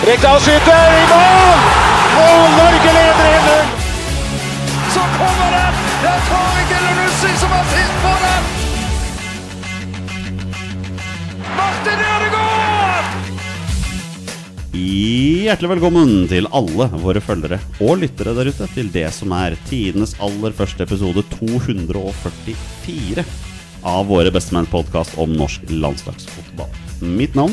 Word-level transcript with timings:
Rekdal 0.00 0.38
skyter 0.40 0.92
i 0.96 1.00
mål! 1.10 1.64
Og 2.16 2.44
Norge 2.54 2.92
leder 2.96 3.18
1-0! 3.36 3.66
Så 4.94 5.02
kommer 5.18 5.50
den! 5.52 5.82
Det 6.00 6.08
er 6.08 6.22
Tariq 6.30 6.72
Elunussi 6.78 7.32
som 7.42 7.52
har 7.52 7.66
sist 7.74 7.98
på 8.06 8.12
den! 8.22 8.48
Martin 11.58 12.00
Ødegaard! 12.06 13.12
Hjertelig 14.72 15.72
velkommen 15.74 16.16
til 16.32 16.48
alle 16.48 16.88
våre 17.04 17.20
følgere 17.20 17.60
og 17.84 18.00
lyttere 18.00 18.32
der 18.40 18.48
ute 18.54 18.72
til 18.72 18.88
det 18.96 19.08
som 19.12 19.36
er 19.36 19.60
tidenes 19.68 20.16
aller 20.16 20.56
første 20.56 20.88
episode 20.88 21.28
244 21.36 23.28
av 23.84 24.08
Våre 24.08 24.32
bestemenn-podkast 24.32 25.20
om 25.20 25.36
norsk 25.36 25.68
landslagsfotball. 25.68 26.72
Mitt 27.04 27.36
navn 27.36 27.52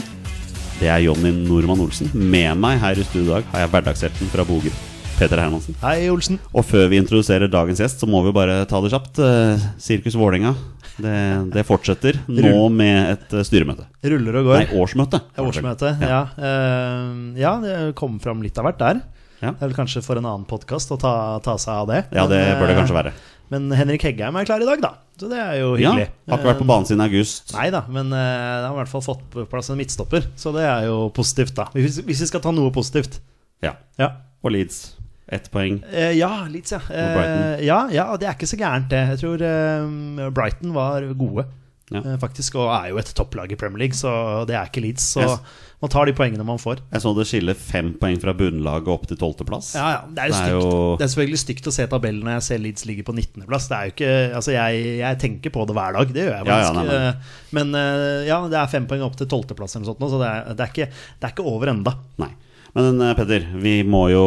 det 0.77 0.90
er 0.94 1.02
Jonny 1.08 1.31
Normann 1.34 1.81
Olsen. 1.81 2.09
Med 2.13 2.54
meg 2.62 2.77
her 2.81 2.99
i 2.99 3.05
studio 3.05 3.26
i 3.26 3.33
dag 3.36 3.52
har 3.53 3.64
jeg 3.64 3.72
hverdagshelten 3.73 4.30
fra 4.30 4.45
Boger, 4.45 4.75
Peter 5.17 5.42
Hermansen. 5.42 5.78
Hei, 5.81 6.06
Olsen. 6.14 6.38
Og 6.53 6.66
før 6.70 6.86
vi 6.92 7.00
introduserer 7.02 7.50
dagens 7.50 7.81
gjest, 7.81 8.03
så 8.03 8.09
må 8.09 8.22
vi 8.28 8.33
bare 8.36 8.59
ta 8.70 8.81
det 8.83 8.92
kjapt. 8.94 9.22
Eh, 9.25 9.66
Sirkus 9.81 10.17
Vålerenga, 10.20 10.53
det, 11.02 11.17
det 11.55 11.66
fortsetter 11.66 12.20
nå 12.30 12.67
med 12.73 13.16
et 13.16 13.33
eh, 13.39 13.45
styremøte. 13.48 13.88
Ruller 14.05 14.42
og 14.44 14.52
går. 14.52 14.61
Nei, 14.61 14.81
årsmøte. 14.83 15.23
Er 15.33 15.50
årsmøte. 15.50 15.94
Ja. 16.05 16.22
Eh, 16.38 17.14
ja, 17.42 17.55
det 17.64 17.78
kom 17.98 18.22
fram 18.22 18.45
litt 18.45 18.61
av 18.61 18.70
hvert 18.70 18.83
der. 18.83 19.02
Ja. 19.42 19.52
Det 19.53 19.61
er 19.61 19.70
vel 19.70 19.78
kanskje 19.78 20.02
for 20.05 20.17
en 20.17 20.25
annen 20.25 20.45
podkast 20.50 20.94
å 20.94 20.98
ta, 21.02 21.14
ta 21.45 21.58
seg 21.61 21.73
av 21.73 21.89
det. 21.89 22.03
Ja, 22.14 22.25
det 22.30 22.42
bør 22.58 22.70
det 22.70 22.78
kanskje 22.80 22.98
være. 22.98 23.17
Men 23.50 23.70
Henrik 23.72 24.03
Heggheim 24.03 24.36
er 24.36 24.45
klar 24.50 24.59
i 24.64 24.67
dag, 24.67 24.81
da. 24.84 24.90
Så 25.17 25.30
det 25.31 25.38
er 25.40 25.53
jo 25.62 25.70
Ja, 25.80 25.94
hyggelig. 25.94 26.09
Har 26.30 26.38
ikke 26.42 26.50
vært 26.52 26.59
på 26.62 26.67
banen 26.67 26.86
siden 26.90 27.02
august. 27.06 27.54
Nei 27.56 27.70
da, 27.73 27.81
men 27.89 28.12
uh, 28.12 28.20
han 28.20 28.66
har 28.67 28.76
i 28.76 28.80
hvert 28.81 28.92
fall 28.92 29.06
fått 29.06 29.23
på 29.34 29.45
plass 29.50 29.70
en 29.73 29.80
midtstopper, 29.80 30.28
så 30.38 30.52
det 30.54 30.66
er 30.67 30.88
jo 30.89 30.98
positivt, 31.16 31.56
da. 31.58 31.66
Hvis, 31.73 32.02
hvis 32.06 32.22
vi 32.26 32.30
skal 32.30 32.44
ta 32.44 32.52
noe 32.54 32.73
positivt. 32.76 33.20
Ja. 33.64 33.73
Ja. 33.98 34.12
Og 34.44 34.52
Leeds. 34.54 34.81
Ett 35.28 35.50
poeng. 35.52 35.80
Uh, 35.92 36.12
ja, 36.16 36.30
Leeds, 36.52 36.72
ja. 36.76 36.81
Uh, 36.88 37.58
ja. 37.66 37.80
Ja, 37.92 38.06
det 38.20 38.28
er 38.30 38.36
ikke 38.38 38.48
så 38.52 38.59
gærent, 38.59 38.92
det. 38.94 39.02
Jeg 39.16 39.22
tror 39.23 39.42
eh, 39.44 40.30
Brighton 40.36 40.76
var 40.76 41.08
gode, 41.20 41.48
Ja. 41.92 42.00
eh, 42.04 42.17
faktisk. 42.20 42.56
Og 42.59 42.70
er 42.76 42.89
jo 42.92 43.00
et 43.02 43.09
topplag 43.16 43.52
i 43.52 43.58
Premier 43.59 43.86
League, 43.86 43.95
så 43.98 44.44
det 44.48 44.56
er 44.59 44.67
ikke 44.70 44.84
Leeds. 44.86 45.08
Så 45.16 45.23
Yes. 45.23 45.39
Man 45.78 45.92
tar 45.94 46.08
de 46.09 46.14
poengene 46.17 46.42
man 46.45 46.58
får. 46.58 46.80
Jeg 46.89 47.03
så 47.03 47.11
det 47.14 47.25
skiller 47.30 47.53
fem 47.53 47.92
poeng 48.02 48.16
fra 48.22 48.33
bunnlaget 48.33 48.88
opp 48.89 49.03
til 49.09 49.20
tolvteplass. 49.22 49.75
Ja, 49.78 49.89
ja, 49.94 50.00
det 50.09 50.23
er, 50.23 50.31
jo 50.31 50.33
Det 50.33 50.47
er 50.47 50.56
jo- 50.56 50.95
Det 50.97 51.06
er 51.06 51.11
selvfølgelig 51.14 51.42
stygt 51.44 51.67
å 51.70 51.73
se 51.75 51.86
tabellen 51.92 52.23
når 52.25 52.33
jeg 52.39 52.45
ser 52.47 52.64
Leeds 52.64 52.86
ligger 52.89 53.03
på 53.06 53.14
19.-plass. 53.14 53.67
Det 53.70 53.78
jo 53.78 53.94
ikke 53.94 54.36
Altså, 54.39 54.52
jeg, 54.55 54.98
jeg 55.03 55.20
tenker 55.22 55.53
på 55.53 55.67
det 55.70 55.75
hver 55.78 55.94
dag, 56.00 56.14
det 56.14 56.23
gjør 56.25 56.36
jeg 56.39 56.48
Ja, 56.48 56.58
ja, 56.66 56.72
nei. 56.73 56.88
Eh, 56.95 57.14
Men 57.52 57.75
eh, 57.75 58.25
ja, 58.25 58.39
det 58.50 58.58
er 58.58 58.73
fem 58.73 58.88
poeng 58.89 59.05
opp 59.05 59.16
til 59.20 59.28
12.-plass 59.28 59.75
eller 59.78 59.86
noe 59.86 59.94
sånt, 59.94 60.11
så 60.11 60.20
det 60.23 60.30
er, 60.33 60.53
det, 60.58 60.66
er 60.66 60.73
ikke, 60.73 60.89
det 61.22 61.30
er 61.30 61.36
ikke 61.36 61.45
over 61.53 61.67
enda. 61.75 61.94
Nei. 62.17 62.31
Men 62.78 63.02
eh, 63.02 63.14
Petter, 63.17 63.45
vi 63.61 63.75
må 63.83 64.09
jo 64.11 64.25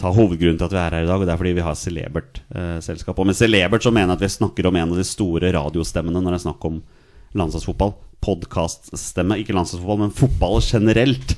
ta 0.00 0.12
hovedgrunnen 0.12 0.58
til 0.60 0.68
at 0.68 0.72
vi 0.76 0.80
er 0.80 0.94
her 0.98 1.04
i 1.04 1.08
dag, 1.08 1.20
og 1.20 1.26
det 1.26 1.32
er 1.34 1.40
fordi 1.40 1.54
vi 1.56 1.64
har 1.64 1.74
celebert 1.76 2.42
eh, 2.54 2.78
selskap. 2.84 3.18
Og 3.18 3.26
med 3.28 3.36
celebert 3.36 3.84
så 3.84 3.92
mener 3.92 4.12
jeg 4.14 4.20
at 4.20 4.26
vi 4.28 4.32
snakker 4.36 4.68
om 4.68 4.76
en 4.76 4.92
av 4.92 5.00
de 5.00 5.04
store 5.08 5.50
radiostemmene 5.56 6.20
når 6.20 6.36
det 6.36 6.40
er 6.40 6.46
snakk 6.50 6.68
om 6.68 6.82
landslagsfotball. 7.38 7.94
Podkaststemme. 8.24 9.38
Ikke 9.42 9.54
landslagsfotball, 9.56 10.00
men 10.06 10.14
fotball 10.14 10.60
generelt. 10.64 11.36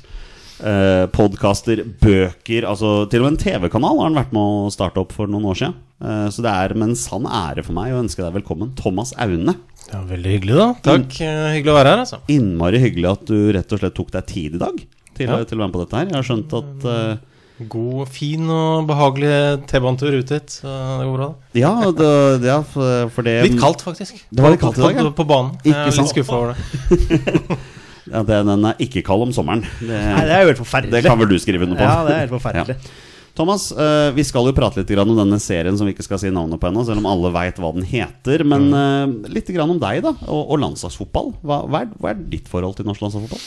Eh, 0.57 1.03
Podkaster, 1.13 1.83
bøker 2.01 2.65
altså 2.65 3.03
Til 3.11 3.21
og 3.21 3.27
med 3.27 3.35
en 3.35 3.41
TV-kanal 3.43 3.99
har 3.99 4.07
han 4.07 4.15
vært 4.17 4.31
med 4.33 4.41
å 4.41 4.71
starte 4.73 4.97
opp 5.03 5.11
for 5.13 5.29
noen 5.29 5.45
år 5.51 5.59
siden. 5.59 5.75
Eh, 6.01 6.27
så 6.33 6.41
det 6.45 6.53
er 6.53 6.73
med 6.77 6.89
en 6.91 6.97
sann 6.97 7.27
ære 7.29 7.63
for 7.65 7.77
meg 7.77 7.93
å 7.93 7.99
ønske 8.01 8.23
deg 8.25 8.33
velkommen, 8.39 8.71
Thomas 8.79 9.13
Aune. 9.21 9.53
Ja, 9.91 10.01
Veldig 10.09 10.31
hyggelig, 10.33 10.57
da. 10.57 10.67
Takk. 10.83 11.13
In 11.21 11.43
Hyggelig 11.59 11.73
å 11.73 11.77
være 11.77 11.91
her, 11.93 12.01
altså. 12.03 12.19
Innmari 12.33 12.81
hyggelig 12.83 13.11
at 13.13 13.25
du 13.29 13.37
rett 13.55 13.71
og 13.77 13.79
slett 13.83 13.95
tok 13.95 14.09
deg 14.17 14.25
tid 14.33 14.57
i 14.57 14.63
dag 14.65 14.81
til, 15.15 15.27
Ja. 15.29 15.43
til 15.45 15.57
å 15.57 15.61
være 15.61 15.67
med 15.69 15.77
på 15.77 15.83
dette 15.85 15.97
her. 16.01 16.09
Jeg 16.09 16.17
har 16.17 16.27
skjønt 16.27 16.57
at 16.57 16.87
eh, 16.91 17.17
God, 17.57 18.05
fin 18.13 18.43
og 18.53 18.85
behagelig 18.89 19.31
T-banetur 19.69 20.19
ut 20.19 20.29
hit. 20.35 20.59
Så 20.59 20.69
det 20.69 21.07
går 21.07 21.15
bra. 21.17 21.29
da 21.55 21.57
Ja, 21.57 21.71
det, 21.89 22.11
ja 22.45 22.59
for 22.61 23.09
for 23.15 23.25
det 23.25 23.39
Litt 23.47 23.57
kaldt, 23.61 23.81
faktisk. 23.81 24.19
Det 24.29 24.45
var 24.45 24.53
litt 24.53 24.61
kaldt 24.61 24.77
i 24.77 24.85
dag, 24.85 24.99
ja. 24.99 25.07
på, 25.09 25.15
på 25.23 25.27
banen. 25.31 25.55
Ikke 25.63 25.73
jeg 25.73 25.89
er 25.89 25.97
litt 25.97 26.13
skuffa 26.13 26.37
over 26.37 26.53
det. 26.53 27.57
Ja, 28.07 28.21
Den 28.23 28.63
er 28.63 28.77
ikke 28.79 29.01
kald 29.03 29.25
om 29.25 29.33
sommeren. 29.35 29.65
Det, 29.81 29.91
Nei, 29.91 30.21
det 30.29 30.31
er 30.31 30.45
jo 30.45 30.51
helt 30.53 30.61
forferdelig. 30.61 30.93
det 30.95 31.09
kan 31.09 31.19
vel 31.19 31.27
du 31.27 31.37
skrive 31.43 31.65
under 31.67 31.75
på? 31.75 31.83
Ja, 31.83 32.05
det 32.07 32.13
er 32.15 32.21
helt 32.23 32.35
forferdelig. 32.37 32.77
Thomas, 33.37 33.67
eh, 33.75 34.11
vi 34.15 34.23
skal 34.25 34.47
jo 34.49 34.53
prate 34.57 34.79
litt 34.81 34.93
om 34.97 35.11
denne 35.13 35.37
serien 35.43 35.75
som 35.77 35.85
vi 35.85 35.91
ikke 35.93 36.05
skal 36.07 36.21
si 36.21 36.31
navnet 36.33 36.57
på 36.61 36.69
ennå, 36.71 36.85
selv 36.87 37.03
om 37.03 37.09
alle 37.11 37.29
veit 37.35 37.59
hva 37.61 37.73
den 37.75 37.85
heter. 37.85 38.45
Men 38.47 38.69
Mm. 38.71 39.25
eh, 39.27 39.33
litt 39.35 39.51
om 39.59 39.75
deg 39.81 40.01
da, 40.07 40.15
og, 40.25 40.55
landslagsfotball. 40.63 41.33
Er, 41.43 41.91
hva 41.99 42.13
er 42.13 42.23
ditt 42.31 42.47
forhold 42.49 42.79
til 42.79 42.87
norsk 42.87 43.03
landslagsfotball? 43.03 43.43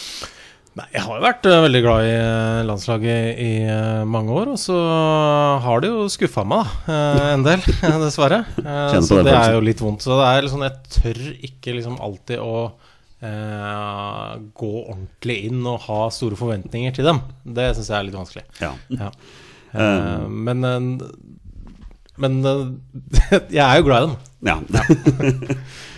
Nei, 0.78 0.84
Jeg 0.94 1.02
har 1.02 1.16
jo 1.18 1.24
vært 1.24 1.46
eh, 1.50 1.60
veldig 1.64 1.80
glad 1.82 2.04
i 2.06 2.10
eh, 2.14 2.58
landslaget 2.68 3.40
i 3.42 3.48
eh, 3.66 4.02
mange 4.06 4.30
år, 4.38 4.52
og 4.52 4.58
så 4.62 4.76
har 5.64 5.82
det 5.82 5.90
jo 5.90 6.04
skuffa 6.12 6.44
meg, 6.46 6.68
da. 6.86 7.32
en 7.34 7.42
del, 7.46 7.64
dessverre. 8.04 8.44
Så 9.02 9.18
det 9.26 9.34
er 9.34 9.56
jo 9.56 9.64
litt 9.66 9.82
vondt. 9.82 10.06
Så 10.06 10.14
det 10.20 10.28
er 10.30 10.46
liksom 10.46 10.62
Jeg 10.68 10.94
tør 10.94 11.20
ikke 11.50 11.74
liksom 11.74 11.98
alltid 12.06 12.38
å 12.44 12.54
eh, 13.26 14.32
gå 14.62 14.70
ordentlig 14.84 15.40
inn 15.50 15.66
og 15.66 15.82
ha 15.88 16.00
store 16.14 16.38
forventninger 16.38 16.94
til 16.96 17.10
dem. 17.10 17.18
Det 17.44 17.72
syns 17.74 17.90
jeg 17.90 17.98
er 17.98 18.08
litt 18.10 18.20
vanskelig. 18.20 18.46
Ja. 18.62 18.74
Ja. 19.00 19.10
Eh, 19.70 20.22
men 20.26 20.64
eh, 20.66 20.86
Men 22.18 22.40
eh, 22.42 22.62
jeg 23.54 23.60
er 23.62 23.76
jo 23.78 23.84
glad 23.86 24.02
i 24.02 24.08
dem. 24.08 24.16
ja. 24.50 24.56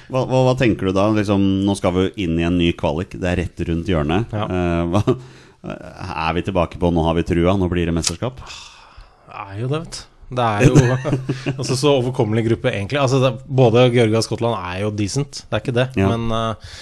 Hva, 0.09 0.25
hva, 0.27 0.43
hva 0.49 0.55
tenker 0.59 0.89
du 0.89 0.97
da? 0.97 1.09
Liksom, 1.15 1.45
nå 1.67 1.77
skal 1.79 1.95
vi 1.97 2.07
inn 2.25 2.39
i 2.41 2.47
en 2.49 2.59
ny 2.59 2.73
kvalik. 2.79 3.15
Det 3.19 3.29
er 3.29 3.43
rett 3.45 3.63
rundt 3.69 3.91
hjørnet. 3.91 4.33
Ja. 4.35 4.47
Uh, 4.49 4.83
hva, 4.93 5.19
er 5.63 6.33
vi 6.35 6.43
tilbake 6.43 6.81
på 6.81 6.91
'nå 6.91 7.05
har 7.07 7.15
vi 7.15 7.27
trua', 7.27 7.55
nå 7.59 7.69
blir 7.71 7.87
det 7.87 7.95
mesterskap? 7.95 8.41
Det 8.43 9.45
er 9.45 9.61
jo 9.61 9.69
det, 9.71 9.85
vet 9.85 10.01
du. 10.01 10.09
Det 10.33 10.45
er 10.49 10.65
jo 10.65 10.75
altså, 11.59 11.77
så 11.77 11.93
overkommelig 11.99 12.47
gruppe, 12.49 12.73
egentlig. 12.73 12.99
Altså, 13.01 13.21
det, 13.23 13.35
både 13.47 13.85
Georgia 13.93 14.19
og 14.19 14.27
Skottland 14.27 14.57
er 14.57 14.81
jo 14.87 14.95
decent, 14.97 15.45
det 15.45 15.59
er 15.59 15.65
ikke 15.65 15.77
det. 15.77 15.89
Ja. 16.01 16.09
Men 16.09 16.33
eh, 16.33 16.73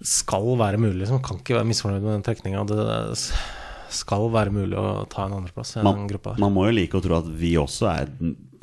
det 0.00 0.08
skal 0.08 0.52
være 0.60 0.80
mulig. 0.80 1.00
Liksom. 1.02 1.22
Kan 1.24 1.40
ikke 1.40 1.56
være 1.56 1.70
misfornøyd 1.70 2.04
med 2.04 2.12
den 2.18 2.26
trekninga. 2.26 2.66
Det 2.68 2.76
det 3.90 3.96
skal 3.96 4.28
være 4.30 4.52
mulig 4.54 4.78
å 4.78 5.02
ta 5.10 5.24
en 5.26 5.40
andreplass 5.40 5.74
i 5.76 5.82
Man, 5.82 6.02
den 6.02 6.10
gruppa. 6.12 6.36
man 6.38 6.52
må 6.54 6.68
jo 6.68 6.76
like 6.76 6.94
å 6.94 7.02
tro 7.02 7.16
at 7.16 7.26
vi 7.40 7.56
også 7.58 7.88
er 7.90 8.12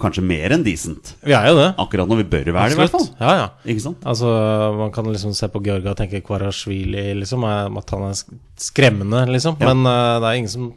kanskje 0.02 0.24
mer 0.25 0.53
enn 0.53 0.63
decent. 0.66 1.16
Vi 1.25 1.34
er 1.34 1.47
jo 1.50 1.56
det. 1.58 1.69
Akkurat 1.81 2.09
når 2.09 2.19
vi 2.22 2.28
bør 2.35 2.52
være 2.53 2.69
det, 2.72 2.78
i 2.78 2.81
hvert 2.84 2.94
fall. 2.94 3.08
Ja, 3.19 3.31
ja. 3.40 3.47
Ikke 3.66 3.84
sant? 3.84 4.03
Altså, 4.06 4.30
Man 4.78 4.91
kan 4.94 5.09
liksom 5.09 5.34
se 5.38 5.50
på 5.53 5.62
Georgia 5.66 5.94
og 5.94 5.97
tenke 6.00 6.22
Kvarasjvili, 6.25 7.08
liksom, 7.22 7.46
at 7.47 7.96
han 7.96 8.09
er 8.12 8.19
skremmende, 8.62 9.24
liksom. 9.34 9.58
Ja. 9.62 9.74
Men 9.74 9.90
uh, 9.90 10.19
det 10.22 10.30
er 10.30 10.41
ingen 10.44 10.53
som 10.53 10.69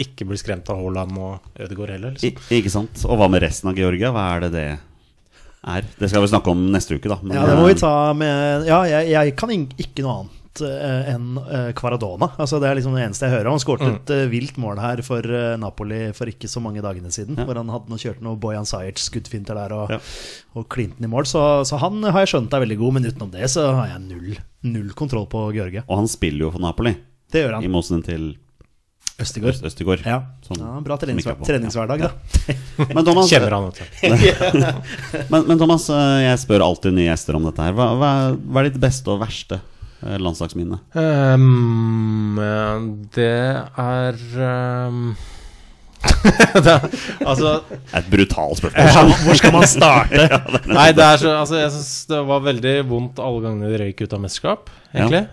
ikke 0.00 0.24
blir 0.28 0.40
skremt 0.40 0.68
av 0.72 0.78
Haaland 0.80 1.16
og 1.20 1.60
Ødegaard 1.60 1.94
heller. 1.96 2.14
I, 2.20 2.30
Liksom. 2.30 2.54
ikke 2.56 2.72
sant? 2.72 3.02
Og 3.08 3.20
hva 3.20 3.28
med 3.32 3.42
resten 3.44 3.72
av 3.72 3.76
Georgia? 3.80 4.12
Hva 4.14 4.26
er 4.36 4.46
det 4.46 4.52
det 4.54 4.66
er? 4.70 5.88
Det 6.00 6.08
skal 6.08 6.24
vi 6.24 6.30
snakke 6.32 6.52
om 6.54 6.66
neste 6.72 6.96
uke, 6.96 7.08
da. 7.10 7.18
Men, 7.22 7.36
Ja, 7.36 7.46
det 7.50 7.56
må 7.58 7.66
vi 7.68 7.74
eh, 7.76 7.80
ta 7.80 7.94
med 8.16 8.68
Ja, 8.68 8.80
jeg, 8.88 9.10
jeg 9.12 9.34
kan 9.36 9.52
ikke 9.52 10.04
noe 10.06 10.14
annet 10.22 10.39
eh, 10.66 11.10
enn 11.14 11.38
eh, 11.40 11.70
Kvaradona. 11.78 12.28
Altså, 12.40 12.60
det 12.60 12.68
er 12.70 12.76
liksom 12.78 12.94
det 12.96 13.04
eneste 13.06 13.26
jeg 13.28 13.34
hører. 13.38 13.50
Han 13.50 13.62
skåret 13.62 13.86
Mm. 13.86 13.94
et 14.00 14.10
eh, 14.16 14.26
vilt 14.32 14.56
mål 14.60 14.80
her 14.82 15.02
for 15.06 15.20
eh, 15.24 15.56
Napoli 15.60 16.00
for 16.16 16.26
ikke 16.30 16.48
så 16.50 16.60
mange 16.64 16.82
dagene 16.84 17.10
siden. 17.14 17.38
Ja. 17.38 17.44
Hvor 17.48 17.56
han 17.60 17.68
hadde 17.72 17.88
noe, 17.92 17.98
kjørt 18.02 18.20
noe 18.24 18.36
Bojan 18.40 18.66
Sajic 18.68 18.98
skuddfinter 19.04 19.54
der 19.58 19.72
og, 19.76 19.90
Ja. 19.96 20.00
og 20.54 20.68
Clinton 20.72 21.04
i 21.04 21.10
mål. 21.10 21.24
Så, 21.30 21.42
så 21.68 21.78
han 21.80 22.02
har 22.04 22.24
jeg 22.26 22.34
skjønt 22.34 22.52
er 22.54 22.64
veldig 22.66 22.78
god, 22.78 22.92
men 22.98 23.04
utenom 23.10 23.30
det 23.32 23.48
så 23.50 23.66
har 23.74 23.88
jeg 23.94 24.04
null, 24.08 24.36
null 24.62 24.92
kontroll 24.98 25.26
på 25.32 25.48
Georgia. 25.56 25.82
Og 25.88 26.02
han 26.04 26.08
spiller 26.08 26.46
jo 26.48 26.52
for 26.54 26.60
Napoli, 26.60 26.96
Det 27.32 27.44
gjør 27.46 27.54
han. 27.60 27.64
i 27.64 27.68
motsetning 27.72 28.04
til 28.06 28.30
Østigård. 29.20 29.52
Øst- 29.52 29.64
Østegård. 29.68 30.00
Ja. 30.08 30.22
Sånn, 30.46 30.62
ja, 30.64 30.80
bra 30.80 30.94
er 30.96 31.00
treningshver 31.02 31.36
treningshverdag, 31.44 32.00
da. 32.06 32.10
Men 32.94 33.04
Thomas, 33.04 33.28
Kjenner 33.32 33.52
han, 33.52 33.66
vet 33.68 33.82
du. 33.82 34.62
men, 35.34 35.44
men 35.50 35.58
Thomas, 35.60 35.84
eh, 35.92 36.22
jeg 36.24 36.38
spør 36.40 36.64
alltid 36.64 36.94
nye 36.96 37.10
gjester 37.10 37.36
om 37.36 37.44
dette 37.44 37.66
her. 37.66 37.74
Hva, 37.76 37.90
hva, 38.00 38.10
hva 38.40 38.62
er 38.62 38.70
ditt 38.70 38.80
beste 38.80 39.12
og 39.12 39.20
verste 39.20 39.58
eh, 39.60 39.69
landslagsminne? 40.02 40.78
Um, 40.94 42.38
det 43.14 43.28
er 43.80 44.16
um 44.88 45.02
det, 46.64 46.72
er- 46.72 46.86
Altså 47.28 47.50
Et 47.92 48.06
brutalt 48.08 48.56
spørsmål. 48.62 49.10
Hvor 49.26 49.36
skal 49.36 49.52
man 49.52 49.66
starte? 49.68 50.22
Nei, 50.78 50.86
det 50.96 51.04
er 51.04 51.20
så 51.20 51.34
Altså, 51.42 51.58
jeg 51.60 51.72
syns 51.74 51.90
det 52.08 52.20
var 52.30 52.40
veldig 52.46 52.72
vondt 52.88 53.20
alle 53.20 53.42
gangene 53.44 53.68
de 53.68 53.80
røyk 53.82 54.00
ut 54.06 54.14
av 54.16 54.22
mesterskap, 54.24 54.70
egentlig. 54.94 55.26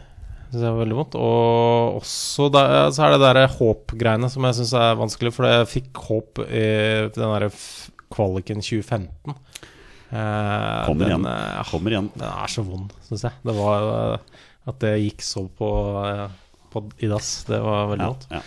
Synes 0.51 0.63
jeg 0.65 0.73
var 0.73 0.81
veldig 0.81 0.97
vondt. 0.99 1.15
Og 1.19 2.01
også 2.01 2.49
der, 2.55 2.75
så 2.95 3.05
er 3.07 3.15
det 3.15 3.21
der 3.23 3.39
håp-greiene 3.55 4.29
som 4.31 4.47
jeg 4.47 4.57
syns 4.59 4.73
er 4.79 4.99
vanskelig, 4.99 5.31
for 5.35 5.47
jeg 5.47 5.69
fikk 5.71 6.03
håp 6.09 6.43
i 6.47 6.65
den 7.15 7.23
derre 7.31 7.49
f- 7.51 7.87
kvaliken 8.15 8.59
2015. 8.63 9.35
Eh, 10.07 10.85
Kommer 10.87 11.03
den, 11.03 11.09
igjen. 11.11 11.25
eh, 11.31 11.63
Kommer 11.71 11.95
igjen. 11.95 12.11
Den 12.15 12.27
er 12.29 12.51
så 12.51 12.63
vond, 12.67 12.91
syns 13.09 13.23
jeg. 13.27 13.35
Det 13.47 13.55
var 13.57 13.87
eh, 13.95 14.43
At 14.67 14.79
det 14.83 14.95
gikk 14.99 15.23
så 15.23 15.45
på, 15.47 15.69
eh, 16.03 16.25
på 16.73 16.83
i 16.99 17.07
dass, 17.11 17.29
det 17.47 17.61
var 17.63 17.87
veldig 17.93 18.03
Ja, 18.03 18.11
vondt. 18.11 18.27
ja. 18.33 18.41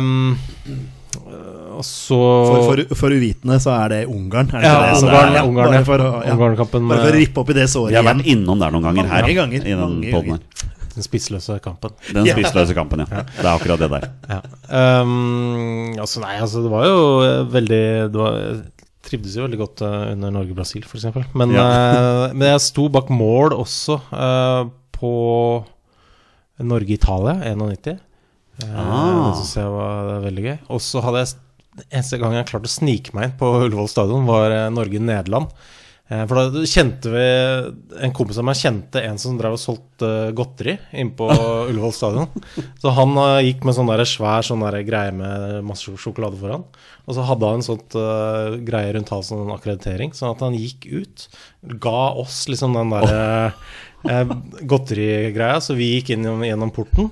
um, 0.00 0.38
og 1.76 1.82
så 1.84 2.16
For, 2.16 2.64
for, 2.68 2.82
for 3.02 3.14
uvitende 3.14 3.56
så 3.60 3.72
er 3.74 3.92
det 3.92 4.00
Ungarn. 4.08 4.48
Er 4.54 4.62
det 4.62 4.68
ja, 4.70 4.80
det 4.80 5.02
Ungarn, 5.02 5.30
er, 5.32 5.36
ja, 5.36 5.44
Ungarn, 5.44 5.70
bare 5.70 5.80
ja. 5.80 5.86
for, 5.88 6.04
ja. 6.06 6.34
Ungarn-kampen 6.36 6.88
bare 6.88 7.04
for 7.04 7.12
å 7.12 7.18
rippe 7.18 7.42
opp 7.42 7.50
i 7.50 7.56
det 7.58 7.66
såret 7.72 7.92
Vi 7.92 7.98
har 7.98 8.06
vært 8.06 8.28
innom 8.30 8.60
der 8.62 8.74
noen 8.74 8.86
ganger 8.88 9.10
her. 9.10 9.26
Mange 9.26 9.38
ganger, 9.40 9.66
I 9.66 9.76
den 9.76 9.96
ganger. 10.06 10.42
den 10.94 11.06
spissløse 11.06 11.58
kampen. 11.64 11.94
Den 12.14 12.28
spissløse 12.30 12.76
kampen, 12.78 13.04
ja. 13.04 13.24
Det 13.26 13.44
er 13.44 13.52
akkurat 13.52 13.82
det 13.82 13.90
der. 13.92 14.08
Ja. 14.30 14.40
Um, 15.02 15.96
altså, 15.98 16.22
nei, 16.24 16.36
altså, 16.40 16.62
det 16.64 16.72
var 16.72 16.86
jo 16.88 16.98
eh, 17.26 17.40
veldig 17.58 17.84
det 18.14 18.20
var, 18.22 18.38
trivdes 19.10 19.36
jo 19.38 19.44
veldig 19.46 19.60
godt 19.60 19.82
eh, 19.86 20.12
under 20.14 20.34
Norge-Brasil, 20.34 20.84
f.eks. 20.86 21.06
Men, 21.34 21.54
eh, 21.58 22.26
men 22.36 22.46
jeg 22.52 22.62
sto 22.70 22.86
bak 22.92 23.10
mål 23.10 23.54
også 23.58 23.98
eh, 24.14 24.62
på 25.00 25.12
Norge-Italia 26.60 27.40
91. 27.56 27.98
Eh, 28.62 28.68
Ah. 28.76 29.30
Det 29.30 29.38
syns 29.40 29.54
jeg 29.56 29.70
var 29.72 30.08
veldig 30.26 30.42
gøy. 30.44 30.58
Og 30.68 30.80
så 30.84 31.00
hadde 31.04 31.24
jeg 31.24 31.38
Eneste 31.94 32.18
gang 32.18 32.32
jeg 32.34 32.48
klarte 32.50 32.66
å 32.66 32.72
snike 32.72 33.12
meg 33.14 33.28
inn 33.28 33.36
på 33.38 33.46
Ullevål 33.62 33.86
stadion, 33.88 34.26
var 34.28 34.50
eh, 34.52 34.66
Norge-Nederland. 34.74 35.46
Eh, 36.10 36.24
For 36.28 36.34
da 36.50 36.64
kjente 36.66 37.08
vi 37.14 37.22
En 38.02 38.12
kompis 38.12 38.40
av 38.42 38.44
meg 38.48 38.58
kjente 38.58 39.00
en 39.06 39.16
som 39.22 39.38
drev 39.38 39.54
og 39.54 39.62
solgte 39.62 40.10
godteri 40.36 40.74
inne 40.92 41.14
på 41.16 41.30
Ullevål 41.70 41.94
stadion. 41.94 42.26
Så 42.82 42.92
han 42.98 43.14
gikk 43.46 43.64
med 43.64 43.78
sånn 43.78 43.88
der 43.88 44.02
svær 44.04 44.44
sånn 44.44 44.66
der 44.66 44.82
greie 44.84 45.14
med 45.14 45.62
masse 45.70 45.94
sjokolade 46.02 46.36
foran. 46.42 46.66
Og 47.06 47.16
så 47.16 47.24
hadde 47.30 47.48
han 47.48 47.62
en 47.62 47.66
sånt 47.70 47.96
uh, 47.96 48.58
greie 48.66 48.92
rundt 48.98 49.08
halsen, 49.14 49.40
en 49.46 49.54
akkreditering, 49.54 50.12
sånn 50.14 50.34
at 50.34 50.42
han 50.44 50.58
gikk 50.58 50.84
ut. 50.90 51.24
Ga 51.80 52.10
oss 52.20 52.44
liksom 52.50 52.76
den 52.76 52.92
derre 52.92 53.54
uh, 54.06 54.36
godterigreia, 54.62 55.60
så 55.60 55.76
vi 55.78 55.96
gikk 55.96 56.14
inn 56.14 56.28
gjennom 56.46 56.72
porten. 56.74 57.10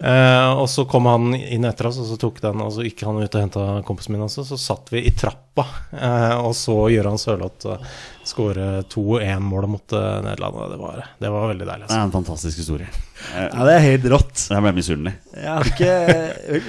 Eh, 0.00 0.50
og 0.56 0.64
så 0.72 0.86
kom 0.88 1.04
han 1.10 1.34
inn 1.36 1.66
etter 1.68 1.90
oss, 1.90 1.98
og 2.00 2.06
så 2.08 2.16
tok 2.16 2.38
den 2.40 2.62
Og 2.64 2.70
så 2.72 2.86
gikk 2.86 3.02
han 3.04 3.18
ut 3.20 3.34
og 3.34 3.42
henta 3.42 3.64
kompisen 3.84 4.14
min 4.14 4.24
også. 4.24 4.46
Så 4.48 4.56
satt 4.56 4.88
vi 4.94 5.04
i 5.04 5.12
trappa 5.12 5.49
eh, 5.58 6.36
og 6.44 6.54
så 6.56 6.76
Gøran 6.92 7.18
Sørloth 7.20 7.66
uh, 7.66 7.92
skåre 8.30 8.82
2-1-målet 8.92 9.70
mot 9.72 9.92
eh, 9.96 10.18
Nederland. 10.22 10.58
Det 10.72 10.78
var, 10.78 11.04
det 11.18 11.30
var 11.34 11.48
veldig 11.50 11.66
deilig. 11.66 11.86
Det 11.86 11.90
Altså. 11.90 11.98
er 11.98 12.04
en 12.06 12.12
fantastisk 12.14 12.58
historie. 12.62 12.88
Ja, 13.36 13.64
det 13.66 13.72
er 13.74 13.82
helt 13.84 14.04
rått. 14.08 14.42
jeg 14.48 14.62
ble 14.64 14.70
misunnelig. 14.72 15.12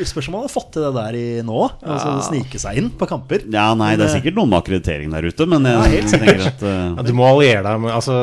Spørs 0.09 0.27
om 0.27 0.35
han 0.35 0.43
har 0.45 0.51
fått 0.51 0.71
til 0.75 0.83
det 0.83 0.91
der 0.97 1.15
i 1.15 1.25
nå. 1.47 1.59
Altså 1.79 2.15
Snike 2.27 2.59
seg 2.59 2.79
inn 2.81 2.89
på 2.99 3.07
kamper. 3.07 3.45
Ja, 3.53 3.69
nei, 3.77 3.93
det 3.99 4.07
er 4.07 4.13
sikkert 4.17 4.35
noen 4.39 4.51
med 4.51 4.59
akkreditering 4.59 5.13
der 5.13 5.27
ute, 5.29 5.47
men 5.47 5.67
jeg, 5.67 5.77
Ja, 5.77 5.85
helt 5.93 6.11
tenker 6.15 6.43
at 6.49 6.65
uh... 6.65 6.73
Ja, 6.97 7.05
du 7.07 7.13
må 7.17 7.27
alliere 7.29 7.61
deg 7.67 7.79
med 7.85 7.93
altså, 7.95 8.17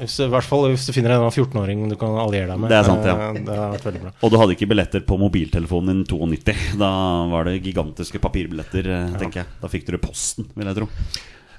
hvis, 0.00 0.16
I 0.24 0.30
hvert 0.32 0.48
fall 0.48 0.66
hvis 0.72 0.88
du 0.88 0.94
finner 0.96 1.14
en 1.18 1.26
14-åring 1.28 1.84
du 1.92 1.96
kan 2.00 2.16
alliere 2.22 2.50
deg 2.50 2.62
med. 2.64 2.72
Det 2.72 2.80
er 2.80 2.88
sant, 2.88 3.06
ja. 3.06 3.14
Eh, 3.28 3.40
Det 3.46 3.58
har 3.60 3.72
vært 3.76 3.86
veldig 3.90 4.02
bra. 4.06 4.14
Og 4.26 4.32
du 4.34 4.38
hadde 4.42 4.56
ikke 4.58 4.70
billetter 4.72 5.04
på 5.12 5.20
mobiltelefonen 5.22 5.92
din 5.92 6.02
92. 6.08 6.56
Da 6.82 6.90
var 7.34 7.46
det 7.50 7.58
gigantiske 7.66 8.22
papirbilletter, 8.22 8.90
eh, 8.96 9.14
tenker 9.22 9.44
jeg. 9.44 9.52
Da 9.62 9.70
fikk 9.72 9.86
du 9.92 9.97
det 9.98 10.04
posten, 10.06 10.48
vil 10.56 10.70
jeg 10.70 10.78
tro. 10.80 10.88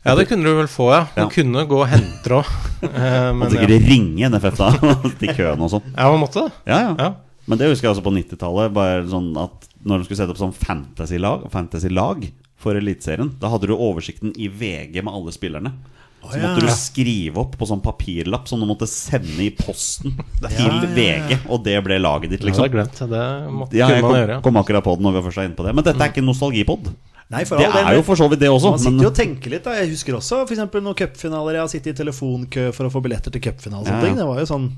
Ja, 0.07 0.13
det 0.15 0.29
kunne 0.29 0.47
du 0.47 0.55
vel 0.55 0.69
få, 0.71 0.89
ja. 0.95 1.01
Du 1.13 1.21
Ja. 1.21 1.29
kunne 1.29 1.65
gå 1.67 1.79
og 1.83 1.89
hente 1.91 2.31
òg. 2.39 2.47
Måtte 2.81 3.33
Men 3.35 3.41
ja. 3.43 3.49
sikkert 3.57 3.87
ringe 3.91 4.29
NFF 4.31 4.57
da, 4.61 4.69
til 5.19 5.33
køen 5.35 5.59
og 5.65 5.73
sånn. 5.75 5.89
ja, 5.91 6.07
man 6.09 6.21
måtte 6.23 6.45
det. 6.47 6.53
Ja, 6.71 6.79
ja. 6.87 6.93
Ja. 6.97 7.09
Men 7.49 7.57
det 7.59 7.67
husker 7.71 7.89
jeg 7.89 7.95
også 7.97 8.05
på 8.05 8.13
90-tallet. 8.15 8.71
Bare 8.75 9.03
sånn 9.09 9.31
Når 9.33 10.01
de 10.01 10.05
skulle 10.05 10.19
sette 10.19 10.31
opp 10.35 10.39
sånn 10.39 10.53
fantasy-lag 10.55 11.47
fantasy-lag 11.51 12.27
for 12.59 12.75
Eliteserien, 12.75 13.29
da 13.39 13.47
hadde 13.53 13.69
du 13.71 13.73
oversikten 13.75 14.33
i 14.35 14.49
VG 14.51 14.99
med 15.03 15.13
alle 15.15 15.31
spillerne. 15.31 15.71
Så 16.19 16.35
ja. 16.35 16.49
måtte 16.49 16.65
du 16.65 16.71
skrive 16.75 17.39
opp 17.39 17.53
på 17.57 17.65
sånn 17.69 17.79
papirlapp 17.79 18.49
som 18.51 18.59
du 18.59 18.65
måtte 18.67 18.87
sende 18.91 19.39
i 19.45 19.49
posten 19.55 20.17
til 20.43 20.65
ja, 20.67 20.81
ja. 20.83 20.89
VG, 20.97 21.37
og 21.47 21.63
det 21.63 21.77
ble 21.85 21.95
laget 22.03 22.33
ditt, 22.35 22.43
liksom. 22.43 22.67
Ja, 22.67 22.83
liksom. 22.83 23.07
jeg 23.07 23.13
glemt. 23.13 23.13
Det 23.15 23.53
måtte, 23.61 23.79
Ja, 23.79 23.87
jeg 23.95 24.03
kom, 24.03 24.15
gjøre. 24.19 24.41
kom 24.43 24.59
akkurat 24.59 24.83
på 24.83 24.97
det 24.99 25.07
når 25.07 25.15
vi 25.15 25.23
først 25.29 25.39
er 25.39 25.47
inne 25.47 25.55
på 25.61 25.67
det. 25.69 25.75
Men 25.79 25.87
dette 25.87 26.03
er 26.03 26.11
ikke 26.11 26.19
en 26.25 26.27
nostalgipod. 26.33 26.91
Nei, 27.29 27.43
for 27.45 27.57
Det 27.61 27.67
all 27.67 27.73
del, 27.77 27.87
er 27.91 27.95
jo 27.99 28.03
for 28.07 28.17
så 28.17 28.25
vidt 28.31 28.39
det 28.41 28.49
også. 28.49 28.71
Man 28.73 28.79
sitter 28.81 28.95
Men 28.95 29.03
jo 29.05 29.09
og 29.11 29.17
tenker 29.19 29.51
litt. 29.53 29.63
da 29.67 29.75
Jeg 29.77 29.89
husker 29.91 30.15
også 30.17 30.39
for 30.47 30.53
eksempel 30.55 30.81
noen 30.81 30.95
cupfinaler. 30.97 31.53
Jeg 31.59 31.61
har 31.61 31.67
sittet 31.69 31.91
i 31.93 31.97
telefonkø 32.03 32.63
for 32.73 32.89
å 32.89 32.91
få 32.93 33.01
billetter 33.05 33.29
til 33.35 33.41
cupfinale. 33.45 33.85
Ja, 33.85 33.99
ja. 34.01 34.15
Det 34.17 34.25
var 34.25 34.39
jo 34.41 34.47
sånn 34.49 34.69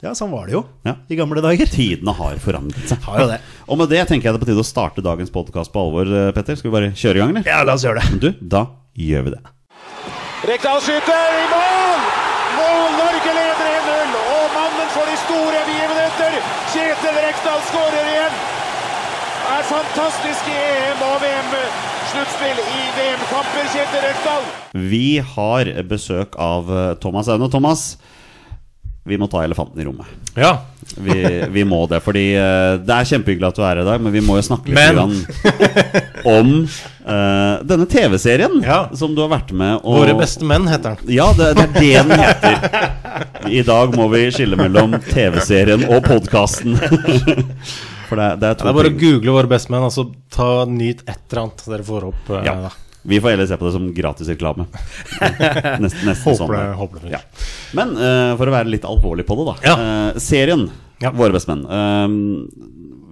Ja, 0.00 0.12
sånn 0.14 0.30
var 0.30 0.46
det 0.46 0.54
jo 0.54 0.62
Ja. 0.86 0.94
i 1.10 1.16
gamle 1.18 1.42
dager. 1.42 1.66
tidene 1.66 2.14
har 2.14 2.36
forandret 2.38 2.86
seg. 2.88 3.02
Har 3.02 3.18
jo 3.20 3.26
det. 3.28 3.40
Og 3.68 3.76
med 3.76 3.88
det 3.90 4.06
tenker 4.08 4.30
jeg 4.30 4.32
det 4.32 4.40
er 4.40 4.44
på 4.46 4.50
tide 4.52 4.62
å 4.62 4.64
starte 4.64 5.02
dagens 5.04 5.28
podkast 5.34 5.72
på 5.74 5.82
alvor, 5.84 6.06
eh, 6.06 6.30
Petter. 6.32 6.54
Skal 6.56 6.70
vi 6.70 6.76
bare 6.78 6.92
kjøre 6.94 7.16
i 7.16 7.18
gang, 7.18 7.30
eller? 7.36 7.44
Ja, 7.50 7.60
la 7.66 7.74
oss 7.74 7.82
gjøre 7.84 8.00
det. 8.00 8.20
Du, 8.22 8.30
da 8.56 8.64
gjør 8.96 9.24
vi 9.28 9.30
det. 9.36 9.42
Rekdal 10.48 10.78
skyter 10.80 11.28
i 11.34 11.46
mål! 11.50 12.00
Mål! 12.56 12.88
Norge 13.02 13.32
leder 13.36 13.68
1-0. 13.74 14.14
Og 14.38 14.46
mannen 14.56 14.88
for 14.94 15.04
de 15.10 15.16
store 15.26 15.60
begivenheter, 15.66 16.38
Kjetil 16.72 17.18
Rekdal 17.26 17.60
skårer 17.68 18.06
igjen. 18.14 18.38
Er 19.58 19.64
fantastisk 19.66 20.46
i 20.52 20.54
EM 20.54 21.00
og 21.02 21.16
VM-sluttspill 21.22 22.60
i 22.62 22.82
VM-kamper, 22.94 23.64
Kjetil 23.72 24.04
Rekdal. 24.04 24.44
Vi 24.92 25.18
har 25.34 25.70
besøk 25.90 26.36
av 26.38 26.70
Thomas 27.02 27.26
Aune. 27.32 27.48
Thomas, 27.50 27.82
vi 29.08 29.18
må 29.18 29.26
ta 29.32 29.42
elefanten 29.42 29.82
i 29.82 29.86
rommet. 29.88 30.06
Ja. 30.38 30.52
Vi, 30.94 31.16
vi 31.56 31.64
må 31.66 31.80
det, 31.90 31.98
fordi 32.06 32.22
eh, 32.38 32.76
det 32.86 32.94
er 33.00 33.10
kjempehyggelig 33.10 33.48
at 33.50 33.58
du 33.58 33.64
er 33.64 33.68
her 33.72 33.82
i 33.82 33.88
dag, 33.90 34.04
men 34.06 34.14
vi 34.14 34.22
må 34.24 34.38
jo 34.38 34.46
snakke 34.46 34.70
litt 34.70 34.78
Men- 34.78 35.02
om 36.38 36.54
uh, 36.62 37.58
denne 37.66 37.86
TV-serien 37.90 38.60
Ja. 38.62 38.78
som 38.96 39.14
du 39.16 39.22
har 39.24 39.30
vært 39.32 39.50
med 39.56 39.80
og 39.82 40.00
Våre 40.04 40.14
beste 40.18 40.46
menn 40.46 40.70
heter 40.70 40.96
den. 41.02 41.14
Ja, 41.18 41.28
det, 41.36 41.50
det 41.58 41.66
er 41.66 41.76
det 41.76 41.92
den 41.98 42.18
heter. 42.22 42.56
I 43.58 43.62
dag 43.66 43.94
må 43.98 44.06
vi 44.14 44.26
skille 44.34 44.58
mellom 44.60 44.98
TV-serien 45.10 45.88
og 45.90 46.04
podkasten. 46.06 46.78
For 48.08 48.16
det, 48.20 48.28
det 48.40 48.48
er 48.50 48.58
to 48.58 48.64
Det 48.66 48.72
er 48.72 48.78
bare 48.80 48.90
å 48.92 48.98
google 48.98 49.34
våre 49.36 49.50
bestmenn. 49.50 49.84
Altså, 49.86 50.06
ta 50.32 50.64
nyt 50.68 51.02
et 51.06 51.18
eller 51.30 51.42
annet 51.44 51.64
dere 51.68 51.84
får 51.84 52.06
opp. 52.10 52.30
eh, 52.38 52.44
Ja. 52.48 52.54
da. 52.68 52.74
Vi 53.08 53.20
får 53.22 53.30
heller 53.30 53.46
se 53.46 53.56
på 53.56 53.64
det 53.68 53.72
som 53.72 53.84
gratisreklame. 53.94 54.64
Nesten, 55.80 56.02
nesten 56.10 56.34
sånn. 56.36 56.48
Håper 56.48 56.56
det, 56.58 56.74
håper 56.80 57.04
det. 57.04 57.12
Ja. 57.14 57.20
Men 57.78 57.94
uh, 57.96 58.34
for 58.36 58.50
å 58.50 58.54
være 58.56 58.68
litt 58.72 58.84
alvorlig 58.88 59.24
på 59.28 59.36
det, 59.38 59.46
da. 59.48 59.54
Ja. 59.64 59.76
Uh, 59.78 60.18
serien 60.20 60.66
Ja. 61.00 61.12
Våre 61.14 61.30
bestemenn. 61.36 61.62
Uh, 61.62 62.48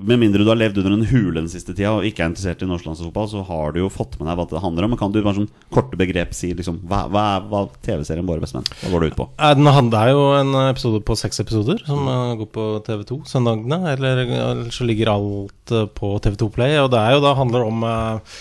med 0.06 0.20
mindre 0.22 0.44
du 0.44 0.50
har 0.50 0.58
levd 0.58 0.78
under 0.82 0.94
en 0.94 1.08
hule 1.10 1.40
den 1.40 1.50
siste 1.50 1.74
tida 1.74 1.96
og 1.96 2.06
ikke 2.06 2.22
er 2.22 2.30
interessert 2.30 2.62
i 2.62 2.68
norsk 2.68 2.86
landsfotball, 2.86 3.28
så 3.32 3.42
har 3.48 3.74
du 3.74 3.80
jo 3.82 3.90
fått 3.92 4.18
med 4.20 4.30
deg 4.30 4.38
hva 4.38 4.46
det 4.50 4.62
handler 4.62 4.86
om. 4.86 4.94
Men 4.94 5.00
kan 5.00 5.14
du 5.14 5.18
bare 5.22 5.38
sånn 5.40 5.50
korte 5.74 5.98
begrep 5.98 6.34
si 6.36 6.52
liksom, 6.54 6.80
hva, 6.86 7.06
hva 7.10 7.26
hva 7.46 7.64
TV-serien 7.84 8.26
Våre 8.26 8.42
bestemenn? 8.42 8.66
Hva 8.82 8.92
går 8.92 9.04
det 9.04 9.10
ut 9.12 9.18
på? 9.18 9.28
Den 9.40 9.72
handler 9.72 9.96
det 9.96 10.02
er 10.02 10.12
jo 10.12 10.24
en 10.36 10.54
episode 10.66 11.00
på 11.06 11.16
seks 11.18 11.40
episoder 11.42 11.82
som 11.86 12.08
eh, 12.10 12.34
går 12.40 12.48
på 12.52 12.64
TV2 12.86 13.20
søndagene. 13.30 13.80
Eller, 13.94 14.22
eller 14.26 14.72
så 14.74 14.86
ligger 14.88 15.12
alt 15.14 15.74
eh, 15.74 15.86
på 15.96 16.16
TV2 16.24 16.50
Play. 16.56 16.78
Og 16.82 16.90
det 16.92 17.02
er 17.02 17.16
jo 17.16 17.22
da 17.24 17.34
handler 17.38 17.66
om 17.66 17.86
eh, 17.86 18.40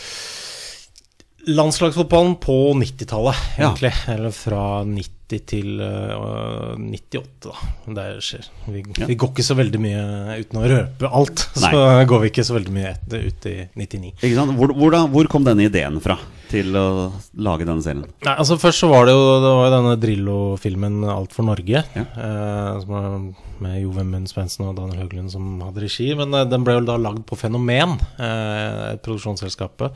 landslagsfotballen 1.55 2.37
på 2.43 2.57
90-tallet, 2.81 3.43
Ja. 3.61 3.73
Eller 4.15 4.31
fra 4.35 4.83
90 4.83 5.14
til 5.29 5.79
eh, 5.81 6.75
98, 6.77 7.49
da. 7.49 7.55
Det 7.97 8.05
skjer. 8.23 8.49
Vi, 8.69 8.83
Ja. 8.99 9.07
vi 9.09 9.15
går 9.15 9.31
ikke 9.33 9.45
så 9.47 9.57
veldig 9.57 9.81
mye 9.81 10.03
uten 10.43 10.61
å 10.61 10.67
røpe 10.69 11.09
alt. 11.11 11.47
Så 11.55 11.71
Nei. 11.71 12.05
går 12.05 12.21
vi 12.25 12.31
ikke 12.31 12.45
så 12.45 12.57
veldig 12.57 12.73
mye 12.75 12.91
etter, 12.93 13.25
ut 13.25 13.47
i 13.49 13.55
99. 13.75 14.13
Ikke 14.21 14.35
sant? 14.37 14.55
Hvor, 14.59 14.73
hvor, 14.77 14.93
da, 14.93 15.05
hvor 15.09 15.29
kom 15.31 15.47
denne 15.47 15.65
ideen 15.65 15.97
fra 16.03 16.17
til 16.51 16.75
å 16.77 16.85
lage 17.41 17.65
denne 17.65 17.81
serien? 17.81 18.05
Nei, 18.25 18.35
altså 18.35 18.57
Først 18.61 18.83
så 18.83 18.89
var 18.91 19.07
det 19.09 19.15
jo, 19.15 19.23
det 19.41 19.53
var 19.57 19.73
denne 19.73 19.95
Drillo-filmen 20.01 21.01
'Alt 21.09 21.33
for 21.33 21.47
Norge'. 21.47 21.83
Ja. 21.95 22.05
Eh, 22.05 23.33
med 23.63 23.79
Jo 23.81 23.91
Vemund 23.95 24.27
Svendsen 24.29 24.67
og 24.67 24.75
Daniel 24.77 25.05
Høglund 25.05 25.31
som 25.31 25.61
hadde 25.63 25.83
regi. 25.85 26.09
Men 26.17 26.33
eh, 26.35 26.45
den 26.49 26.65
ble 26.67 26.77
jo 26.77 26.85
da 26.85 26.97
lagd 27.01 27.23
på 27.25 27.37
Fenomen, 27.39 27.97
eh, 28.19 28.95
produksjonsselskapet. 29.01 29.95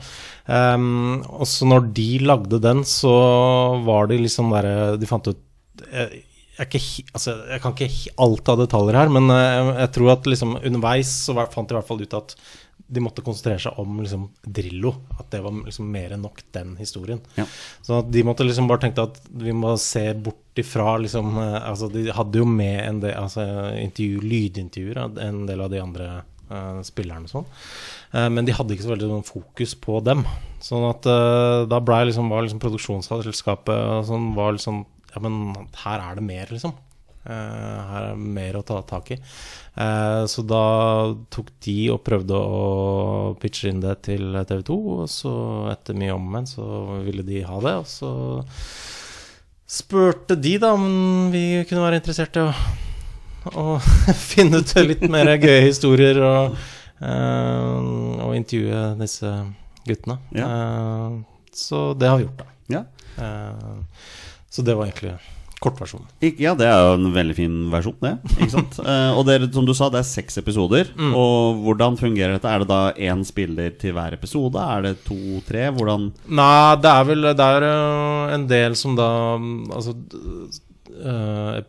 Um, 0.50 1.20
og 1.30 1.46
så 1.46 1.66
når 1.68 1.84
de 1.94 2.08
lagde 2.24 2.58
den, 2.62 2.82
så 2.88 3.12
var 3.86 4.08
de 4.10 4.16
liksom 4.18 4.50
derre 4.50 4.96
De 4.98 5.06
fant 5.06 5.28
jeg, 5.88 6.24
jeg, 6.58 6.66
ikke, 6.66 7.04
altså, 7.16 7.36
jeg 7.50 7.62
kan 7.64 7.76
ikke 7.76 8.16
alt 8.26 8.50
av 8.52 8.64
detaljer 8.64 8.98
her, 9.00 9.12
men 9.12 9.30
eh, 9.34 9.70
jeg 9.84 9.92
tror 9.96 10.14
at 10.16 10.26
liksom 10.28 10.58
underveis 10.58 11.12
så 11.26 11.36
var, 11.38 11.52
fant 11.52 11.70
de 11.70 11.76
i 11.76 11.80
hvert 11.80 11.88
fall 11.88 12.02
ut 12.04 12.18
at 12.18 12.36
de 12.90 13.02
måtte 13.02 13.22
konsentrere 13.22 13.60
seg 13.62 13.78
om 13.78 14.00
liksom, 14.02 14.26
Drillo. 14.42 14.92
At 15.20 15.30
det 15.30 15.42
var 15.44 15.54
liksom 15.54 15.86
mer 15.92 16.16
enn 16.16 16.24
nok 16.26 16.42
den 16.54 16.74
historien. 16.80 17.20
Ja. 17.36 17.46
Så 17.86 18.00
at 18.00 18.10
de 18.10 18.24
måtte 18.26 18.46
liksom 18.46 18.66
bare 18.70 18.82
tenke 18.82 19.04
at 19.06 19.20
vi 19.30 19.54
må 19.54 19.76
se 19.80 20.08
bort 20.18 20.58
ifra 20.58 20.96
liksom 20.98 21.36
eh, 21.38 21.58
Altså 21.70 21.86
de 21.92 22.08
hadde 22.10 22.42
jo 22.42 22.48
med 22.48 22.80
en 22.82 23.00
del 23.04 23.14
altså, 23.14 23.44
intervju, 23.78 24.24
lydintervjuer 24.26 25.02
av 25.04 25.22
en 25.22 25.44
del 25.48 25.62
av 25.62 25.70
de 25.70 25.80
andre 25.82 26.08
uh, 26.50 26.80
spillerne 26.86 27.30
sånn. 27.30 27.46
Uh, 28.10 28.26
men 28.32 28.46
de 28.46 28.54
hadde 28.56 28.74
ikke 28.74 28.88
så 28.88 28.94
veldig 28.94 29.10
sånn 29.12 29.28
fokus 29.28 29.76
på 29.78 30.00
dem. 30.04 30.24
Sånn 30.64 30.88
at 30.90 31.06
uh, 31.06 31.66
da 31.70 31.78
ble 31.84 32.02
liksom, 32.10 32.32
var 32.32 32.44
liksom 32.46 32.62
produksjonsselskapet 32.62 34.08
sånn 34.10 34.32
var 34.38 34.56
liksom 34.58 34.82
Ja, 35.14 35.22
men 35.24 35.68
her 35.84 36.04
er 36.04 36.18
det 36.18 36.24
mer, 36.26 36.52
liksom. 36.52 36.74
Eh, 37.20 37.80
her 37.90 38.06
er 38.12 38.20
mer 38.20 38.56
å 38.56 38.64
ta 38.66 38.80
tak 38.88 39.12
i. 39.12 39.18
Eh, 39.18 40.22
så 40.30 40.44
da 40.46 40.64
tok 41.32 41.52
de 41.66 41.76
og 41.94 42.02
prøvde 42.06 42.38
å 42.38 43.34
pitche 43.40 43.72
inn 43.72 43.82
det 43.82 43.98
til 44.08 44.32
TV 44.48 44.64
2, 44.70 44.78
og 44.96 45.04
så 45.12 45.34
etter 45.74 45.98
mye 45.98 46.16
om 46.16 46.26
og 46.28 46.34
men 46.38 46.48
så 46.48 46.66
ville 47.04 47.26
de 47.26 47.44
ha 47.44 47.60
det. 47.66 47.76
Og 47.82 47.88
så 47.90 48.12
spurte 49.70 50.38
de 50.40 50.56
da 50.62 50.72
om 50.74 51.30
vi 51.34 51.62
kunne 51.68 51.84
være 51.84 52.00
interessert 52.00 52.40
i 52.40 52.46
å, 52.46 52.50
å 53.54 53.78
finne 54.32 54.62
ut 54.62 54.76
litt 54.82 55.06
mer 55.10 55.36
gøye 55.36 55.62
historier 55.68 56.18
og, 56.24 56.56
uh, 57.04 57.76
og 58.26 58.34
intervjue 58.38 58.82
disse 58.98 59.30
guttene. 59.86 60.18
Eh, 60.34 61.20
så 61.52 61.94
det 61.94 62.08
har 62.08 62.18
vi 62.18 62.26
gjort, 62.26 62.38
da. 62.38 62.46
Ja. 62.70 62.84
Eh, 63.18 63.78
så 64.50 64.64
det 64.66 64.74
var 64.76 64.90
egentlig 64.90 65.18
kortversjonen. 65.60 66.08
Ja, 66.40 66.54
det 66.56 66.66
er 66.66 66.78
jo 66.80 66.94
en 66.96 67.10
veldig 67.12 67.36
fin 67.36 67.56
versjon, 67.72 67.98
det. 68.00 68.14
Ikke 68.38 68.52
sant? 68.54 68.78
uh, 68.80 69.12
og 69.18 69.26
dere, 69.28 69.50
som 69.52 69.66
du 69.68 69.74
sa, 69.76 69.90
det 69.92 70.00
er 70.00 70.08
seks 70.08 70.40
episoder. 70.40 70.92
Og 71.10 71.60
hvordan 71.66 71.98
fungerer 72.00 72.36
dette? 72.36 72.48
Er 72.48 72.64
det 72.64 72.70
da 72.70 72.80
én 72.96 73.24
spiller 73.28 73.76
til 73.80 73.94
hver 73.96 74.16
episode? 74.16 74.60
Er 74.60 74.88
det 74.88 74.94
to-tre? 75.04 75.68
Hvordan 75.76 76.10
Nei, 76.32 76.80
det 76.80 76.94
er 76.94 77.06
vel 77.10 77.28
Det 77.28 77.46
er 77.46 77.68
øh, 77.68 78.34
en 78.38 78.48
del 78.50 78.76
som 78.78 78.96
da 78.98 79.10
mm, 79.40 79.60
Altså 79.76 79.94
uh, 81.04 81.60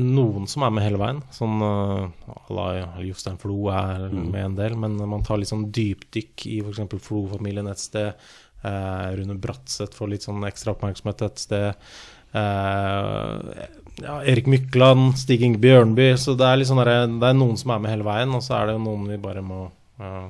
Noen 0.00 0.46
som 0.48 0.64
er 0.64 0.72
med 0.72 0.86
hele 0.86 1.00
veien. 1.00 1.20
Sånn 1.34 1.60
uh, 1.60 3.00
Jostein 3.04 3.40
Flo 3.42 3.68
er 3.74 4.06
med 4.14 4.44
en 4.44 4.58
del, 4.58 4.76
men 4.78 4.96
man 5.10 5.24
tar 5.26 5.40
litt 5.40 5.50
sånn 5.50 5.68
dypdykk 5.74 6.46
i 6.46 6.60
f.eks. 6.62 7.02
Flo-familien 7.04 7.68
et 7.68 7.82
sted. 7.82 8.30
Eh, 8.62 9.10
Rune 9.16 9.36
Bratseth 9.40 9.96
får 9.96 10.10
litt 10.12 10.26
sånn 10.26 10.44
ekstra 10.48 10.74
oppmerksomhet 10.74 11.24
et 11.26 11.42
sted. 11.42 11.92
Eh, 12.36 13.64
ja, 14.00 14.16
Erik 14.22 14.48
Mykland, 14.50 15.16
Stig 15.20 15.42
Inge 15.44 15.60
Bjørnby. 15.62 16.12
Så 16.20 16.36
det 16.38 16.46
er 16.46 16.64
sånn 16.68 16.82
derre 16.82 17.06
Det 17.10 17.30
er 17.30 17.38
noen 17.38 17.58
som 17.60 17.74
er 17.74 17.82
med 17.82 17.94
hele 17.94 18.06
veien, 18.06 18.34
og 18.36 18.44
så 18.44 18.58
er 18.60 18.68
det 18.68 18.76
jo 18.78 18.84
noen 18.84 19.08
vi 19.10 19.20
bare 19.20 19.44
må 19.44 19.64
øh, 20.00 20.28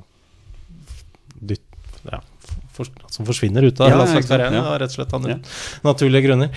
dytte 1.39 2.07
ja, 2.07 2.21
for, 2.81 3.09
Som 3.13 3.25
forsvinner 3.29 3.63
ut 3.69 3.79
av 3.81 3.89
Ja, 3.93 3.97
landslagskarrieren. 4.01 4.53
ja. 4.57 4.73
Rett 4.81 4.91
og 4.91 4.97
slett 4.97 5.29
Ja. 5.31 5.37
naturlige 5.85 6.25
grunner. 6.27 6.49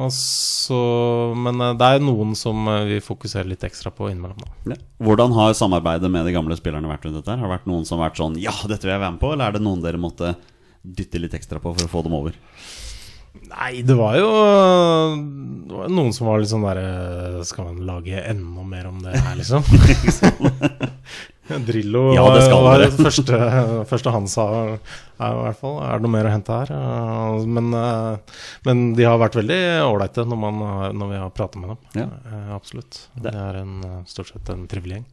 Og 0.00 0.10
så, 0.16 0.80
men 1.36 1.60
eh, 1.60 1.74
det 1.80 1.88
er 1.96 2.04
noen 2.04 2.34
som 2.38 2.66
eh, 2.72 2.84
vi 2.90 3.00
fokuserer 3.04 3.48
litt 3.50 3.64
ekstra 3.66 3.92
på 3.94 4.08
innimellom. 4.10 4.40
Da. 4.66 4.76
Hvordan 5.04 5.32
har 5.36 5.54
samarbeidet 5.58 6.10
med 6.10 6.26
de 6.28 6.32
gamle 6.36 6.56
spillerne 6.58 6.90
vært 6.90 7.04
rundt 7.08 7.20
dette? 7.20 7.30
her? 7.30 7.40
Har 7.42 7.48
det 7.50 7.56
vært 7.58 7.70
noen 7.70 7.86
som 7.88 7.98
har 8.00 8.10
vært 8.10 8.20
sånn 8.22 8.38
Ja, 8.40 8.52
dette 8.68 8.86
vil 8.88 8.94
jeg 8.96 9.02
være 9.04 9.14
med 9.16 9.22
på? 9.22 9.32
Eller 9.34 9.48
er 9.50 9.58
det 9.58 9.64
noen 9.64 9.82
dere 9.84 10.00
måtte 10.00 10.34
dytte 10.84 11.20
litt 11.20 11.34
ekstra 11.36 11.60
på 11.60 11.74
for 11.76 11.86
å 11.86 11.92
få 11.92 12.02
dem 12.06 12.14
over? 12.16 12.36
Nei, 13.50 13.82
det 13.86 13.94
var 13.94 14.16
jo 14.18 14.28
det 15.70 15.76
var 15.76 15.90
noen 15.92 16.10
som 16.14 16.26
var 16.26 16.40
litt 16.42 16.50
sånn 16.50 16.64
derre 16.66 17.44
Skal 17.46 17.68
man 17.68 17.84
lage 17.86 18.18
enda 18.26 18.64
mer 18.66 18.88
om 18.90 18.98
det 19.04 19.14
her, 19.22 19.36
liksom? 19.38 19.62
Drillo 21.66 22.02
Ja, 22.14 22.24
det 22.36 22.46
var 22.52 22.82
det 22.82 22.90
første, 22.94 23.38
første 23.90 24.14
han 24.14 24.28
sa, 24.30 24.46
er 25.20 25.34
i 25.34 25.42
hvert 25.44 25.60
fall 25.60 25.78
Er 25.84 25.98
det 25.98 26.06
noe 26.06 26.14
mer 26.14 26.28
å 26.28 26.32
hente 26.32 26.58
her? 26.62 26.72
Men, 27.46 27.72
eh, 27.76 28.42
men 28.68 28.84
de 28.98 29.06
har 29.08 29.20
vært 29.20 29.38
veldig 29.40 29.60
ålreite 29.86 30.26
når, 30.28 30.60
når 30.96 31.12
vi 31.14 31.22
har 31.22 31.32
pratet 31.34 31.60
med 31.62 31.74
dem. 31.74 31.80
Ja. 32.02 32.08
Eh, 32.30 32.52
Absolutt. 32.56 33.04
Det 33.20 33.34
er 33.34 33.60
en, 33.62 33.80
stort 34.10 34.32
sett 34.32 34.52
en 34.52 34.66
trivelig 34.70 35.00
gjeng. 35.00 35.08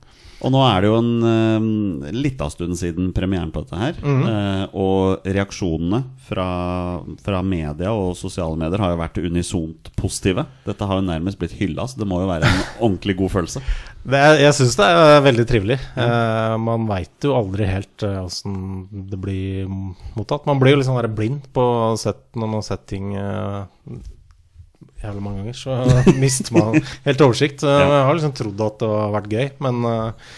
Og 0.46 0.51
nå 0.53 0.60
er 0.67 0.84
det 0.84 0.89
jo 0.91 0.98
en 1.00 1.13
uh, 1.25 2.10
lita 2.13 2.46
stund 2.53 2.77
siden 2.77 3.10
premieren 3.15 3.50
på 3.53 3.63
dette 3.63 3.79
her. 3.79 4.00
eh, 4.03 4.63
og 4.77 5.25
reaksjonene 5.25 6.03
fra, 6.27 6.48
fra 7.24 7.39
media 7.41 7.94
og 7.96 8.13
sosiale 8.20 8.58
medier 8.60 8.84
har 8.84 8.94
jo 8.94 9.00
vært 9.01 9.17
unisont 9.24 9.89
positive. 9.98 10.46
Dette 10.67 10.86
har 10.86 11.00
jo 11.00 11.08
nærmest 11.08 11.39
blitt 11.41 11.56
hylla, 11.58 11.88
så 11.89 12.01
det 12.01 12.08
må 12.10 12.22
jo 12.22 12.29
være 12.29 12.50
en 12.50 12.62
ordentlig 12.86 13.17
god 13.17 13.34
følelse. 13.34 13.63
Det 14.08 14.20
er, 14.24 14.41
jeg 14.46 14.58
syns 14.60 14.77
det 14.79 14.89
er 14.91 15.25
veldig 15.25 15.48
trivelig. 15.50 15.79
Eh, 16.00 16.58
man 16.63 16.86
veit 16.91 17.25
jo 17.25 17.34
aldri 17.38 17.67
helt 17.67 18.06
åssen 18.08 18.60
det 19.10 19.20
blir 19.20 19.65
mottatt. 19.67 20.46
Man 20.48 20.62
blir 20.62 20.75
jo 20.75 20.84
litt 20.84 20.89
sånn 20.89 21.17
blind 21.17 21.50
på 21.56 21.65
sett, 22.00 22.24
når 22.36 22.46
man 22.46 22.62
har 22.62 22.70
sett 22.70 22.86
ting 22.94 23.15
eh, 23.17 23.65
jævlig 25.04 25.24
mange 25.25 25.44
ganger. 25.44 25.58
Så 25.58 25.75
mister 26.24 26.54
man 26.58 26.80
helt 27.06 27.22
oversikt. 27.25 27.63
Eh, 27.63 27.82
Jeg 27.84 28.06
har 28.08 28.16
liksom 28.18 28.34
trodd 28.38 28.63
at 28.68 28.80
det 28.84 28.89
har 28.94 29.13
vært 29.18 29.30
gøy, 29.36 29.50
men 29.66 29.84
eh, 29.92 30.32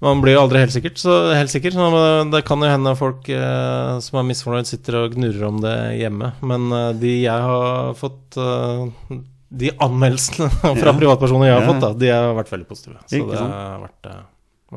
man 0.00 0.22
blir 0.24 0.32
jo 0.38 0.42
aldri 0.46 0.62
helt, 0.62 0.72
sikkert, 0.72 0.96
så, 1.02 1.16
helt 1.36 1.52
sikker. 1.52 1.74
Så 1.76 1.88
det 2.32 2.44
kan 2.48 2.62
jo 2.64 2.70
hende 2.72 2.94
folk 2.96 3.28
eh, 3.34 3.98
som 4.00 4.20
er 4.22 4.28
misfornøyd, 4.30 4.68
sitter 4.70 4.96
og 5.02 5.16
gnurrer 5.18 5.44
om 5.50 5.58
det 5.64 5.74
hjemme. 6.00 6.32
Men 6.40 6.70
eh, 6.72 6.92
de 7.02 7.16
jeg 7.26 7.48
har 7.50 7.92
fått 8.00 8.38
eh, 8.40 9.18
De 9.50 9.72
anmeldelsene 9.82 10.46
fra 10.80 10.92
Ja. 10.92 10.96
privatpersoner 10.96 11.48
jeg 11.50 11.56
har 11.58 11.66
Ja. 11.66 11.68
fått, 11.72 11.82
da, 11.84 11.92
de 11.98 12.10
har 12.14 12.34
vært 12.38 12.52
veldig 12.54 12.68
positive. 12.70 13.00
Så 13.10 13.24
det 13.28 13.40
har 13.42 13.80
vært, 13.82 14.08
eh, 14.14 14.22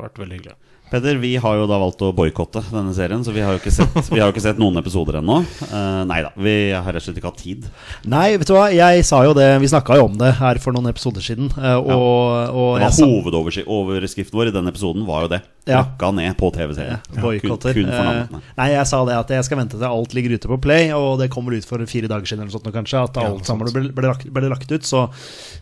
vært 0.02 0.18
veldig 0.24 0.38
hyggelig. 0.40 0.56
Peder, 0.90 1.16
vi 1.16 1.32
har 1.40 1.56
jo 1.58 1.64
da 1.66 1.78
valgt 1.80 2.02
å 2.04 2.10
boikotte 2.14 2.60
denne 2.70 2.92
serien, 2.94 3.22
så 3.24 3.32
vi 3.34 3.42
har 3.42 3.56
jo 3.56 3.60
ikke 3.62 3.72
sett, 3.72 3.96
vi 4.12 4.20
har 4.20 4.28
jo 4.28 4.34
ikke 4.34 4.44
sett 4.44 4.60
noen 4.60 4.78
episoder 4.78 5.18
ennå. 5.20 5.40
Uh, 5.70 6.02
nei 6.08 6.20
da, 6.26 6.30
vi 6.36 6.54
har 6.70 6.86
rett 6.86 7.02
og 7.02 7.06
slett 7.08 7.18
ikke 7.18 7.32
hatt 7.32 7.40
tid. 7.40 7.66
Nei, 8.10 8.36
vet 8.36 8.48
du 8.48 8.54
hva, 8.54 8.68
jeg 8.74 9.06
sa 9.06 9.22
jo 9.26 9.32
det 9.36 9.46
Vi 9.62 9.70
snakka 9.72 9.96
jo 9.98 10.06
om 10.10 10.14
det 10.20 10.34
her 10.38 10.60
for 10.62 10.76
noen 10.76 10.90
episoder 10.92 11.24
siden. 11.24 11.48
Og, 11.50 11.88
ja. 11.88 11.98
og 12.52 12.70
Det 12.78 12.90
var 12.90 13.10
Hovedoverskriften 13.64 14.38
vår 14.38 14.52
i 14.52 14.54
den 14.54 14.70
episoden 14.70 15.04
var 15.08 15.26
jo 15.26 15.32
det. 15.34 15.40
Ja. 15.64 15.82
Ned 16.12 16.36
på 16.36 16.50
TV-serien. 16.52 17.00
boikotter. 17.16 17.72
Kun, 17.72 17.88
kun 17.88 17.92
for 17.92 18.04
Eh. 18.04 18.42
Nei, 18.58 18.68
jeg 18.74 18.86
sa 18.88 19.00
det 19.08 19.16
at 19.16 19.30
jeg 19.32 19.46
skal 19.46 19.58
vente 19.58 19.78
til 19.78 19.86
alt 19.88 20.14
ligger 20.16 20.36
ute 20.36 20.50
på 20.50 20.58
Play, 20.66 20.90
og 20.94 21.18
det 21.20 21.30
kommer 21.32 21.56
ut 21.56 21.66
for 21.66 21.82
fire 21.88 22.10
dager 22.10 22.28
siden 22.28 22.44
eller 22.44 22.54
sånt 22.54 22.68
kanskje. 22.74 23.04
At 23.08 23.18
alt 23.22 23.40
noe 23.40 23.48
sammen 23.48 23.72
ble, 23.72 23.88
ble, 23.94 24.10
lagt, 24.10 24.28
ble 24.28 24.50
lagt 24.52 24.70
ut. 24.70 24.86
Så 24.86 25.06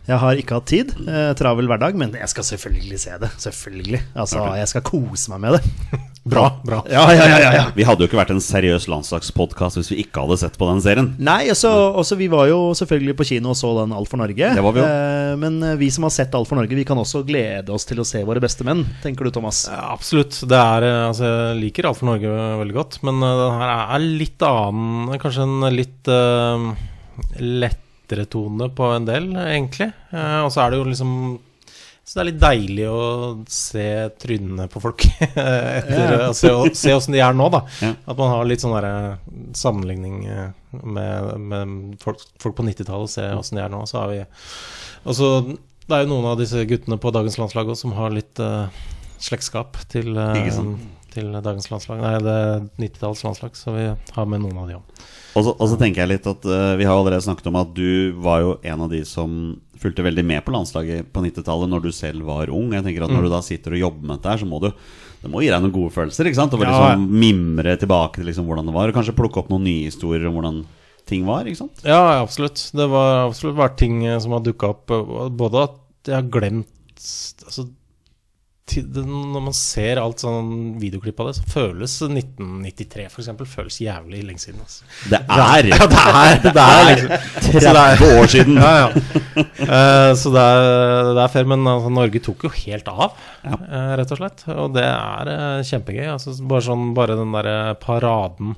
jeg 0.09 0.19
har 0.19 0.39
ikke 0.41 0.59
hatt 0.59 0.71
tid. 0.71 0.95
Eh, 1.07 1.33
travel 1.39 1.69
hverdag. 1.71 1.99
Men 1.99 2.15
jeg 2.19 2.31
skal 2.33 2.47
selvfølgelig 2.55 3.03
se 3.05 3.19
det. 3.23 3.31
Selvfølgelig. 3.43 4.03
Altså, 4.15 4.47
jeg 4.59 4.73
skal 4.73 4.87
kose 4.87 5.35
meg 5.35 5.45
med 5.47 5.59
det. 5.59 6.01
Bra. 6.23 6.61
bra. 6.63 6.85
Ja, 6.87 7.03
ja, 7.11 7.25
ja, 7.27 7.39
ja, 7.43 7.49
ja. 7.57 7.63
Vi 7.75 7.83
hadde 7.83 8.05
jo 8.05 8.07
ikke 8.07 8.21
vært 8.21 8.31
en 8.31 8.39
seriøs 8.39 8.85
landslagspodkast 8.87 9.81
hvis 9.81 9.89
vi 9.91 9.97
ikke 10.05 10.23
hadde 10.23 10.37
sett 10.39 10.55
på 10.55 10.69
den 10.69 10.79
serien. 10.85 11.09
Nei, 11.19 11.49
også, 11.51 11.73
også 11.99 12.15
vi 12.21 12.29
var 12.31 12.47
jo 12.47 12.61
selvfølgelig 12.79 13.17
på 13.19 13.27
kino 13.33 13.51
og 13.51 13.59
så 13.59 13.73
den 13.81 13.95
Alt 13.97 14.13
for 14.13 14.23
Norge. 14.23 14.53
Det 14.55 14.63
var 14.63 14.77
vi 14.77 14.85
jo. 14.85 14.87
Eh, 14.87 15.33
men 15.43 15.59
eh, 15.67 15.75
vi 15.81 15.91
som 15.91 16.07
har 16.07 16.15
sett 16.15 16.39
Alt 16.39 16.47
for 16.47 16.61
Norge, 16.61 16.79
vi 16.79 16.87
kan 16.87 17.01
også 17.03 17.25
glede 17.27 17.75
oss 17.75 17.89
til 17.91 17.99
å 17.99 18.07
se 18.07 18.23
våre 18.23 18.43
beste 18.45 18.63
menn. 18.69 18.85
Tenker 19.03 19.27
du, 19.27 19.33
Thomas? 19.35 19.65
Ja, 19.67 19.89
absolutt. 19.97 20.39
Det 20.47 20.63
er, 20.63 20.87
eh, 20.87 21.03
altså, 21.09 21.27
jeg 21.27 21.61
liker 21.65 21.91
Alt 21.91 21.99
for 21.99 22.13
Norge 22.13 22.39
veldig 22.63 22.79
godt, 22.79 23.03
men 23.03 23.19
eh, 23.19 23.39
den 23.43 23.59
her 23.59 23.77
er 23.83 24.11
litt 24.23 24.47
annen 24.47 25.19
Kanskje 25.23 25.43
en 25.43 25.67
litt 25.75 26.09
uh, 26.11 26.71
lettere 28.13 28.29
tone 28.31 28.69
på 28.75 28.85
en 28.93 29.05
del, 29.09 29.31
egentlig. 29.37 29.89
Eh, 30.13 30.41
og 30.45 30.53
så 30.53 30.63
er 30.65 30.71
det 30.71 30.79
jo 30.83 30.85
liksom 30.91 31.17
Så 32.05 32.17
det 32.19 32.21
er 32.23 32.27
litt 32.33 32.41
deilig 32.43 32.87
å 32.91 33.03
se 33.49 33.85
trynene 34.19 34.67
på 34.69 34.81
folk 34.83 35.05
etter 35.23 36.13
Ja. 36.13 36.31
å 36.31 36.35
se, 36.35 36.51
se 36.75 36.93
åssen 36.97 37.15
de 37.15 37.21
er 37.23 37.33
nå, 37.33 37.47
da. 37.49 37.61
Ja. 37.81 37.93
At 38.07 38.19
man 38.19 38.33
har 38.33 38.45
litt 38.45 38.61
sånn 38.61 38.75
derre 38.75 39.19
sammenligning 39.55 40.25
eh, 40.27 40.49
med, 40.83 41.39
med 41.39 41.77
folk, 42.03 42.19
folk 42.43 42.57
på 42.59 42.67
90-tallet, 42.67 43.11
se 43.15 43.29
åssen 43.39 43.57
de 43.61 43.63
er 43.63 43.71
nå. 43.71 43.85
Så 43.87 44.01
har 44.01 44.11
vi 44.11 44.19
Og 45.05 45.15
så 45.15 45.31
det 45.87 45.97
er 45.99 46.05
jo 46.05 46.13
noen 46.13 46.29
av 46.33 46.39
disse 46.39 46.63
guttene 46.67 46.99
på 47.03 47.11
dagens 47.15 47.39
landslag 47.39 47.69
også 47.71 47.89
som 47.89 47.95
har 47.99 48.13
litt 48.15 48.39
uh, 48.41 48.71
slektskap 49.23 49.77
til, 49.91 50.15
uh, 50.15 50.39
til 51.13 51.33
dagens 51.43 51.71
landslag. 51.73 51.99
Nei, 52.01 52.13
det 52.23 52.37
er 52.39 52.63
90-tallets 52.79 53.25
landslag, 53.27 53.57
så 53.59 53.75
vi 53.75 53.89
har 53.91 54.29
med 54.31 54.45
noen 54.45 54.61
av 54.63 54.71
de 54.71 54.77
òg. 54.79 55.03
Og 55.33 55.45
så, 55.47 55.53
og 55.57 55.69
så 55.71 55.79
tenker 55.81 56.03
jeg 56.03 56.11
litt 56.11 56.27
at 56.29 56.45
uh, 56.45 56.75
Vi 56.77 56.85
har 56.85 56.93
allerede 56.93 57.25
snakket 57.25 57.47
om 57.49 57.57
at 57.57 57.71
du 57.73 58.13
var 58.21 58.43
jo 58.45 58.57
en 58.69 58.83
av 58.85 58.91
de 58.93 59.01
som 59.09 59.57
fulgte 59.83 60.05
veldig 60.05 60.23
med 60.29 60.45
på 60.45 60.53
landslaget 60.55 61.09
på 61.11 61.23
90-tallet 61.25 61.71
når 61.73 61.87
du 61.87 61.91
selv 61.97 62.27
var 62.29 62.53
ung. 62.53 62.71
Jeg 62.77 62.85
tenker 62.85 63.07
at 63.07 63.11
Mm. 63.11 63.17
Når 63.19 63.25
du 63.27 63.33
da 63.33 63.41
sitter 63.43 63.75
og 63.75 63.83
jobber 63.83 64.07
med 64.07 64.19
dette, 64.21 64.31
her 64.31 64.43
så 64.45 64.47
må 64.47 64.61
du 64.63 64.69
det 65.23 65.31
må 65.31 65.41
gi 65.43 65.51
deg 65.53 65.63
noen 65.63 65.75
gode 65.75 65.93
følelser. 65.95 66.27
ikke 66.27 66.39
sant? 66.39 66.55
Og 66.55 66.63
liksom 66.63 66.83
Ja, 66.83 66.97
mimre 66.99 67.77
tilbake 67.79 68.19
til 68.19 68.27
liksom 68.27 68.47
hvordan 68.47 68.67
det 68.67 68.75
var, 68.75 68.89
og 68.91 68.95
kanskje 68.97 69.15
plukke 69.15 69.39
opp 69.39 69.51
noen 69.53 69.65
nye 69.65 69.85
historier 69.87 70.27
om 70.27 70.35
hvordan 70.35 70.65
ting 71.07 71.25
var. 71.27 71.47
ikke 71.47 71.61
sant? 71.63 71.83
Ja, 71.87 72.21
absolutt. 72.23 72.59
Det 72.75 72.89
var 72.91 73.29
absolutt 73.29 73.57
vært 73.59 73.77
ting 73.79 74.05
eh, 74.07 74.19
som 74.19 74.35
har 74.35 74.43
dukka 74.43 74.73
opp. 74.75 74.91
Både 75.39 75.63
at 75.69 75.79
jeg 76.11 76.17
har 76.19 76.27
glemt 76.35 76.69
altså, 77.47 77.69
Når 78.73 79.43
man 79.43 79.53
ser 79.59 79.99
alt 80.01 80.23
sånn 80.23 80.77
videoklipp 80.81 81.19
av 81.21 81.27
det, 81.29 81.33
så 81.41 81.49
føles 81.51 81.97
1993 82.07 83.09
for 83.11 83.21
eksempel, 83.25 83.49
føles 83.51 83.81
jævlig 83.83 84.21
lenge 84.25 84.39
siden. 84.41 84.61
Altså. 84.63 84.87
Det 85.11 85.19
er 85.37 85.69
Ja, 85.73 85.89
det 85.91 86.05
er, 86.07 86.39
det 86.47 86.63
er 86.63 86.87
liksom 86.89 87.11
så 87.43 87.55
det 87.59 87.83
er- 87.83 87.99
30 87.99 88.21
år 88.23 88.31
siden! 88.37 88.61
Ja, 88.63 88.71
ja. 88.79 88.87
Uh, 89.67 90.13
så 90.17 90.33
det 90.33 90.45
er, 90.47 91.11
det 91.19 91.25
er 91.27 91.33
fair, 91.35 91.49
men 91.51 91.67
altså, 91.69 91.91
Norge 91.99 92.23
tok 92.25 92.47
jo 92.47 92.53
helt 92.63 92.89
av, 92.93 93.19
Ja. 93.43 93.59
eh, 93.59 93.93
rett 93.99 94.15
og 94.15 94.21
slett. 94.23 94.45
Og 94.55 94.73
det 94.79 94.87
er 94.87 95.33
uh, 95.35 95.67
kjempegøy. 95.67 96.07
Altså, 96.15 96.37
bare, 96.47 96.65
sånn, 96.71 96.87
bare 96.97 97.19
den 97.19 97.35
derre 97.35 97.59
paraden 97.83 98.55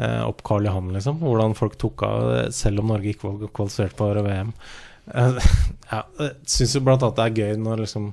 opp 0.00 0.38
Karl 0.46 0.64
Johan, 0.64 0.86
liksom. 0.94 1.18
Hvordan 1.20 1.52
folk 1.58 1.74
tok 1.76 2.06
av, 2.06 2.22
selv 2.56 2.80
om 2.80 2.88
Norge 2.88 3.10
ikke 3.12 3.26
var 3.34 3.50
kvalifisert 3.52 3.92
for 3.98 4.16
VM. 4.24 4.54
Uh, 5.12 5.36
ja, 5.90 5.98
syns 6.48 6.72
jo 6.78 6.80
blant 6.86 7.02
annet 7.04 7.18
det 7.18 7.26
er 7.26 7.36
gøy 7.50 7.58
når 7.60 7.82
liksom 7.84 8.06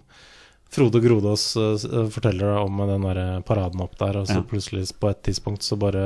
Frode 0.73 0.99
Grodås 1.03 1.45
eh, 1.57 2.09
forteller 2.13 2.47
om 2.61 2.77
den 2.89 3.03
der 3.07 3.19
paraden 3.47 3.81
opp 3.85 3.95
der, 3.99 4.13
og 4.21 4.25
så 4.27 4.37
Ja. 4.41 4.45
plutselig 4.49 4.83
på 4.99 5.09
et 5.09 5.21
tidspunkt 5.23 5.61
så 5.63 5.75
bare 5.79 6.03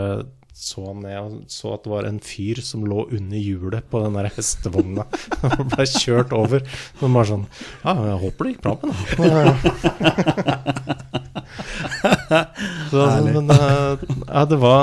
så 0.62 0.84
han 0.92 1.00
ned 1.02 1.18
og 1.18 1.32
så 1.50 1.72
at 1.74 1.84
det 1.88 1.90
var 1.90 2.06
en 2.06 2.20
fyr 2.22 2.60
som 2.62 2.84
lå 2.86 3.08
under 3.10 3.38
hjulet 3.40 3.82
på 3.90 3.98
den 4.04 4.14
der 4.14 4.28
hestevogna. 4.36 5.06
Og 5.58 5.64
ble 5.72 5.86
kjørt 5.90 6.34
over. 6.38 6.60
Så 7.00 7.08
han 7.08 7.14
bare 7.16 7.26
sånn 7.32 7.46
Ja, 7.82 7.96
jeg 8.12 8.20
håper 8.22 8.42
det 8.46 8.52
gikk 8.52 8.62
bra 8.62 8.74
med 8.78 8.86
den. 8.92 8.98
men 13.34 13.50
eh, 13.56 13.94
ja, 14.28 14.42
det 14.46 14.58
var, 14.62 14.80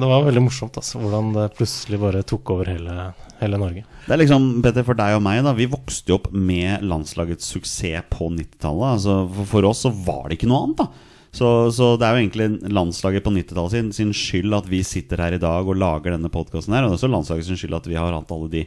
det 0.00 0.06
var 0.10 0.24
veldig 0.26 0.42
morsomt, 0.48 0.74
altså. 0.80 0.98
Hvordan 1.02 1.32
det 1.36 1.46
plutselig 1.58 1.98
bare 2.02 2.22
tok 2.26 2.50
over 2.56 2.64
hele, 2.72 2.94
hele 3.40 3.60
Norge. 3.60 3.84
Det 4.06 4.14
er 4.14 4.22
liksom, 4.22 4.48
Petter, 4.64 4.86
for 4.86 4.98
deg 4.98 5.18
og 5.18 5.22
meg, 5.24 5.42
da 5.46 5.54
vi 5.56 5.68
vokste 5.70 6.12
jo 6.12 6.18
opp 6.20 6.30
med 6.32 6.84
landslagets 6.86 7.48
suksess 7.54 8.08
på 8.12 8.30
90-tallet. 8.36 8.96
Altså, 8.96 9.20
for, 9.36 9.50
for 9.54 9.70
oss 9.70 9.84
så 9.86 9.94
var 9.94 10.28
det 10.28 10.38
ikke 10.38 10.50
noe 10.50 10.66
annet, 10.66 10.84
da. 10.84 11.08
Så, 11.30 11.48
så 11.70 11.92
det 11.94 12.06
er 12.06 12.16
jo 12.16 12.22
egentlig 12.24 12.72
landslaget 12.74 13.22
på 13.22 13.32
90-tallet 13.34 13.74
sin, 13.76 13.92
sin 13.94 14.14
skyld 14.16 14.56
at 14.56 14.66
vi 14.70 14.82
sitter 14.86 15.22
her 15.22 15.36
i 15.36 15.42
dag 15.42 15.68
og 15.68 15.78
lager 15.78 16.16
denne 16.16 16.32
podkasten 16.32 16.74
her. 16.74 16.84
Og 16.84 16.90
det 16.90 16.96
er 16.96 16.98
også 16.98 17.12
landslaget 17.12 17.46
sin 17.46 17.60
skyld 17.60 17.78
at 17.78 17.86
vi 17.86 17.98
har 17.98 18.16
hatt 18.16 18.34
alle 18.34 18.50
de, 18.50 18.64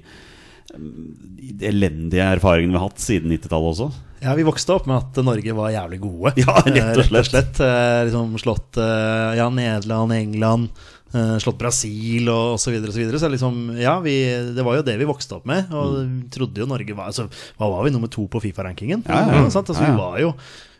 de 0.71 1.67
elendige 1.67 2.23
erfaringene 2.37 2.71
vi 2.71 2.79
har 2.79 2.87
hatt 2.87 3.03
siden 3.03 3.35
90-tallet 3.35 3.75
også. 3.75 3.91
Ja, 4.23 4.37
vi 4.39 4.45
vokste 4.47 4.77
opp 4.77 4.85
med 4.87 5.01
at 5.01 5.19
Norge 5.25 5.55
var 5.57 5.73
jævlig 5.73 5.99
gode. 6.05 6.31
Ja, 6.39 6.55
rett 6.63 7.01
og 7.01 7.09
slett. 7.09 7.29
slett. 7.33 7.59
Eh, 7.59 8.05
liksom 8.07 8.37
slått 8.39 8.79
eh, 8.79 9.35
ja, 9.35 9.49
Nederland, 9.51 10.15
England, 10.15 10.69
eh, 10.71 10.92
slått 11.13 11.59
Brasil 11.61 12.27
og 12.33 12.55
osv. 12.55 12.65
Så, 12.65 12.73
videre, 12.73 12.89
og 12.89 12.95
så, 12.95 13.01
videre. 13.03 13.21
så 13.21 13.29
liksom, 13.29 13.63
ja, 13.77 13.99
vi, 14.01 14.17
det 14.55 14.65
var 14.65 14.79
jo 14.79 14.85
det 14.87 14.97
vi 14.97 15.07
vokste 15.09 15.37
opp 15.37 15.47
med. 15.49 15.69
Og 15.69 15.97
vi 16.01 16.27
trodde 16.33 16.63
jo 16.63 16.69
Norge 16.69 16.97
var 16.97 17.11
altså, 17.11 17.27
Hva 17.59 17.69
var 17.69 17.85
vi, 17.85 17.93
nummer 17.93 18.11
to 18.11 18.25
på 18.31 18.41
Fifa-rankingen? 18.43 19.05
Ja, 19.05 19.23
ja, 19.27 19.41
ja. 19.43 19.49
Altså. 19.49 19.77
Vi 19.77 19.91
var 19.97 20.21
jo 20.23 20.33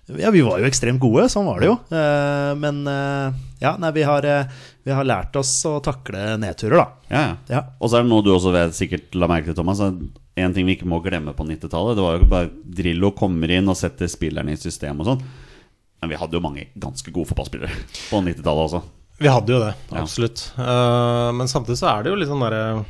ja, 0.06 0.32
vi 0.32 0.42
var 0.44 0.60
jo 0.60 0.68
ekstremt 0.68 1.00
gode, 1.00 1.30
sånn 1.32 1.46
var 1.48 1.62
det 1.64 1.70
jo. 1.70 1.78
Eh, 1.96 2.50
men 2.60 2.82
eh, 2.92 3.38
ja, 3.64 3.78
nei, 3.80 3.92
vi 3.96 4.04
har, 4.04 4.26
eh, 4.28 4.50
vi 4.84 4.92
har 4.92 5.08
lært 5.08 5.38
oss 5.40 5.54
å 5.70 5.78
takle 5.84 6.36
nedturer, 6.42 6.76
da. 6.82 6.88
Ja, 7.08 7.22
ja. 7.22 7.38
Ja. 7.56 7.62
Og 7.80 7.88
så 7.88 8.00
er 8.00 8.04
det 8.04 8.12
noe 8.12 8.26
du 8.26 8.34
også 8.34 8.52
vet, 8.52 8.76
sikkert 8.76 9.16
la 9.16 9.30
merke 9.32 9.48
til, 9.48 9.58
Thomas. 9.62 9.80
En 9.80 10.56
ting 10.56 10.68
vi 10.68 10.76
ikke 10.76 10.90
må 10.92 11.00
glemme 11.06 11.32
på 11.38 11.48
90-tallet, 11.48 11.96
det 11.96 12.04
var 12.04 12.20
jo 12.20 12.28
bare 12.34 12.52
Drillo 12.82 13.14
kommer 13.16 13.54
inn 13.54 13.72
og 13.72 13.80
setter 13.80 14.12
spillerne 14.12 14.58
i 14.58 14.60
system 14.60 15.00
og 15.00 15.12
sånn. 15.14 15.24
Men 16.04 16.12
vi 16.12 16.20
hadde 16.20 16.36
jo 16.36 16.44
mange 16.44 16.68
ganske 16.76 17.16
gode 17.16 17.32
fotballspillere 17.32 17.72
på 18.12 18.24
90-tallet 18.28 18.68
også. 18.68 18.84
Vi 19.22 19.30
hadde 19.30 19.54
jo 19.54 19.60
det, 19.62 19.74
Ja. 19.92 20.02
absolutt. 20.02 20.52
Eh, 20.58 21.30
men 21.38 21.48
samtidig 21.52 21.78
så 21.80 21.92
er 21.94 22.04
det 22.04 22.12
jo 22.14 22.20
litt 22.20 22.32
sånn 22.32 22.42
derre 22.44 22.84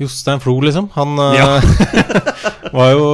Jostein 0.00 0.40
Flo, 0.42 0.56
liksom. 0.64 0.88
Han 0.96 1.14
ja. 1.36 1.60
var, 2.76 2.90
jo, 2.94 3.04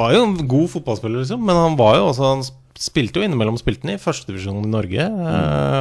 var 0.00 0.14
jo 0.16 0.22
en 0.26 0.36
god 0.48 0.70
fotballspiller, 0.72 1.22
liksom. 1.22 1.42
Men 1.46 1.58
han 1.60 1.76
var 1.78 1.98
jo 2.00 2.08
også 2.10 2.30
Han 2.32 2.44
spilte 2.82 3.20
jo 3.20 3.26
innimellom 3.28 3.58
spiltene 3.60 3.94
i 3.94 4.00
førstedivisjonen 4.00 4.64
i 4.66 4.72
Norge. 4.72 5.04
Mm. 5.06 5.26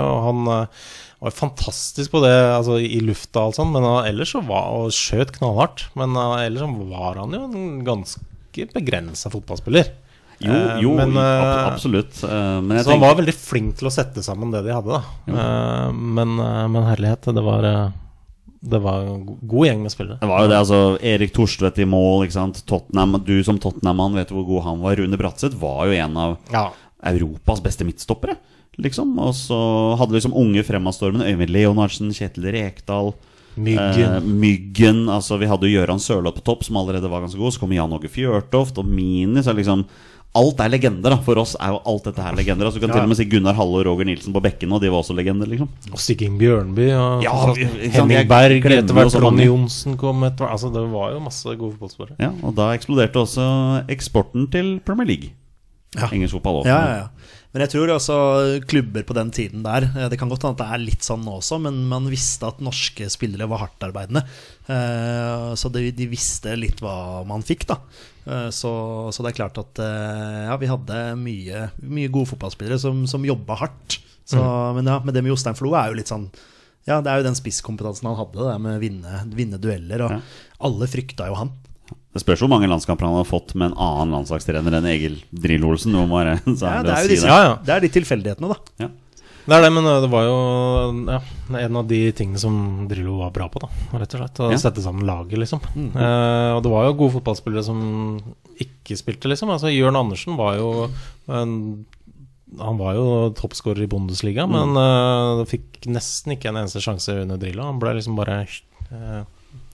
og 0.06 0.18
han 0.28 0.42
eh, 0.54 0.84
var 1.22 1.34
fantastisk 1.38 2.12
på 2.14 2.22
det 2.26 2.34
altså, 2.34 2.78
i 2.82 3.00
lufta 3.06 3.42
og 3.42 3.52
alt 3.52 3.58
sånt, 3.60 3.74
men 3.74 3.86
ellers 4.10 4.34
så 4.36 4.42
var 4.46 4.70
og 4.76 4.94
skjøt 4.94 5.34
knallhardt. 5.40 5.88
Men 5.98 6.14
eh, 6.20 6.46
ellers 6.46 6.62
så 6.66 6.90
var 6.92 7.22
han 7.24 7.34
jo 7.38 7.42
en 7.48 7.82
ganske 7.88 8.68
begrensa 8.76 9.32
fotballspiller. 9.34 9.90
Jo, 10.42 10.54
Eh, 10.54 10.80
jo 10.82 10.94
men, 10.98 11.16
eh, 11.18 11.42
ab- 11.44 11.74
absolutt. 11.74 12.24
Eh, 12.24 12.62
Men 12.62 12.84
Så 12.84 12.92
han 12.92 13.00
var 13.00 13.16
veldig 13.16 13.34
flink 13.36 13.76
til 13.78 13.88
å 13.88 13.92
sette 13.92 14.24
sammen 14.26 14.52
det 14.52 14.64
de 14.66 14.74
hadde, 14.74 15.02
da. 15.02 15.92
Men, 15.92 16.36
men 16.72 16.84
herlighet, 16.84 17.22
det 17.34 17.44
var 17.44 17.92
Det 18.64 18.80
var 18.80 19.02
en 19.02 19.26
god 19.26 19.66
gjeng 19.68 19.80
med 19.82 19.90
spillere. 19.92 20.20
Det 20.22 20.28
var 20.30 20.44
jo 20.44 20.48
det, 20.52 20.58
altså 20.60 20.80
Erik 21.02 21.32
Thorstvedt 21.34 21.80
i 21.82 21.86
mål, 21.90 22.28
ikke 22.28 22.36
sant. 22.38 22.60
Tottenham, 22.70 23.16
du 23.26 23.44
som 23.44 23.58
Tottenham-mann 23.58 24.14
vet 24.14 24.30
hvor 24.30 24.46
god 24.46 24.62
han 24.68 24.82
var. 24.84 24.96
Rune 24.98 25.18
Bratseth 25.18 25.56
var 25.58 25.88
jo 25.88 25.94
en 25.98 26.16
av 26.18 26.38
Ja. 26.54 26.68
Europas 27.04 27.60
beste 27.60 27.84
midtstoppere, 27.84 28.36
liksom. 28.78 29.18
Og 29.18 29.34
så 29.34 29.98
hadde 29.98 30.14
liksom 30.14 30.36
unge 30.38 30.62
fremadstormende 30.64 31.26
Øyvind 31.26 31.50
Leonardsen, 31.50 32.14
Kjetil 32.14 32.52
Rekdal. 32.54 33.14
Myggen. 33.58 34.16
Eh, 34.16 34.22
myggen, 34.22 35.10
altså 35.10 35.38
Vi 35.40 35.48
hadde 35.50 35.68
jo 35.68 35.82
Gøran 35.82 36.00
Sørloth 36.00 36.38
på 36.38 36.44
topp, 36.46 36.64
som 36.64 36.78
allerede 36.78 37.10
var 37.10 37.22
ganske 37.26 37.38
god. 37.42 37.52
Så 37.54 37.60
kom 37.60 37.72
Jan 37.74 37.92
Åge 37.92 38.08
Fjørtoft 38.14 38.78
og 38.78 38.86
Mini. 38.86 39.42
Så 39.42 39.56
liksom 39.58 39.86
Alt 40.34 40.62
er 40.64 40.70
legender. 40.72 41.10
da 41.12 41.18
For 41.18 41.36
oss 41.42 41.58
er 41.60 41.74
jo 41.74 41.82
alt 41.86 42.06
dette 42.08 42.24
her 42.24 42.32
legender. 42.38 42.64
Altså 42.66 42.80
Du 42.80 42.86
kan 42.88 42.90
Ja. 42.90 42.96
til 42.96 43.04
og 43.04 43.10
med 43.10 43.18
si 43.18 43.26
Gunnar 43.26 43.54
Halle 43.54 43.82
og 43.82 43.86
Roger 43.86 44.06
Nilsen 44.08 44.32
på 44.34 44.42
bekkene, 44.42 44.74
og 44.74 44.82
de 44.82 44.90
var 44.90 45.02
også 45.04 45.14
legender. 45.16 45.46
liksom 45.46 45.68
Og 45.92 46.00
Stikking 46.00 46.38
Bjørnby 46.40 46.88
og 46.96 47.24
Ja, 47.24 47.54
vi- 47.54 47.90
Henning 47.90 48.28
Berg. 48.30 48.64
Etter 48.64 48.94
hvert. 48.96 49.20
Ronny 49.22 49.46
Johnsen 49.46 49.98
kom 49.98 50.24
etter 50.24 50.46
hvert. 50.48 50.52
Altså, 50.54 50.72
det 50.72 50.90
var 50.90 51.12
jo 51.12 51.20
masse 51.20 51.44
gode 51.44 51.76
fotballspillere. 51.78 52.16
Ja, 52.20 52.32
Og 52.48 52.56
da 52.56 52.72
eksploderte 52.78 53.20
også 53.20 53.86
eksporten 53.90 54.50
til 54.50 54.80
Premier 54.86 55.06
League. 55.06 55.30
Ja. 56.00 56.08
Engelsk 56.08 56.32
fotball 56.40 56.64
også. 56.64 56.68
Ja, 56.68 56.80
ja, 56.88 56.96
ja. 57.02 57.08
Men 57.54 57.68
jeg 57.68 57.70
tror 57.72 57.90
også 57.92 58.66
klubber 58.66 59.04
på 59.04 59.14
den 59.14 59.30
tiden 59.30 59.62
der 59.62 59.84
eh, 59.84 60.08
Det 60.08 60.18
kan 60.18 60.30
godt 60.30 60.42
hende 60.44 60.56
at 60.56 60.58
det 60.60 60.68
er 60.74 60.78
litt 60.86 61.02
sånn 61.04 61.26
nå 61.26 61.42
også, 61.42 61.60
men 61.60 61.86
man 61.90 62.08
visste 62.08 62.48
at 62.48 62.62
norske 62.62 63.10
spillere 63.12 63.46
var 63.50 63.68
hardtarbeidende. 63.68 64.24
Eh, 64.70 65.52
Så 65.56 65.70
de, 65.70 65.92
de 65.92 66.08
visste 66.08 66.56
litt 66.58 66.80
hva 66.80 67.26
man 67.28 67.42
fikk, 67.44 67.66
da. 67.68 67.76
Eh, 68.28 68.50
Så, 68.54 68.72
så 69.14 69.24
det 69.26 69.32
er 69.34 69.38
klart 69.42 69.58
at 69.58 69.80
eh, 69.82 70.46
ja, 70.48 70.56
vi 70.62 70.70
hadde 70.70 71.02
mye, 71.18 71.68
mye 71.82 72.12
gode 72.14 72.30
fotballspillere 72.34 72.80
som, 72.80 73.06
som 73.10 73.26
jobba 73.26 73.56
hardt. 73.64 74.00
Så, 74.26 74.40
Men 74.78 74.86
ja, 74.86 75.00
men 75.04 75.14
det 75.14 75.24
med 75.26 75.32
Jostein 75.34 75.58
Flo 75.58 75.74
er 75.76 75.90
jo 75.92 75.98
litt 75.98 76.08
sånn 76.12 76.30
Ja, 76.88 77.00
det 77.04 77.10
er 77.12 77.20
jo 77.20 77.26
den 77.28 77.36
spisskompetansen 77.36 78.08
han 78.08 78.16
hadde, 78.18 78.38
det 78.46 78.54
med 78.62 78.78
å 78.78 78.82
vinne, 78.82 79.18
vinne 79.36 79.58
dueller. 79.62 80.06
Og 80.06 80.12
Ja. 80.16 80.22
alle 80.70 80.88
frykta 80.88 81.28
jo 81.28 81.36
han. 81.36 81.52
Det 82.14 82.22
spørs 82.24 82.42
hvor 82.44 82.50
mange 82.52 82.68
landskamper 82.70 83.06
han 83.08 83.16
har 83.20 83.28
fått 83.28 83.54
med 83.56 83.72
en 83.72 83.78
annen 83.78 84.12
landslagstrener 84.16 84.74
enn 84.80 84.88
Egil 84.90 85.20
jeg- 86.38 86.58
Så 86.58 86.66
Ja, 86.66 86.82
det, 86.82 86.90
det, 86.90 86.96
er 86.98 87.08
si 87.08 87.16
det. 87.22 87.28
Ja, 87.30 87.42
ja. 87.44 87.54
det 87.66 87.74
er 87.76 87.80
de 87.86 87.90
tilfeldighetene, 87.90 88.50
da. 88.54 88.90
Det 89.46 89.56
er 89.58 89.64
det, 89.66 89.72
men 89.74 89.88
øh, 89.90 90.00
det 90.04 90.10
var 90.12 90.26
jo 90.28 90.36
ja, 91.10 91.20
en 91.66 91.80
av 91.80 91.88
de 91.90 92.00
tingene 92.16 92.40
som 92.42 92.56
Drillo 92.90 93.18
var 93.24 93.32
bra 93.36 93.48
på, 93.50 93.62
da, 93.64 93.70
rett 93.98 94.14
og 94.16 94.22
slett. 94.22 94.42
Å 94.46 94.52
Ja. 94.54 94.60
sette 94.62 94.84
sammen 94.84 95.08
laget, 95.08 95.40
liksom. 95.42 95.64
Eh, 95.76 96.52
og 96.56 96.62
det 96.66 96.72
var 96.74 96.86
jo 96.86 96.98
gode 97.00 97.16
fotballspillere 97.18 97.64
som 97.66 97.82
ikke 98.62 98.98
spilte, 99.00 99.32
liksom. 99.32 99.50
Altså, 99.50 99.72
Jørn 99.74 99.98
Andersen 99.98 100.38
var 100.38 100.60
jo 100.62 100.90
en 101.32 101.86
han 102.60 102.76
var 102.76 102.98
jo 102.98 103.04
toppskårer 103.40 103.86
i 103.86 103.88
Bundesliga, 103.88 104.44
men 104.46 104.76
eh, 104.76 105.46
fikk 105.48 105.86
nesten 105.88 106.34
ikke 106.36 106.50
en 106.52 106.58
eneste 106.60 106.82
sjanse 106.84 107.14
under 107.24 107.40
Drillo. 107.40 107.64
Han 107.64 107.80
ble 107.80 107.94
liksom 107.96 108.18
bare 108.20 108.42
uh, 108.92 109.22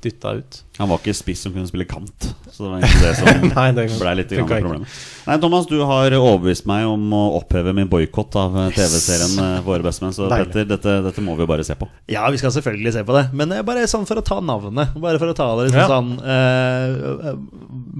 dytta 0.04 0.34
ut. 0.40 0.64
Han 0.78 0.92
var 0.92 1.00
ikke 1.02 1.14
spiss 1.18 1.40
som 1.42 1.54
kunne 1.56 1.66
spille 1.66 1.88
kant, 1.90 2.28
så 2.54 2.64
det 2.64 2.68
var 2.70 2.82
egentlig 2.84 3.02
det 3.02 3.14
som 3.18 3.48
Nei, 3.58 3.68
det 3.74 3.86
ble 3.98 4.12
litt 4.20 4.34
problemet. 4.38 4.98
Nei, 5.26 5.38
Thomas, 5.42 5.66
du 5.70 5.80
har 5.90 6.14
overbevist 6.14 6.68
meg 6.70 6.86
om 6.86 7.08
å 7.18 7.22
oppheve 7.40 7.74
min 7.74 7.90
boikott 7.90 8.36
av 8.38 8.54
eh, 8.62 8.68
TV-serien 8.76 9.34
eh, 9.46 9.56
Våre 9.66 9.82
bestemenn. 9.88 10.14
Så 10.14 10.28
Deilig. 10.30 10.52
Petter, 10.52 10.68
dette, 10.70 10.94
dette 11.08 11.24
må 11.26 11.34
vi 11.40 11.44
jo 11.48 11.50
bare 11.50 11.66
se 11.66 11.74
på. 11.80 11.88
Ja, 12.14 12.28
vi 12.30 12.38
skal 12.38 12.54
selvfølgelig 12.54 12.94
se 12.94 13.04
på 13.08 13.16
det. 13.18 13.24
Men 13.34 13.56
eh, 13.58 13.64
bare 13.66 13.88
sånn 13.90 14.06
for 14.06 14.22
å 14.22 14.26
ta 14.26 14.38
navnet. 14.46 14.94
Bare 15.02 15.18
for 15.22 15.34
å 15.34 15.38
ta 15.38 15.50
det 15.58 15.68
liksom 15.72 15.82
Ja. 15.82 15.88
sånn 15.90 16.14
eh, 16.22 17.34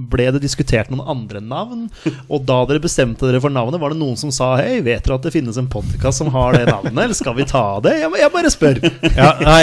Ble 0.08 0.28
det 0.36 0.40
diskutert 0.44 0.92
noen 0.92 1.02
andre 1.10 1.42
navn? 1.42 1.88
Og 2.30 2.46
da 2.46 2.60
dere 2.70 2.80
bestemte 2.84 3.26
dere 3.26 3.42
for 3.42 3.52
navnet, 3.52 3.80
var 3.82 3.92
det 3.92 3.98
noen 4.00 4.16
som 4.20 4.30
sa 4.34 4.52
Hei, 4.60 4.78
vet 4.86 5.02
dere 5.04 5.18
at 5.18 5.26
det 5.26 5.34
finnes 5.34 5.58
en 5.60 5.68
podkast 5.70 6.22
som 6.22 6.30
har 6.34 6.54
det 6.56 6.64
navnet, 6.70 6.94
eller 6.94 7.16
skal 7.18 7.34
vi 7.36 7.46
ta 7.48 7.64
det? 7.84 7.96
Jeg, 8.04 8.14
jeg 8.22 8.32
bare 8.38 8.54
spør. 8.54 8.80
Ja, 9.18 9.32
nei 9.42 9.62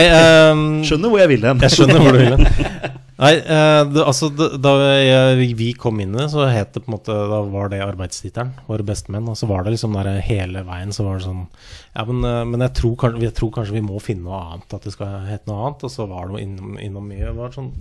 um, 0.51 0.65
Skjønner 0.85 1.11
hvor 1.15 1.23
jeg 1.23 1.31
vil 1.31 1.47
hen. 1.47 1.63
Jeg 1.63 1.77
skjønner 1.79 2.03
hvor 2.03 2.19
du 2.19 2.24
vil. 2.25 2.93
Nei, 3.15 3.31
eh, 3.39 3.81
det, 3.88 4.01
altså 4.03 4.27
det, 4.35 4.57
Da 4.63 4.73
jeg, 4.99 5.53
vi 5.55 5.69
kom 5.79 6.01
inn 6.03 6.15
i 6.17 6.19
det, 6.19 6.27
så 6.33 6.49
het 6.51 6.73
det 6.75 6.83
på 6.83 6.91
en 6.91 6.97
måte 6.97 7.15
Da 7.31 7.39
var 7.47 7.71
det 7.71 7.79
arbeidstittelen. 7.85 8.51
Våre 8.67 8.85
bestemenn. 8.88 9.29
Og 9.31 9.39
så 9.39 9.47
var 9.49 9.63
det 9.63 9.75
liksom 9.75 9.95
der 9.95 10.19
hele 10.25 10.65
veien 10.67 10.91
så 10.95 11.07
var 11.07 11.19
det 11.19 11.27
sånn 11.29 11.45
Ja, 11.95 12.03
men, 12.09 12.19
eh, 12.27 12.41
men 12.49 12.65
jeg, 12.65 12.75
tror 12.81 12.97
kanskje, 13.05 13.23
jeg 13.29 13.38
tror 13.38 13.53
kanskje 13.55 13.77
vi 13.77 13.85
må 13.85 14.01
finne 14.03 14.27
noe 14.27 14.41
annet. 14.41 14.75
At 14.75 14.88
det 14.88 14.95
skal 14.97 15.29
hete 15.29 15.47
noe 15.51 15.69
annet. 15.69 15.88
Og 15.88 15.95
så 15.95 16.09
var 16.11 16.27
det 16.27 16.43
innom, 16.43 16.75
innom 16.81 17.07
mye. 17.07 17.23
Det 17.29 17.38
var 17.39 17.55
sånn 17.55 17.71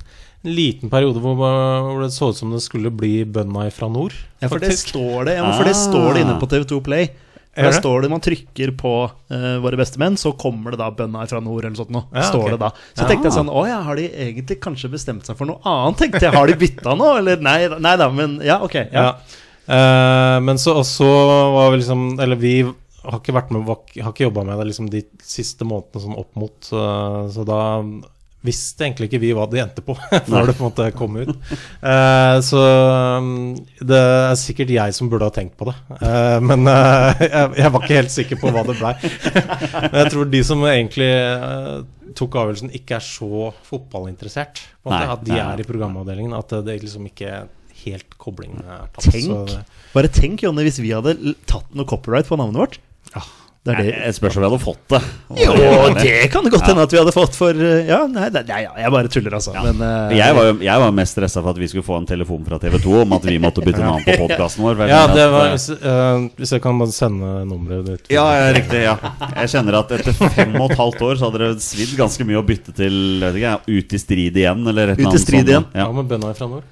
en 0.44 0.52
liten 0.52 0.90
periode 0.92 1.22
hvor, 1.24 1.38
hvor 1.40 2.02
det 2.04 2.12
så 2.12 2.28
ut 2.28 2.36
som 2.36 2.50
det 2.52 2.60
skulle 2.60 2.92
bli 2.92 3.22
bønda 3.24 3.64
fra 3.72 3.88
nord. 3.88 4.14
Ja, 4.42 4.50
for 4.52 4.60
det 4.60 4.74
står 4.76 5.30
det, 5.30 5.38
ja, 5.40 5.46
for 5.56 5.64
det 5.64 5.76
står 5.78 6.10
det 6.12 6.24
inne 6.26 6.36
på 6.38 6.50
TV2 6.52 6.82
Play. 6.84 7.08
Der 7.54 7.70
det? 7.70 7.78
står 7.78 8.02
det 8.02 8.10
Man 8.10 8.22
trykker 8.24 8.72
på 8.78 8.92
uh, 9.06 9.56
Våre 9.62 9.78
bestemenn, 9.78 10.16
så 10.18 10.32
kommer 10.38 10.74
det 10.74 10.80
da 10.80 10.90
bønna 10.94 11.22
fra 11.30 11.38
nord, 11.44 11.62
eller 11.64 11.78
sånt 11.78 11.92
noe. 11.94 12.08
Ja, 12.10 12.26
står 12.26 12.48
okay. 12.48 12.56
det 12.56 12.60
da 12.64 12.72
Så 12.90 13.06
tenkte 13.06 13.30
jeg 13.30 13.36
sånn 13.36 13.52
Å 13.52 13.64
ja, 13.68 13.78
har 13.86 14.00
de 14.00 14.08
egentlig 14.10 14.58
kanskje 14.64 14.90
bestemt 14.92 15.28
seg 15.28 15.38
for 15.38 15.50
noe 15.50 15.62
annet? 15.62 16.00
Tenkte 16.02 16.24
jeg, 16.26 16.34
Har 16.34 16.50
de 16.50 16.58
bytta 16.58 16.96
nå, 16.98 17.10
eller 17.22 17.42
nei, 17.44 17.58
nei 17.78 17.96
da, 18.00 18.10
men 18.10 18.40
ja, 18.44 18.58
ok. 18.66 18.78
Ja. 18.90 19.06
Ja. 19.06 19.40
Eh, 19.64 20.38
men 20.44 20.58
så, 20.60 20.74
også 20.82 21.06
var 21.54 21.70
vi 21.72 21.78
liksom 21.80 22.20
Eller 22.20 22.36
vi 22.36 22.56
har 23.04 23.20
ikke 23.20 23.36
vært 23.36 23.52
med 23.54 23.68
Har 23.68 24.10
ikke 24.10 24.26
jobba 24.26 24.44
med 24.44 24.60
det 24.60 24.68
liksom 24.72 24.90
de 24.92 25.00
siste 25.24 25.64
månedene 25.68 26.02
sånn 26.04 26.18
opp 26.20 26.34
mot 26.40 26.68
uh, 26.72 27.24
Så 27.32 27.46
da 27.48 27.60
visste 28.44 28.84
egentlig 28.84 29.08
ikke 29.08 29.20
vi 29.22 29.32
hva 29.36 29.46
det 29.50 29.62
endte 29.62 29.84
på 29.84 29.96
når 30.32 30.50
det 30.50 30.56
på 30.58 30.64
en 30.64 30.68
måte 30.68 30.88
kom 30.96 31.16
ut. 31.16 31.32
Eh, 31.80 32.36
så 32.44 32.62
um, 33.18 33.54
det 33.80 34.00
er 34.00 34.38
sikkert 34.40 34.74
jeg 34.74 34.96
som 34.96 35.10
burde 35.12 35.28
ha 35.28 35.34
tenkt 35.34 35.56
på 35.60 35.68
det. 35.70 35.76
Eh, 35.98 36.38
men 36.44 36.68
eh, 36.70 37.24
jeg, 37.24 37.54
jeg 37.62 37.74
var 37.74 37.84
ikke 37.86 38.00
helt 38.00 38.14
sikker 38.14 38.40
på 38.42 38.52
hva 38.54 38.64
det 38.68 38.78
blei. 38.80 38.94
Men 39.90 39.98
jeg 40.02 40.12
tror 40.12 40.28
de 40.30 40.40
som 40.46 40.62
egentlig 40.68 41.10
tok 42.18 42.36
avgjørelsen, 42.40 42.72
ikke 42.76 42.96
er 42.98 43.04
så 43.04 43.50
fotballinteressert. 43.66 44.62
Måte, 44.84 44.96
Nei, 44.96 45.04
at 45.16 45.22
de 45.26 45.34
nei, 45.34 45.44
er 45.44 45.62
i 45.62 45.66
programavdelingen. 45.66 46.34
At 46.36 46.52
det 46.66 46.76
liksom 46.82 47.08
ikke 47.10 47.44
helt 47.84 48.18
koblingen 48.20 48.62
er 48.62 48.86
tatt. 48.94 49.08
Tenk. 49.12 49.54
Bare 49.94 50.10
tenk, 50.12 50.44
Jonny, 50.46 50.66
hvis 50.66 50.80
vi 50.82 50.92
hadde 50.94 51.16
tatt 51.50 51.74
noe 51.76 51.88
copyright 51.88 52.28
på 52.30 52.38
navnet 52.40 52.62
vårt. 52.62 52.78
ja, 53.14 53.24
Det 53.64 53.72
er 53.72 53.78
det. 53.80 53.92
Jeg 53.96 54.14
spørs 54.18 54.34
om 54.36 54.42
vi 54.42 54.48
hadde 54.50 54.60
fått 54.60 54.82
det. 54.92 54.98
Jo, 55.40 55.52
det 55.96 56.10
kan 56.28 56.44
det 56.44 56.50
godt 56.52 56.66
hende 56.68 56.82
at 56.84 56.92
vi 56.92 56.98
hadde 57.00 57.14
fått 57.16 57.36
for 57.38 57.56
eh, 57.56 57.86
Ja, 57.88 58.02
nei, 58.12 58.26
nei, 58.34 58.42
nei 58.50 58.58
jeg 58.82 58.92
bare 58.92 59.08
tuller, 59.08 59.36
altså. 59.38 59.54
Men 59.56 59.78
uh, 59.80 60.12
Jeg 60.12 60.34
var, 60.36 60.48
jo, 60.50 60.56
jeg 60.66 60.82
var 60.82 60.92
mest 60.98 61.16
stressa 61.16 61.40
for 61.40 61.54
at 61.54 61.60
vi 61.62 61.68
skulle 61.72 61.86
få 61.86 61.96
en 61.96 62.08
telefon 62.10 62.42
fra 62.44 62.58
TV 62.60 62.76
2 62.82 62.98
om 63.06 63.14
at 63.16 63.24
vi 63.24 63.38
måtte 63.40 63.64
bytte 63.64 63.80
navn 63.80 64.04
på 64.04 64.18
podkasten 64.20 64.66
vår. 64.66 64.82
Ja, 64.90 64.98
det 65.08 65.24
var, 65.32 65.48
eh, 65.48 65.54
hvis, 65.56 66.36
hvis 66.42 66.52
jeg 66.58 66.64
kan 66.66 66.82
bare 66.82 66.92
sende 66.92 67.30
nummeret 67.48 67.88
ditt 67.88 68.12
ja, 68.12 68.26
ja, 68.36 68.50
riktig. 68.58 68.82
ja 68.84 68.98
Jeg 69.38 69.54
kjenner 69.54 69.78
at 69.80 69.94
etter 69.96 70.12
fem 70.20 70.52
og 70.60 70.68
et 70.68 70.76
halvt 70.82 71.00
år 71.08 71.16
så 71.22 71.30
hadde 71.30 71.40
det 71.46 71.64
svidd 71.64 71.96
ganske 72.02 72.28
mye 72.28 72.42
å 72.42 72.44
bytte 72.52 72.76
til 72.76 73.00
vet 73.24 73.40
ikke, 73.40 73.54
Ut 73.80 73.96
i 73.96 74.02
strid 74.04 74.36
igjen, 74.44 74.60
eller 74.74 74.92
et 74.92 75.00
Ut 75.00 75.00
i 75.00 75.06
eller 75.06 75.14
annet 75.14 75.24
strid 75.24 75.40
sånt. 75.40 75.54
igjen. 75.54 75.66
Ja, 75.72 75.86
Ja. 75.88 75.92
med 76.02 76.12
bønna 76.12 76.34
fra 76.36 76.50
nord. 76.52 76.68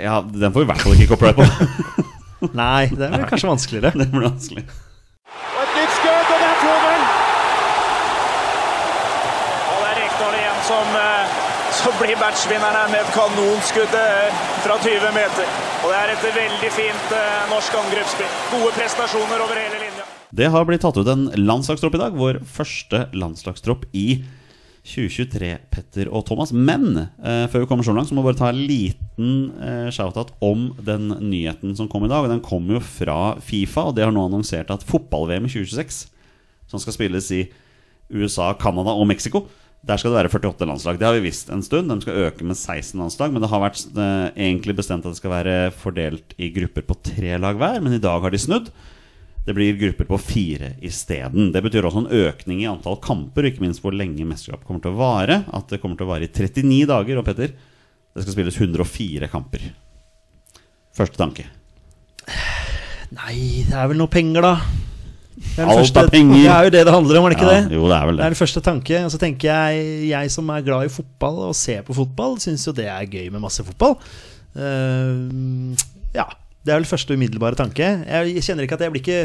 ja, 0.00 0.16
den 0.32 0.48
får 0.56 0.64
vi 0.64 0.64
i 0.64 0.72
hvert 0.72 0.80
fall 0.88 0.96
ikke 0.96 1.12
copyright 1.12 1.36
på. 1.44 1.44
Nei, 2.62 2.88
det 2.88 3.12
blir 3.12 3.28
kanskje 3.30 3.52
vanskeligere. 3.52 3.92
det 4.00 4.08
blir 4.16 4.26
vanskelig. 4.30 4.64
Og 5.34 5.60
et 5.62 5.72
nytt 5.78 5.94
skudd, 5.96 6.28
og 6.34 6.38
det 6.42 6.48
er 6.48 6.58
2-0. 6.62 7.00
Og 9.70 9.78
det 9.80 9.88
er 9.88 9.96
Rekdal 10.00 10.34
igjen 10.38 10.53
som, 10.68 10.86
eh, 10.96 11.32
som 11.82 11.92
blir 12.00 12.16
her 12.16 12.88
med 12.92 13.00
et 13.00 13.12
kanonskudd 13.14 13.96
eh, 14.00 14.44
fra 14.64 14.76
20 14.80 15.10
meter. 15.16 15.50
Og 15.82 15.90
det 15.92 15.98
er 16.00 16.12
et 16.14 16.24
veldig 16.38 16.70
fint 16.72 17.16
eh, 17.16 17.42
norsk 17.52 17.76
angrepsspill. 17.82 18.30
Gode 18.54 18.70
prestasjoner 18.78 19.44
over 19.44 19.60
hele 19.60 19.82
linja. 19.82 20.06
Det 20.34 20.48
har 20.50 20.64
blitt 20.66 20.82
tatt 20.82 20.96
ut 20.98 21.10
en 21.10 21.28
landslagstropp 21.36 21.98
i 21.98 22.00
dag. 22.00 22.16
Vår 22.18 22.40
første 22.48 23.04
landslagstropp 23.14 23.84
i 23.92 24.22
2023, 24.84 25.50
Petter 25.72 26.08
og 26.12 26.24
Thomas. 26.28 26.52
Men 26.52 26.86
eh, 26.96 27.44
før 27.52 27.64
vi 27.64 27.68
kommer 27.68 27.86
så 27.86 27.94
langt, 27.96 28.08
så 28.08 28.16
må 28.16 28.24
vi 28.24 28.30
bare 28.32 28.40
ta 28.40 28.48
en 28.52 28.64
liten 28.64 29.34
eh, 29.60 29.90
shout-out 29.92 30.32
om 30.44 30.70
den 30.84 31.12
nyheten 31.24 31.76
som 31.76 31.90
kom 31.92 32.08
i 32.08 32.12
dag. 32.12 32.28
Den 32.32 32.42
kom 32.44 32.68
jo 32.72 32.80
fra 32.80 33.36
Fifa, 33.44 33.90
og 33.90 33.98
det 33.98 34.06
har 34.06 34.14
nå 34.14 34.24
annonsert 34.28 34.72
at 34.72 34.84
fotball-VM 34.88 35.48
i 35.48 35.52
2026, 35.52 36.00
som 36.72 36.82
skal 36.82 36.96
spilles 36.96 37.30
i 37.36 37.44
USA, 38.12 38.52
Canada 38.60 38.92
og 38.96 39.08
Mexico 39.08 39.46
der 39.84 40.00
skal 40.00 40.14
det 40.14 40.20
være 40.22 40.32
48 40.32 40.66
landslag. 40.68 40.98
Det 40.98 41.06
har 41.06 41.16
vi 41.18 41.26
visst 41.26 41.50
en 41.52 41.62
stund. 41.64 41.90
De 41.92 42.00
skal 42.00 42.26
øke 42.28 42.46
med 42.46 42.56
16 42.56 42.96
landslag. 43.00 43.32
Men 43.32 43.44
det 43.44 43.50
har 43.52 43.60
vært 43.60 43.82
eh, 43.92 44.26
egentlig 44.46 44.76
bestemt 44.78 45.04
at 45.04 45.12
det 45.12 45.20
skal 45.20 45.34
være 45.34 45.56
fordelt 45.76 46.32
i 46.40 46.48
grupper 46.54 46.86
på 46.88 46.96
tre 47.04 47.36
lag 47.40 47.58
hver. 47.60 47.82
Men 47.84 47.96
i 47.96 48.02
dag 48.02 48.24
har 48.24 48.32
de 48.32 48.40
snudd. 48.40 48.70
Det 49.44 49.52
blir 49.52 49.76
grupper 49.76 50.08
på 50.08 50.20
fire 50.24 50.72
isteden. 50.80 51.50
Det 51.52 51.60
betyr 51.66 51.84
også 51.84 52.06
en 52.06 52.14
økning 52.16 52.62
i 52.62 52.70
antall 52.70 52.96
kamper, 53.04 53.44
og 53.44 53.50
ikke 53.50 53.64
minst 53.66 53.84
hvor 53.84 53.92
lenge 53.92 54.24
mesterskapet 54.24 54.64
kommer 54.64 54.80
til 54.86 54.94
å 54.94 55.02
vare. 55.02 55.42
At 55.52 55.68
det 55.68 55.82
kommer 55.82 56.00
til 56.00 56.08
å 56.08 56.12
vare 56.14 56.30
i 56.30 56.32
39 56.32 56.88
dager. 56.88 57.20
Og 57.20 57.28
Petter, 57.28 57.52
det 57.52 58.24
skal 58.24 58.38
spilles 58.38 58.60
104 58.62 59.28
kamper. 59.32 59.68
Første 60.96 61.20
tanke. 61.20 61.44
Nei, 63.14 63.36
det 63.68 63.76
er 63.76 63.92
vel 63.92 64.00
noe 64.00 64.10
penger, 64.10 64.48
da. 64.48 64.56
Det 65.34 65.58
er, 65.58 65.66
Alt 65.66 65.80
første- 65.80 66.10
det 66.10 66.20
er 66.46 66.64
jo 66.64 66.70
det 66.70 66.84
det 66.86 66.92
handler 66.94 67.18
om, 67.18 67.24
er 67.26 67.30
det 67.34 67.38
ikke 67.38 67.50
Ja, 67.50 67.60
det? 67.64 67.72
jo, 67.74 67.88
det 67.90 67.96
er 67.96 68.06
vel 68.06 68.16
Det 68.16 68.22
det. 68.22 68.26
er 68.26 68.34
den 68.34 68.42
første 68.42 68.60
tanke. 68.62 69.04
Og 69.04 69.10
så 69.10 69.18
tenker 69.18 69.48
jeg, 69.50 70.08
jeg 70.08 70.30
som 70.30 70.48
er 70.50 70.62
glad 70.62 70.84
i 70.86 70.88
fotball 70.94 71.38
og 71.48 71.54
ser 71.58 71.82
på 71.82 71.94
fotball, 71.94 72.36
syns 72.38 72.64
jo 72.66 72.72
det 72.72 72.86
er 72.86 73.04
gøy 73.06 73.30
med 73.34 73.40
masse 73.42 73.64
fotball. 73.66 73.96
Uh, 74.54 75.74
ja. 76.14 76.26
Det 76.64 76.72
er 76.72 76.78
vel 76.80 76.88
første 76.88 77.12
umiddelbare 77.12 77.58
tanke. 77.58 77.84
Jeg 78.08 78.40
kjenner 78.46 78.64
ikke 78.64 78.78
at 78.78 78.86
jeg 78.86 78.92
blir 78.94 79.02
ikke 79.04 79.20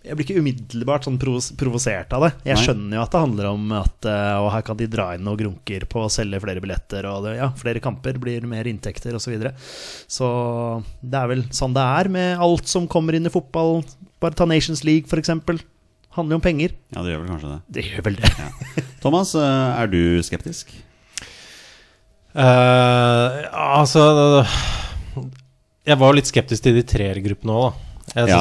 jeg 0.00 0.16
blir 0.16 0.24
ikke 0.24 0.40
umiddelbart 0.40 1.04
sånn 1.04 1.18
provosert 1.20 2.12
av 2.16 2.22
det. 2.24 2.30
Jeg 2.48 2.56
Nei. 2.56 2.62
skjønner 2.64 2.96
jo 2.96 3.02
at 3.02 3.10
det 3.12 3.20
handler 3.20 3.48
om 3.50 3.72
at 3.76 4.06
eh, 4.08 4.36
Og 4.40 4.46
her 4.54 4.62
kan 4.64 4.78
de 4.80 4.86
dra 4.88 5.10
inn 5.14 5.24
noen 5.26 5.36
grunker 5.36 5.84
på 5.92 6.06
å 6.06 6.08
selge 6.12 6.40
flere 6.40 6.60
billetter, 6.64 7.04
og 7.04 7.26
det, 7.26 7.34
ja, 7.36 7.50
flere 7.60 7.82
kamper 7.84 8.16
blir 8.20 8.46
mer 8.48 8.64
inntekter 8.64 9.12
osv. 9.12 9.28
Så, 9.28 9.32
videre. 9.34 9.52
så 10.08 10.28
det 11.04 11.20
er 11.20 11.28
vel 11.34 11.42
sånn 11.52 11.76
det 11.76 11.84
er 11.84 12.08
med 12.16 12.40
alt 12.40 12.66
som 12.72 12.88
kommer 12.88 13.14
inn 13.18 13.28
i 13.28 13.32
fotball. 13.32 13.82
Bare 14.20 14.36
ta 14.36 14.46
Nations 14.48 14.84
League, 14.84 15.08
f.eks. 15.08 15.32
Handler 16.16 16.34
jo 16.34 16.38
om 16.40 16.44
penger. 16.44 16.74
Ja, 16.92 17.02
det 17.04 17.12
gjør 17.12 17.20
vel 17.22 17.30
kanskje 17.30 17.50
det. 17.52 17.60
Det 17.76 17.84
gjør 17.86 18.06
vel 18.08 18.16
det. 18.18 18.30
Thomas, 19.04 19.34
eh, 19.38 19.80
er 19.80 19.90
du 19.92 20.00
skeptisk? 20.26 20.72
Uh, 22.30 23.42
altså 23.58 24.02
Jeg 25.82 25.98
var 25.98 26.14
litt 26.14 26.28
skeptisk 26.30 26.62
til 26.62 26.76
de 26.78 26.84
treergruppene 26.86 27.56
òg, 27.56 27.64
da. 27.70 27.86
Jeg 28.10 28.30
Ja, 28.30 28.38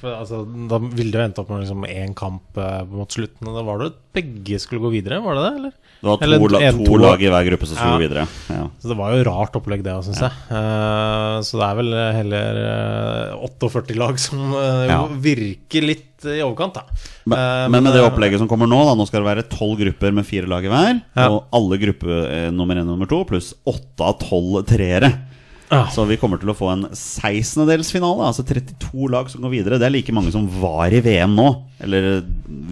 for, 0.00 0.12
altså, 0.12 0.38
Da 0.70 0.78
ville 0.80 1.12
det 1.12 1.18
jo 1.18 1.24
endt 1.26 1.40
opp 1.42 1.50
med 1.52 1.64
liksom 1.64 1.84
én 1.88 2.14
kamp 2.16 2.56
eh, 2.60 2.84
mot 2.88 3.12
slutten. 3.12 3.48
Og 3.50 3.58
da 3.58 3.64
var 3.66 3.80
det 3.80 3.90
at 3.92 3.98
begge 4.16 4.60
skulle 4.62 4.80
gå 4.84 4.92
videre, 4.94 5.20
var 5.24 5.36
det 5.36 5.44
det? 5.44 5.52
eller? 5.60 5.74
Det 6.04 6.10
var 6.12 6.18
to, 6.20 6.24
Eller 6.28 6.56
en, 6.68 6.78
to, 6.82 6.86
to 6.90 6.98
lag 7.00 7.22
i 7.24 7.30
hver 7.32 7.46
gruppe 7.48 7.66
som 7.70 7.78
skulle 7.78 7.96
Ja. 7.96 8.02
videre. 8.04 8.24
Ja. 8.52 8.64
Så 8.82 8.90
det 8.92 8.96
var 8.98 9.14
jo 9.16 9.22
rart 9.30 9.54
opplegg, 9.56 9.82
det 9.86 9.94
òg, 9.96 10.04
syns 10.04 10.20
jeg. 10.20 10.32
Uh, 10.52 11.38
så 11.46 11.58
det 11.60 11.68
er 11.70 11.78
vel 11.80 11.92
heller 12.20 12.58
uh, 13.40 13.46
48 13.48 13.96
lag 13.98 14.20
som 14.20 14.52
uh, 14.52 14.84
Ja. 14.90 15.00
virker 15.08 15.86
litt 15.88 16.10
i 16.24 16.40
overkant, 16.44 16.76
da. 16.78 16.84
Men, 17.28 17.38
Eh, 17.38 17.68
men 17.68 17.82
med 17.84 17.92
det 17.92 18.00
eh, 18.00 18.06
opplegget 18.08 18.40
som 18.40 18.48
kommer 18.48 18.68
nå, 18.68 18.78
da 18.86 18.94
nå 18.96 19.04
skal 19.08 19.20
det 19.24 19.28
være 19.28 19.44
tolv 19.52 19.78
grupper 19.80 20.12
med 20.16 20.24
fire 20.28 20.48
lag 20.48 20.64
i 20.64 20.70
hver. 20.72 21.00
Ja. 21.16 21.26
Og 21.32 21.48
alle 21.56 21.76
grupper 21.80 22.12
eh, 22.28 22.50
nummer 22.54 22.76
én 22.76 22.84
og 22.86 22.94
nummer 22.94 23.08
to 23.10 23.22
pluss 23.28 23.52
åtte 23.68 24.04
av 24.04 24.18
tolv 24.22 24.62
treere. 24.68 25.10
Så 25.68 26.04
vi 26.06 26.16
kommer 26.20 26.38
til 26.38 26.50
å 26.52 26.54
få 26.54 26.68
en 26.72 26.82
16-delsfinale, 26.92 28.26
altså 28.28 28.44
32 28.46 29.08
lag 29.10 29.30
som 29.32 29.42
går 29.42 29.52
videre. 29.54 29.78
Det 29.80 29.86
er 29.88 29.94
like 29.94 30.12
mange 30.14 30.30
som 30.34 30.44
var 30.60 30.92
i 30.94 31.00
VM 31.02 31.34
nå. 31.34 31.46
Eller 31.84 32.20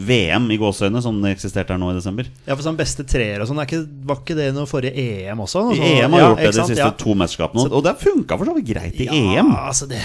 VM 0.07 0.51
i 0.55 0.59
gåseøyne, 0.61 1.03
som 1.03 1.17
det 1.23 1.33
eksisterte 1.35 1.75
her 1.75 1.81
nå 1.81 1.91
i 1.91 1.97
desember. 1.97 2.29
Ja, 2.47 2.55
for 2.55 2.63
sånn 2.67 2.79
beste 2.79 3.07
treer 3.09 3.43
og 3.43 3.49
sånn, 3.51 3.59
er 3.65 3.87
var 4.07 4.21
ikke 4.21 4.37
det 4.39 4.51
noe 4.55 4.69
forrige 4.71 4.93
EM 4.95 5.43
også? 5.45 5.65
Noe 5.71 5.79
sånn- 5.81 5.99
EM 6.05 6.13
har 6.17 6.21
ja, 6.21 6.29
gjort 6.29 6.43
det 6.45 6.53
de 6.53 6.69
siste 6.69 6.79
Ja. 6.85 6.91
to 6.91 7.15
mesterskapene, 7.15 7.67
og- 7.73 7.83
det 7.83 7.95
har 7.97 8.13
funka 8.13 8.39
for 8.39 8.45
så 8.47 8.55
vidt 8.55 8.67
greit 8.71 9.01
i 9.01 9.05
Ja, 9.07 9.13
EM. 9.41 9.53
altså 9.57 9.89
det 9.89 9.99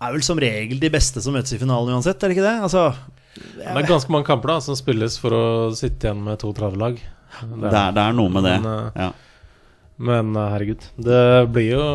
er 0.00 0.12
vel 0.12 0.22
som 0.22 0.38
regel 0.38 0.78
de 0.80 0.88
beste 0.90 1.20
som 1.20 1.34
møtes 1.34 1.52
i 1.52 1.58
finalen 1.58 1.90
uansett, 1.94 2.22
er 2.22 2.28
det 2.28 2.36
ikke 2.36 2.48
det? 2.48 2.62
Altså, 2.62 2.94
Det 3.58 3.66
er 3.66 3.82
ganske 3.82 4.08
mange 4.10 4.24
kamper 4.26 4.48
da 4.48 4.58
som 4.60 4.74
spilles 4.74 5.18
for 5.18 5.30
å 5.30 5.70
sitte 5.76 6.06
igjen 6.08 6.22
med 6.24 6.38
to 6.38 6.52
30-lag. 6.52 6.98
Det 6.98 7.72
er, 7.72 7.92
det 7.92 8.02
er 8.02 8.12
noe 8.12 8.28
med 8.28 8.42
det. 8.42 8.62
Men, 8.62 8.86
eh, 8.88 8.90
Ja. 8.96 9.12
Men 9.98 10.34
eh, 10.36 10.50
herregud, 10.54 10.84
det 10.96 11.22
blir 11.50 11.72
jo 11.74 11.86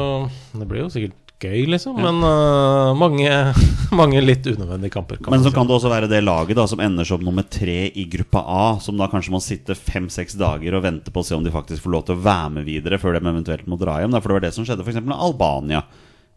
Det 0.60 0.66
blir 0.68 0.84
jo 0.84 0.90
sikkert 0.92 1.20
gøy, 1.44 1.66
liksom. 1.68 1.98
Men 2.00 2.22
uh, 2.24 2.94
mange, 2.96 3.28
mange 4.00 4.22
litt 4.24 4.46
unødvendige 4.48 4.94
kamper. 4.94 5.20
Men 5.28 5.44
så 5.44 5.52
kan 5.52 5.68
det 5.68 5.76
også 5.76 5.92
være 5.92 6.08
det 6.12 6.22
laget 6.24 6.56
da 6.56 6.64
som 6.72 6.80
ender 6.84 7.08
som 7.08 7.24
nummer 7.24 7.44
tre 7.44 7.90
i 7.90 8.06
gruppa 8.08 8.46
A, 8.48 8.66
som 8.84 8.96
da 9.00 9.10
kanskje 9.12 9.34
må 9.34 9.42
sitte 9.44 9.76
fem-seks 9.76 10.38
dager 10.40 10.78
og 10.78 10.86
vente 10.86 11.12
på 11.12 11.20
å 11.20 11.28
se 11.28 11.36
om 11.36 11.44
de 11.44 11.52
faktisk 11.52 11.84
får 11.84 11.96
lov 11.98 12.06
til 12.08 12.16
å 12.16 12.24
være 12.24 12.54
med 12.60 12.70
videre 12.70 13.00
før 13.02 13.18
de 13.18 13.24
eventuelt 13.28 13.68
må 13.68 13.80
dra 13.82 13.98
hjem. 14.00 14.16
Da. 14.16 14.24
For 14.24 14.32
det 14.32 14.40
var 14.40 14.48
det 14.48 14.54
som 14.56 14.68
skjedde 14.68 14.88
f.eks. 14.88 15.02
med 15.04 15.20
Albania 15.20 15.84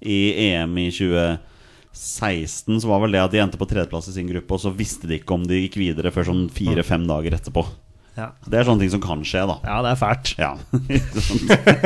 i 0.03 0.21
EM 0.49 0.75
i 0.83 0.91
2016. 0.91 2.83
Så 2.83 2.91
var 2.91 3.07
vel 3.07 3.15
det 3.15 3.23
at 3.23 3.35
de 3.35 3.45
endte 3.47 3.63
på 3.63 3.71
tredjeplass 3.71 4.11
i 4.11 4.19
sin 4.19 4.31
gruppe, 4.33 4.59
og 4.59 4.65
så 4.67 4.75
visste 4.75 5.07
de 5.07 5.21
ikke 5.21 5.39
om 5.39 5.47
de 5.47 5.63
gikk 5.69 5.79
videre 5.87 6.11
før 6.15 6.33
sånn 6.33 6.49
fire-fem 6.51 7.07
dager 7.07 7.39
etterpå. 7.39 7.63
Ja. 8.17 8.31
Det 8.49 8.57
er 8.57 8.65
sånne 8.65 8.81
ting 8.81 8.93
som 8.95 9.03
kan 9.05 9.21
skje, 9.29 9.43
da. 9.51 9.57
ja, 9.67 9.77
det 9.85 9.91
er 9.93 9.99
fælt. 10.01 10.31
Ja. 10.41 10.53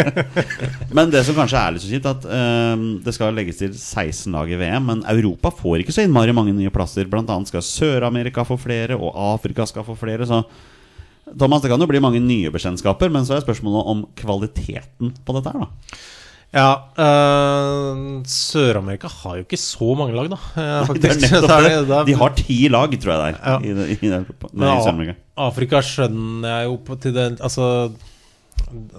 Men 0.96 1.10
det 1.10 1.24
som 1.26 1.34
kanskje 1.34 1.58
er 1.58 1.74
litt 1.74 1.82
så 1.82 1.90
kjipt, 1.90 2.06
at 2.06 2.26
um, 2.30 2.84
det 3.02 3.14
skal 3.16 3.34
legges 3.34 3.58
til 3.58 3.72
16 3.74 4.30
lag 4.36 4.50
i 4.50 4.58
VM, 4.60 4.86
men 4.92 5.02
Europa 5.10 5.50
får 5.54 5.82
ikke 5.82 5.94
så 5.96 6.04
innmari 6.06 6.34
mange 6.36 6.54
nye 6.54 6.70
plasser. 6.74 7.08
Blant 7.10 7.30
annet 7.34 7.50
skal 7.50 7.66
Sør-Amerika 7.66 8.44
få 8.46 8.58
flere, 8.62 8.98
og 8.98 9.10
Afrika 9.34 9.66
skal 9.66 9.86
få 9.86 9.98
flere. 9.98 10.28
Så 10.28 10.44
Thomas, 11.34 11.62
det 11.64 11.70
kan 11.72 11.82
jo 11.82 11.90
bli 11.90 12.02
mange 12.02 12.22
nye 12.22 12.50
bekjentskaper, 12.54 13.10
men 13.12 13.26
så 13.26 13.36
er 13.36 13.44
spørsmålet 13.44 13.90
om 13.90 14.06
kvaliteten 14.18 15.14
på 15.26 15.36
dette 15.36 15.54
her, 15.54 15.66
da. 15.66 16.00
Ja, 16.50 16.70
eh, 16.98 18.00
Sør-Amerika 18.26 19.06
har 19.20 19.36
jo 19.38 19.44
ikke 19.44 19.58
så 19.60 19.92
mange 19.98 20.16
lag, 20.16 20.30
da. 20.32 20.38
eh, 20.58 20.92
nettopp 21.22 22.06
De 22.08 22.16
har 22.18 22.34
ti 22.38 22.56
lag, 22.72 22.94
tror 23.00 23.12
jeg 23.14 23.20
det 23.20 23.28
er. 23.28 23.36
Ja. 23.38 23.58
I, 23.62 23.74
i, 23.94 23.98
det- 24.10 24.10
nei, 24.10 24.50
Men 24.52 24.70
i 24.72 24.80
Sør-Amerika. 24.82 25.14
Afrika 25.46 25.82
skjønner 25.86 26.56
jeg 26.56 26.66
jo 26.72 26.78
på 26.84 26.96
til 27.00 27.14
det 27.16 27.28
Altså 27.40 27.66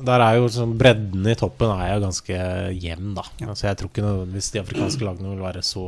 Der 0.08 0.24
er 0.26 0.40
jo 0.40 0.48
sånn 0.50 0.72
Bredden 0.80 1.28
i 1.30 1.36
toppen 1.38 1.70
er 1.76 1.92
jo 1.98 2.00
ganske 2.08 2.38
jevn, 2.82 3.12
da. 3.20 3.28
Altså 3.46 3.68
Jeg 3.68 3.78
tror 3.82 3.92
ikke 3.92 4.06
nødvendigvis 4.08 4.50
de 4.56 4.62
afrikanske 4.64 5.06
lagene 5.06 5.36
vil 5.36 5.44
være 5.44 5.62
så 5.68 5.84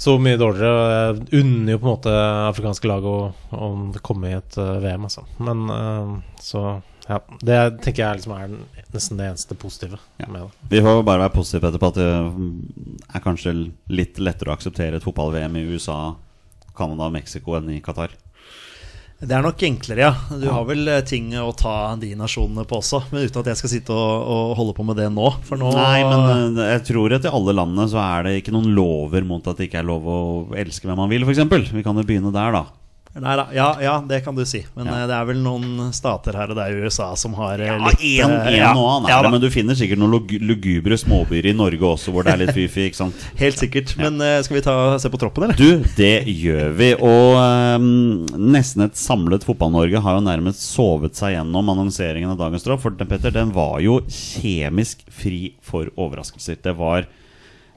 Så 0.00 0.16
mye 0.18 0.40
dårligere. 0.40 0.88
Jeg 1.20 1.42
unner 1.44 1.74
jo 1.76 1.78
på 1.84 1.86
en 1.86 1.92
måte 1.92 2.16
afrikanske 2.48 2.88
lag 2.88 3.04
å, 3.04 3.18
å 3.52 3.68
komme 4.00 4.30
i 4.32 4.38
et 4.38 4.56
eh, 4.58 4.78
VM, 4.80 5.04
altså. 5.10 5.26
Men 5.44 5.66
eh, 5.76 6.14
så 6.40 6.64
ja. 7.10 7.18
Det 7.42 7.58
tenker 7.84 8.04
jeg 8.04 8.20
liksom 8.20 8.34
er 8.38 8.54
nesten 8.94 9.18
det 9.20 9.28
eneste 9.32 9.58
positive 9.58 9.98
Ja. 10.22 10.30
med 10.30 10.40
det. 10.46 10.70
Vi 10.76 10.80
får 10.86 11.02
bare 11.04 11.24
være 11.26 11.34
positive 11.34 11.68
etterpå 11.72 11.90
at 11.92 12.00
det 12.00 12.08
er 13.18 13.24
kanskje 13.26 13.54
litt 13.90 14.18
lettere 14.22 14.52
å 14.54 14.56
akseptere 14.58 14.96
et 15.00 15.06
fotball-VM 15.06 15.58
i 15.60 15.66
USA, 15.74 16.00
Canada 16.76 17.10
og 17.10 17.16
Mexico 17.18 17.58
enn 17.58 17.70
i 17.74 17.80
Qatar. 17.84 18.14
Det 19.20 19.34
er 19.36 19.42
nok 19.44 19.60
enklere, 19.66 20.00
ja. 20.00 20.12
Du 20.40 20.46
har 20.48 20.62
vel 20.64 20.88
eh, 20.88 21.02
ting 21.04 21.26
å 21.36 21.50
ta 21.52 21.92
de 22.00 22.14
nasjonene 22.16 22.62
på 22.64 22.78
også, 22.78 23.02
men 23.12 23.26
uten 23.28 23.42
at 23.42 23.50
jeg 23.50 23.58
skal 23.60 23.72
sitte 23.74 23.92
og, 23.92 24.22
og 24.32 24.54
holde 24.56 24.72
på 24.78 24.86
med 24.88 24.96
det 24.96 25.10
nå. 25.12 25.26
For 25.44 25.60
nå 25.60 25.74
Nei, 25.76 25.98
men 26.08 26.56
eh, 26.56 26.70
jeg 26.78 26.86
tror 26.88 27.12
at 27.18 27.26
i 27.28 27.32
alle 27.36 27.52
landene 27.58 27.84
så 27.92 28.00
er 28.00 28.24
det 28.24 28.32
ikke 28.38 28.54
noen 28.56 28.70
lover 28.72 29.26
mot 29.28 29.44
at 29.52 29.60
det 29.60 29.68
ikke 29.68 29.82
er 29.82 29.88
lov 29.90 30.08
å 30.08 30.20
elske 30.56 30.88
hvem 30.88 30.96
man 31.02 31.12
vil, 31.12 31.26
f.eks. 31.28 31.42
Vi 31.74 31.84
kan 31.84 32.00
jo 32.00 32.06
begynne 32.08 32.32
der, 32.32 32.56
da. 32.56 32.64
Nei 33.10 33.32
da, 33.34 33.48
ja, 33.50 33.64
ja, 33.82 33.96
det 34.06 34.20
kan 34.22 34.36
du 34.38 34.44
si. 34.46 34.60
Men 34.76 34.86
Ja. 34.86 35.00
eh, 35.00 35.06
det 35.10 35.14
er 35.16 35.24
vel 35.26 35.40
noen 35.42 35.88
stater 35.92 36.36
her 36.38 36.52
og 36.52 36.54
der 36.54 36.70
i 36.70 36.84
USA 36.84 37.08
som 37.18 37.32
har 37.34 37.58
eh, 37.58 37.66
Ja, 37.66 37.74
litt 37.88 38.04
en, 38.22 38.30
en 38.38 38.54
ja, 38.54 38.68
og 38.70 38.86
annen 38.86 39.10
ja, 39.10 39.16
men 39.26 39.40
du 39.42 39.48
finner 39.50 39.74
sikkert 39.74 39.98
noen 39.98 40.28
lugubre 40.46 40.94
småbyer 40.94 41.48
i 41.50 41.54
Norge 41.58 41.82
også 41.82 42.14
hvor 42.14 42.22
det 42.22 42.36
er 42.36 42.42
litt 42.44 42.54
fy-fy, 42.54 42.84
ikke 42.86 43.00
sant? 43.00 43.24
Helt 43.42 43.58
sikkert. 43.58 43.96
Men 43.98 44.20
eh, 44.22 44.38
skal 44.46 44.60
vi 44.60 44.62
ta, 44.62 44.76
se 45.02 45.10
på 45.10 45.18
troppen, 45.18 45.48
eller? 45.48 45.58
Du, 45.58 45.82
det 45.98 46.22
gjør 46.30 46.70
vi. 46.78 46.92
Og 47.02 47.34
um, 47.82 47.90
nesten 48.54 48.86
et 48.86 48.94
samlet 49.00 49.42
Fotball-Norge 49.48 50.04
har 50.06 50.20
jo 50.20 50.24
nærmest 50.30 50.62
sovet 50.70 51.18
seg 51.18 51.34
gjennom 51.34 51.74
annonseringen 51.74 52.30
av 52.30 52.38
dagens 52.44 52.62
tropp. 52.62 52.84
For 52.86 52.94
den, 52.94 53.10
Petter, 53.10 53.34
den 53.34 53.50
var 53.56 53.80
jo 53.82 53.98
kjemisk 54.06 55.02
fri 55.10 55.56
for 55.66 55.90
overraskelser. 55.98 56.62
Det 56.62 56.78
var 56.78 57.10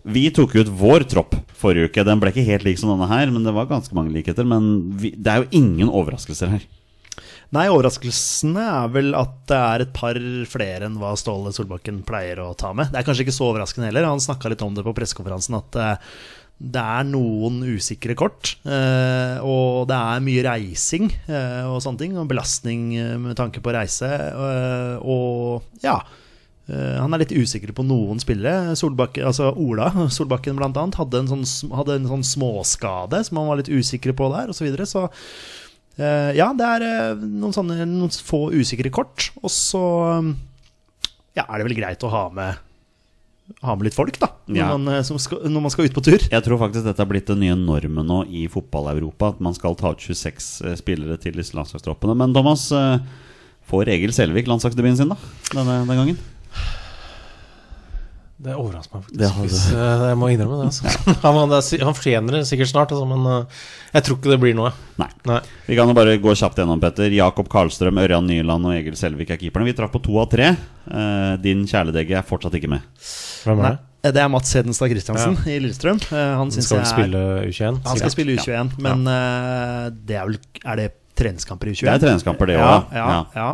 Vi 0.03 0.27
tok 0.35 0.55
ut 0.59 0.67
vår 0.67 1.07
tropp 1.07 1.35
forrige 1.55 1.89
uke. 1.89 2.03
Den 2.03 2.19
ble 2.21 2.33
ikke 2.33 2.45
helt 2.47 2.65
lik 2.67 2.79
som 2.79 2.91
denne 2.91 3.07
her, 3.07 3.31
men 3.31 3.45
det 3.47 3.55
var 3.55 3.69
ganske 3.69 3.95
mange 3.95 4.11
likheter. 4.15 4.47
Men 4.47 4.93
vi, 4.99 5.13
det 5.15 5.31
er 5.31 5.43
jo 5.43 5.61
ingen 5.63 5.91
overraskelser 5.91 6.51
her. 6.51 6.65
Nei, 7.53 7.67
overraskelsene 7.69 8.61
er 8.65 8.93
vel 8.95 9.11
at 9.15 9.33
det 9.49 9.57
er 9.57 9.83
et 9.83 9.91
par 9.93 10.17
flere 10.49 10.87
enn 10.87 10.95
hva 10.97 11.11
Ståle 11.19 11.51
Solbakken 11.53 12.01
pleier 12.07 12.41
å 12.41 12.53
ta 12.57 12.71
med. 12.73 12.89
Det 12.89 12.99
er 12.99 13.05
kanskje 13.05 13.27
ikke 13.27 13.35
så 13.35 13.51
overraskende 13.51 13.91
heller. 13.91 14.07
Han 14.09 14.23
snakka 14.23 14.49
litt 14.49 14.63
om 14.65 14.73
det 14.73 14.85
på 14.85 14.95
pressekonferansen 14.97 15.59
at 15.59 15.77
eh, 15.77 16.15
det 16.73 16.81
er 16.81 17.05
noen 17.05 17.61
usikre 17.75 18.15
kort. 18.17 18.55
eh, 18.65 19.37
og 19.45 19.85
det 19.91 19.99
er 19.99 20.25
mye 20.25 20.47
reising 20.47 21.11
eh, 21.29 21.61
og 21.69 21.77
sånne 21.85 22.01
ting. 22.01 22.17
Og 22.17 22.27
belastning 22.31 22.89
med 23.21 23.37
tanke 23.37 23.61
på 23.61 23.75
reise. 23.77 24.09
og 25.05 25.85
ja. 25.85 25.99
Eh, 26.71 26.95
han 26.95 27.11
er 27.11 27.25
litt 27.25 27.33
usikker 27.35 27.73
på 27.75 27.83
noen 27.83 28.21
spillere. 28.23 28.71
Solbakken, 28.79 29.25
altså 29.27 29.49
Ola 29.59 29.89
Solbakken 30.17 30.55
blant 30.59 30.77
annet, 30.79 30.95
hadde 30.99 31.23
en, 31.23 31.31
sånn, 31.31 31.71
hadde 31.75 31.97
en 31.99 32.07
sånn 32.07 32.23
småskade 32.27 33.19
som 33.27 33.41
han 33.41 33.49
var 33.51 33.59
litt 33.59 33.71
usikker 33.73 34.15
på 34.15 34.29
der, 34.31 34.53
osv. 34.53 34.61
Så, 34.61 34.67
videre. 34.69 34.87
så 34.87 35.03
eh, 35.99 36.31
ja, 36.39 36.51
det 36.55 36.69
er 36.77 36.85
eh, 36.87 37.25
noen 37.25 37.55
sånne 37.55 37.83
noen 37.89 38.13
få 38.15 38.45
usikre 38.55 38.93
kort. 38.95 39.31
Og 39.43 39.51
så 39.51 39.83
ja, 41.35 41.43
er 41.43 41.57
det 41.59 41.67
vel 41.67 41.81
greit 41.81 42.05
å 42.05 42.13
ha 42.13 42.27
med 42.33 42.69
ha 43.59 43.73
med 43.75 43.89
litt 43.89 43.95
folk, 43.95 44.15
da, 44.21 44.29
når, 44.47 44.55
Ja. 44.55 44.67
man, 44.71 45.03
som 45.03 45.17
skal, 45.19 45.41
når 45.51 45.63
man 45.65 45.71
skal 45.73 45.89
ut 45.89 45.95
på 45.97 46.01
tur. 46.05 46.15
Jeg 46.31 46.43
tror 46.45 46.61
faktisk 46.61 46.85
dette 46.87 47.03
har 47.03 47.09
blitt 47.09 47.27
den 47.27 47.41
nye 47.43 47.57
normen 47.59 48.07
nå 48.07 48.21
i 48.31 48.45
fotball-Europa. 48.47 49.33
At 49.35 49.41
man 49.43 49.53
skal 49.57 49.75
ta 49.75 49.91
ut 49.91 49.99
26 49.99 50.47
eh, 50.63 50.77
spillere 50.79 51.19
til 51.19 51.35
disse 51.35 51.57
landslagstroppene. 51.59 52.15
Men 52.23 52.31
Thomas, 52.33 52.69
får 53.67 53.91
Egil 53.91 54.15
Selvik 54.15 54.47
landslagsdebuten 54.47 55.01
sin 55.01 55.11
da? 55.11 55.19
Denne, 55.51 55.81
den 55.83 55.99
gangen? 55.99 56.23
Det 58.43 58.55
overrasker 58.59 58.97
meg 58.99 59.05
Det 59.13 59.27
faktisk. 59.29 59.35
hadde- 59.37 59.47
hvis, 59.47 59.59
uh, 59.71 60.07
Jeg 60.09 60.17
må 60.19 60.27
innrømme 60.33 60.57
det. 60.59 60.65
Altså. 60.67 60.83
Han, 61.23 61.37
han, 61.37 61.49
det 61.53 61.59
er 61.77 61.85
han 61.85 61.95
fortjener 61.95 62.35
det 62.35 62.41
sikkert 62.49 62.71
snart, 62.73 62.91
altså, 62.91 63.05
men 63.07 63.21
uh, 63.29 63.61
jeg 63.93 64.03
tror 64.03 64.17
ikke 64.17 64.31
det 64.33 64.39
blir 64.41 64.57
noe. 64.57 64.71
Nei. 64.99 65.07
Nei. 65.29 65.37
Vi 65.69 65.77
kan 65.77 65.87
jo 65.87 65.95
bare 65.95 66.17
gå 66.19 66.33
kjapt 66.35 66.59
gjennom, 66.59 66.81
Petter. 66.83 67.13
Jakob 67.15 67.47
Karlstrøm, 67.53 68.01
Ørjan 68.03 68.27
Nyland 68.27 68.67
og 68.67 68.75
Egil 68.75 68.97
Selvik 68.99 69.31
er 69.31 69.39
keeperne. 69.39 69.69
Vi 69.69 69.75
traff 69.77 69.93
på 69.95 70.01
to 70.03 70.17
av 70.19 70.27
tre. 70.33 70.49
Uh, 70.89 71.37
din 71.45 71.63
kjæledegge 71.69 72.17
er 72.19 72.25
fortsatt 72.27 72.57
ikke 72.59 72.73
med. 72.73 72.83
Hvem 73.45 73.61
er 73.61 73.69
Nei, 73.69 73.73
det? 74.03 74.11
det 74.17 74.23
er 74.25 74.31
Mats 74.33 74.51
Hedenstad 74.57 74.91
Christiansen 74.91 75.37
i 75.47 75.59
Lillestrøm. 75.63 76.01
Han, 76.11 76.35
Han 76.43 76.51
skal 76.51 76.81
jeg 76.81 76.83
er, 76.83 76.89
spille 76.91 77.23
U21? 77.47 77.79
han 77.87 78.01
skal 78.01 78.11
spille 78.17 78.35
U21, 78.35 78.75
men 78.83 79.07
eh, 79.13 79.85
det 80.09 80.17
er 80.19 80.27
vel 80.27 80.35
Er 80.65 80.81
det 80.81 80.89
treningskamper 81.15 81.69
i 81.71 81.77
U21? 81.77 81.85
Det 81.87 81.93
er 81.95 82.03
treningskamper, 82.09 82.51
det 82.51 82.57
ja, 82.59 82.73
òg. 82.81 82.91
ja, 82.97 83.07
ja. 83.37 83.47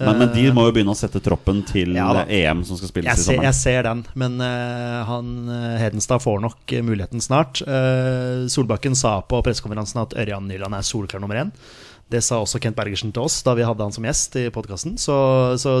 Men, 0.00 0.18
men 0.18 0.32
de 0.34 0.46
Eh, 0.48 0.54
må 0.54 0.64
jo 0.66 0.72
begynne 0.74 0.94
å 0.94 0.98
sette 0.98 1.20
troppen 1.22 1.60
til 1.68 1.94
Ja. 1.94 2.24
EM 2.24 2.64
som 2.64 2.76
skal 2.80 2.88
spilles 2.88 3.06
jeg 3.12 3.18
i 3.18 3.22
ser, 3.22 3.34
sommer. 3.36 3.44
jeg 3.44 3.54
ser 3.54 3.82
den, 3.86 4.00
men 4.18 4.40
uh, 4.40 5.04
han 5.06 5.28
eh, 5.52 5.78
Hedenstad 5.84 6.22
får 6.24 6.40
nok 6.42 6.74
muligheten 6.82 7.20
snart. 7.22 7.60
Uh, 7.62 8.48
Solbakken 8.50 8.96
sa 8.98 9.20
på 9.22 9.42
pressekonferansen 9.44 10.00
at 10.02 10.16
Ørjan 10.18 10.48
Nyland 10.48 10.74
er 10.74 10.82
solklar 10.82 11.20
nummer 11.22 11.36
én. 11.44 11.52
Det 12.12 12.20
sa 12.24 12.40
også 12.42 12.58
Kent 12.60 12.76
Bergersen 12.76 13.12
til 13.14 13.22
oss 13.24 13.38
da 13.46 13.54
vi 13.56 13.62
hadde 13.64 13.80
han 13.86 13.92
som 13.94 14.04
gjest 14.04 14.34
i 14.36 14.50
podkasten. 14.52 14.98
Så, 15.00 15.14
så 15.56 15.78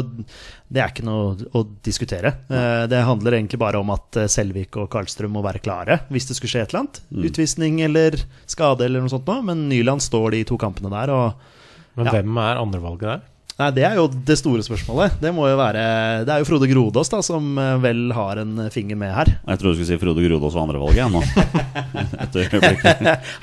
det 0.72 0.80
er 0.80 0.88
ikke 0.94 1.04
noe 1.04 1.34
å 1.52 1.64
diskutere. 1.84 2.30
Eh, 2.48 2.84
det 2.88 3.02
handler 3.04 3.36
egentlig 3.36 3.58
bare 3.60 3.80
om 3.82 3.90
at 3.92 4.16
Selvik 4.32 4.78
og 4.80 4.88
Karlstrøm 4.94 5.34
må 5.34 5.42
være 5.44 5.60
klare 5.60 5.98
hvis 6.14 6.30
det 6.30 6.38
skulle 6.38 6.54
skje 6.54 6.62
et 6.62 6.70
eller 6.72 6.84
annet. 6.86 7.02
Mm. 7.10 7.26
Utvisning 7.28 7.82
eller 7.88 8.16
skade 8.48 8.86
eller 8.86 9.02
noe 9.04 9.12
sånt 9.12 9.28
noe. 9.28 9.42
Men 9.50 9.66
Nyland 9.68 10.00
står 10.04 10.30
de 10.38 10.44
to 10.48 10.56
kampene 10.62 10.92
der. 10.94 11.12
Og 11.12 11.34
Men 12.00 12.06
Ja. 12.08 12.12
hvem 12.16 12.38
er 12.40 12.56
andrevalget 12.62 13.08
der? 13.10 13.20
Nei, 13.62 13.68
Det 13.76 13.84
er 13.86 13.94
jo 14.00 14.08
det 14.10 14.34
store 14.40 14.62
spørsmålet. 14.66 15.20
Det 15.22 15.30
må 15.34 15.44
jo 15.46 15.54
være 15.60 15.82
Det 16.26 16.32
er 16.34 16.38
jo 16.42 16.46
Frode 16.48 16.66
Grodås 16.70 17.10
da 17.12 17.20
som 17.22 17.52
eh, 17.62 17.76
vel 17.82 18.00
har 18.16 18.40
en 18.42 18.52
finger 18.74 18.96
med 18.98 19.12
her. 19.14 19.30
Jeg 19.46 19.58
trodde 19.60 19.76
du 19.76 19.80
skulle 19.80 19.92
si 19.92 20.00
Frode 20.02 20.24
Grodås 20.26 20.54
var 20.56 20.62
andrevalget. 20.66 20.98
jeg 20.98 21.10
nå. 21.12 21.20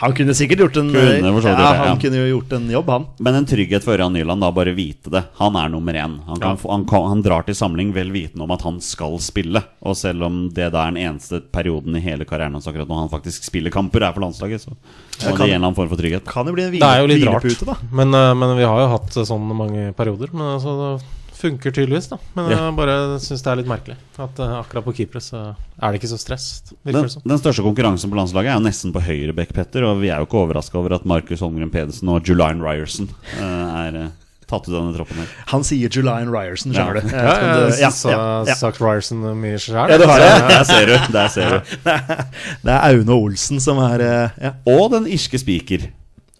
Han 0.03 0.13
kunne 0.17 0.33
sikkert 0.35 0.59
gjort 0.63 0.77
en 0.81 0.89
Kunne 0.91 1.19
ja, 1.19 1.31
det, 1.31 1.53
ja. 1.53 1.71
Han 1.87 1.99
kunne 2.01 2.19
jo 2.21 2.27
gjort 2.33 2.51
en 2.57 2.67
jobb, 2.71 2.89
han. 2.93 3.05
Men 3.23 3.35
en 3.39 3.47
trygghet 3.49 3.83
for 3.85 3.95
Ørjan 3.95 4.13
Nyland, 4.15 4.41
da 4.43 4.51
bare 4.55 4.73
vite 4.77 5.11
det. 5.13 5.23
Han 5.39 5.55
er 5.59 5.67
nummer 5.73 5.93
én. 5.95 6.17
Han, 6.27 6.39
kan, 6.39 6.57
Ja. 6.63 6.69
han, 6.71 6.85
kan, 6.89 7.07
han 7.13 7.21
drar 7.25 7.43
til 7.47 7.55
samling 7.57 7.93
vel 7.95 8.11
vitende 8.13 8.43
om 8.45 8.51
at 8.55 8.63
han 8.65 8.79
skal 8.83 9.19
spille. 9.23 9.61
Og 9.85 9.97
selv 9.99 10.23
om 10.27 10.35
det 10.53 10.71
da 10.73 10.79
er 10.87 10.91
den 10.95 11.03
eneste 11.09 11.35
perioden 11.53 11.95
i 11.95 12.03
hele 12.03 12.25
karrieren 12.29 12.55
hans 12.57 12.67
akkurat 12.69 12.89
nå 12.89 12.95
han 13.03 13.11
faktisk 13.11 13.43
spiller 13.47 13.71
kamper, 13.73 14.03
er 14.03 14.13
for 14.15 14.23
landslaget, 14.25 14.61
så 14.67 14.71
Ja, 15.21 15.31
kan- 15.35 15.45
det 15.45 15.47
gi 15.51 15.55
en 15.55 15.63
annen 15.63 15.75
form 15.75 15.89
for 15.89 15.97
trygghet. 15.97 16.25
Kan 16.25 16.45
jo 16.47 16.53
bli 16.53 16.63
en 16.63 16.71
Det 16.71 16.81
er 16.81 16.99
jo 17.01 17.07
litt 17.07 17.25
rart. 17.27 17.65
da. 17.65 17.75
Men, 17.91 18.13
eh, 18.13 18.33
men 18.33 18.57
vi 18.57 18.63
har 18.63 18.79
jo 18.79 18.87
hatt 18.97 19.09
sånn 19.11 19.47
mange 19.55 19.93
perioder. 19.95 20.29
Men 20.33 20.55
altså, 20.57 20.99
det 20.99 21.05
funker 21.39 21.71
tydeligvis, 21.71 22.09
da. 22.09 22.17
Men 22.35 22.49
Ja. 22.51 22.57
jeg 22.67 22.75
bare 22.75 22.95
syns 23.19 23.41
det 23.43 23.47
er 23.47 23.55
litt 23.57 23.67
merkelig. 23.67 23.95
At 24.19 24.39
eh, 24.39 24.55
akkurat 24.61 24.83
på 24.83 24.93
keepere 24.95 25.21
så 25.23 25.55
er 25.81 25.91
det 25.91 26.01
ikke 26.01 26.11
så 26.11 26.19
stress. 26.19 26.61
Den, 26.85 26.93
den 27.25 27.37
største 27.39 27.63
konkurransen 27.63 28.09
på 28.11 28.15
landslaget 28.19 28.51
er 28.51 28.59
jo 28.59 28.65
nesten 28.67 28.91
på 28.93 29.01
høyre 29.01 29.33
bekk, 29.33 29.53
Petter. 29.53 29.83
Og 29.83 30.01
vi 30.01 30.09
er 30.09 30.19
jo 30.19 30.25
ikke 30.25 30.39
overraska 30.47 30.75
over 30.75 30.95
at 30.95 31.05
Markus 31.05 31.39
Holmgren 31.39 31.71
Pedersen 31.71 32.09
og 32.09 32.23
Julian 32.23 32.61
Ryerson 32.61 33.09
eh, 33.39 33.43
er 33.43 33.95
eh, 33.95 34.09
tatt 34.49 34.67
ut 34.67 34.73
denne 34.73 34.95
troppen 34.95 35.21
her. 35.21 35.29
Han 35.53 35.65
sier 35.67 35.91
Julian 35.93 36.31
Ryerson, 36.33 36.73
skjønner 36.75 36.99
du. 36.99 37.13
Ja, 37.13 37.23
ja, 37.23 37.53
jeg 37.69 37.85
ja, 37.85 37.91
ja, 38.11 38.23
ja. 38.49 38.57
sagt 38.59 38.81
Ryerson 38.83 39.23
mye 39.39 39.61
sjøl. 39.61 39.79
Ja, 39.93 39.99
du 40.01 40.07
har 40.09 40.23
det. 40.23 40.33
Der 40.49 40.67
ser 40.67 40.89
du. 40.89 40.97
Der 41.15 41.31
ser 41.33 41.55
du. 41.55 41.77
Det 42.65 42.73
er 42.73 42.81
Aune 42.89 43.15
Olsen 43.15 43.61
som 43.63 43.79
er 43.83 44.03
eh, 44.03 44.43
ja. 44.49 44.53
Og 44.69 44.89
den 44.93 45.07
irske 45.09 45.39
spiker. 45.41 45.89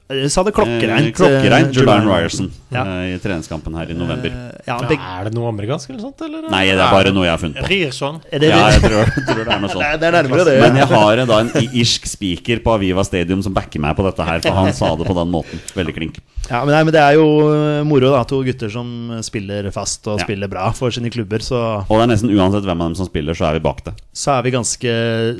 Jeg 0.09 0.31
sa 0.33 0.41
det 0.41 0.55
klokkereint. 0.57 1.11
Eh, 1.11 1.13
klokkereint 1.13 1.67
eh, 1.69 1.75
Julian 1.77 2.07
Ryerson 2.09 2.47
Ja. 2.73 2.81
eh, 2.81 3.13
i 3.13 3.17
treningskampen 3.21 3.75
her 3.77 3.91
i 3.91 3.93
november. 3.93 4.29
Eh, 4.33 4.45
Ja, 4.65 4.77
det, 4.81 4.97
Er 4.99 5.23
det 5.29 5.33
noe 5.33 5.49
amerikansk 5.49 5.89
eller 5.91 6.01
sånt? 6.01 6.21
Eller? 6.25 6.49
Nei, 6.49 6.65
det 6.65 6.79
er 6.81 6.91
bare 6.91 7.11
noe 7.13 7.25
jeg 7.25 7.31
har 7.33 7.37
funnet 7.41 7.61
på. 7.61 7.69
Ryerson. 7.69 8.17
er 8.31 8.39
det, 8.39 8.49
Ja, 8.49 8.69
jeg 8.73 8.81
tror, 8.81 9.05
tror 9.29 9.43
det 9.45 9.53
er 9.53 9.59
noe 9.61 9.69
sånt. 9.73 9.83
Nei, 9.85 9.97
det 10.01 10.07
er 10.09 10.17
nærmere 10.17 10.45
det. 10.45 10.55
Men 10.61 10.75
jeg 10.81 10.87
har 10.87 11.21
da 11.29 11.37
en 11.39 11.51
irsk 11.73 12.05
speaker 12.09 12.59
på 12.65 12.73
Aviva 12.73 13.03
Stadium 13.05 13.41
som 13.45 13.53
backer 13.53 13.79
meg 13.85 13.95
på 13.95 14.03
dette 14.09 14.25
her, 14.25 14.41
for 14.41 14.51
han 14.57 14.73
sa 14.73 14.95
det 14.97 15.05
på 15.05 15.13
den 15.17 15.29
måten. 15.33 15.61
Veldig 15.77 15.95
klink. 15.95 16.19
Ja, 16.49 16.63
men, 16.65 16.73
nei, 16.73 16.83
men 16.83 16.93
det 16.95 17.01
er 17.05 17.13
jo 17.19 17.27
eh, 17.53 17.83
moro, 17.85 18.09
da. 18.15 18.23
To 18.25 18.41
gutter 18.43 18.69
som 18.73 18.89
spiller 19.21 19.69
fast 19.71 20.07
og 20.09 20.17
Ja. 20.19 20.25
spiller 20.25 20.49
bra 20.49 20.71
for 20.73 20.89
sine 20.89 21.09
klubber. 21.13 21.37
Så, 21.45 21.55
Og 21.85 21.93
det 21.99 22.01
er 22.09 22.11
nesten 22.15 22.33
uansett 22.33 22.65
hvem 22.65 22.81
av 22.81 22.89
dem 22.89 22.95
som 22.97 23.05
spiller, 23.05 23.33
så 23.37 23.49
er 23.49 23.59
vi 23.59 23.65
bak 23.69 23.83
det. 23.85 23.93
så 24.13 24.39
er 24.39 24.41
vi 24.43 24.51
ganske 24.57 24.89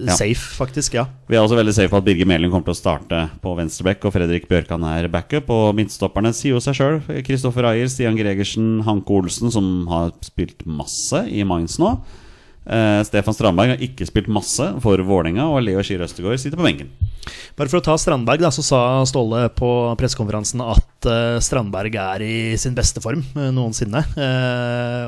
Ja. 0.06 0.14
safe, 0.14 0.54
faktisk. 0.62 0.94
Ja. 0.94 1.06
Vi 1.28 1.36
er 1.36 1.42
også 1.42 1.58
veldig 1.58 1.74
safe 1.74 1.90
på 1.90 1.98
at 1.98 2.06
Birger 2.06 2.26
Meling 2.26 2.52
kommer 2.52 2.66
til 2.70 2.74
å 2.74 2.78
starte 2.78 3.30
på 3.42 3.56
venstreback, 3.58 4.06
og 4.06 4.14
Fredrik 4.14 4.48
Bjørkan 4.60 4.86
er 4.92 5.10
backup. 5.12 5.50
Og 5.56 5.76
midtstopperne 5.80 6.36
sier 6.36 6.58
jo 6.58 6.64
seg 6.64 6.78
sjøl. 6.78 7.02
Kristoffer 7.26 7.72
Ayer, 7.72 7.90
Stian 7.92 8.20
Gregersen, 8.20 8.82
Hanke 8.88 9.16
Olsen, 9.16 9.52
som 9.54 9.88
har 9.90 10.12
spilt 10.26 10.68
masse 10.68 11.24
i 11.32 11.48
Mainz 11.48 11.80
nå. 11.82 11.96
Eh, 12.70 13.02
Stefan 13.08 13.34
Strandberg 13.34 13.74
har 13.74 13.82
ikke 13.82 14.06
spilt 14.06 14.28
masse 14.30 14.66
for 14.84 15.02
Vålerenga, 15.02 15.48
og 15.50 15.64
Leo 15.66 15.82
Skir 15.86 16.04
Østegård 16.06 16.38
sitter 16.38 16.60
på 16.60 16.68
benken. 16.68 16.92
Bare 17.58 17.72
for 17.72 17.80
å 17.80 17.86
ta 17.86 17.96
Strandberg, 17.98 18.44
da, 18.44 18.52
så 18.54 18.66
sa 18.66 18.82
Ståle 19.10 19.48
på 19.58 19.70
pressekonferansen 20.00 20.62
at 20.64 21.10
uh, 21.10 21.40
Strandberg 21.42 21.98
er 21.98 22.26
i 22.26 22.36
sin 22.62 22.76
beste 22.78 23.02
form 23.04 23.24
uh, 23.38 23.50
noensinne. 23.56 24.04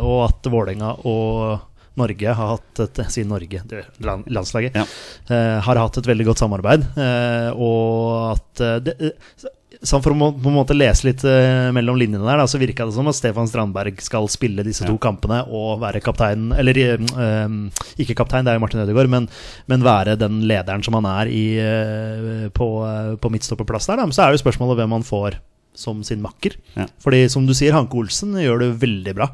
og 0.01 0.23
at 0.25 0.49
Vålerenga 0.49 0.95
og 1.05 1.70
Norge 1.99 2.33
har 2.37 2.53
hatt 2.55 2.79
et 2.85 2.99
sier 3.11 3.25
Norge, 3.27 3.63
det, 3.67 3.81
land, 3.99 4.23
landslaget. 4.31 4.75
Ja. 4.79 4.85
eh, 5.29 5.57
har 5.65 5.75
hatt 5.81 5.97
et 5.99 6.07
veldig 6.07 6.25
godt 6.29 6.39
samarbeid. 6.39 6.85
eh, 6.95 7.49
og 7.51 8.37
at 8.37 8.61
eh, 8.61 8.77
det, 8.85 8.95
eh, 9.11 9.49
Sånn 9.81 10.03
For 10.03 10.13
å 10.13 10.27
på 10.37 10.45
en 10.51 10.53
måte 10.53 10.75
lese 10.77 11.07
litt 11.07 11.23
eh, 11.25 11.71
mellom 11.73 11.95
linjene 11.97 12.21
der, 12.27 12.37
da, 12.37 12.43
så 12.45 12.59
virka 12.61 12.85
det 12.85 12.93
som 12.93 13.07
at 13.09 13.15
Stefan 13.17 13.47
Strandberg 13.49 13.97
skal 14.03 14.27
spille 14.29 14.61
disse 14.67 14.85
to 14.85 14.93
Ja. 14.93 14.99
kampene 15.01 15.39
og 15.49 15.79
være 15.81 16.01
kaptein 16.05 16.51
Eller 16.53 16.77
eh, 16.77 17.55
ikke 17.97 18.13
kaptein, 18.19 18.45
det 18.45 18.51
er 18.53 18.59
jo 18.59 18.61
Martin 18.61 18.83
Ødegaard, 18.83 19.09
men, 19.09 19.25
men 19.71 19.81
være 19.81 20.13
den 20.21 20.41
lederen 20.45 20.83
som 20.85 20.93
han 20.99 21.07
er 21.09 21.31
i, 21.33 21.45
eh, 21.57 22.49
på, 22.53 22.67
eh, 22.85 23.15
på 23.17 23.31
midtstopperplass 23.33 23.89
der. 23.89 23.97
Da. 24.03 24.05
Men 24.05 24.13
så 24.13 24.27
er 24.27 24.31
det 24.35 24.37
jo 24.39 24.43
spørsmålet 24.45 24.83
hvem 24.83 24.93
han 24.99 25.07
får 25.07 25.39
som 25.73 26.03
sin 26.05 26.21
makker. 26.21 26.59
Ja. 26.77 26.85
Fordi 27.01 27.23
som 27.31 27.47
du 27.49 27.55
sier, 27.57 27.73
Hanke 27.73 27.97
Olsen 27.97 28.35
gjør 28.37 28.59
det 28.67 28.69
veldig 28.83 29.15
bra. 29.17 29.31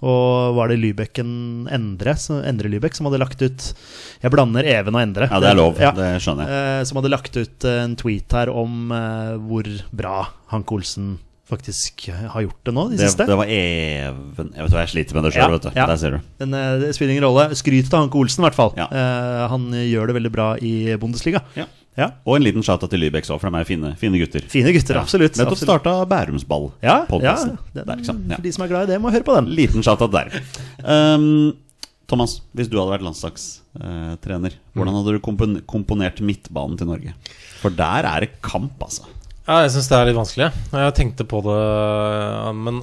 Og 0.00 0.54
var 0.56 0.70
det 0.72 0.78
Lybekken 0.80 1.32
Endre, 1.68 2.14
Endre 2.48 2.70
Lybekk 2.72 2.94
som 2.96 3.04
hadde 3.10 3.18
lagt 3.20 3.42
ut 3.44 3.66
Jeg 4.22 4.32
blander 4.32 4.64
Even 4.64 4.96
og 4.96 5.02
Endre. 5.02 5.28
Ja, 5.28 5.40
det 5.42 5.50
er 5.50 5.58
lov. 5.58 5.80
Ja. 5.82 5.90
Det 5.96 6.12
skjønner 6.24 6.48
jeg. 6.48 6.60
Eh, 6.80 6.84
som 6.88 7.00
hadde 7.00 7.10
lagt 7.12 7.36
ut 7.36 7.66
eh, 7.68 7.80
en 7.84 7.96
tweet 8.00 8.32
her 8.32 8.48
om 8.52 8.94
eh, 8.96 9.34
hvor 9.44 9.68
bra 9.92 10.22
Hanke 10.54 10.72
Olsen 10.78 11.18
faktisk 11.50 12.04
har 12.14 12.44
gjort 12.44 12.60
det 12.64 12.72
nå, 12.76 12.84
de 12.92 12.96
Det, 13.00 13.08
siste. 13.10 13.24
det 13.26 13.34
var 13.36 13.48
even 13.50 14.52
Jeg 14.54 14.62
vet 14.62 14.70
hva, 14.76 14.82
jeg 14.84 14.90
sliter 14.92 15.16
med 15.18 15.24
det 15.26 15.32
sjøl, 15.34 15.42
Ja, 15.42 15.50
vet 15.56 15.64
du. 15.66 15.70
ja. 15.74 15.86
Der 15.90 15.98
ser 15.98 16.14
du. 16.14 16.18
Men 16.44 16.54
det 16.84 16.92
spiller 16.94 17.16
ingen 17.16 17.26
rolle. 17.26 17.48
Skryt 17.58 17.88
til 17.90 17.98
Hanke 17.98 18.20
Olsen, 18.20 18.44
i 18.44 18.46
hvert 18.46 18.54
fall. 18.56 18.70
Ja. 18.78 18.86
Han 19.50 19.66
gjør 19.74 20.12
det 20.12 20.14
veldig 20.20 20.30
bra 20.30 20.46
i 20.62 20.94
Bundesliga. 21.02 21.42
Ja. 21.58 21.66
Ja. 22.00 22.06
Og 22.24 22.38
en 22.38 22.44
liten 22.46 22.64
shout-out 22.64 22.90
til 22.92 23.02
Lybex 23.02 23.28
òg, 23.28 23.40
for 23.42 23.52
de 23.52 23.60
er 23.60 23.68
fine, 23.68 23.92
fine 24.00 24.20
gutter. 24.20 24.44
Fine 24.48 24.72
gutter, 24.72 25.00
absolutt. 25.02 25.36
Nettopp 25.36 25.60
starta 25.60 25.96
Bærumsball. 26.08 26.70
Ja, 26.80 27.02
ja, 27.02 27.08
podcasten. 27.10 27.58
den, 27.74 27.84
Der. 27.90 28.00
Ja. 28.00 28.38
For 28.38 28.46
de 28.46 28.52
som 28.56 28.64
er 28.64 28.70
glad 28.72 28.88
i 28.88 28.94
det, 28.94 29.00
må 29.04 29.12
høre 29.12 29.26
på 29.26 29.36
den. 29.36 29.50
Liten 29.58 29.84
shout-out 29.84 30.14
der. 30.14 30.32
Um, 30.80 31.52
Thomas, 32.10 32.40
hvis 32.56 32.70
du 32.70 32.78
hadde 32.80 32.96
vært 32.96 33.04
landslagstrener, 33.06 34.56
hvordan 34.74 34.96
hadde 34.98 35.14
du 35.14 35.20
kompon 35.22 35.60
komponert 35.70 36.22
midtbanen 36.24 36.78
til 36.80 36.88
Norge? 36.88 37.12
For 37.60 37.70
der 37.70 38.08
er 38.08 38.24
det 38.24 38.32
kamp, 38.42 38.80
altså. 38.82 39.04
Ja, 39.44 39.60
jeg 39.64 39.74
syns 39.74 39.90
det 39.90 39.98
er 39.98 40.08
litt 40.08 40.18
vanskelig. 40.18 40.48
Jeg 40.72 40.96
tenkte 40.96 41.26
på 41.28 41.42
det, 41.44 41.60
men 42.56 42.80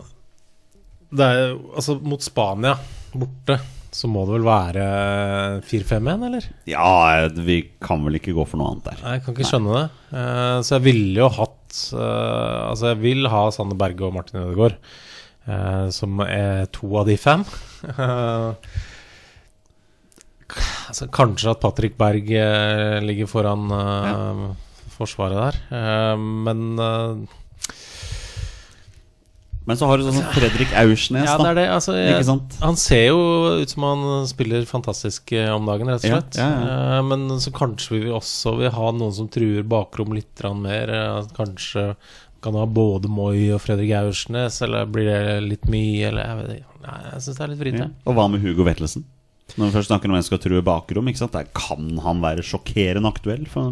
det 1.16 1.24
er 1.26 1.38
jo 1.42 1.60
Altså, 1.80 1.98
mot 2.04 2.24
Spania 2.24 2.76
borte, 3.18 3.58
så 3.98 4.06
må 4.12 4.24
det 4.28 4.36
vel 4.36 4.46
være 4.46 4.84
4-5-1, 5.66 6.26
eller? 6.28 6.48
Ja, 6.70 6.90
vi 7.34 7.58
kan 7.82 8.04
vel 8.06 8.20
ikke 8.20 8.36
gå 8.38 8.44
for 8.46 8.62
noe 8.62 8.76
annet 8.76 8.92
der. 8.92 9.00
Jeg 9.02 9.24
kan 9.26 9.34
ikke 9.34 9.48
skjønne 9.50 9.74
det. 9.74 9.88
Eh, 10.22 10.58
så 10.68 10.76
jeg 10.76 10.86
ville 10.86 11.24
jo 11.24 11.30
hatt 11.34 11.80
eh, 11.98 12.60
Altså, 12.68 12.92
jeg 12.92 13.00
vil 13.02 13.30
ha 13.34 13.42
Sanne 13.54 13.78
Berge 13.80 14.06
og 14.06 14.14
Martin 14.14 14.44
Ødegaard, 14.44 14.78
eh, 15.50 15.88
som 15.96 16.22
er 16.28 16.70
to 16.78 16.92
av 17.02 17.10
de 17.10 17.18
fem. 17.18 17.42
altså, 20.92 21.10
kanskje 21.18 21.56
at 21.56 21.64
Patrick 21.66 21.98
Berg 21.98 22.30
ligger 23.08 23.34
foran 23.34 23.66
ja. 23.74 24.14
forsvaret 24.94 25.42
der, 25.42 25.56
men 26.22 26.78
Men 29.68 29.76
så 29.80 29.88
har 29.90 30.00
du 30.00 30.06
sånn 30.08 30.24
Fredrik 30.32 30.70
Aursnes, 30.80 31.26
Ja, 31.28 31.34
det 31.42 31.50
er 31.50 31.58
det. 31.60 31.66
Altså, 31.76 31.96
jeg? 32.00 32.28
Han 32.64 32.78
ser 32.80 33.02
jo 33.10 33.18
ut 33.62 33.74
som 33.74 33.84
han 33.84 34.28
spiller 34.30 34.64
fantastisk 34.70 35.34
eh, 35.36 35.50
om 35.52 35.68
dagen, 35.68 35.90
rett 35.92 36.06
og 36.08 36.14
slett. 36.14 36.38
ja, 36.40 36.48
ja. 36.48 36.78
Eh, 36.98 37.02
Men 37.10 37.28
så 37.44 37.52
kanskje 37.52 37.98
vi 37.98 38.00
vil 38.06 38.16
også 38.16 38.56
vil 38.62 38.72
ha 38.72 38.92
noen 38.96 39.12
som 39.14 39.28
truer 39.28 39.68
bakrom 39.68 40.16
litt 40.16 40.44
mer. 40.56 40.90
eh, 40.90 41.28
Kanskje 41.36 41.96
kan 42.42 42.54
ha 42.56 42.66
både 42.66 43.10
Moi 43.12 43.50
og 43.52 43.60
Fredrik 43.62 43.92
Aursnes, 43.98 44.62
eller 44.62 44.86
blir 44.86 45.10
det 45.10 45.44
litt 45.44 45.68
mye, 45.68 46.08
eller 46.08 46.24
jeg 46.24 46.38
vet 46.42 46.56
ikke. 46.62 46.82
Nei, 46.88 46.98
jeg 47.12 47.22
syns 47.26 47.38
det 47.38 47.44
er 47.44 47.52
litt 47.52 47.60
vrient. 47.66 47.94
Og 48.06 48.16
hva 48.16 48.28
med 48.32 48.42
Hugo 48.46 48.64
Vettelsen? 48.64 49.04
Når 49.58 49.72
vi 49.72 49.74
først 49.74 49.90
snakker 49.90 50.12
om 50.12 50.16
en 50.20 50.26
skal 50.26 50.40
true 50.44 50.62
bakrom, 50.62 51.08
ikke 51.10 51.18
sant? 51.24 51.34
Der 51.34 51.48
kan 51.58 51.98
han 52.04 52.20
være 52.22 52.44
sjokkerende 52.46 53.10
aktuell 53.10 53.48
for 53.50 53.72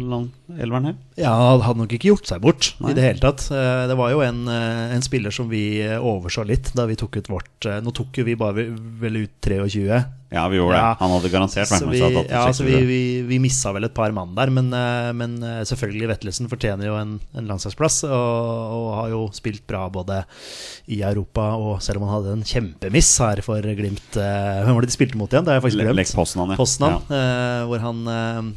elveren 0.58 0.88
her? 0.90 0.96
Ja, 1.20 1.30
han 1.52 1.62
hadde 1.62 1.84
nok 1.84 1.94
ikke 1.94 2.10
gjort 2.10 2.26
seg 2.26 2.42
bort 2.42 2.72
Nei. 2.82 2.90
i 2.90 2.96
det 2.98 3.04
hele 3.06 3.22
tatt. 3.22 3.46
Eh, 3.54 3.86
Det 3.86 3.96
var 3.96 4.10
jo 4.10 4.20
en, 4.26 4.48
eh, 4.50 4.94
en 4.96 5.02
spiller 5.06 5.30
som 5.30 5.48
vi 5.48 5.80
eh, 5.84 5.94
overså 6.02 6.44
litt 6.46 6.72
da 6.74 6.86
vi 6.90 6.98
tok 6.98 7.16
ut 7.20 7.30
vårt 7.30 7.68
Nå 7.82 7.92
tok 7.94 8.18
jo 8.18 8.24
vi 8.26 8.34
bare 8.34 8.66
vel 9.00 9.22
ut 9.22 9.38
23. 9.46 10.02
Ja, 10.32 10.48
vi 10.50 10.56
gjorde 10.58 10.74
Ja. 10.74 10.88
det. 10.90 10.98
Han 11.04 11.10
hadde 11.14 11.30
garantert 11.30 11.68
vært 11.70 11.86
med 11.86 12.00
hadde 12.02 12.22
ja, 12.34 12.52
så 12.52 12.64
vi, 12.66 12.74
vi, 12.88 13.00
vi 13.28 13.38
missa 13.38 13.70
vel 13.72 13.84
et 13.86 13.94
par 13.94 14.10
mann 14.10 14.34
der, 14.34 14.50
men, 14.50 14.72
eh, 14.74 15.12
men 15.14 15.36
eh, 15.42 15.60
selvfølgelig 15.68 16.08
Vettelsen 16.10 16.48
fortjener 16.50 16.88
jo 16.88 16.96
en, 16.98 17.12
en 17.38 17.46
landslagsplass. 17.46 18.00
Og, 18.10 18.74
og 18.74 18.88
har 18.98 19.08
jo 19.14 19.20
spilt 19.36 19.62
bra 19.70 19.84
både 19.88 20.24
i 20.90 21.00
Europa 21.06 21.52
og 21.54 21.78
selv 21.84 22.02
om 22.02 22.08
han 22.08 22.16
hadde 22.18 22.34
en 22.40 22.44
kjempemiss 22.46 23.12
her 23.22 23.40
for 23.46 23.62
Glimt. 23.62 24.16
eh, 24.18 24.62
Hvem 24.66 24.74
var 24.74 24.82
det 24.82 24.90
de 24.90 24.98
spilte 24.98 25.16
mot 25.20 25.30
igjen? 25.30 25.46
Det 25.46 25.54
har 25.54 25.60
jeg 25.60 25.66
faktisk 25.68 25.82
glemt. 25.84 26.00
Lech 26.02 26.14
Poznan, 26.18 26.50
ja. 26.50 26.56
Poznan, 26.58 26.98
Ja. 27.06 27.66
hvor 27.70 27.78
han 27.86 28.54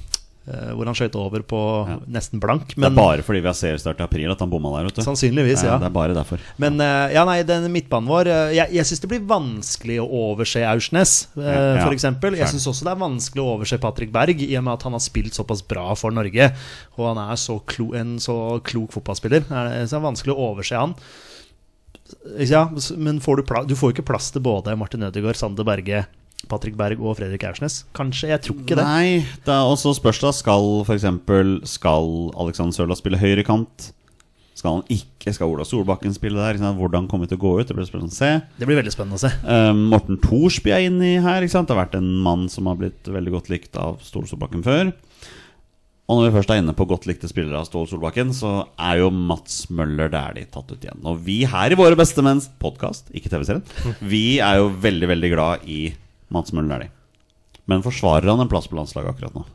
Hvor 0.76 0.86
han 0.90 0.96
skøyt 0.98 1.16
over 1.20 1.44
på 1.46 1.60
Ja. 1.90 1.98
nesten 2.10 2.40
blank. 2.42 2.74
Det 2.76 2.84
er 2.88 2.96
bare 2.96 3.22
fordi 3.26 3.42
vi 3.44 3.50
har 3.52 3.58
seriestart 3.58 4.00
i 4.02 4.04
april 4.04 4.32
at 4.34 4.40
han 4.42 4.50
bomma 4.50 4.72
der, 4.78 4.88
vet 4.90 4.96
du. 4.98 5.02
sannsynligvis, 5.06 5.64
ja. 5.64 5.78
Det 5.78 5.86
er 5.90 5.94
bare 5.94 6.16
derfor. 6.18 6.40
Men 6.58 6.80
eh, 6.82 7.14
ja, 7.14 7.24
nei, 7.30 7.44
den 7.44 7.68
midtbanen 7.72 8.10
vår 8.10 8.28
eh, 8.28 8.56
Jeg, 8.58 8.74
jeg 8.80 8.86
syns 8.90 9.04
det 9.06 9.10
blir 9.14 9.24
vanskelig 9.30 10.00
å 10.02 10.08
overse 10.10 10.64
Aursnes, 10.66 11.28
Ja, 11.38 11.76
ja. 11.78 11.88
eksempel. 11.94 12.36
Jeg 12.40 12.48
syns 12.54 12.66
også 12.72 12.88
det 12.90 12.94
er 12.96 13.02
vanskelig 13.06 13.44
å 13.46 13.54
overse 13.58 13.78
Patrick 13.80 14.12
Berg, 14.12 14.42
i 14.42 14.56
og 14.58 14.64
med 14.66 14.74
at 14.80 14.84
han 14.90 14.98
har 14.98 15.04
spilt 15.06 15.34
såpass 15.38 15.62
bra 15.66 15.94
for 16.00 16.12
Norge. 16.12 16.50
Og 16.98 17.06
han 17.14 17.22
er 17.30 17.36
så 17.40 17.60
klo, 17.70 17.92
en 17.94 18.18
så 18.20 18.60
klok 18.66 18.92
fotballspiller. 18.98 19.46
Er 19.52 19.86
Så 19.86 19.96
det 19.96 20.00
er 20.02 20.08
vanskelig 20.10 20.34
å 20.36 20.50
overse 20.52 20.76
han. 20.80 20.96
Ja, 22.42 22.64
men 22.98 23.20
får 23.22 23.38
du, 23.38 23.44
du 23.70 23.76
får 23.78 23.92
jo 23.92 23.96
ikke 24.00 24.08
plass 24.10 24.32
til 24.34 24.42
både 24.42 24.74
Martin 24.80 25.04
Ødegaard, 25.06 25.38
Sander 25.38 25.64
Berge, 25.68 26.08
Patrick 26.48 26.78
Berg 26.80 27.02
og 27.04 27.18
Fredrik 27.20 27.44
Aursnes. 27.50 27.84
Kanskje? 27.98 28.32
Jeg 28.32 28.42
tror 28.46 28.62
ikke 28.62 28.78
det. 28.80 28.86
Nei, 28.88 29.22
det 29.46 29.54
er 29.54 29.68
også 29.68 29.92
spørs 29.98 30.22
da 30.24 30.32
Skal 30.34 30.86
eksempel 30.96 31.60
Skal 31.68 32.30
Alexander 32.40 32.78
Søla 32.78 32.98
spille 32.98 33.20
høyrekant? 33.20 33.92
Skal 34.60 34.80
han 34.80 34.88
ikke? 34.92 35.32
Skal 35.36 35.52
Ola 35.52 35.64
Solbakken 35.68 36.16
spille 36.16 36.40
der? 36.42 36.58
Hvordan 36.76 37.08
kommer 37.08 37.28
det 37.28 37.36
til 37.36 37.40
å 37.40 37.44
gå 37.46 37.52
ut? 37.62 37.68
Det 37.70 37.76
blir 37.78 37.88
spennende 37.88 38.12
å 38.12 38.18
se. 38.18 38.32
Det 38.60 38.68
blir 38.68 38.80
veldig 38.80 38.92
spennende 38.92 39.20
å 39.20 39.22
se. 39.22 39.32
Eh, 39.48 39.72
Morten 39.78 40.20
Thorsby 40.20 40.74
er 40.76 40.88
inne 40.90 41.14
i 41.14 41.22
her. 41.24 41.46
Det 41.46 41.54
har 41.56 41.80
vært 41.80 41.96
en 42.00 42.10
mann 42.26 42.50
som 42.52 42.68
har 42.68 42.80
blitt 42.80 43.08
veldig 43.08 43.36
godt 43.38 43.52
likt 43.54 43.80
av 43.80 44.02
Ståle 44.04 44.28
Solbakken 44.28 44.66
før. 44.66 44.92
Og 46.10 46.18
når 46.18 46.26
vi 46.26 46.36
først 46.40 46.52
er 46.52 46.60
inne 46.64 46.74
på 46.76 46.88
godt 46.90 47.06
likte 47.08 47.30
spillere 47.30 47.62
av 47.62 47.70
Ståle 47.70 47.88
Solbakken, 47.88 48.34
så 48.36 48.66
er 48.82 49.00
jo 49.04 49.12
Mats 49.14 49.68
Møller 49.70 50.10
der 50.12 50.36
de 50.40 50.46
tatt 50.50 50.74
ut 50.74 50.82
igjen. 50.82 51.04
Og 51.08 51.22
vi 51.24 51.44
her 51.48 51.72
i 51.72 51.78
Våre 51.80 51.96
bestemenns 52.00 52.50
podkast, 52.60 53.14
ikke 53.16 53.30
TV-serien, 53.32 53.64
vi 54.02 54.42
er 54.44 54.58
jo 54.60 54.72
veldig, 54.82 55.12
veldig 55.14 55.32
glad 55.36 55.68
i 55.70 55.84
Mats 56.34 56.54
Møller 56.56 56.76
Dæhlie. 56.76 56.94
Men 57.70 57.84
forsvarer 57.86 58.30
han 58.32 58.42
en 58.42 58.50
plass 58.52 58.70
på 58.70 58.78
landslaget 58.80 59.14
akkurat 59.14 59.36
nå? 59.38 59.46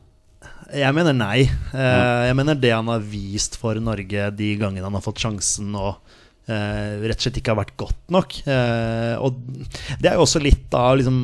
Jeg 0.75 0.95
mener 0.97 1.15
nei. 1.15 1.45
Eh, 1.75 2.27
Jeg 2.29 2.37
mener 2.39 2.59
det 2.59 2.73
han 2.75 2.89
har 2.91 3.03
vist 3.07 3.59
for 3.61 3.79
Norge 3.83 4.31
de 4.35 4.53
gangene 4.59 4.87
han 4.87 4.97
har 4.97 5.05
fått 5.05 5.21
sjansen 5.23 5.75
og 5.79 5.99
eh, 6.49 7.03
rett 7.05 7.19
og 7.19 7.25
slett 7.27 7.39
ikke 7.41 7.53
har 7.53 7.61
vært 7.61 7.75
godt 7.79 8.15
nok. 8.15 8.37
Eh, 8.51 9.15
og 9.23 9.39
det 10.01 10.11
er 10.11 10.17
jo 10.19 10.25
også 10.25 10.43
litt 10.43 10.75
av 10.79 10.97
liksom, 10.99 11.21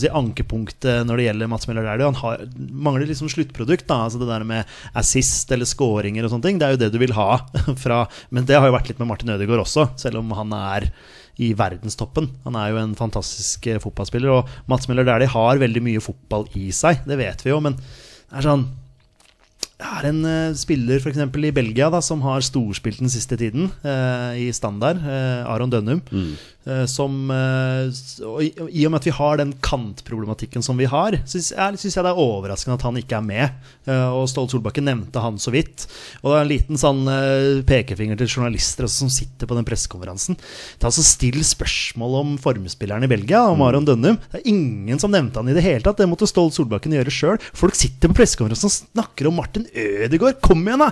si, 0.00 0.08
ankepunktet 0.22 1.04
når 1.08 1.20
det 1.20 1.26
gjelder 1.28 1.52
Mats 1.52 1.68
Møller 1.68 1.88
Dæhlie. 1.88 2.08
Han 2.08 2.20
har, 2.22 2.44
mangler 2.88 3.08
liksom 3.10 3.32
sluttprodukt. 3.32 3.88
Da. 3.90 4.02
Altså 4.06 4.22
det 4.22 4.30
der 4.30 4.46
med 4.48 4.76
assist 4.96 5.52
eller 5.56 5.68
scoringer 5.68 6.24
og 6.28 6.32
sånne 6.34 6.48
ting. 6.48 6.60
Det 6.60 6.68
er 6.68 6.76
jo 6.76 6.82
det 6.84 6.92
du 6.94 7.00
vil 7.02 7.16
ha 7.18 7.30
fra 7.84 8.04
Men 8.32 8.48
det 8.48 8.56
har 8.60 8.68
jo 8.70 8.76
vært 8.76 8.92
litt 8.92 9.00
med 9.02 9.10
Martin 9.12 9.32
Ødegaard 9.36 9.64
også, 9.66 9.90
selv 10.00 10.22
om 10.22 10.36
han 10.38 10.56
er 10.56 10.92
i 11.40 11.52
verdenstoppen. 11.56 12.28
Han 12.44 12.58
er 12.58 12.72
jo 12.72 12.80
en 12.82 12.96
fantastisk 12.98 13.66
eh, 13.70 13.80
fotballspiller. 13.82 14.40
Og 14.40 14.70
Mats 14.70 14.90
Møller 14.90 15.06
Dæhlie 15.08 15.30
har 15.32 15.62
veldig 15.62 15.82
mye 15.86 16.04
fotball 16.04 16.46
i 16.58 16.68
seg, 16.76 17.02
det 17.08 17.18
vet 17.20 17.44
vi 17.44 17.54
jo. 17.54 17.60
Men 17.64 17.78
det 17.80 18.40
er 18.40 18.46
sånn 18.46 18.68
er 19.80 20.08
en 20.10 20.20
uh, 20.24 20.56
spiller 20.58 21.02
eksempel 21.10 21.48
i 21.48 21.54
Belgia 21.54 21.90
da, 21.92 22.02
som 22.04 22.22
har 22.26 22.44
storspilt 22.44 23.00
den 23.02 23.12
siste 23.12 23.38
tiden, 23.40 23.70
uh, 23.84 24.32
i 24.38 24.50
standard, 24.56 25.00
uh, 25.04 25.48
Aron 25.50 25.72
Dønnum. 25.72 26.02
eh, 26.68 26.84
som 26.90 27.14
i, 27.30 28.48
I 28.52 28.82
og 28.84 28.92
med 28.92 28.98
at 28.98 29.06
vi 29.06 29.14
har 29.16 29.38
den 29.40 29.54
kantproblematikken 29.64 30.62
som 30.62 30.76
vi 30.76 30.84
har, 30.90 31.16
syns 31.24 31.48
jeg, 31.54 31.78
synes 31.80 31.96
jeg 31.96 32.04
det 32.04 32.10
er 32.10 32.20
overraskende 32.20 32.76
at 32.76 32.84
han 32.84 32.98
ikke 33.00 33.16
er 33.16 33.24
med. 33.24 33.62
Og 34.12 34.26
Ståle 34.28 34.52
Solbakken 34.52 34.84
nevnte 34.86 35.22
han 35.24 35.38
så 35.40 35.52
vidt. 35.54 35.86
Og 36.20 36.28
det 36.28 36.36
er 36.36 36.44
en 36.44 36.50
liten 36.50 36.80
sånn 36.80 37.00
pekefinger 37.66 38.20
til 38.20 38.28
journalister 38.28 38.84
også, 38.86 39.06
som 39.06 39.12
sitter 39.14 39.48
på 39.48 39.56
den 39.56 39.66
pressekonferansen. 39.66 40.36
Ta 40.82 40.92
så 40.92 41.04
Still 41.06 41.40
spørsmål 41.46 42.18
om 42.20 42.36
formspilleren 42.42 43.08
i 43.08 43.10
Belgia, 43.10 43.40
om 43.48 43.64
Aron 43.64 43.88
Dønnum. 43.88 44.20
Det 44.28 44.42
er 44.42 44.52
ingen 44.52 45.00
som 45.00 45.14
nevnte 45.14 45.40
han 45.40 45.50
i 45.50 45.56
det 45.56 45.64
hele 45.64 45.82
tatt. 45.86 45.98
Det 46.02 46.10
måtte 46.12 46.28
Ståle 46.28 46.52
Solbakken 46.54 46.94
gjøre 46.98 47.14
sjøl. 47.14 47.40
Folk 47.56 47.78
sitter 47.78 48.12
på 48.12 48.20
pressekonferansen 48.20 48.68
og 48.68 48.76
snakker 48.76 49.32
om 49.32 49.40
Martin 49.40 49.66
Ødegaard. 49.74 50.40
Kom 50.44 50.62
igjen, 50.66 50.82
da! 50.84 50.90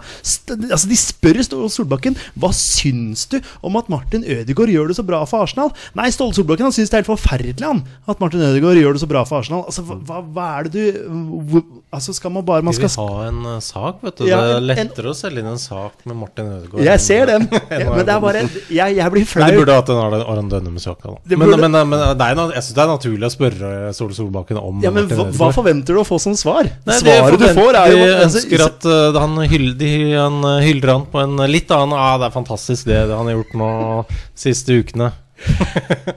Altså, 0.70 0.88
de 0.90 0.98
spør 0.98 1.40
Ståle 1.46 1.70
Solbakken 1.72 2.16
hva 2.38 2.50
syns 2.56 3.26
du 3.30 3.38
om 3.64 3.76
at 3.80 3.88
Martin 3.92 4.24
Ødegaard 4.24 4.72
gjør 4.72 4.90
det 4.92 4.98
så 4.98 5.04
bra 5.06 5.22
for 5.28 5.46
Arsenal. 5.46 5.72
Nei, 5.98 6.08
Ståle 6.14 6.36
Solbakken 6.36 6.68
han 6.68 6.74
syns 6.74 6.92
det 6.92 6.98
er 6.98 7.04
helt 7.04 7.12
forferdelig 7.12 7.66
han 7.66 7.82
at 8.08 8.22
Martin 8.22 8.42
Ødegaard 8.44 8.80
gjør 8.80 8.96
det 8.98 9.02
så 9.04 9.10
bra 9.10 9.24
for 9.28 9.42
Arsenal. 9.42 9.64
Altså, 9.68 9.84
hva, 9.86 10.22
hva, 10.22 10.48
er 10.58 10.68
det 10.68 10.72
du 10.78 11.62
Altså, 11.88 12.12
skal 12.12 12.30
man 12.34 12.44
bare 12.44 12.60
man 12.62 12.74
Vi 12.76 12.82
vil 12.82 12.90
ha 13.00 13.28
en 13.30 13.38
uh, 13.46 13.58
sak, 13.64 14.02
vet 14.04 14.18
du. 14.18 14.26
Ja, 14.28 14.40
det 14.44 14.50
er 14.52 14.58
en- 14.58 14.66
lettere 14.68 15.08
å 15.08 15.16
selge 15.16 15.40
inn 15.40 15.48
en 15.48 15.60
sak 15.60 16.02
med 16.04 16.18
Martin 16.20 16.50
Ødegaard. 16.52 16.84
Jeg 16.84 17.00
ser 17.00 17.30
den, 17.30 17.46
ja, 17.72 17.88
men 17.88 18.02
det 18.04 18.12
er 18.12 18.20
bare 18.20 18.42
Jeg, 18.44 18.96
jeg 18.98 19.12
blir 19.14 19.24
Men 19.24 19.30
flau. 19.30 19.48
de 19.48 19.60
burde 19.62 19.76
hatt 19.78 19.92
en 19.94 20.02
Aron- 20.18 20.50
Dønnum-sak. 20.52 21.06
Men, 21.32 21.54
men, 21.54 21.78
men 21.88 21.96
det 22.18 22.26
er, 22.26 22.42
jeg 22.58 22.66
syns 22.66 22.76
det 22.76 22.84
er 22.84 22.90
naturlig 22.92 23.28
å 23.28 23.32
spørre 23.32 23.70
Ståle 23.96 24.16
Solbakken 24.18 24.60
om 24.60 24.82
Ja, 24.84 24.92
men 24.92 25.08
Martin 25.08 25.22
hva, 25.22 25.28
hva 25.40 25.50
forventer 25.56 25.96
du 25.96 26.02
å 26.02 26.06
få 26.08 26.20
som 26.22 26.36
svar? 26.38 26.68
Nei, 26.88 26.98
Svaret 27.00 27.40
du 27.40 27.46
får, 27.56 27.80
er 27.80 27.94
jo 27.94 28.04
altså, 28.18 28.44
at 28.68 28.86
uh, 28.88 29.16
han, 29.18 29.36
hyller, 29.50 29.74
han 30.14 30.38
uh, 30.44 30.60
hyller 30.64 30.94
han 30.94 31.06
på 31.10 31.22
en 31.22 31.42
litt 31.50 31.70
annen 31.74 31.96
ah, 31.98 32.16
Det 32.20 32.28
er 32.28 32.36
fantastisk, 32.36 32.88
det, 32.88 33.02
det 33.10 33.18
han 33.18 33.28
har 33.28 33.38
gjort 33.38 33.58
nå 33.58 33.70
de 34.06 34.20
siste 34.38 34.78
ukene. 34.78 35.12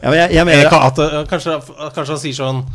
ja, 0.02 0.08
men 0.08 0.18
jeg, 0.18 0.32
jeg 0.38 0.42
Eh, 0.42 0.48
mener 0.48 0.74
at, 0.78 0.98
uh, 1.02 1.22
kanskje, 1.30 1.60
kanskje 1.96 2.16
han 2.16 2.24
sier 2.26 2.40
sånn 2.42 2.66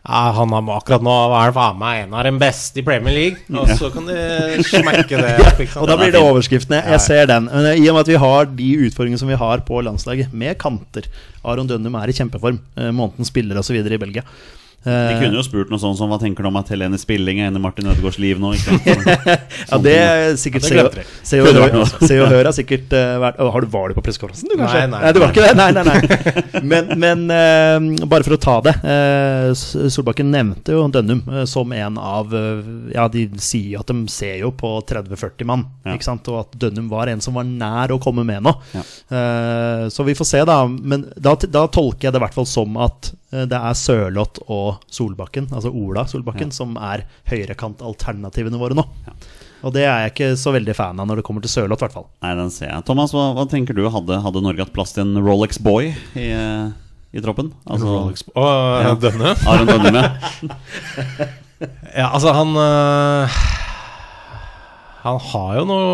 ja, 0.00 0.30
han 0.32 0.52
har 0.54 0.68
akkurat 0.78 1.02
nå 1.04 1.14
er 1.36 1.50
faen 1.52 1.76
meg 1.76 1.98
en 2.06 2.14
av 2.16 2.24
de 2.24 2.30
beste 2.40 2.80
i 2.80 2.84
Premier 2.86 3.12
League. 3.12 3.42
Og 3.52 3.68
så 3.76 3.90
kan 3.92 4.06
de 4.08 4.62
smekke 4.64 5.18
det. 5.20 5.34
Og 5.76 5.90
da 5.90 5.98
blir 6.00 6.14
det 6.14 6.22
overskriftene. 6.24 6.30
overskriften. 6.30 6.78
Jeg, 6.80 7.02
ser 7.04 7.28
den. 7.28 7.50
Men 7.52 7.68
I 7.74 7.84
og 7.90 7.98
med 7.98 8.06
at 8.06 8.12
vi 8.14 8.22
har 8.22 8.48
de 8.48 8.68
utfordringene 8.86 9.20
som 9.20 9.28
vi 9.28 9.36
har 9.42 9.60
på 9.68 9.82
landslaget, 9.84 10.32
med 10.32 10.56
kanter 10.62 11.04
Aron 11.44 11.68
Dønnum 11.68 12.00
er 12.00 12.08
i 12.08 12.16
kjempeform. 12.16 12.56
Månedens 12.78 12.96
Måneden 12.96 13.28
spiller 13.28 13.60
osv. 13.60 13.76
i 13.76 14.00
Belgia. 14.00 14.24
De 14.84 15.16
kunne 15.20 15.36
jo 15.36 15.42
spurt 15.44 15.68
noe 15.68 15.76
sånt 15.82 15.98
som 15.98 16.08
Hva 16.08 16.16
tenker 16.22 16.40
du 16.40 16.48
om 16.48 16.56
at 16.56 16.70
Helene 16.72 16.96
Spilling 16.96 17.42
er 17.42 17.50
inne 17.50 17.60
i 17.60 17.62
Martin 17.62 17.84
Ødegaards 17.90 18.16
liv 18.22 18.38
nå? 18.40 18.54
Ikke 18.56 18.78
sant? 18.78 18.86
Ja, 19.70 19.78
det 19.84 19.92
er 20.00 20.36
sikkert 20.40 20.68
Ja, 20.72 20.86
det 20.88 21.04
Se 21.28 21.40
og- 21.42 21.50
og 21.50 21.74
Hør. 21.74 21.90
Se 22.08 22.16
og 22.22 22.30
Hør 22.32 22.48
har 22.48 22.54
sikkert 22.56 22.94
uh, 22.96 23.18
vært 23.20 23.42
Har 23.44 23.60
du 23.60 23.68
Var 23.74 23.92
du 23.92 23.98
på 23.98 24.04
pressekonferansen, 24.06 24.48
du, 24.48 24.56
kanskje? 24.56 24.80
Nei, 24.88 25.02
nei, 25.04 25.12
du 25.12 25.20
var 25.20 25.34
ikke 25.34 25.44
det? 25.44 25.52
Nei, 25.58 25.68
nei, 25.76 25.84
nei. 25.84 26.62
Men, 26.70 26.88
men 27.00 27.26
uh, 27.28 28.06
bare 28.10 28.24
for 28.26 28.36
å 28.36 28.40
ta 28.40 28.56
det. 28.64 28.74
Uh, 28.84 29.52
Solbakken 29.92 30.32
nevnte 30.32 30.72
jo 30.76 30.86
Dønnum 30.92 31.20
eh, 31.28 31.44
som 31.48 31.70
en 31.76 31.96
av 32.00 32.32
eh, 32.36 32.60
Ja, 32.94 33.04
de 33.12 33.26
sier 33.42 33.74
jo 33.76 33.80
at 33.84 33.90
de 33.92 34.00
ser 34.12 34.36
jo 34.42 34.50
på 34.56 34.72
30-40 34.88 35.48
mann, 35.48 35.64
Ja. 35.86 35.94
ikke 35.96 36.06
sant? 36.08 36.28
og 36.32 36.40
at 36.46 36.56
Dønnum 36.60 36.88
var 36.92 37.10
en 37.12 37.20
som 37.24 37.36
var 37.36 37.44
nær 37.48 37.92
å 37.94 38.00
komme 38.02 38.24
med 38.28 38.44
nå. 38.46 38.52
Ja. 38.76 38.82
Eh, 39.12 39.86
så 39.92 40.04
vi 40.06 40.14
får 40.18 40.28
se, 40.32 40.42
da. 40.48 40.58
Men 40.68 41.06
da, 41.16 41.34
da 41.48 41.64
tolker 41.72 42.08
jeg 42.08 42.14
det 42.16 42.20
i 42.20 42.24
hvert 42.24 42.36
fall 42.36 42.48
som 42.48 42.76
at 42.82 43.10
eh, 43.12 43.19
det 43.30 43.58
er 43.58 43.76
Sørloth 43.78 44.42
og 44.50 44.80
Solbakken, 44.90 45.46
altså 45.54 45.70
Ola 45.70 46.02
Solbakken, 46.10 46.50
som 46.54 46.74
er 46.82 47.04
høyrekant-alternativene 47.30 48.58
våre 48.58 48.74
nå. 48.78 48.84
Og 49.60 49.74
det 49.76 49.84
er 49.84 50.06
jeg 50.06 50.12
ikke 50.14 50.30
så 50.40 50.54
veldig 50.54 50.74
fan 50.74 50.98
av 50.98 51.06
når 51.06 51.20
det 51.20 51.26
kommer 51.28 51.44
til 51.44 51.52
Sørloth, 51.52 51.82
i 51.82 51.86
hvert 51.86 51.96
fall. 51.98 52.08
Nei, 52.24 52.32
den 52.38 52.50
ser 52.54 52.72
jeg. 52.72 52.84
Thomas, 52.88 53.12
hva, 53.14 53.28
hva 53.36 53.44
tenker 53.50 53.76
du? 53.76 53.84
Hadde, 53.92 54.18
hadde 54.24 54.42
Norge 54.42 54.64
hatt 54.64 54.74
plass 54.74 54.96
til 54.96 55.04
en 55.04 55.20
Rolex 55.22 55.60
Boy 55.62 55.92
i, 55.92 56.26
eh, 56.32 56.72
i 57.12 57.22
troppen? 57.22 57.52
Altså 57.68 57.92
Rolex 57.92 58.24
Å, 58.34 58.48
denne? 59.02 59.36
Aron 59.46 59.70
Dønnum, 59.70 60.00
ja. 60.00 61.28
Ja, 62.00 62.10
altså 62.14 62.32
han 62.32 62.54
øh, 62.56 63.38
Han 65.04 65.20
har 65.30 65.54
jo 65.58 65.66
noe 65.68 65.84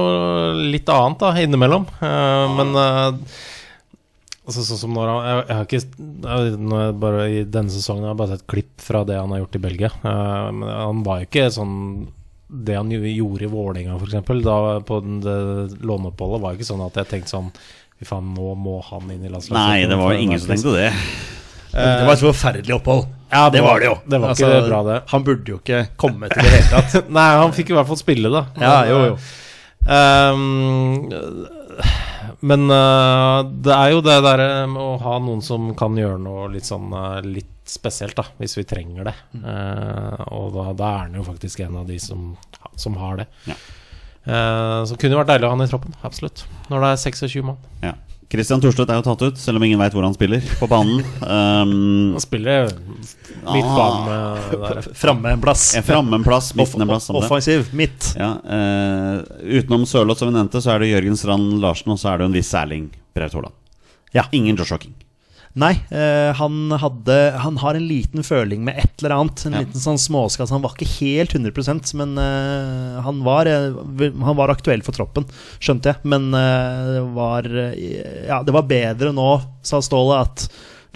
litt 0.73 0.89
annet 0.91 1.23
da 1.23 1.31
innimellom. 1.39 1.87
Uh, 2.01 2.47
men 2.59 2.73
øh, 2.75 3.37
altså, 4.47 4.65
sånn 4.65 4.79
som 4.81 4.95
når 4.97 5.11
han 5.13 5.25
Jeg, 5.29 5.41
jeg 5.49 5.57
har 5.57 5.65
ikke 5.67 5.81
jeg, 5.83 6.59
nå 6.63 6.77
er 6.79 6.85
jeg 6.87 6.99
bare 7.03 7.25
I 7.31 7.41
denne 7.57 7.75
sesongen 7.75 8.07
har 8.07 8.15
jeg 8.15 8.21
bare 8.23 8.37
sett 8.37 8.47
klipp 8.51 8.85
fra 8.85 9.03
det 9.09 9.19
han 9.21 9.35
har 9.35 9.43
gjort 9.45 9.59
i 9.59 9.63
Belgia. 9.67 9.91
Uh, 10.05 10.49
men 10.57 10.69
han 10.71 11.03
var 11.07 11.21
jo 11.23 11.29
ikke 11.29 11.49
sånn 11.55 11.75
Det 12.49 12.77
han 12.79 12.93
gjorde 12.95 13.45
i 13.47 13.51
Vålerenga, 13.51 13.97
f.eks., 13.99 14.45
da 14.47 14.59
på 14.87 15.01
den- 15.03 15.21
det 15.25 15.37
låneoppholdet, 15.83 16.43
var 16.43 16.55
jo 16.55 16.61
ikke 16.61 16.71
sånn 16.73 16.85
at 16.87 16.95
jeg 17.03 17.11
tenkte 17.13 17.35
sånn 17.35 17.51
Fy 17.97 18.05
faen, 18.05 18.27
nå 18.37 18.51
må 18.61 18.77
han 18.91 19.07
inn 19.09 19.23
i 19.25 19.31
landslaget. 19.33 19.57
Nei, 19.57 19.87
det 19.89 19.97
var 19.97 20.13
jo 20.13 20.21
ingen 20.21 20.39
som 20.39 20.51
tenkte 20.53 20.75
det. 20.75 20.91
det 21.73 22.05
var 22.05 22.13
et 22.13 22.21
forferdelig 22.27 22.75
opphold. 22.77 23.07
Ja, 23.33 23.47
det 23.49 23.63
var 23.65 23.81
det 23.81 23.87
jo. 23.89 23.95
Det 24.05 24.21
var 24.21 24.35
Altså, 24.35 24.51
ikke 24.53 24.69
bra, 24.69 24.81
det. 24.85 24.99
Han 25.15 25.25
burde 25.25 25.55
jo 25.55 25.57
ikke 25.63 25.81
komme 25.97 26.29
til 26.29 26.45
det 26.45 26.51
hele 26.53 26.69
tatt. 26.75 27.09
Nei, 27.17 27.25
han 27.41 27.55
fikk 27.57 27.73
i 27.73 27.77
hvert 27.79 27.89
fall 27.89 27.97
spille, 27.97 28.29
da. 28.35 28.43
Ja, 28.61 28.75
jo, 28.91 28.99
jo. 29.09 29.17
Ehm, 29.97 31.09
men 32.41 32.67
uh, 32.71 33.41
det 33.45 33.73
er 33.75 33.95
jo 33.95 34.03
det 34.05 34.19
derre 34.25 34.51
med 34.71 34.83
å 34.83 34.99
ha 35.03 35.17
noen 35.23 35.41
som 35.45 35.71
kan 35.79 35.97
gjøre 35.97 36.19
noe 36.21 36.51
litt 36.53 36.69
sånn 36.69 36.93
uh, 36.93 37.21
litt 37.25 37.53
spesielt, 37.67 38.15
da, 38.19 38.27
hvis 38.39 38.59
vi 38.59 38.67
trenger 38.69 39.09
det. 39.09 39.17
Uh, 39.41 40.21
og 40.37 40.53
da, 40.55 40.69
da 40.77 40.93
er 40.93 41.01
han 41.07 41.19
jo 41.19 41.27
faktisk 41.27 41.65
en 41.65 41.81
av 41.81 41.89
de 41.89 41.99
som, 42.03 42.31
som 42.79 42.99
har 43.01 43.23
det. 43.23 43.27
Ja. 43.51 43.57
Eh, 44.27 44.81
så 44.89 44.97
kunne 44.99 45.15
det 45.15 45.21
vært 45.21 45.31
deilig 45.31 45.47
å 45.47 45.53
ha 45.53 45.55
han 45.55 45.65
i 45.65 45.71
troppen, 45.71 45.95
absolutt. 46.07 46.43
Når 46.71 46.83
det 46.83 46.89
er 46.91 47.03
26 47.05 47.45
mann. 47.47 47.59
Ja. 47.85 47.93
Christian 48.33 48.63
Thorstvedt 48.63 48.91
er 48.91 48.99
jo 48.99 49.05
tatt 49.07 49.23
ut, 49.23 49.39
selv 49.39 49.61
om 49.61 49.65
ingen 49.67 49.79
veit 49.79 49.95
hvor 49.95 50.03
han 50.03 50.15
spiller 50.17 50.43
på 50.59 50.67
banen. 50.71 51.05
Um, 51.23 52.17
Han 52.17 52.25
spiller 52.25 52.73
midtbane 53.47 54.17
ah, 54.19 54.81
Framme 54.99 55.37
en 55.37 55.45
plass. 55.45 55.69
Ja, 55.77 55.85
framme 55.87 56.19
en 56.19 56.27
plass, 56.27 56.51
midten 56.59 56.83
en 56.83 56.91
plass. 56.91 57.07
Offensiv. 57.15 57.71
Midt. 57.79 58.11
Ja, 58.19 58.33
uh, 58.43 59.23
utenom 59.47 59.87
Sørloth, 59.87 60.25
som 60.25 60.33
vi 60.33 60.39
nevnte, 60.41 60.63
så 60.65 60.75
er 60.75 60.83
det 60.83 60.91
Jørgen 60.91 61.19
Strand 61.21 61.61
Larsen, 61.63 61.95
og 61.95 62.03
så 62.03 62.11
er 62.13 62.19
det 62.19 62.27
jo 62.27 62.33
en 62.33 62.39
viss 62.41 62.55
Erling 62.59 62.91
Braut 63.15 63.39
Haaland. 63.39 63.55
Ja. 64.17 64.27
Ingen 64.35 64.59
Joshua 64.59 64.83
King. 64.83 64.97
Nei, 65.57 65.73
eh, 65.89 66.35
han 66.37 66.69
hadde 66.77 67.15
Han 67.41 67.57
har 67.63 67.79
en 67.79 67.87
liten 67.89 68.21
føling 68.27 68.61
med 68.67 68.77
et 68.83 69.01
eller 69.01 69.15
annet. 69.17 69.47
En 69.49 69.55
Ja. 69.57 69.63
liten 69.65 69.81
sånn 69.81 69.97
småskatt. 69.99 70.51
Han 70.53 70.61
var 70.63 70.75
ikke 70.77 70.91
helt 71.01 71.33
100% 71.33 71.95
men 71.97 72.13
eh, 72.21 73.01
han, 73.01 73.23
var, 73.25 73.47
eh, 73.49 73.73
han 74.21 74.37
var 74.37 74.53
aktuell 74.53 74.83
for 74.85 74.93
troppen, 74.93 75.25
skjønte 75.59 75.95
jeg. 75.95 76.05
Men 76.05 76.29
eh, 76.35 76.93
det 76.99 77.05
var 77.17 77.49
eh, 77.49 78.27
Ja, 78.29 78.43
det 78.45 78.53
var 78.53 78.69
bedre 78.69 79.15
nå, 79.17 79.31
sa 79.65 79.81
Ståle, 79.81 80.21
at 80.21 80.49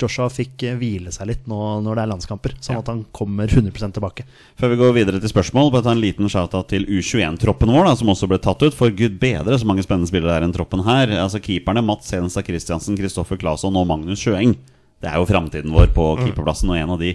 Joshua 0.03 0.29
fikk 0.33 0.63
eh, 0.69 0.77
hvile 0.81 1.13
seg 1.15 1.29
litt 1.31 1.47
nå 1.51 1.59
når 1.85 1.99
det 1.99 2.03
er 2.05 2.11
landskamper. 2.13 2.55
Sånn 2.61 2.77
Ja. 2.77 2.83
at 2.83 2.91
han 2.93 3.05
kommer 3.13 3.47
100% 3.49 3.95
tilbake. 3.97 4.25
Før 4.59 4.73
vi 4.73 4.79
går 4.81 4.95
videre 4.97 5.21
til 5.21 5.33
spørsmål, 5.33 5.71
bare 5.73 5.87
ta 5.87 5.93
en 5.95 6.01
liten 6.03 6.29
shout-out 6.33 6.69
til 6.73 6.87
U21-troppen 6.87 7.71
vår, 7.73 7.85
da, 7.91 7.95
som 8.01 8.09
også 8.13 8.29
ble 8.31 8.39
tatt 8.43 8.63
ut. 8.63 8.75
For 8.75 8.91
gud 8.91 9.19
bedre 9.21 9.59
så 9.59 9.69
mange 9.69 9.83
spennende 9.87 10.09
spillere 10.11 10.33
det 10.35 10.43
er 10.43 10.49
enn 10.49 10.57
troppen 10.57 10.85
her. 10.87 11.13
Altså 11.21 11.41
Keeperne 11.45 11.83
Mats 11.85 12.11
Hedenstad 12.11 12.45
Christiansen, 12.49 12.97
Kristoffer 12.99 13.37
Claesson 13.41 13.77
og 13.77 13.87
Magnus 13.91 14.21
Sjøeng. 14.25 14.57
Det 15.01 15.09
er 15.09 15.17
jo 15.17 15.29
framtiden 15.29 15.73
vår 15.73 15.93
på 15.97 16.11
keeperplassen, 16.25 16.69
og 16.71 16.77
en 16.77 16.91
av 16.97 16.99
de 17.01 17.15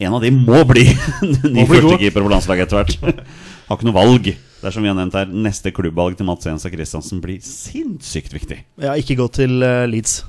En 0.00 0.14
av 0.14 0.20
de 0.22 0.30
må 0.30 0.60
bli 0.62 0.84
ny 1.50 1.64
førstekeeper 1.66 2.22
på 2.22 2.30
landslaget 2.30 2.68
etter 2.68 2.78
hvert. 2.78 3.24
Har 3.66 3.76
ikke 3.76 3.86
noe 3.88 3.96
valg. 3.96 4.28
Det 4.30 4.66
er 4.68 4.70
som 4.70 4.84
vi 4.84 4.90
har 4.90 4.94
nevnt 4.94 5.16
her, 5.18 5.26
neste 5.26 5.72
klubbvalg 5.74 6.14
til 6.18 6.26
Mats 6.28 6.46
Henstad 6.46 6.70
Christiansen 6.70 7.18
blir 7.22 7.40
sinnssykt 7.42 8.30
viktig. 8.34 8.60
Ja, 8.78 8.94
ikke 8.94 9.16
gå 9.18 9.26
til 9.34 9.58
eh, 9.66 9.86
Leeds. 9.90 10.20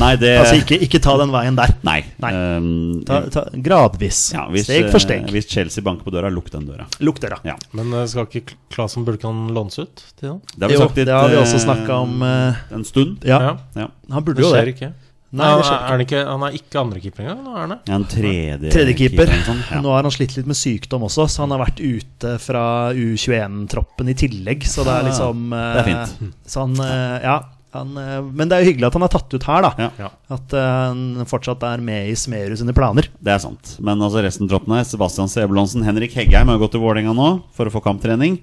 Nei, 0.00 0.14
det 0.16 0.30
Altså, 0.40 0.56
ikke, 0.62 0.78
ikke 0.86 1.00
ta 1.04 1.14
den 1.20 1.32
veien 1.34 1.58
der. 1.58 1.74
Nei. 1.84 1.98
Nei. 2.24 2.30
Um, 2.32 3.02
Ta, 3.04 3.18
ta, 3.28 3.42
gradvis. 3.52 4.32
ja, 4.32 4.46
hvis, 4.48 4.64
steg 4.64 4.88
for 4.88 4.96
eh, 4.96 5.04
steg. 5.04 5.28
Hvis 5.34 5.48
Chelsea 5.50 5.84
banker 5.84 6.08
på 6.08 6.14
døra, 6.14 6.30
lukk 6.32 6.48
den 6.54 6.64
døra. 6.70 6.86
Lukk 7.04 7.20
døra. 7.20 7.38
Ja. 7.44 7.56
Men 7.76 7.92
eh, 7.92 8.06
skal 8.08 8.24
ikke 8.30 8.56
Klasen 8.72 9.04
Bulkan 9.04 9.44
ikke 9.44 9.54
lånes 9.58 9.78
ut 9.82 10.04
til 10.16 10.30
den? 10.30 10.40
Det 10.56 10.62
har 10.64 10.72
vi 10.72 10.78
Jo, 10.78 10.84
sagt 10.86 10.96
litt, 10.96 11.06
det 11.10 11.14
har 11.18 11.28
vi 11.28 11.40
også 11.42 11.58
eh, 11.60 11.64
snakka 11.68 11.98
om. 12.06 12.22
uh, 12.24 12.62
en 12.78 12.84
stund. 12.88 13.24
ja, 13.28 13.56
Ja. 13.76 13.88
han 14.10 14.24
burde 14.24 14.40
Det 14.40 14.46
jo 14.48 14.54
det. 14.56 14.66
ikke. 14.76 14.92
Nei, 15.34 15.48
det 15.58 15.64
skjer 15.66 15.74
er 15.80 15.88
han, 15.90 16.00
ikke 16.04 16.18
han 16.30 16.42
er 16.46 16.52
ikke 16.54 16.78
andrekeeper 16.78 17.22
engang? 17.24 17.38
Nå 17.42 17.52
er 17.56 17.60
han 17.64 17.72
det? 17.74 17.78
Ja, 17.90 17.94
en 17.98 18.04
tredje, 18.06 18.70
Tredje 18.70 18.92
keeper. 19.00 19.24
eller 19.26 19.40
noe 19.40 19.46
sånt. 19.48 19.64
Ja. 19.72 19.80
Nå 19.82 19.90
har 19.90 20.06
han 20.06 20.14
slitt 20.14 20.36
litt 20.36 20.46
med 20.46 20.54
sykdom 20.54 21.02
også, 21.08 21.24
så 21.26 21.42
han 21.42 21.50
har 21.50 21.58
vært 21.64 21.80
ute 21.82 22.36
fra 22.38 22.62
U21-troppen 22.94 24.12
i 24.12 24.14
tillegg. 24.14 24.62
Så 24.68 24.84
det 24.86 24.94
er 24.94 25.08
liksom 25.08 25.42
liksom 25.44 25.50
det 25.50 25.64
er 25.64 25.80
eh, 25.80 25.88
fint. 25.90 26.34
Så 26.46 26.60
han, 26.64 26.76
eh, 26.86 27.16
ja, 27.26 27.34
han, 27.74 27.90
eh, 28.00 28.20
men 28.24 28.48
det 28.50 28.56
er 28.56 28.64
jo 28.64 28.70
hyggelig 28.72 28.86
at 28.88 28.96
han 28.98 29.04
er 29.06 29.12
tatt 29.12 29.34
ut 29.36 29.46
her, 29.48 29.66
da. 29.66 29.88
Ja. 29.98 30.08
At 30.38 30.54
eh, 30.56 30.70
han 30.88 31.26
fortsatt 31.30 31.62
er 31.68 31.82
med 31.84 32.08
i 32.12 32.14
Smerud 32.18 32.56
sine 32.60 32.74
planer. 32.76 33.08
Det 33.20 33.34
er 33.34 33.42
sant. 33.42 33.74
Men 33.84 34.00
altså 34.04 34.22
resten 34.24 34.46
av 34.48 34.54
troppen 34.54 34.76
her 34.78 34.86
Sebastian 34.88 35.30
Sebulonsen, 35.32 35.84
Henrik 35.86 36.14
Heggheim 36.16 36.48
har 36.52 36.58
gått 36.62 36.74
til 36.76 36.82
Vålerenga 36.84 37.14
nå 37.16 37.28
for 37.56 37.68
å 37.70 37.74
få 37.74 37.82
kamptrening. 37.84 38.40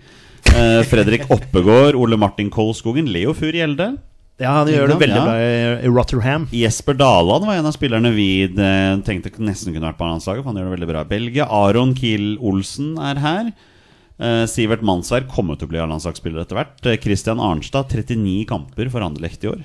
Eh, 0.52 0.82
Fredrik 0.90 1.28
Oppegård, 1.32 1.96
Ole 1.96 2.18
Martin 2.20 2.50
Kolskogen, 2.54 3.08
Leo 3.14 3.34
Fur 3.38 3.54
Gjelde. 3.56 3.94
Ja, 4.42 4.56
han 4.64 4.70
gjør 4.72 4.88
det 4.90 4.96
veldig 5.04 5.18
Ja. 5.20 5.24
bra 5.28 5.34
i, 5.38 5.58
i 5.86 5.90
Rotherham. 5.92 6.48
Jesper 6.56 6.96
Daland 6.98 7.46
var 7.46 7.60
en 7.60 7.68
av 7.70 7.76
spillerne 7.76 8.10
vi 8.16 8.30
eh, 8.50 8.96
tenkte 9.06 9.30
nesten 9.38 9.70
kunne 9.76 9.86
vært 9.92 10.00
på 10.00 10.08
landslaget. 10.08 10.42
For 10.42 10.50
han 10.50 10.58
gjør 10.58 10.72
det 10.72 10.78
veldig 10.80 10.90
bra 10.90 11.04
i 11.06 11.10
Belgia. 11.12 11.46
Aron 11.46 11.94
Kiel 11.94 12.40
Olsen 12.42 12.96
er 12.98 13.22
her. 13.22 13.52
Eh, 14.22 14.44
Sivert 14.50 14.84
Mannsverk 14.86 15.30
kommer 15.34 15.58
til 15.58 15.66
å 15.66 15.72
bli 15.72 15.80
A-landslagsspiller 15.82 16.44
etter 16.44 16.60
hvert. 16.60 16.78
Kristian 16.82 17.02
Christian 17.02 17.42
Arnstad, 17.42 17.90
39 17.90 18.46
kamper 18.50 18.92
for 18.94 19.06
Anderlecht 19.06 19.42
i 19.46 19.50
år. 19.50 19.64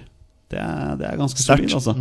Det 0.52 0.60
er, 0.62 0.96
det 0.96 1.10
er 1.10 1.20
ganske 1.20 1.42
solid, 1.42 1.74
altså. 1.76 1.96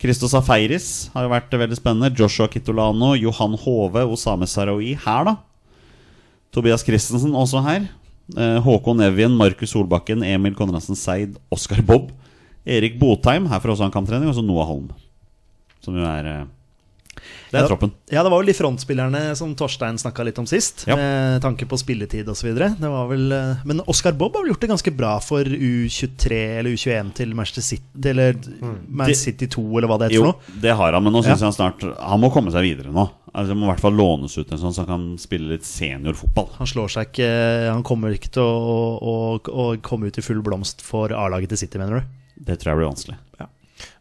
Christos 0.00 0.32
Afeiris 0.38 1.10
har 1.12 1.26
jo 1.26 1.32
vært 1.34 1.52
veldig 1.60 1.76
spennende. 1.76 2.12
Joshua 2.16 2.48
Kitolano, 2.48 3.12
Johan 3.20 3.58
Hove, 3.66 4.06
Osame 4.08 4.48
Sarawi 4.48 4.94
her, 5.04 5.28
da. 5.28 5.34
Tobias 6.54 6.86
Christensen 6.86 7.36
også 7.36 7.60
her. 7.66 7.84
Eh, 8.32 8.56
Håkon 8.64 9.02
Evjen, 9.04 9.36
Markus 9.36 9.74
Solbakken, 9.74 10.24
Emil 10.24 10.56
Konradsen 10.56 10.96
Seid, 10.96 11.36
Oskar 11.52 11.82
Bob. 11.84 12.14
Erik 12.64 12.96
Botheim, 13.00 13.48
her 13.50 13.60
også 13.60 13.84
han 13.84 13.92
kamptrening, 13.92 14.30
og 14.30 14.38
så 14.38 14.44
Noah 14.44 14.68
Holm. 14.68 14.88
Som 15.84 16.00
jo 16.00 16.06
er 16.06 16.30
eh, 16.30 16.48
Det 17.50 17.58
er 17.58 17.62
Ja. 17.62 17.68
troppen. 17.68 17.92
Ja, 18.10 18.22
det 18.22 18.30
var 18.30 18.38
vel 18.42 18.46
de 18.46 18.54
frontspillerne 18.54 19.36
som 19.36 19.54
Torstein 19.54 19.98
snakka 19.98 20.24
litt 20.24 20.38
om 20.38 20.46
sist, 20.46 20.84
Ja. 20.86 20.96
med 20.96 21.42
tanke 21.42 21.66
på 21.66 21.76
spilletid 21.78 22.28
osv. 22.28 22.54
Men 23.64 23.80
Oscar 23.86 24.12
Bob 24.12 24.34
har 24.36 24.42
vel 24.44 24.52
gjort 24.52 24.60
det 24.60 24.70
ganske 24.70 24.96
bra 24.96 25.18
for 25.20 25.44
U23 25.44 26.58
eller 26.58 26.70
U21 26.70 27.12
til 27.14 27.34
Manchester 27.34 27.62
City, 27.62 28.08
eller 28.10 28.34
Man 28.88 29.14
City 29.14 29.46
2, 29.46 29.64
eller 29.78 29.88
hva 29.88 29.98
det 29.98 30.10
heter 30.10 30.14
Jo, 30.20 30.24
nå. 30.32 30.60
det 30.62 30.74
har 30.76 30.92
han, 30.92 31.02
men 31.04 31.12
nå 31.12 31.22
Ja. 31.24 31.34
jeg 31.34 31.38
han 31.40 31.52
snart 31.52 31.80
Han 32.00 32.20
må 32.20 32.32
komme 32.32 32.50
seg 32.52 32.62
videre 32.62 32.92
nå. 32.92 33.10
Altså, 33.34 33.48
det 33.48 33.56
må 33.58 33.68
i 33.68 33.70
hvert 33.74 33.80
fall 33.80 33.92
lånes 33.94 34.36
ut 34.38 34.50
en 34.52 34.58
sånn, 34.58 34.72
så 34.74 34.84
han 34.84 34.86
kan 34.86 35.18
spille 35.18 35.48
litt 35.52 35.62
seniorfotball. 35.62 36.48
Han 36.58 36.66
slår 36.66 36.88
seg 36.90 37.06
ikke 37.12 37.72
Han 37.72 37.82
kommer 37.84 38.10
ikke 38.12 38.30
til 38.30 38.42
å, 38.42 38.98
å, 39.00 39.40
å 39.40 39.80
komme 39.82 40.06
ut 40.10 40.18
i 40.18 40.22
full 40.22 40.42
blomst 40.42 40.80
for 40.82 41.12
A-laget 41.12 41.48
til 41.50 41.58
City, 41.58 41.78
mener 41.78 42.00
du? 42.00 42.06
Det 42.42 42.58
tror 42.58 42.72
jeg 42.72 42.78
blir 42.80 42.90
vanskelig. 42.90 43.16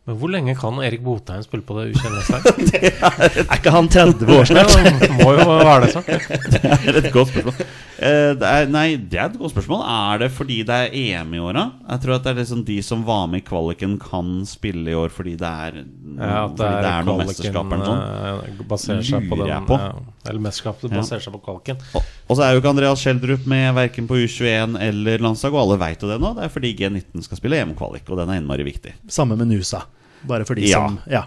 Men 0.10 0.18
hvor 0.18 0.32
lenge 0.34 0.55
kan 0.57 0.80
Erik 0.82 1.03
Botheim 1.05 1.43
spille 1.45 1.62
på 1.68 1.76
det 1.78 1.91
ukjente 1.91 2.22
laget? 2.34 2.72
er, 2.80 3.36
Er 3.43 3.60
ikke 3.60 3.74
han 3.76 3.89
30 3.93 4.32
år 4.39 4.47
snart? 4.49 4.72
Det 5.03 5.10
må 5.20 5.28
jo 5.38 5.43
være 5.51 5.84
det 5.84 5.89
så. 5.93 6.01
Det 6.49 6.64
er 6.66 6.97
et 7.03 7.12
godt 7.14 7.30
spørsmål. 7.30 7.60
Uh, 7.99 8.32
det 8.39 8.47
er, 8.47 8.70
nei, 8.72 8.86
det 9.12 9.20
er 9.20 9.26
et 9.28 9.36
godt 9.38 9.51
spørsmål. 9.51 9.82
Er 9.91 10.22
det 10.24 10.30
fordi 10.32 10.57
det 10.66 10.76
er 10.88 10.93
EM 10.95 11.34
i 11.36 11.41
åra? 11.43 11.66
Jeg 11.91 12.01
tror 12.05 12.16
at 12.16 12.24
det 12.26 12.32
er 12.32 12.38
liksom 12.39 12.62
de 12.66 12.78
som 12.88 13.01
var 13.05 13.26
med 13.30 13.41
i 13.43 13.45
kvaliken, 13.45 13.97
kan 14.01 14.30
spille 14.49 14.88
i 14.89 14.95
år 14.97 15.12
fordi 15.14 15.34
det 15.41 15.49
er, 15.68 15.82
Ja, 15.84 16.45
at 16.47 16.55
det 16.57 16.70
er, 16.70 16.88
er 16.93 17.05
noe 17.10 17.20
mesterskap 17.28 17.76
eller 17.76 17.84
noe 17.84 17.99
sånt. 17.99 18.47
eh, 18.64 18.64
baserer 18.72 19.05
seg 19.12 19.28
på 19.30 19.38
den 19.43 19.51
jeg 19.51 19.68
på. 19.70 19.78
Ja, 19.84 19.91
eller 20.32 20.45
mesterskapet 20.47 20.89
Ja. 20.89 21.03
baserer 21.03 21.26
seg 21.28 21.36
på 21.38 21.43
kvaliken. 21.45 21.84
Og, 21.99 22.10
og 22.32 22.39
så 22.39 22.47
er 22.47 22.55
jo 22.55 22.64
ikke 22.64 22.72
Andreas 22.74 23.03
Schjelderup 23.03 23.45
med 23.51 23.76
verken 23.78 24.07
på 24.10 24.18
U21 24.24 24.80
eller 24.89 25.22
landslag, 25.28 25.53
og 25.53 25.66
alle 25.68 25.80
veit 25.86 26.01
jo 26.01 26.10
det 26.10 26.18
nå. 26.24 26.34
Det 26.39 26.47
er 26.47 26.55
fordi 26.55 26.74
G19 26.82 27.28
skal 27.28 27.43
spille 27.43 27.60
EM-kvalik, 27.62 28.07
og 28.10 28.24
den 28.24 28.32
er 28.34 28.39
innmari 28.41 28.66
viktig. 28.72 28.95
Samme 29.12 29.38
med 29.39 29.51
Nusa. 29.51 29.84
Bare 30.28 30.45
for 30.45 30.55
de 30.55 30.67
Ja. 30.67 30.82
som 30.88 30.99
Ja. 31.07 31.24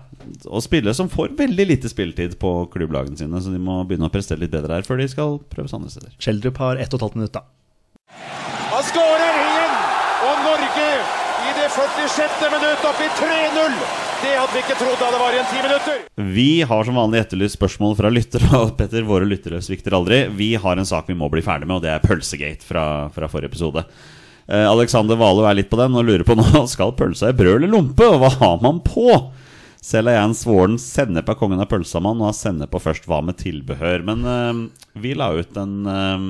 Og 0.50 0.62
spillere 0.62 0.94
som 0.94 1.08
får 1.08 1.36
veldig 1.36 1.66
lite 1.66 1.88
spilletid 1.88 2.38
på 2.38 2.68
klubblagene 2.70 3.16
sine, 3.18 3.40
så 3.40 3.50
de 3.52 3.58
må 3.58 3.80
begynne 3.88 4.08
å 4.08 4.12
prestere 4.12 4.38
litt 4.38 4.50
bedre 4.52 4.74
her 4.76 4.82
før 4.82 4.98
de 4.98 5.08
skal 5.08 5.38
prøves 5.50 5.72
andre 5.74 5.90
steder. 5.90 6.12
Schjelderup 6.18 6.58
har 6.58 6.76
ett 6.76 6.92
og 6.94 7.00
et 7.00 7.06
halvt 7.08 7.16
minutt, 7.16 7.32
da. 7.32 7.42
Han 8.72 8.82
skårer 8.84 9.34
igjen! 9.40 9.74
Og 10.22 10.36
Norge 10.46 10.86
i 11.42 11.52
det 11.58 11.68
46. 11.74 12.46
minutt 12.52 12.84
opp 12.86 13.00
i 13.02 13.08
3-0! 13.18 13.74
Det 14.22 14.36
hadde 14.38 14.52
vi 14.54 14.60
ikke 14.62 14.76
trodd 14.78 15.00
da 15.00 15.08
det 15.10 15.18
var 15.18 15.32
igjen 15.34 15.48
ti 15.50 15.62
minutter. 15.64 16.02
Vi 16.36 16.62
har 16.62 16.84
som 16.86 16.94
vanlig 16.94 17.24
etterlyst 17.24 17.56
spørsmål 17.58 17.96
fra 17.98 18.10
lyttere, 18.14 18.46
og 18.62 18.76
Petter, 18.78 19.02
våre 19.02 19.26
lyttere 19.26 19.58
svikter 19.64 19.96
aldri. 19.98 20.28
Vi 20.38 20.52
har 20.62 20.76
en 20.78 20.86
sak 20.86 21.08
vi 21.10 21.16
må 21.18 21.26
bli 21.32 21.42
ferdig 21.42 21.66
med, 21.66 21.80
og 21.80 21.82
det 21.82 21.90
er 21.90 22.04
Pølsegate 22.04 22.62
fra, 22.62 22.84
fra 23.10 23.26
forrige 23.32 23.50
episode. 23.50 23.82
Eh, 24.46 24.66
Alexander 24.66 25.18
Valo 25.18 25.44
er 25.46 25.60
litt 25.60 25.70
på 25.70 25.78
den 25.80 25.94
og 25.98 26.06
lurer 26.08 26.26
på 26.26 26.36
nå 26.38 26.64
skal 26.70 26.94
pølsa 26.98 27.30
i 27.30 27.36
brød 27.36 27.60
eller 27.60 27.72
lompe, 27.72 28.06
og 28.08 28.22
hva 28.22 28.32
har 28.40 28.62
man 28.64 28.82
på? 28.86 29.08
Selv 29.82 30.10
er 30.10 30.20
jeg 30.20 30.30
en 30.30 30.38
svoren 30.38 30.78
sennep 30.78 31.30
er 31.30 31.38
kongen 31.38 31.62
av 31.62 31.70
pølsamann 31.70 32.20
og 32.22 32.28
har 32.30 32.36
sennep 32.38 32.70
på 32.70 32.80
først. 32.84 33.08
Hva 33.10 33.18
med 33.26 33.40
tilbehør? 33.40 34.04
Men 34.06 34.22
uh, 34.22 34.60
vi 35.02 35.16
la 35.18 35.32
ut 35.34 35.58
en 35.58 35.72
eh, 35.90 36.26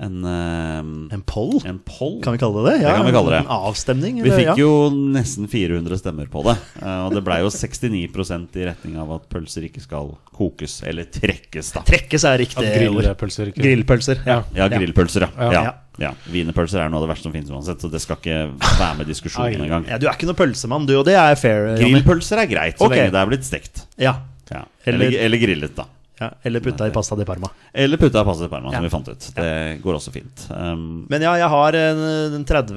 en, 0.00 0.24
eh, 0.26 1.14
En 1.14 1.22
poll, 1.22 1.60
en 1.64 1.78
poll. 1.78 2.20
kan 2.20 2.32
vi 2.34 2.38
kalle 2.38 2.64
det? 2.66 2.80
Det 2.82 2.94
kan 2.96 3.06
vi 3.06 3.12
kalle 3.14 3.30
det. 3.30 3.38
En 3.44 3.52
avstemning? 3.70 4.16
Vi 4.24 4.30
fikk 4.30 4.58
jo 4.58 4.90
nesten 4.90 5.46
400 5.48 5.98
stemmer 6.00 6.26
på 6.28 6.42
det. 6.44 6.56
eh, 6.82 7.06
Og 7.06 7.14
det 7.14 7.22
blei 7.24 7.38
jo 7.44 7.48
69% 7.48 8.56
i 8.56 8.64
retning 8.66 8.98
av 8.98 9.12
at 9.12 9.28
pølser 9.30 9.68
ikke 9.68 9.80
skal 9.84 10.16
kokes, 10.34 10.82
eller 10.86 11.04
trekkes, 11.04 11.72
da. 11.76 11.84
Trekkes 11.86 12.24
er 12.24 12.38
riktig 12.42 12.66
At 12.66 12.74
grillpølser 12.80 13.52
ikke 13.52 13.62
Grillpølser. 13.62 14.24
Ja. 14.26 14.42
Ja, 14.54 14.68
grillpølser, 14.68 15.28
ja. 15.28 15.30
Ja. 15.38 15.62
ja. 15.62 15.74
ja. 16.08 16.12
Wienerpølser 16.26 16.82
er 16.82 16.90
noe 16.90 16.98
av 17.02 17.06
det 17.06 17.12
verste 17.14 17.28
som 17.30 17.32
finnes 17.32 17.50
uansett, 17.54 17.78
så 17.80 17.90
det 17.90 18.02
skal 18.02 18.18
ikke 18.18 18.40
være 18.58 18.98
med 18.98 19.06
i 19.06 19.12
diskusjonen 19.14 19.62
engang. 19.68 19.86
ja. 19.88 19.98
Du 19.98 20.08
er 20.08 20.14
ikke 20.18 20.26
noe 20.26 20.34
pølsemann, 20.42 20.86
du, 20.90 20.96
og 20.98 21.04
det 21.06 21.14
er 21.14 21.34
fair. 21.38 21.76
Grillpølser 21.78 22.42
er 22.42 22.50
greit, 22.50 22.78
så 22.78 22.88
okay. 22.90 23.04
lenge 23.06 23.14
det 23.14 23.22
er 23.22 23.30
blitt 23.30 23.46
stekt. 23.46 23.86
Ja. 23.96 24.16
Ja. 24.50 24.64
Eller- 24.84 25.06
Eller, 25.06 25.18
eller 25.28 25.38
grillet, 25.38 25.74
da. 25.78 25.86
Ja. 26.20 26.30
Eller 26.42 26.60
putta 26.60 26.86
i 26.86 26.90
pasta 26.90 27.16
di 27.16 27.24
Parma. 27.24 27.48
Eller 27.72 27.96
putta 27.96 28.20
i 28.20 28.24
pasta 28.24 28.48
parma, 28.48 28.68
Ja. 28.72 28.78
som 28.78 28.84
vi 28.84 28.90
fant 28.90 29.08
ut. 29.08 29.30
Det 29.34 29.80
går 29.82 29.94
også 29.98 30.12
fint. 30.14 30.46
Um, 30.50 31.06
Men 31.10 31.22
ja, 31.22 31.34
jeg 31.36 31.48
har 31.48 31.72
en, 31.72 31.98
en 32.34 32.44
30 32.44 32.74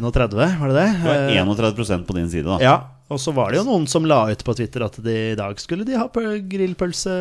31, 0.00 0.58
var 0.60 0.68
det 0.68 0.74
det? 0.74 0.88
var 1.04 1.14
Eh, 1.14 1.36
31 1.44 2.06
på 2.06 2.14
din 2.16 2.30
side, 2.30 2.44
da. 2.46 2.58
Ja, 2.62 2.76
og 3.12 3.18
så 3.20 3.34
var 3.36 3.52
det 3.52 3.58
jo 3.58 3.66
noen 3.66 3.82
som 3.84 4.06
la 4.08 4.22
ut 4.32 4.40
på 4.46 4.54
Twitter 4.56 4.80
at 4.86 4.94
de, 5.04 5.14
i 5.34 5.36
dag 5.36 5.58
skulle 5.60 5.84
de 5.84 5.98
ha 6.00 6.06
grillpølse, 6.08 7.16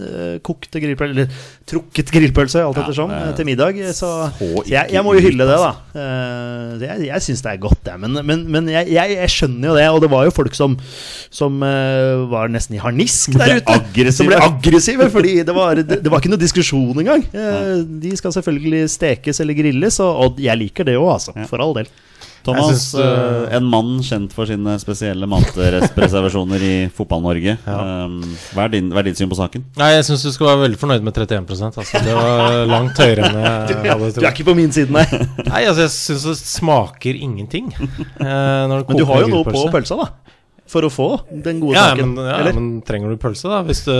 eh, 0.00 0.38
kokte 0.40 0.80
grillpølse, 0.80 1.12
eller 1.12 1.42
trukket 1.68 2.08
grillpølse, 2.14 2.62
alt 2.64 2.78
Ja, 2.80 2.84
ettersom, 2.86 3.12
eh, 3.12 3.26
eh, 3.26 3.34
til 3.36 3.48
middag. 3.50 3.76
Så, 3.92 4.08
jeg, 4.64 4.88
jeg 4.94 5.04
må 5.04 5.12
jo 5.12 5.20
hylle 5.26 5.44
det, 5.44 5.58
da. 5.60 6.06
Jeg, 6.80 7.04
jeg 7.10 7.26
syns 7.26 7.44
det 7.44 7.52
er 7.52 7.60
godt, 7.66 7.82
det. 7.84 7.98
Men, 8.00 8.16
men, 8.24 8.46
men 8.48 8.72
jeg, 8.72 8.88
jeg, 8.96 9.18
jeg 9.18 9.34
skjønner 9.34 9.68
jo 9.68 9.76
det, 9.76 9.84
og 9.92 10.00
det 10.06 10.10
var 10.16 10.24
jo 10.24 10.34
folk 10.38 10.56
som, 10.56 10.78
som 11.28 11.60
var 12.32 12.48
nesten 12.56 12.80
i 12.80 12.80
harnisk 12.80 13.36
der 13.36 13.58
ute. 13.58 13.76
aggressive. 13.76 14.16
Som 14.22 14.32
ble 14.32 14.40
aggressive, 14.40 15.10
fordi 15.12 15.36
det 15.44 15.58
var, 15.60 15.76
det, 15.82 16.00
det 16.00 16.14
var 16.16 16.24
ikke 16.24 16.32
noe 16.32 16.44
diskusjon 16.46 17.04
engang. 17.04 17.28
De 18.00 18.16
skal 18.16 18.32
selvfølgelig 18.40 18.86
stekes 18.96 19.44
eller 19.44 19.60
grilles, 19.60 20.00
og, 20.00 20.16
og 20.16 20.44
jeg 20.48 20.64
liker 20.64 20.88
det 20.88 20.96
òg, 20.96 21.12
altså. 21.18 21.36
For 21.52 21.60
all 21.60 21.76
del. 21.76 21.92
Thomas, 22.46 22.68
synes, 22.70 23.02
uh, 23.02 23.56
en 23.56 23.66
mann 23.72 23.96
kjent 24.06 24.32
for 24.36 24.48
sine 24.48 24.76
spesielle 24.82 25.26
matreservasjoner 25.30 26.62
i 26.66 26.74
Fotball-Norge. 26.96 27.56
Um, 27.66 28.20
hva, 28.54 28.68
din- 28.72 28.92
hva 28.94 29.02
er 29.02 29.08
ditt 29.10 29.18
syn 29.20 29.30
på 29.32 29.38
saken? 29.38 29.64
Nei, 29.80 29.90
jeg 29.96 30.06
syns 30.08 30.24
du 30.26 30.30
skal 30.34 30.52
være 30.52 30.62
veldig 30.66 30.80
fornøyd 30.80 31.06
med 31.06 31.18
31% 31.18 31.80
altså. 31.82 32.02
Det 32.06 32.14
var 32.16 32.62
langt 32.74 33.02
høyere 33.02 33.26
enn 33.30 33.40
jeg 33.42 33.90
hadde 33.92 34.12
Du 34.16 34.22
er 34.24 34.30
ikke 34.32 34.46
på 34.50 34.56
min 34.58 34.72
side, 34.74 34.92
nei. 34.94 35.04
Nei, 35.50 35.64
altså, 35.66 35.84
jeg 35.86 35.92
syns 35.96 36.24
det 36.30 36.36
smaker 36.46 37.18
ingenting. 37.18 37.72
Uh, 37.76 38.24
når 38.70 38.80
det 38.80 38.88
Men 38.94 39.02
du 39.02 39.06
har 39.10 39.26
jo 39.26 39.32
noe 39.34 39.46
på 39.50 39.66
pølsa, 39.74 39.98
da. 40.00 40.10
For 40.66 40.82
å 40.82 40.88
få 40.90 41.04
den 41.30 41.60
gode 41.62 41.76
Ja, 41.78 41.92
saken. 41.92 42.16
men, 42.16 42.26
ja, 42.26 42.38
eller? 42.42 42.56
men 42.58 42.80
trenger 42.82 43.12
du 43.14 43.20
pølse, 43.22 43.46
da? 43.46 43.60
Hvis 43.68 43.84
du 43.86 43.92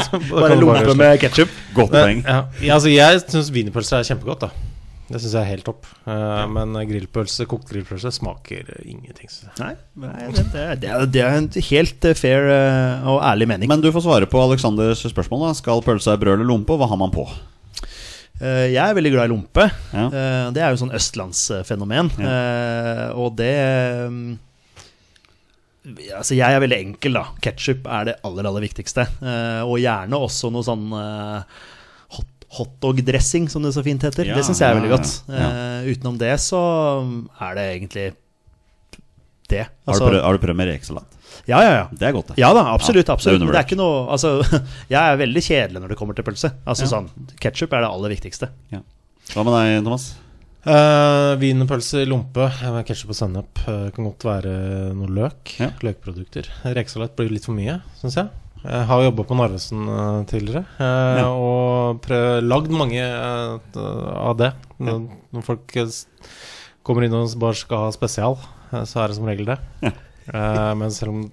så 0.00 0.20
Bare 0.30 0.56
lompe 0.56 0.94
med 0.96 1.18
ketsjup. 1.20 1.52
Godt 1.76 1.92
poeng. 1.92 2.22
Ja, 2.24 2.38
ja, 2.64 2.78
altså 2.78 2.88
jeg 2.88 3.20
syns 3.26 3.50
wienerpølse 3.52 3.98
er 4.00 4.06
kjempegodt, 4.08 4.46
da. 4.46 4.71
Det 5.12 5.20
syns 5.20 5.34
jeg 5.36 5.42
er 5.44 5.50
helt 5.50 5.66
topp. 5.66 5.86
Eh, 6.08 6.42
men 6.54 6.74
grillpølse, 6.88 7.44
kokt 7.50 7.68
grillpølse 7.70 8.12
smaker 8.14 8.70
ingenting. 8.80 9.28
Nei, 9.60 9.74
nei 10.00 10.28
det, 10.32 10.46
det, 10.52 10.64
er- 10.88 11.06
det, 11.06 11.22
er, 11.22 11.38
en 11.38 11.48
helt 11.68 12.08
eh, 12.08 12.16
fair 12.18 12.48
eh, 12.48 13.08
og 13.12 13.20
ærlig 13.28 13.50
mening. 13.50 13.70
Men 13.72 13.84
du 13.84 13.90
får 13.92 14.06
svare 14.06 14.28
på 14.30 14.40
Aleksanders 14.40 15.04
spørsmål. 15.12 15.50
da 15.50 15.56
Skal 15.58 15.84
pølse 15.84 16.16
i 16.16 16.22
brød 16.22 16.38
eller 16.38 16.48
lompe, 16.48 16.72
og 16.74 16.80
hva 16.80 16.88
har 16.92 17.00
man 17.00 17.12
på? 17.14 17.26
Uh, 18.42 18.66
jeg 18.72 18.80
er 18.82 18.96
veldig 18.96 19.10
glad 19.14 19.28
i 19.28 19.30
lompe. 19.30 19.66
Ja. 19.92 20.06
Uh, 20.08 20.46
det 20.54 20.64
er 20.64 20.72
jo 20.72 20.80
sånn 20.80 20.96
østlandsfenomen. 20.96 22.08
Eh, 22.18 23.04
og 23.14 23.36
det 23.38 23.52
um, 24.08 24.24
Altså, 26.14 26.36
jeg 26.38 26.46
er 26.46 26.62
veldig 26.62 26.76
enkel, 26.78 27.16
da. 27.18 27.24
Ketsjup 27.42 27.88
er 27.90 28.04
det 28.06 28.18
aller, 28.26 28.46
aller 28.46 28.62
viktigste. 28.62 29.02
Eh, 29.18 29.62
og 29.66 29.80
gjerne 29.82 30.20
også 30.28 30.52
noe 30.54 30.62
sånn 30.66 30.84
uh, 30.94 31.42
hotdog-dressing, 32.58 33.48
som 33.52 33.62
det 33.64 33.72
så 33.74 33.82
fint 33.86 34.02
heter. 34.04 34.28
Ja, 34.28 34.36
det 34.36 34.44
syns 34.46 34.60
jeg 34.60 34.68
er 34.70 34.76
veldig 34.80 34.90
godt. 34.92 35.12
ja. 35.32 35.46
Eh, 35.82 35.90
utenom 35.92 36.18
det 36.20 36.34
så 36.42 36.60
er 37.40 37.54
det 37.58 37.64
egentlig 37.78 38.06
det. 39.52 39.64
Har, 39.66 39.72
Altså, 39.88 40.04
du 40.04 40.10
prøvd, 40.12 40.22
har 40.24 40.32
du 40.38 40.42
prøvd 40.46 40.56
med 40.60 40.68
rekesalat? 40.72 41.18
ja, 41.48 41.58
ja, 41.64 41.70
ja. 41.80 41.84
Det 41.92 42.06
er 42.08 42.12
godt, 42.12 42.28
det. 42.32 42.38
Ja 42.38 42.52
da, 42.54 42.66
absolutt. 42.74 43.08
Ja, 43.08 43.14
absolutt. 43.16 43.40
det 43.40 43.48
er 43.48 43.52
det 43.56 43.60
er 43.62 43.66
ikke 43.66 43.78
noe 43.80 44.02
Altså, 44.12 44.34
jeg 44.92 45.00
er 45.00 45.16
veldig 45.20 45.42
kjedelig 45.42 45.80
når 45.82 45.88
det 45.94 45.98
kommer 45.98 46.14
til 46.18 46.24
pølse. 46.28 46.52
Altså 46.66 46.84
Ja. 46.84 46.90
sånn 46.92 47.08
Ketsjup 47.40 47.72
er 47.72 47.84
det 47.86 47.90
aller 47.90 48.12
viktigste. 48.14 48.48
Ja. 48.72 48.82
Hva 49.32 49.44
med 49.48 49.56
deg, 49.56 49.82
Thomas? 49.86 50.10
Uh, 50.62 51.34
Wienerpølse 51.40 52.04
i 52.04 52.06
lompe 52.06 52.44
eh, 52.46 52.76
ketsjup 52.86 53.10
og 53.10 53.16
sennep. 53.18 53.62
Uh, 53.66 53.88
kan 53.90 54.06
godt 54.06 54.22
være 54.28 54.52
noe 54.94 55.08
løk. 55.10 55.56
Ja. 55.58 55.72
Løkprodukter. 55.82 56.46
Rekesalat 56.76 57.16
blir 57.18 57.32
litt 57.34 57.48
for 57.48 57.56
mye, 57.56 57.80
syns 57.98 58.20
jeg. 58.20 58.28
Jeg 58.62 58.86
har 58.86 59.02
jobba 59.02 59.24
på 59.26 59.36
Narvesen 59.38 59.86
eh, 59.90 60.18
tidligere 60.30 60.62
eh, 60.78 61.20
Ja. 61.22 61.28
og 61.34 62.06
lagd 62.46 62.70
mange 62.74 63.02
eh, 63.02 63.78
av 64.22 64.36
det. 64.38 64.52
Når, 64.82 65.00
når 65.34 65.46
folk 65.46 65.74
kommer 66.86 67.06
inn 67.06 67.16
og 67.18 67.34
bare 67.42 67.58
skal 67.58 67.86
ha 67.86 67.94
spesial, 67.94 68.38
så 68.86 69.02
er 69.02 69.10
det 69.10 69.18
som 69.18 69.26
regel 69.28 69.50
det. 69.50 69.58
Ja. 69.82 69.92
Men 70.78 70.94
selv 70.94 71.12
om 71.12 71.24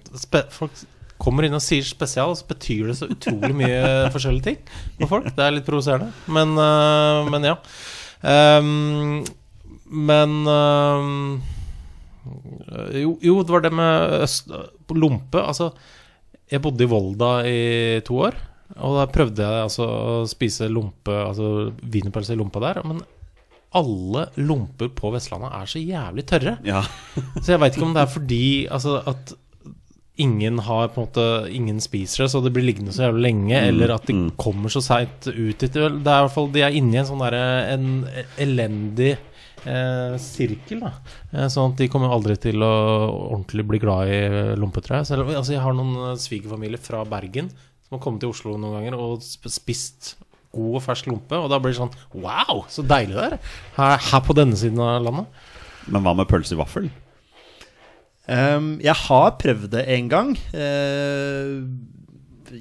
folk 0.52 0.74
kommer 1.20 1.46
inn 1.46 1.54
og 1.56 1.62
sier 1.62 1.86
spesial, 1.86 2.34
så 2.36 2.46
betyr 2.48 2.90
det 2.90 2.96
så 2.98 3.08
utrolig 3.10 3.54
mye 3.56 4.10
forskjellige 4.14 4.46
ting 4.50 4.60
for 5.00 5.14
folk. 5.14 5.30
Det 5.36 5.46
er 5.46 5.54
litt 5.54 5.66
provoserende. 5.66 6.10
Men, 6.30 6.54
men 7.32 7.46
ja. 7.48 7.56
Ehm, 8.26 9.22
men 9.90 10.36
ehm, 10.50 11.40
jo, 13.00 13.16
jo, 13.24 13.38
det 13.42 13.54
var 13.54 13.64
det 13.64 13.72
med 13.74 14.20
øst, 14.26 14.50
lompe. 14.94 15.40
Altså, 15.42 15.70
jeg 16.50 16.62
bodde 16.64 16.86
i 16.86 16.90
Volda 16.90 17.32
i 17.46 17.60
to 18.06 18.18
år. 18.26 18.38
Og 18.78 18.98
da 18.98 19.06
prøvde 19.10 19.42
jeg 19.42 19.64
altså 19.66 19.86
å 19.86 20.20
spise 20.30 20.70
lompe, 20.70 21.14
altså 21.14 21.70
wienerpølse 21.82 22.36
i 22.36 22.38
lompa 22.38 22.62
der. 22.62 22.82
Men 22.86 23.02
alle 23.78 24.26
lomper 24.42 24.90
på 24.94 25.12
Vestlandet 25.14 25.54
er 25.54 25.70
så 25.70 25.82
jævlig 25.82 26.26
tørre. 26.26 26.56
Ja. 26.66 26.82
Så 27.42 27.54
jeg 27.54 27.62
veit 27.62 27.76
ikke 27.76 27.86
om 27.86 27.94
det 27.94 28.02
er 28.02 28.10
fordi 28.10 28.44
altså, 28.66 28.96
at 29.06 29.34
ingen 30.20 30.58
har 30.66 30.90
på 30.92 31.00
en 31.00 31.06
måte 31.06 31.26
Ingen 31.54 31.78
spiser 31.80 32.24
det, 32.24 32.30
så 32.32 32.42
det 32.44 32.52
blir 32.52 32.66
liggende 32.66 32.92
så 32.92 33.06
jævlig 33.06 33.22
lenge, 33.24 33.60
eller 33.70 33.94
at 33.94 34.04
det 34.08 34.16
mm. 34.18 34.26
kommer 34.40 34.72
så 34.72 34.82
seint 34.84 35.30
ut. 35.30 35.62
Det 35.62 35.80
er 35.80 35.94
i 35.96 36.02
hvert 36.02 36.34
fall 36.34 36.50
De 36.52 36.64
er 36.66 36.76
inne 36.76 36.98
i 36.98 37.00
en 37.00 37.08
sånn 37.08 37.22
derre 37.22 37.44
En 37.76 37.86
elendig 38.42 39.14
eh, 39.68 40.14
sirkel, 40.22 40.80
da. 40.84 40.92
Eh, 41.32 41.48
sånn 41.52 41.74
at 41.74 41.82
de 41.82 41.88
kommer 41.92 42.12
aldri 42.14 42.36
til 42.40 42.62
å 42.64 42.72
ordentlig 43.34 43.66
bli 43.68 43.82
glad 43.82 44.12
i 44.12 44.20
lompe, 44.60 44.82
jeg. 44.86 45.08
Selv, 45.08 45.32
altså, 45.34 45.54
jeg 45.56 45.64
har 45.64 45.76
noen 45.76 46.12
eh, 46.12 46.18
svigerfamilier 46.20 46.82
fra 46.82 47.04
Bergen 47.08 47.50
som 47.50 47.98
har 47.98 48.04
kommet 48.04 48.22
til 48.22 48.30
Oslo 48.30 48.54
noen 48.54 48.78
ganger 48.78 48.98
og 48.98 49.24
spist 49.24 50.14
god 50.54 50.80
og 50.80 50.82
fersk 50.84 51.06
lompe, 51.10 51.38
og 51.38 51.50
da 51.50 51.60
blir 51.62 51.74
det 51.74 51.78
sånn 51.78 51.94
Wow, 52.14 52.64
så 52.70 52.82
deilig 52.86 53.16
det 53.18 53.28
er! 53.28 53.54
Her, 53.76 53.96
her 54.10 54.24
på 54.26 54.34
denne 54.38 54.58
siden 54.58 54.80
av 54.82 55.02
landet. 55.06 55.40
Men 55.90 56.04
hva 56.04 56.14
med 56.18 56.28
pølse 56.30 56.54
i 56.54 56.60
vaffel? 56.60 56.90
Um, 58.30 58.76
jeg 58.82 58.94
har 59.08 59.32
prøvd 59.40 59.70
det 59.72 59.86
en 59.90 60.10
gang. 60.10 60.34
Uh, 60.54 61.66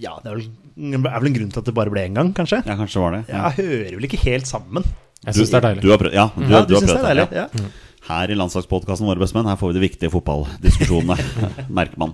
ja, 0.02 0.16
det 0.24 0.32
er 0.32 0.40
vel, 0.40 0.48
er 0.96 1.22
vel 1.22 1.30
en 1.30 1.38
grunn 1.38 1.54
til 1.54 1.62
at 1.62 1.70
det 1.70 1.76
bare 1.78 1.94
ble 1.94 2.08
én 2.08 2.18
gang, 2.18 2.32
kanskje. 2.38 2.64
Ja, 2.66 2.78
kanskje 2.80 3.04
var 3.04 3.18
det. 3.18 3.24
Jeg 3.30 3.58
hører 3.60 3.98
vel 4.00 4.10
ikke 4.10 4.22
helt 4.24 4.50
sammen. 4.50 4.86
Jeg 5.28 5.36
syns 5.36 5.52
det 5.52 5.58
er 5.60 5.66
deilig. 5.68 5.82
Du 5.84 5.90
har 5.92 6.00
prøvd, 6.02 6.14
ja, 6.16 6.28
du, 6.36 6.44
Ja, 6.48 6.62
du 6.64 6.72
du 6.72 6.76
har 6.78 6.86
prøvd 6.86 6.94
det 6.94 7.00
er 7.00 7.10
deilig? 7.10 7.28
ja. 7.36 7.48
Ja. 7.54 7.72
Her 8.10 8.32
i 8.32 8.36
landslagspodkasten 8.40 9.06
Våre 9.06 9.20
bestemenn 9.22 9.46
Her 9.52 9.58
får 9.60 9.70
vi 9.74 9.76
de 9.78 9.82
viktige 9.84 10.10
fotballdiskusjonene, 10.14 11.18
merker 11.80 12.00
man. 12.02 12.14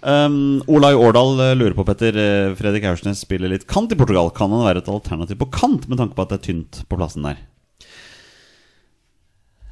Um, 0.00 0.34
Olai 0.68 0.90
Årdal 0.96 1.38
eh, 1.44 1.54
lurer 1.56 1.76
på, 1.76 1.84
Petter. 1.84 2.16
eh, 2.16 2.54
Fredrik 2.58 2.84
Aursnes 2.88 3.20
spiller 3.22 3.52
litt 3.52 3.66
kant 3.68 3.92
i 3.92 3.96
Portugal. 4.00 4.30
Kan 4.36 4.50
han 4.52 4.64
være 4.66 4.82
et 4.82 4.88
alternativ 4.90 5.38
på 5.42 5.48
kant, 5.54 5.86
med 5.88 6.00
tanke 6.00 6.16
på 6.16 6.24
at 6.26 6.32
det 6.34 6.38
er 6.40 6.46
tynt 6.50 6.80
på 6.88 6.98
plassen 7.00 7.24
der? 7.28 7.38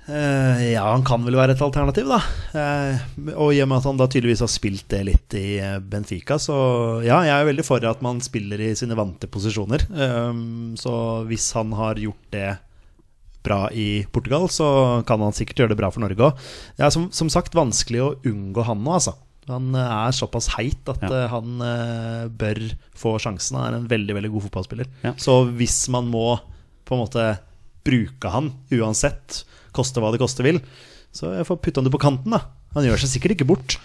Uh, 0.08 0.56
ja, 0.72 0.86
han 0.88 1.02
kan 1.04 1.20
vel 1.26 1.36
være 1.36 1.52
et 1.52 1.60
alternativ, 1.64 2.08
da. 2.08 2.20
Uh, 2.56 3.32
og 3.34 3.50
i 3.52 3.60
og 3.60 3.68
med 3.68 3.82
at 3.82 3.88
han 3.90 3.98
da 4.00 4.06
tydeligvis 4.08 4.40
har 4.40 4.48
spilt 4.48 4.86
det 4.88 5.02
litt 5.04 5.36
i 5.36 5.58
Benfica, 5.84 6.38
så 6.40 6.56
ja, 7.04 7.18
jeg 7.28 7.34
er 7.34 7.48
veldig 7.50 7.66
for 7.66 7.84
at 7.84 8.00
man 8.04 8.22
spiller 8.24 8.62
i 8.64 8.70
sine 8.78 8.96
vante 8.96 9.28
posisjoner. 9.28 9.84
Uh, 9.92 10.32
så 10.80 10.94
hvis 11.28 11.50
han 11.58 11.76
har 11.76 12.00
gjort 12.00 12.24
det 12.32 12.48
bra 13.46 13.68
i 13.72 14.04
Portugal, 14.12 14.48
så 14.52 14.66
kan 15.08 15.20
han 15.24 15.32
sikkert 15.36 15.62
gjøre 15.62 15.72
det 15.74 15.78
bra 15.80 15.90
for 15.94 16.02
Norge 16.04 16.18
òg. 16.30 16.44
Det 16.76 16.84
er 16.88 16.90
som, 16.94 17.08
som 17.14 17.30
sagt 17.32 17.54
vanskelig 17.56 18.00
å 18.04 18.10
unngå 18.28 18.64
han 18.66 18.82
nå, 18.84 18.96
altså. 18.98 19.14
Han 19.48 19.70
eh, 19.78 19.92
er 20.08 20.12
såpass 20.12 20.50
heit 20.58 20.90
at 20.92 21.00
Ja. 21.06 21.08
eh, 21.22 21.28
han 21.32 21.62
eh, 21.64 22.24
bør 22.28 22.58
få 22.98 23.14
sjansen. 23.22 23.56
Han 23.56 23.66
er 23.72 23.78
en 23.78 23.88
veldig 23.88 24.16
veldig 24.18 24.32
god 24.34 24.44
fotballspiller. 24.48 24.90
Ja. 25.06 25.14
Så 25.16 25.38
hvis 25.56 25.78
man 25.94 26.10
må 26.12 26.34
på 26.84 26.96
en 26.96 27.00
måte 27.06 27.24
bruke 27.88 28.28
han 28.32 28.50
uansett, 28.74 29.44
koste 29.72 30.02
hva 30.02 30.10
det 30.12 30.20
koste 30.20 30.44
vil, 30.44 30.58
så 31.14 31.30
jeg 31.38 31.46
får 31.48 31.62
putte 31.64 31.80
han 31.80 31.88
det 31.88 31.94
på 31.94 32.02
kanten, 32.02 32.34
da. 32.36 32.42
Han 32.76 32.84
gjør 32.84 33.00
seg 33.00 33.14
sikkert 33.14 33.36
ikke 33.38 33.48
bort. 33.48 33.78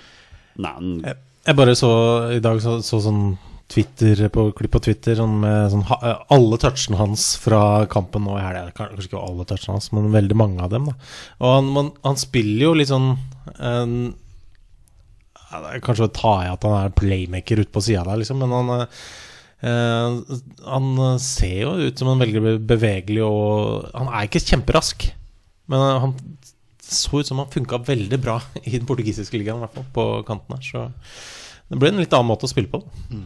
Nei, 0.60 0.74
han- 0.76 1.02
Jeg, 1.06 1.16
jeg 1.48 1.56
bare 1.56 1.76
så 1.80 1.90
i 2.36 2.40
dag 2.44 2.60
så, 2.62 2.82
så 2.84 3.00
sånn 3.06 3.38
Twitter 3.72 4.28
på 4.30 4.48
klipp 4.58 4.74
på 4.76 4.82
Twitter 4.86 5.16
sånn 5.18 5.38
med 5.42 5.72
sånn, 5.72 5.86
alle 6.34 6.60
touchene 6.62 7.00
hans 7.00 7.34
fra 7.42 7.86
kampen 7.92 8.26
nå 8.28 8.36
i 8.38 8.44
helga. 8.44 8.74
Kanskje 8.76 9.08
ikke 9.10 9.22
alle 9.22 9.48
touchene 9.50 9.78
hans, 9.78 9.90
men 9.96 10.12
veldig 10.14 10.38
mange 10.38 10.66
av 10.66 10.74
dem. 10.74 10.90
Da. 10.92 10.98
Og 11.40 11.56
han, 11.56 11.72
man, 11.78 11.90
han 12.04 12.20
spiller 12.22 12.68
jo 12.68 12.76
litt 12.78 12.92
sånn 12.92 13.16
en, 13.60 13.98
Kanskje 15.86 16.08
å 16.08 16.14
ta 16.14 16.32
i 16.42 16.50
at 16.50 16.64
han 16.66 16.74
er 16.80 16.96
playmaker 16.98 17.60
ute 17.62 17.70
på 17.74 17.82
sida 17.86 18.02
der, 18.08 18.18
liksom, 18.24 18.40
men 18.42 18.54
han 18.56 18.72
eh, 18.82 20.40
Han 20.66 21.20
ser 21.22 21.60
jo 21.60 21.76
ut 21.78 22.00
som 22.02 22.10
en 22.10 22.24
veldig 22.24 22.56
bevegelig 22.66 23.22
og 23.22 23.92
Han 23.94 24.10
er 24.10 24.26
ikke 24.26 24.42
kjemperask, 24.42 25.06
men 25.70 25.86
han 26.08 26.16
så 26.84 27.22
ut 27.22 27.30
som 27.30 27.40
han 27.40 27.54
funka 27.54 27.80
veldig 27.86 28.18
bra 28.22 28.40
i 28.64 28.74
den 28.76 28.90
portugisiske 28.90 29.38
ligaen, 29.40 29.62
i 29.62 29.66
hvert 29.68 29.78
fall, 29.78 29.86
på 29.96 30.04
kanten 30.28 30.58
her. 30.58 30.66
Så 30.66 31.70
det 31.70 31.80
ble 31.80 31.94
en 31.94 32.02
litt 32.02 32.14
annen 32.14 32.30
måte 32.30 32.46
å 32.46 32.52
spille 32.52 32.70
på. 32.70 32.82
Da. 32.82 33.22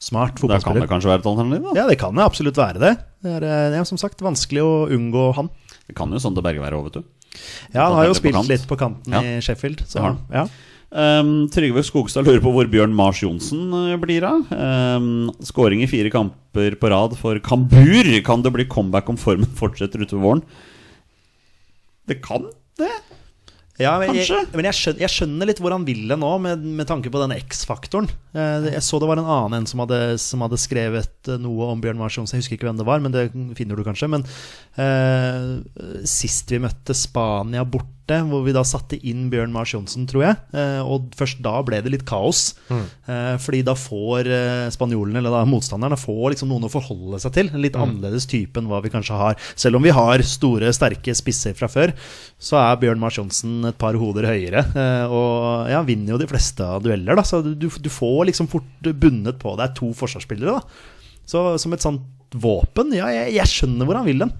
Smart 0.00 0.38
Da 0.48 0.56
kan 0.64 0.78
det 0.80 0.88
kanskje 0.88 1.10
være 1.10 1.20
et 1.20 1.28
alternativ, 1.28 1.66
da. 1.66 1.72
Ja, 1.76 1.86
det 1.90 1.98
kan 2.00 2.16
det 2.16 2.24
absolutt 2.24 2.56
være 2.56 2.80
det. 2.80 2.92
Det 3.20 3.34
er 3.36 3.44
eh, 3.44 3.76
ja, 3.76 3.84
som 3.84 4.00
sagt 4.00 4.22
vanskelig 4.24 4.62
å 4.64 4.72
unngå 4.96 5.26
han. 5.36 5.50
Det 5.84 5.96
kan 5.98 6.08
jo 6.08 6.20
sånn 6.22 6.36
til 6.38 6.44
Berge 6.46 6.62
være 6.62 6.78
òg, 6.78 6.88
vet 6.88 7.00
du. 7.02 7.40
Ja, 7.74 7.84
han 7.84 7.98
har 7.98 8.08
jo 8.08 8.16
spilt 8.16 8.38
på 8.38 8.46
litt 8.48 8.64
på 8.70 8.78
kanten 8.80 9.12
Ja. 9.12 9.20
i 9.20 9.44
Sheffield. 9.44 9.84
Så, 9.86 10.00
har 10.00 10.16
ja. 10.32 10.46
Um, 10.90 11.44
Trygve 11.52 11.84
Skogstad 11.86 12.26
lurer 12.26 12.40
på 12.42 12.50
hvor 12.50 12.66
Bjørn 12.66 12.96
Mars 12.96 13.20
Johnsen 13.22 13.68
uh, 13.76 13.92
blir 14.00 14.24
av. 14.26 14.48
Um, 14.50 15.28
Skåring 15.44 15.84
i 15.84 15.90
fire 15.90 16.10
kamper 16.10 16.74
på 16.80 16.90
rad 16.90 17.14
for 17.20 17.38
Kambur. 17.44 18.10
Kan 18.26 18.42
det 18.42 18.54
bli 18.56 18.66
comeback 18.72 19.12
om 19.12 19.20
formen 19.20 19.52
fortsetter 19.60 20.02
utover 20.02 20.24
våren? 20.24 20.42
Det 22.10 22.18
kan 22.24 22.48
det. 22.80 22.90
Ja, 23.80 23.94
men 24.00 24.12
jeg, 24.12 24.28
men 24.52 24.66
jeg, 24.68 24.76
skjønner, 24.76 25.00
jeg 25.06 25.12
skjønner 25.14 25.48
litt 25.48 25.60
hvor 25.62 25.72
han 25.72 25.86
ville 25.88 26.16
nå, 26.20 26.30
med, 26.44 26.64
med 26.80 26.88
tanke 26.88 27.08
på 27.12 27.22
den 27.22 27.32
X-faktoren. 27.38 28.10
Eh, 28.36 28.68
Jeg 28.74 28.82
så 28.84 29.00
det 29.00 29.08
var 29.08 29.20
en 29.22 29.30
annen 29.30 29.62
en 29.62 29.68
som 29.70 29.80
hadde, 29.84 30.00
som 30.20 30.44
hadde 30.44 30.58
skrevet 30.60 31.30
eh, 31.32 31.38
noe 31.40 31.70
om 31.72 31.80
Bjørn 31.80 32.00
Mars 32.00 32.18
Johnsen. 32.18 32.36
Jeg 32.36 32.44
husker 32.44 32.58
ikke 32.58 32.68
hvem 32.68 32.80
det 32.82 32.88
var, 32.88 33.00
men 33.00 33.14
det 33.16 33.24
finner 33.58 33.80
du 33.80 33.84
kanskje. 33.86 34.10
Men 34.12 34.26
eh, 34.76 36.04
sist 36.08 36.52
vi 36.52 36.60
møtte 36.62 36.96
Spania 36.96 37.64
borte, 37.64 37.88
hvor 38.28 38.42
vi 38.46 38.52
da 38.56 38.62
satte 38.66 38.98
inn 39.06 39.28
Bjørn 39.32 39.52
Mars 39.54 39.72
Johnsen, 39.74 40.06
tror 40.10 40.24
jeg, 40.24 40.36
eh, 40.56 40.80
og 40.82 41.12
først 41.16 41.40
da 41.44 41.54
ble 41.66 41.78
det 41.84 41.92
litt 41.94 42.04
kaos. 42.08 42.54
Mm. 42.70 42.86
fordi 43.42 43.60
da 43.66 43.74
får 43.74 44.28
eh, 44.30 44.66
spanjolene, 44.74 45.18
eller 45.18 45.32
da 45.34 45.44
motstanderne, 45.48 45.96
får 45.98 46.32
liksom 46.34 46.50
noen 46.52 46.66
å 46.68 46.70
forholde 46.72 47.18
seg 47.22 47.32
til. 47.34 47.50
En 47.54 47.62
litt 47.64 47.74
annerledes 47.78 48.26
type 48.30 48.58
enn 48.60 48.68
hva 48.70 48.80
vi 48.84 48.92
kanskje 48.92 49.16
har. 49.18 49.38
Selv 49.58 49.76
om 49.80 49.82
vi 49.86 49.90
har 49.94 50.22
store, 50.26 50.70
sterke 50.76 51.14
spisser 51.18 51.54
fra 51.58 51.68
før, 51.70 51.92
så 52.38 52.58
er 52.60 52.78
Bjørn 52.82 53.00
Mars 53.02 53.18
Johnsen 53.18 53.64
et 53.70 53.78
par 53.80 53.94
hoder 53.98 54.28
høyere. 54.30 54.64
eh, 54.74 55.06
Og 55.10 55.68
ja, 55.70 55.82
vinner 55.86 56.14
jo 56.14 56.20
de 56.22 56.28
fleste 56.30 56.64
av 56.66 56.82
dueller, 56.84 57.16
da. 57.18 57.22
Så 57.26 57.42
du, 57.44 57.68
du 57.68 57.90
får 57.90 58.26
liksom 58.30 58.48
fort 58.52 58.90
bundet 59.00 59.38
på 59.42 59.56
deg 59.58 59.74
to 59.78 59.90
forsvarsspillere, 59.96 60.58
da. 60.60 60.86
Så 61.30 61.44
som 61.62 61.72
et 61.76 61.82
sånt 61.84 62.06
våpen, 62.34 62.92
ja, 62.94 63.08
jeg, 63.10 63.34
jeg 63.36 63.50
skjønner 63.50 63.86
hvor 63.88 63.98
han 63.98 64.06
vil 64.06 64.22
den. 64.22 64.30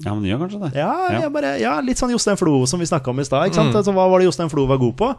Ja, 0.00 0.14
men 0.14 0.24
gjør 0.24 0.38
kanskje 0.44 0.60
det. 0.62 0.70
Ja, 0.80 0.92
ja. 1.12 1.28
bare, 1.32 1.52
ja 1.60 1.74
litt 1.84 2.00
sånn 2.00 2.12
Jostein 2.14 2.38
Flo 2.40 2.62
som 2.70 2.80
vi 2.80 2.88
snakka 2.88 3.12
om 3.12 3.20
i 3.20 3.26
stad. 3.26 3.52
Mm. 3.52 3.74
Altså, 3.76 3.92
hva 3.96 4.06
var 4.08 4.22
det 4.22 4.30
Jostein 4.30 4.48
Flo 4.52 4.64
var 4.70 4.80
god 4.80 4.96
på? 4.96 5.10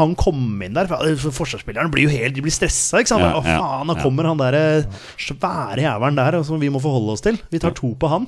Han 0.00 0.16
kom 0.18 0.58
inn 0.64 0.74
der 0.74 0.90
for 0.90 1.36
forsvarsspilleren 1.36 1.92
blir 1.94 2.08
jo 2.08 2.10
helt 2.10 2.34
De 2.34 2.42
blir 2.42 2.54
stressa. 2.54 2.98
ikke 2.98 3.12
sant? 3.12 3.22
Ja, 3.22 3.36
Å 3.38 3.44
faen, 3.44 3.86
nå 3.86 3.94
kommer 4.02 4.26
han 4.26 4.40
der 4.40 4.58
eh, 4.58 4.98
svære 5.22 5.84
jævelen 5.84 6.18
der 6.18 6.40
som 6.46 6.58
vi 6.58 6.70
må 6.72 6.82
forholde 6.82 7.14
oss 7.14 7.22
til. 7.22 7.38
Vi 7.52 7.62
tar 7.62 7.76
to 7.78 7.92
på 7.94 8.10
han. 8.10 8.26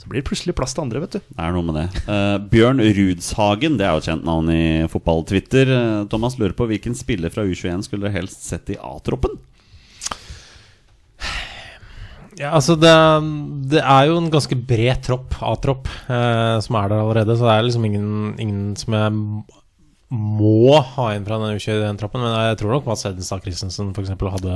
Så 0.00 0.08
blir 0.08 0.22
det 0.22 0.30
plutselig 0.30 0.54
plass 0.56 0.72
til 0.72 0.86
andre, 0.86 1.02
vet 1.02 1.18
du. 1.18 1.24
Det 1.28 1.44
er 1.44 1.52
noe 1.52 1.66
med 1.66 1.76
det. 1.76 1.86
Uh, 2.08 2.38
Bjørn 2.50 2.80
Rudshagen, 2.80 3.76
det 3.76 3.84
er 3.84 3.92
jo 3.92 4.00
et 4.00 4.06
kjent 4.08 4.24
navn 4.24 4.48
i 4.54 4.62
fotball-Twitter. 4.88 5.68
Uh, 5.68 6.06
Thomas 6.08 6.38
lurer 6.40 6.56
på 6.56 6.64
hvilken 6.70 6.96
spiller 6.96 7.32
fra 7.32 7.44
U21 7.44 7.84
skulle 7.84 8.08
dere 8.08 8.16
helst 8.16 8.46
sett 8.48 8.72
i 8.72 8.78
A-troppen? 8.80 9.36
Ja, 12.40 12.54
altså 12.56 12.72
det, 12.80 12.90
det 13.68 13.82
er 13.84 14.06
jo 14.08 14.16
en 14.16 14.30
ganske 14.32 14.56
bred 14.56 15.02
tropp, 15.04 15.34
A-tropp, 15.44 15.88
eh, 16.08 16.56
som 16.64 16.78
er 16.80 16.88
der 16.88 17.02
allerede. 17.02 17.34
Så 17.36 17.44
det 17.44 17.52
er 17.52 17.66
liksom 17.66 17.84
ingen, 17.84 18.12
ingen 18.40 18.62
som 18.80 18.96
jeg 18.96 19.12
må 20.10 20.80
ha 20.96 21.10
inn 21.14 21.26
fra 21.28 21.36
den 21.42 21.58
U21-troppen. 21.60 22.22
Men 22.24 22.32
jeg 22.48 22.56
tror 22.62 22.72
nok 22.78 22.88
Mads 22.88 23.04
Hedenstad 23.06 23.44
Christensen 23.44 23.92
f.eks. 23.92 24.14
hadde 24.16 24.54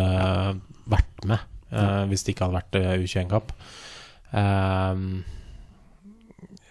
vært 0.91 1.29
med 1.29 1.39
eh, 1.71 2.01
hvis 2.11 2.25
det 2.25 2.35
ikke 2.35 2.49
hadde 2.49 2.57
vært 2.59 2.81
eh, 2.81 2.95
U21-kamp. 3.05 3.53
Eh, 4.33 5.05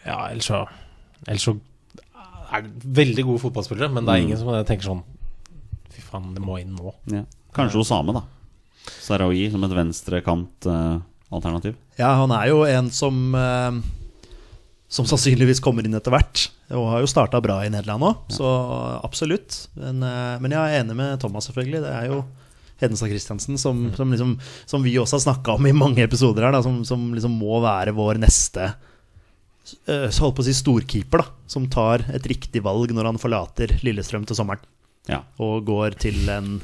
ja, 0.10 0.18
ellers 0.34 0.50
så 0.50 0.64
Ellers 1.30 1.46
så 1.48 1.54
er 2.54 2.66
det 2.66 2.90
veldig 2.98 3.24
gode 3.30 3.40
fotballspillere, 3.46 3.88
men 3.96 4.04
det 4.04 4.12
er 4.12 4.20
Mm. 4.20 4.26
ingen 4.28 4.38
som 4.42 4.50
tenker 4.68 4.84
sånn 4.90 5.04
Fy 5.94 6.02
faen, 6.04 6.34
det 6.36 6.42
må 6.44 6.58
inn 6.60 6.74
nå. 6.76 6.92
Ja. 7.14 7.22
Kanskje 7.56 7.80
Osame, 7.86 8.14
da. 8.18 8.24
Sarawi 9.04 9.52
som 9.52 9.64
et 9.66 9.76
venstrekant-alternativ. 9.78 11.76
Ja, 12.00 12.14
han 12.20 12.32
er 12.36 12.46
jo 12.50 12.64
en 12.68 12.90
som 12.94 13.36
uh, 13.38 13.72
Som 14.92 15.06
sannsynligvis 15.10 15.62
kommer 15.64 15.86
inn 15.86 15.96
etter 15.98 16.12
hvert. 16.14 16.52
Og 16.74 16.90
har 16.92 17.00
jo 17.04 17.10
starta 17.10 17.42
bra 17.42 17.66
i 17.66 17.72
Nederland 17.74 18.04
òg, 18.06 18.16
så 18.34 18.46
absolutt. 19.04 19.68
Men, 19.78 20.04
eh, 20.06 20.40
men 20.42 20.52
jeg 20.54 20.62
er 20.62 20.82
enig 20.82 20.96
med 20.98 21.20
Thomas, 21.22 21.46
selvfølgelig. 21.50 21.82
Det 21.82 21.92
er 21.94 22.06
jo 22.12 22.18
Hedenstad 22.82 23.10
Christiansen 23.10 23.58
som, 23.62 23.92
som, 23.96 24.12
liksom, 24.14 24.40
som 24.70 24.84
vi 24.86 24.98
også 25.02 25.18
har 25.18 25.26
snakka 25.28 25.58
om 25.58 25.66
i 25.70 25.74
mange 25.76 26.04
episoder 26.04 26.46
her, 26.46 26.54
da, 26.56 26.62
som, 26.66 26.82
som 26.86 27.14
liksom 27.14 27.34
må 27.42 27.60
være 27.64 27.94
vår 27.98 28.22
neste 28.22 28.64
eh, 29.88 30.10
holdt 30.20 30.38
på 30.38 30.44
å 30.44 30.48
si 30.48 30.56
storkeeper, 30.58 31.24
da. 31.24 31.50
Som 31.50 31.70
tar 31.74 32.06
et 32.14 32.30
riktig 32.30 32.64
valg 32.66 32.94
når 32.94 33.12
han 33.12 33.22
forlater 33.22 33.78
Lillestrøm 33.86 34.26
til 34.30 34.38
sommeren. 34.40 34.64
Ja. 35.10 35.24
Og 35.44 35.66
går 35.68 35.98
til 36.02 36.22
en 36.32 36.58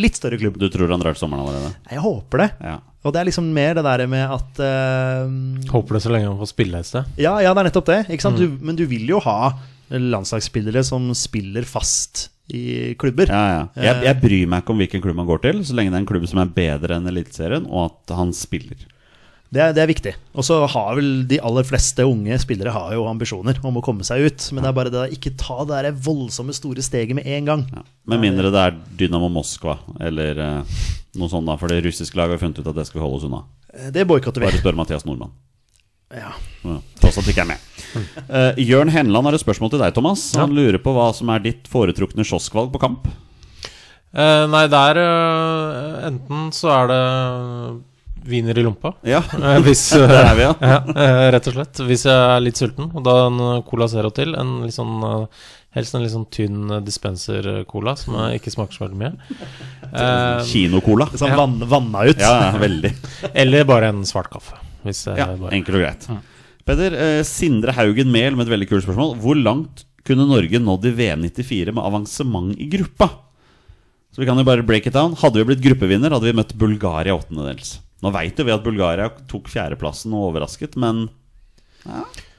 litt 0.00 0.18
større 0.18 0.38
klubb. 0.40 0.58
Du 0.60 0.68
tror 0.72 0.90
han 0.92 1.02
drar 1.02 1.16
til 1.16 1.24
sommeren 1.24 1.44
allerede? 1.44 1.74
Jeg 1.90 2.04
håper 2.04 2.44
det. 2.44 2.48
Ja. 2.64 2.78
Og 3.00 3.14
det 3.14 3.20
er 3.20 3.28
liksom 3.30 3.46
mer 3.56 3.78
det 3.78 3.84
der 3.86 4.02
med 4.12 4.34
at 4.36 4.60
uh, 4.60 5.70
Håper 5.72 5.96
det 5.96 6.02
så 6.04 6.12
lenge 6.12 6.28
han 6.28 6.40
får 6.40 6.50
spille 6.52 6.82
et 6.82 6.88
sted. 6.88 7.14
Ja, 7.20 7.38
ja, 7.40 7.54
det 7.56 7.62
er 7.62 7.70
nettopp 7.70 7.88
det. 7.88 8.00
Ikke 8.12 8.26
sant? 8.26 8.40
Du, 8.40 8.58
men 8.60 8.76
du 8.76 8.84
vil 8.90 9.08
jo 9.08 9.22
ha 9.24 9.54
landslagsspillere 9.90 10.84
som 10.86 11.08
spiller 11.18 11.66
fast 11.66 12.28
i 12.52 12.94
klubber. 12.98 13.30
Ja, 13.30 13.42
ja. 13.50 13.64
Jeg, 13.78 14.04
jeg 14.06 14.20
bryr 14.22 14.50
meg 14.50 14.62
ikke 14.62 14.74
om 14.74 14.82
hvilken 14.82 15.02
klubb 15.04 15.20
han 15.22 15.28
går 15.28 15.42
til, 15.46 15.60
så 15.66 15.76
lenge 15.76 15.92
det 15.92 16.00
er 16.00 16.04
en 16.04 16.10
klubb 16.10 16.26
som 16.30 16.42
er 16.42 16.52
bedre 16.54 16.98
enn 16.98 17.10
Eliteserien, 17.10 17.66
og 17.70 17.90
at 17.90 18.14
han 18.18 18.34
spiller. 18.36 18.84
Det, 19.50 19.58
er, 19.58 19.72
det 19.74 19.82
er 19.82 19.90
viktig. 19.90 20.12
Og 20.38 20.46
så 20.46 20.60
har 20.70 20.94
vel 20.94 21.24
de 21.26 21.40
aller 21.42 21.66
fleste 21.66 22.04
unge 22.06 22.36
spillere 22.38 22.70
har 22.74 22.94
jo 22.94 23.08
ambisjoner 23.10 23.58
om 23.66 23.80
å 23.80 23.82
komme 23.82 24.06
seg 24.06 24.28
ut. 24.28 24.46
Men 24.54 24.62
det 24.62 24.70
er 24.70 24.76
bare 24.76 24.92
det 24.94 25.00
å 25.02 25.10
ikke 25.10 25.34
ta 25.40 25.64
det 25.66 25.80
der 25.88 25.98
voldsomme 26.06 26.54
store 26.54 26.84
steget 26.86 27.18
med 27.18 27.26
en 27.26 27.50
gang. 27.50 27.64
Ja. 27.74 27.82
Med 28.14 28.22
mindre 28.22 28.52
det 28.54 28.62
er 28.68 28.78
Dynamo 29.00 29.30
Moskva 29.32 29.80
eller 30.06 30.38
eh, 30.38 30.80
noe 31.18 31.32
sånt, 31.32 31.50
da. 31.50 31.58
For 31.58 31.72
det 31.72 31.82
russiske 31.88 32.18
laget 32.18 32.38
har 32.38 32.44
funnet 32.44 32.62
ut 32.62 32.70
at 32.70 32.78
det 32.78 32.86
skal 32.86 33.00
vi 33.00 33.06
holde 33.08 33.18
oss 33.18 33.26
unna. 33.26 33.42
Det 33.90 34.06
boikotter 34.06 34.42
vi. 34.42 34.50
Bare 34.50 34.62
spør 34.62 34.78
Mathias 34.78 35.06
Nordmann. 35.08 35.34
Ja. 36.14 36.32
Ja, 36.66 36.78
Tross 36.98 37.20
at 37.20 37.26
det 37.26 37.34
ikke 37.34 37.44
er 37.44 37.52
med. 37.52 37.66
Uh, 38.26 38.58
Jørn 38.58 38.90
Henland 38.90 39.28
har 39.28 39.36
et 39.36 39.42
spørsmål 39.42 39.74
til 39.74 39.82
deg, 39.82 39.94
Thomas. 39.94 40.24
Han 40.38 40.54
lurer 40.54 40.78
på 40.82 40.94
hva 40.94 41.10
som 41.14 41.30
er 41.30 41.42
ditt 41.44 41.70
foretrukne 41.70 42.26
kioskvalg 42.26 42.72
på 42.74 42.82
kamp. 42.82 43.06
Uh, 44.10 44.46
nei, 44.50 44.64
der 44.66 44.98
uh, 44.98 46.06
Enten 46.08 46.48
så 46.54 46.72
er 46.74 46.90
det 46.90 47.02
wiener 48.26 48.58
i 48.58 48.62
lompa. 48.66 48.94
Ja, 49.06 49.22
Eh, 49.40 49.60
hvis, 49.64 49.84
eh, 49.96 50.10
er 50.10 50.34
vi, 50.36 50.42
ja. 50.42 50.52
ja, 50.72 50.78
eh, 50.94 51.30
rett 51.36 51.46
og 51.48 51.54
slett. 51.56 51.80
Hvis 51.86 52.04
jeg 52.08 52.14
er 52.36 52.40
litt 52.44 52.56
sulten, 52.60 52.90
og 52.94 53.02
da 53.06 53.14
en 53.28 53.40
Cola 53.68 53.88
Zero 53.88 54.10
til. 54.14 54.34
En 54.38 54.60
litt 54.66 54.76
sånn 54.76 55.00
eh, 55.06 55.26
Helst 55.70 55.94
en 55.94 56.02
litt 56.02 56.10
sånn 56.10 56.24
tynn 56.34 56.80
dispenser-cola 56.82 57.92
som 57.94 58.16
jeg 58.18 58.40
ikke 58.40 58.50
smaker 58.56 58.74
så 58.74 58.80
veldig 58.88 58.96
mye. 58.98 59.12
Kino-cola. 60.48 61.06
Sånn 61.14 61.30
Ja. 61.30 61.36
vann, 61.38 61.60
vanna 61.70 62.00
ut. 62.08 62.18
Ja, 62.18 62.50
ja, 62.50 62.58
veldig. 62.58 62.90
eller 63.34 63.64
bare 63.64 63.88
en 63.92 64.02
svart 64.04 64.30
kaffe. 64.32 64.58
Hvis 64.82 65.04
Ja, 65.06 65.28
bare 65.36 65.52
Enkelt 65.54 65.76
og 65.78 65.84
greit. 65.84 66.08
Peder, 66.66 66.92
eh, 66.98 67.22
Sindre 67.22 67.72
Haugen 67.72 68.10
Mehl 68.10 68.34
med 68.34 68.48
et 68.48 68.52
veldig 68.58 68.68
kult 68.68 68.82
spørsmål. 68.84 69.14
Hvor 69.22 69.38
langt 69.38 69.84
kunne 70.04 70.26
Norge 70.26 70.58
nådd 70.58 70.86
i 70.86 70.90
VM 70.90 71.22
94 71.22 71.72
med 71.72 71.84
avansement 71.84 72.58
i 72.58 72.66
gruppa? 72.66 73.08
Så 74.10 74.18
vi 74.18 74.26
kan 74.26 74.36
jo 74.38 74.42
bare 74.42 74.66
break 74.66 74.88
it 74.88 74.92
down. 74.92 75.14
Hadde 75.14 75.38
vi 75.38 75.44
blitt 75.54 75.62
gruppevinner, 75.62 76.10
hadde 76.10 76.26
vi 76.26 76.32
møtt 76.34 76.56
Bulgaria 76.58 77.14
åttendedels. 77.14 77.78
Nå 78.00 78.12
veit 78.14 78.38
jo 78.40 78.46
vi 78.48 78.52
at 78.54 78.62
Bulgaria 78.64 79.10
tok 79.28 79.48
fjerdeplassen 79.52 80.14
og 80.16 80.30
overrasket, 80.30 80.76
men 80.80 81.08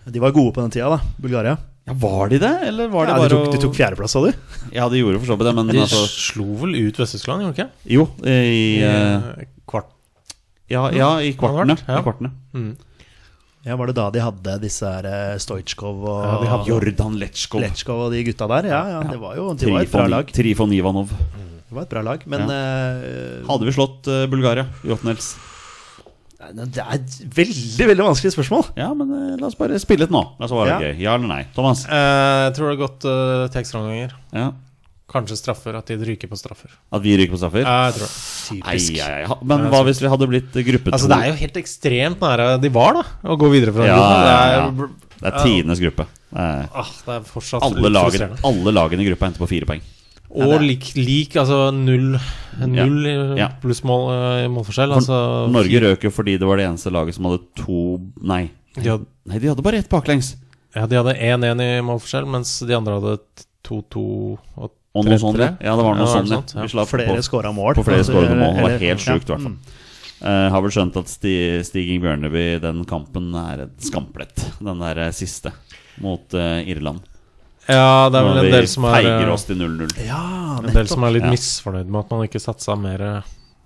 De 0.09 0.19
var 0.23 0.33
gode 0.33 0.53
på 0.55 0.61
den 0.63 0.71
tida, 0.73 0.89
da. 0.95 0.99
Bulgaria. 1.21 1.57
ja, 1.85 1.93
Var 2.01 2.29
de 2.33 2.39
det, 2.41 2.51
eller 2.71 2.87
var 2.89 3.05
det 3.05 3.13
Ja, 3.13 3.17
de, 3.17 3.21
bare 3.21 3.33
tok, 3.45 3.53
de 3.53 3.61
tok 3.65 3.75
fjerdeplass, 3.77 4.15
sa 4.15 4.21
du? 4.25 4.31
Ja, 4.73 4.87
de 4.89 5.01
gjorde 5.01 5.19
for 5.21 5.29
så 5.31 5.37
vidt 5.37 5.49
det, 5.49 5.55
men 5.59 5.69
De 5.69 5.81
altså 5.83 6.01
slo 6.09 6.47
vel 6.63 6.73
ut 6.87 6.97
Vest-Tyskland, 7.01 7.45
gjorde 7.45 7.57
de 7.57 7.61
ikke? 7.61 7.93
Jo, 7.97 8.07
i, 8.25 8.37
I 8.81 8.85
uh... 8.85 9.43
Kvart 9.69 9.91
ja, 10.71 10.85
ja, 10.95 11.09
i 11.19 11.33
kvartene. 11.35 11.75
Ja. 11.83 11.99
I 11.99 12.03
kvartene. 12.05 12.29
mm. 12.55 12.71
Ja, 13.67 13.75
Var 13.77 13.91
det 13.91 13.95
da 13.99 14.05
de 14.09 14.21
hadde 14.23 14.53
disse 14.63 14.87
her 14.89 15.05
eh, 15.05 15.35
Stojkov 15.37 15.99
og 16.07 16.21
Ja, 16.25 16.37
de 16.41 16.47
hadde- 16.49 16.69
Jordan 16.71 17.17
Letsjkov. 17.21 17.61
Letsjkov 17.61 17.99
og 18.07 18.13
de 18.15 18.23
gutta 18.25 18.47
der? 18.49 18.69
Ja, 18.71 18.79
ja, 18.95 19.01
det 19.05 19.19
var 19.21 19.35
jo 19.37 19.51
det 19.53 19.67
var 19.69 19.83
et 19.85 19.91
bra 19.93 20.05
lag. 20.09 20.31
Trifon 20.33 20.71
Ivanov. 20.73 21.11
Det 21.11 21.75
var 21.77 21.85
et 21.85 21.91
bra 21.93 22.01
lag, 22.07 22.23
men 22.25 22.47
uh... 22.49 23.43
Hadde 23.51 23.67
vi 23.67 23.75
slått 23.75 24.09
Bulgaria 24.31 24.65
i 24.81 24.89
åttendels? 24.95 25.35
Det 26.57 26.81
er 26.81 26.95
et 26.97 27.15
veldig 27.37 27.87
veldig 27.91 28.05
vanskelig 28.07 28.33
spørsmål. 28.33 28.65
Ja, 28.79 28.89
men 28.97 29.11
uh, 29.13 29.37
la 29.39 29.47
oss 29.49 29.57
bare 29.59 29.77
spille 29.81 30.07
litt 30.07 30.13
nå. 30.13 30.23
La 30.39 30.47
oss 30.47 30.55
være 30.55 30.73
Ja. 30.73 30.79
gøy. 30.81 30.97
Ja 31.03 31.15
eller 31.19 31.29
nei? 31.29 31.43
Thomas? 31.55 31.85
Uh, 31.85 32.47
jeg 32.47 32.57
tror 32.57 32.67
det 32.67 32.73
har 32.75 32.81
gått 32.87 33.07
uh, 33.07 33.47
tekstomganger. 33.53 33.61
ekstraomganger. 33.61 34.19
Ja. 34.33 34.49
Kanskje 35.11 35.35
straffer. 35.37 35.75
At 35.75 35.91
de 35.91 35.97
ryker 36.07 36.29
på 36.31 36.39
straffer. 36.39 36.71
At 36.91 37.03
vi 37.03 37.15
ryker 37.19 37.35
på 37.35 37.41
straffer? 37.41 37.65
Ja, 37.65 37.77
jeg 37.89 37.97
tror 37.99 38.07
det. 38.07 38.63
Ei, 38.71 38.77
ei, 38.79 38.99
ei. 39.03 39.23
Ha- 39.27 39.39
Men 39.43 39.67
hva 39.71 39.83
hvis 39.87 39.99
vi 40.01 40.11
hadde 40.11 40.27
blitt 40.31 40.55
eh, 40.55 40.65
gruppe 40.67 40.89
to? 40.89 40.95
Altså, 40.97 41.09
det 41.11 41.17
er 41.19 41.31
jo 41.33 41.37
helt 41.41 41.61
ekstremt 41.61 42.23
nære 42.23 42.49
de 42.63 42.71
var, 42.73 42.99
da, 42.99 43.03
å 43.27 43.37
gå 43.39 43.49
videre 43.51 43.75
fra 43.75 43.87
ja, 43.87 43.95
gruppen. 43.97 44.19
Det 44.21 44.31
Det 44.31 44.35
ja. 44.35 44.67
er, 44.67 45.09
Det 45.21 45.31
er 45.31 45.39
tidenes 45.45 45.81
gruppe. 45.83 46.07
Det 46.31 46.45
er 46.47 46.69
ah, 46.81 46.93
det 47.05 47.15
er 47.17 47.25
fortsatt 47.27 47.65
alle, 47.67 47.83
litt 47.83 47.97
lagene, 47.97 48.37
alle 48.47 48.73
lagene 48.73 49.03
i 49.03 49.09
gruppa 49.11 49.27
henter 49.27 49.43
på 49.43 49.49
fire 49.51 49.67
poeng. 49.69 49.83
Og 50.31 50.61
lik, 50.63 50.93
lik 50.95 51.33
altså 51.35 51.73
null, 51.75 52.17
null 52.63 53.37
Ja. 53.37 53.49
plussmål 53.61 54.03
uh, 54.11 54.45
i 54.45 54.47
målforskjell. 54.47 54.93
For 54.93 55.01
Altså, 55.01 55.51
Norge 55.51 55.81
røk 55.83 56.03
jo 56.07 56.11
fordi 56.13 56.37
det 56.39 56.47
var 56.47 56.57
det 56.61 56.67
eneste 56.69 56.91
laget 56.93 57.15
som 57.17 57.25
hadde 57.27 57.41
to 57.59 57.99
Nei, 58.23 58.49
De 58.77 58.87
hadde, 58.89 59.05
nei 59.27 59.39
de 59.43 59.47
hadde 59.51 59.61
bare 59.65 59.81
ett 59.83 59.89
baklengs. 59.91 60.35
ja, 60.75 60.85
de 60.87 60.95
hadde 60.95 61.17
1-1 61.19 61.59
i 61.65 61.81
målforskjell, 61.83 62.25
mens 62.31 62.59
de 62.63 62.73
andre 62.77 62.93
hadde 62.99 63.17
2-2 63.67 64.05
og 64.55 64.71
3-3. 64.71 64.77
Og 64.93 65.05
noe 65.07 65.17
sånt. 65.19 65.39
Ja, 65.39 65.51
Ja, 65.63 65.75
det 65.75 65.83
var 65.85 65.95
noe 65.95 66.07
Ja, 66.07 66.13
sånt. 66.15 66.29
Ja. 66.29 66.35
sånt, 66.41 66.53
ja. 66.55 66.61
Vi 66.63 66.67
slapp 66.73 66.87
Flere 66.91 67.21
skåra 67.23 67.51
mål. 67.55 67.75
på 67.75 67.83
flere 67.87 68.03
skårede 68.03 68.35
mål. 68.35 68.55
Det 68.55 68.61
var 68.63 68.69
Eller- 68.69 68.79
helt 68.87 68.99
sjukt, 68.99 69.29
i 69.29 69.33
hvert 69.33 69.43
fall. 69.43 69.55
Uh, 70.21 70.49
har 70.51 70.61
vel 70.61 70.69
skjønt 70.71 70.97
at 70.99 71.07
Sti, 71.07 71.63
Stiging 71.63 72.01
Bjørneby, 72.03 72.59
den 72.61 72.83
kampen, 72.85 73.33
er 73.35 73.63
et 73.63 73.77
skamplett. 73.81 74.35
Den 74.61 74.79
der 74.79 74.97
eh, 75.07 75.11
siste 75.11 75.51
mot 75.99 76.21
uh, 76.35 76.59
Irland. 76.61 76.99
Ja, 77.69 78.09
det 78.09 78.17
er 78.19 78.23
vel 78.25 78.45
en 78.45 78.51
del 78.51 78.67
som 78.67 78.85
er 78.89 78.95
feiger 78.97 79.27
eh, 79.27 79.33
oss 79.33 79.45
til 79.45 79.55
0-0. 79.61 79.91
Ja, 80.07 80.57
En 80.61 80.73
del 80.73 80.87
som 80.87 81.03
er 81.03 81.11
litt 81.11 81.23
Ja. 81.23 81.29
misfornøyd 81.31 81.85
med 81.87 81.99
at 82.05 82.09
man 82.11 82.25
ikke 82.27 82.41
satsa 82.41 82.75
mer 82.79 83.01
eh, 83.01 83.21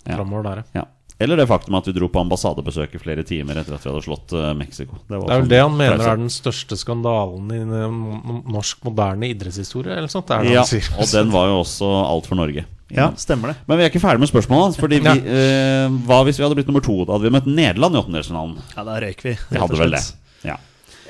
Ja. 0.06 0.16
framover 0.16 0.42
der. 0.44 0.64
ja. 0.74 0.84
Eller 1.18 1.36
det 1.40 1.46
faktum 1.48 1.74
at 1.78 1.86
vi 1.86 1.92
dro 1.96 2.10
på 2.12 2.20
ambassadebesøk 2.20 2.94
i 2.94 2.98
flere 3.00 3.22
timer 3.24 3.56
etter 3.56 3.72
at 3.74 3.80
vi 3.82 3.88
hadde 3.88 4.02
slått 4.04 4.34
eh, 4.36 4.52
Mexico. 4.52 4.98
var 5.08 5.20
Det 5.24 5.30
er 5.32 5.40
vel 5.40 5.48
det 5.48 5.60
han 5.62 5.72
mener 5.78 5.94
er 6.12 6.16
den 6.20 6.28
største 6.28 6.76
skandalen 6.76 7.48
i 7.56 7.60
norsk 8.52 8.84
moderne 8.84 9.30
idrettshistorie, 9.32 9.96
eller 9.96 10.08
sånt. 10.12 10.26
Det 10.28 10.36
er 10.36 10.42
det 10.44 10.52
Ja, 10.52 10.60
han 10.60 10.66
sier. 10.68 10.90
og 11.00 11.08
den 11.10 11.30
var 11.32 11.46
jo 11.48 11.62
også 11.62 11.88
alt 12.12 12.26
for 12.26 12.36
Norge. 12.36 12.66
Ja, 12.92 13.08
stemmer 13.16 13.48
det. 13.48 13.56
Men 13.66 13.78
vi 13.78 13.84
er 13.84 13.90
ikke 13.90 14.04
ferdig 14.04 14.20
med 14.20 14.28
spørsmålet. 14.28 14.76
Fordi 14.76 14.98
vi, 15.00 15.08
Ja. 15.08 15.14
eh, 15.14 15.88
Hva 16.06 16.22
hvis 16.28 16.36
vi 16.36 16.44
hadde 16.44 16.54
blitt 16.54 16.68
nummer 16.68 16.84
to? 16.84 17.04
Da 17.06 17.12
hadde 17.16 17.22
vi 17.30 17.30
møtt 17.40 17.46
Nederland 17.48 17.96
i 17.96 17.98
åttendedelsfinalen. 17.98 18.58
Ja, 18.76 18.84
da 18.84 19.00
røyk 19.00 19.22
vi. 19.24 19.38
Vi 19.50 19.58
hadde 19.58 19.78
vel 19.78 19.90
det. 19.90 20.12
Ja. 20.44 20.56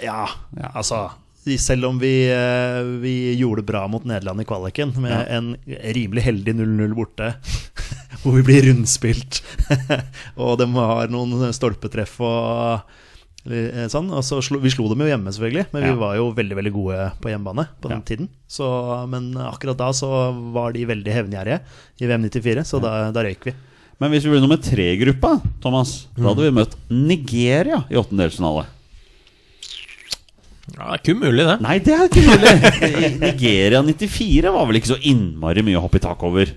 Ja, 0.02 0.26
Ja. 0.56 0.70
altså 0.76 1.10
selv 1.54 1.86
om 1.86 2.00
vi, 2.02 2.10
eh, 2.34 2.82
vi 2.98 3.14
gjorde 3.38 3.62
det 3.62 3.68
bra 3.70 3.84
mot 3.86 4.02
Nederland 4.04 4.42
i 4.42 4.46
kvaliken, 4.48 4.90
med 4.98 5.12
Ja. 5.14 5.22
en 5.38 5.52
rimelig 5.94 6.24
heldig 6.26 6.54
0-0 6.58 6.94
borte, 6.98 7.28
hvor 8.24 8.34
vi 8.34 8.42
blir 8.42 8.66
rundspilt, 8.66 9.38
og 10.42 10.58
de 10.58 10.66
har 10.74 11.06
noen 11.14 11.52
stolpetreff 11.54 12.16
og 12.26 12.82
eh, 13.46 13.86
sånn. 13.92 14.10
Altså, 14.10 14.40
vi 14.58 14.72
slo 14.74 14.88
dem 14.90 15.04
jo 15.06 15.10
hjemme, 15.12 15.30
selvfølgelig, 15.30 15.66
men 15.72 15.86
Ja. 15.86 15.92
vi 15.94 16.00
var 16.02 16.16
jo 16.18 16.32
veldig 16.34 16.58
veldig 16.58 16.72
gode 16.74 16.98
på 17.22 17.30
hjemmebane 17.30 17.68
på 17.80 17.88
den 17.94 18.02
Ja. 18.02 18.08
tiden. 18.10 18.28
Så, 18.50 18.66
men 19.08 19.30
akkurat 19.38 19.78
da 19.78 19.92
så 19.94 20.10
var 20.52 20.72
de 20.74 20.84
veldig 20.90 21.14
hevngjerrige 21.14 21.60
i 22.02 22.06
VM 22.10 22.26
94, 22.26 22.64
så 22.66 22.82
da, 22.82 23.12
da 23.14 23.22
røyk 23.22 23.44
vi. 23.46 23.54
Men 24.02 24.10
hvis 24.12 24.26
vi 24.26 24.34
ble 24.34 24.42
nummer 24.42 24.58
tre 24.60 24.90
i 24.92 24.98
gruppa, 25.00 25.38
Thomas, 25.62 26.06
da 26.18 26.26
hadde 26.28 26.42
vi 26.44 26.50
møtt 26.58 26.74
Nigeria 26.90 27.84
i 27.88 27.94
åttendelsfinale. 27.96 28.66
Ja, 30.74 30.82
det 30.82 30.92
er 30.96 31.00
ikke 31.00 31.14
umulig, 31.14 31.44
det. 31.46 31.56
Nei, 31.62 31.76
det 31.78 31.94
er 31.94 32.08
ikke 32.08 32.26
mulig! 32.26 32.54
Nigeria 33.22 33.82
94 33.86 34.50
var 34.56 34.66
vel 34.66 34.80
ikke 34.80 34.94
så 34.96 35.00
innmari 35.06 35.62
mye 35.66 35.78
å 35.78 35.84
hoppe 35.84 36.00
i 36.00 36.06
tak 36.06 36.24
over. 36.26 36.50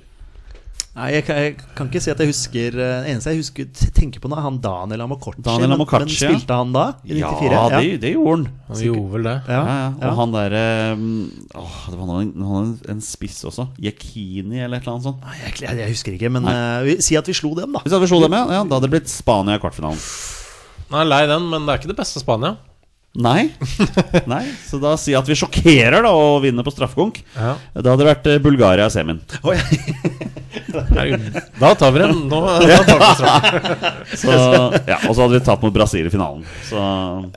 Nei, 0.99 1.11
jeg 1.13 1.23
kan, 1.27 1.37
jeg 1.39 1.51
kan 1.77 1.87
ikke 1.87 1.99
si 2.01 2.09
at 2.11 2.19
jeg 2.19 2.27
husker 2.31 2.73
Det 2.75 2.87
eneste 3.07 3.31
jeg 3.31 3.39
husker 3.39 3.67
tenker 3.95 4.19
på 4.19 4.27
nå, 4.27 4.35
er 4.35 4.43
han 4.43 4.57
Daniel 4.59 5.03
Amokorchi. 5.05 5.43
Daniel 5.45 5.69
men- 5.69 5.75
Amokorchi, 5.77 6.09
Men 6.09 6.33
spilte 6.33 6.57
han 6.57 6.73
da? 6.75 6.85
I 7.05 7.13
94? 7.21 7.53
Ja, 7.53 7.61
det, 7.77 7.93
det 8.01 8.11
gjorde 8.15 8.33
han. 8.33 8.45
Han 8.67 8.81
gjorde 8.83 9.11
vel 9.13 9.29
det. 9.29 9.35
Ja, 9.47 9.59
Ja. 9.69 9.85
Og 9.93 10.03
ja. 10.03 10.13
han 10.17 10.33
derre 10.33 10.63
Åh, 11.61 11.77
det 11.93 11.99
var 12.01 12.09
noen, 12.09 12.31
noen, 12.41 12.73
en, 12.89 13.03
spiss 13.05 13.37
også. 13.47 13.69
Yakini 13.79 14.59
eller 14.65 14.81
et 14.81 14.83
eller 14.83 14.97
annet 14.97 15.07
sånt. 15.07 15.21
Nei, 15.23 15.37
jeg, 15.45 15.55
jeg, 15.61 15.77
jeg 15.85 15.93
husker 15.93 16.17
ikke, 16.17 16.33
men 16.35 16.49
eh, 16.51 16.79
vi, 16.89 16.97
si 17.05 17.15
at 17.21 17.29
vi 17.29 17.37
slo 17.37 17.53
dem, 17.61 17.77
da. 17.77 17.85
Hvis 17.85 17.95
vi 17.95 18.09
slo 18.11 18.19
dem, 18.25 18.35
ja, 18.35 18.43
ja, 18.57 18.63
da 18.65 18.79
hadde 18.79 18.89
det 18.89 18.95
blitt 18.97 19.13
Spania 19.13 19.55
i 19.55 19.61
kvartfinalen. 19.63 20.01
Nei, 20.89 21.05
lei 21.05 21.21
den, 21.29 21.47
men 21.53 21.69
det 21.69 21.75
er 21.75 21.83
ikke 21.83 21.93
det 21.93 21.99
beste 22.01 22.25
Spania. 22.25 22.57
Nei. 23.17 23.49
Nei, 24.29 24.43
Så 24.67 24.77
da 24.79 24.93
si 25.01 25.15
at 25.17 25.27
vi 25.27 25.35
sjokkerer 25.39 26.03
da 26.05 26.11
og 26.13 26.43
vinner 26.45 26.63
på 26.65 26.71
straffekonk. 26.73 27.17
Ja. 27.33 27.55
Da 27.73 27.91
hadde 27.93 28.03
det 28.03 28.09
vært 28.11 28.27
eh, 28.29 28.41
Bulgaria 28.43 28.85
i 28.85 28.93
semien. 28.93 29.19
Da 31.59 31.71
tar 31.75 31.91
vi 31.95 31.99
den. 32.03 32.21
Nå, 32.29 32.39
da 32.45 32.77
tar 32.87 33.01
vi 33.01 33.09
straffen. 33.17 34.05
Så, 34.13 34.35
ja, 34.87 34.99
og 35.07 35.15
så 35.15 35.23
hadde 35.23 35.39
vi 35.39 35.41
tatt 35.47 35.65
mot 35.65 35.73
Brasil 35.75 36.05
i 36.05 36.13
finalen. 36.13 36.45
Så 36.69 36.77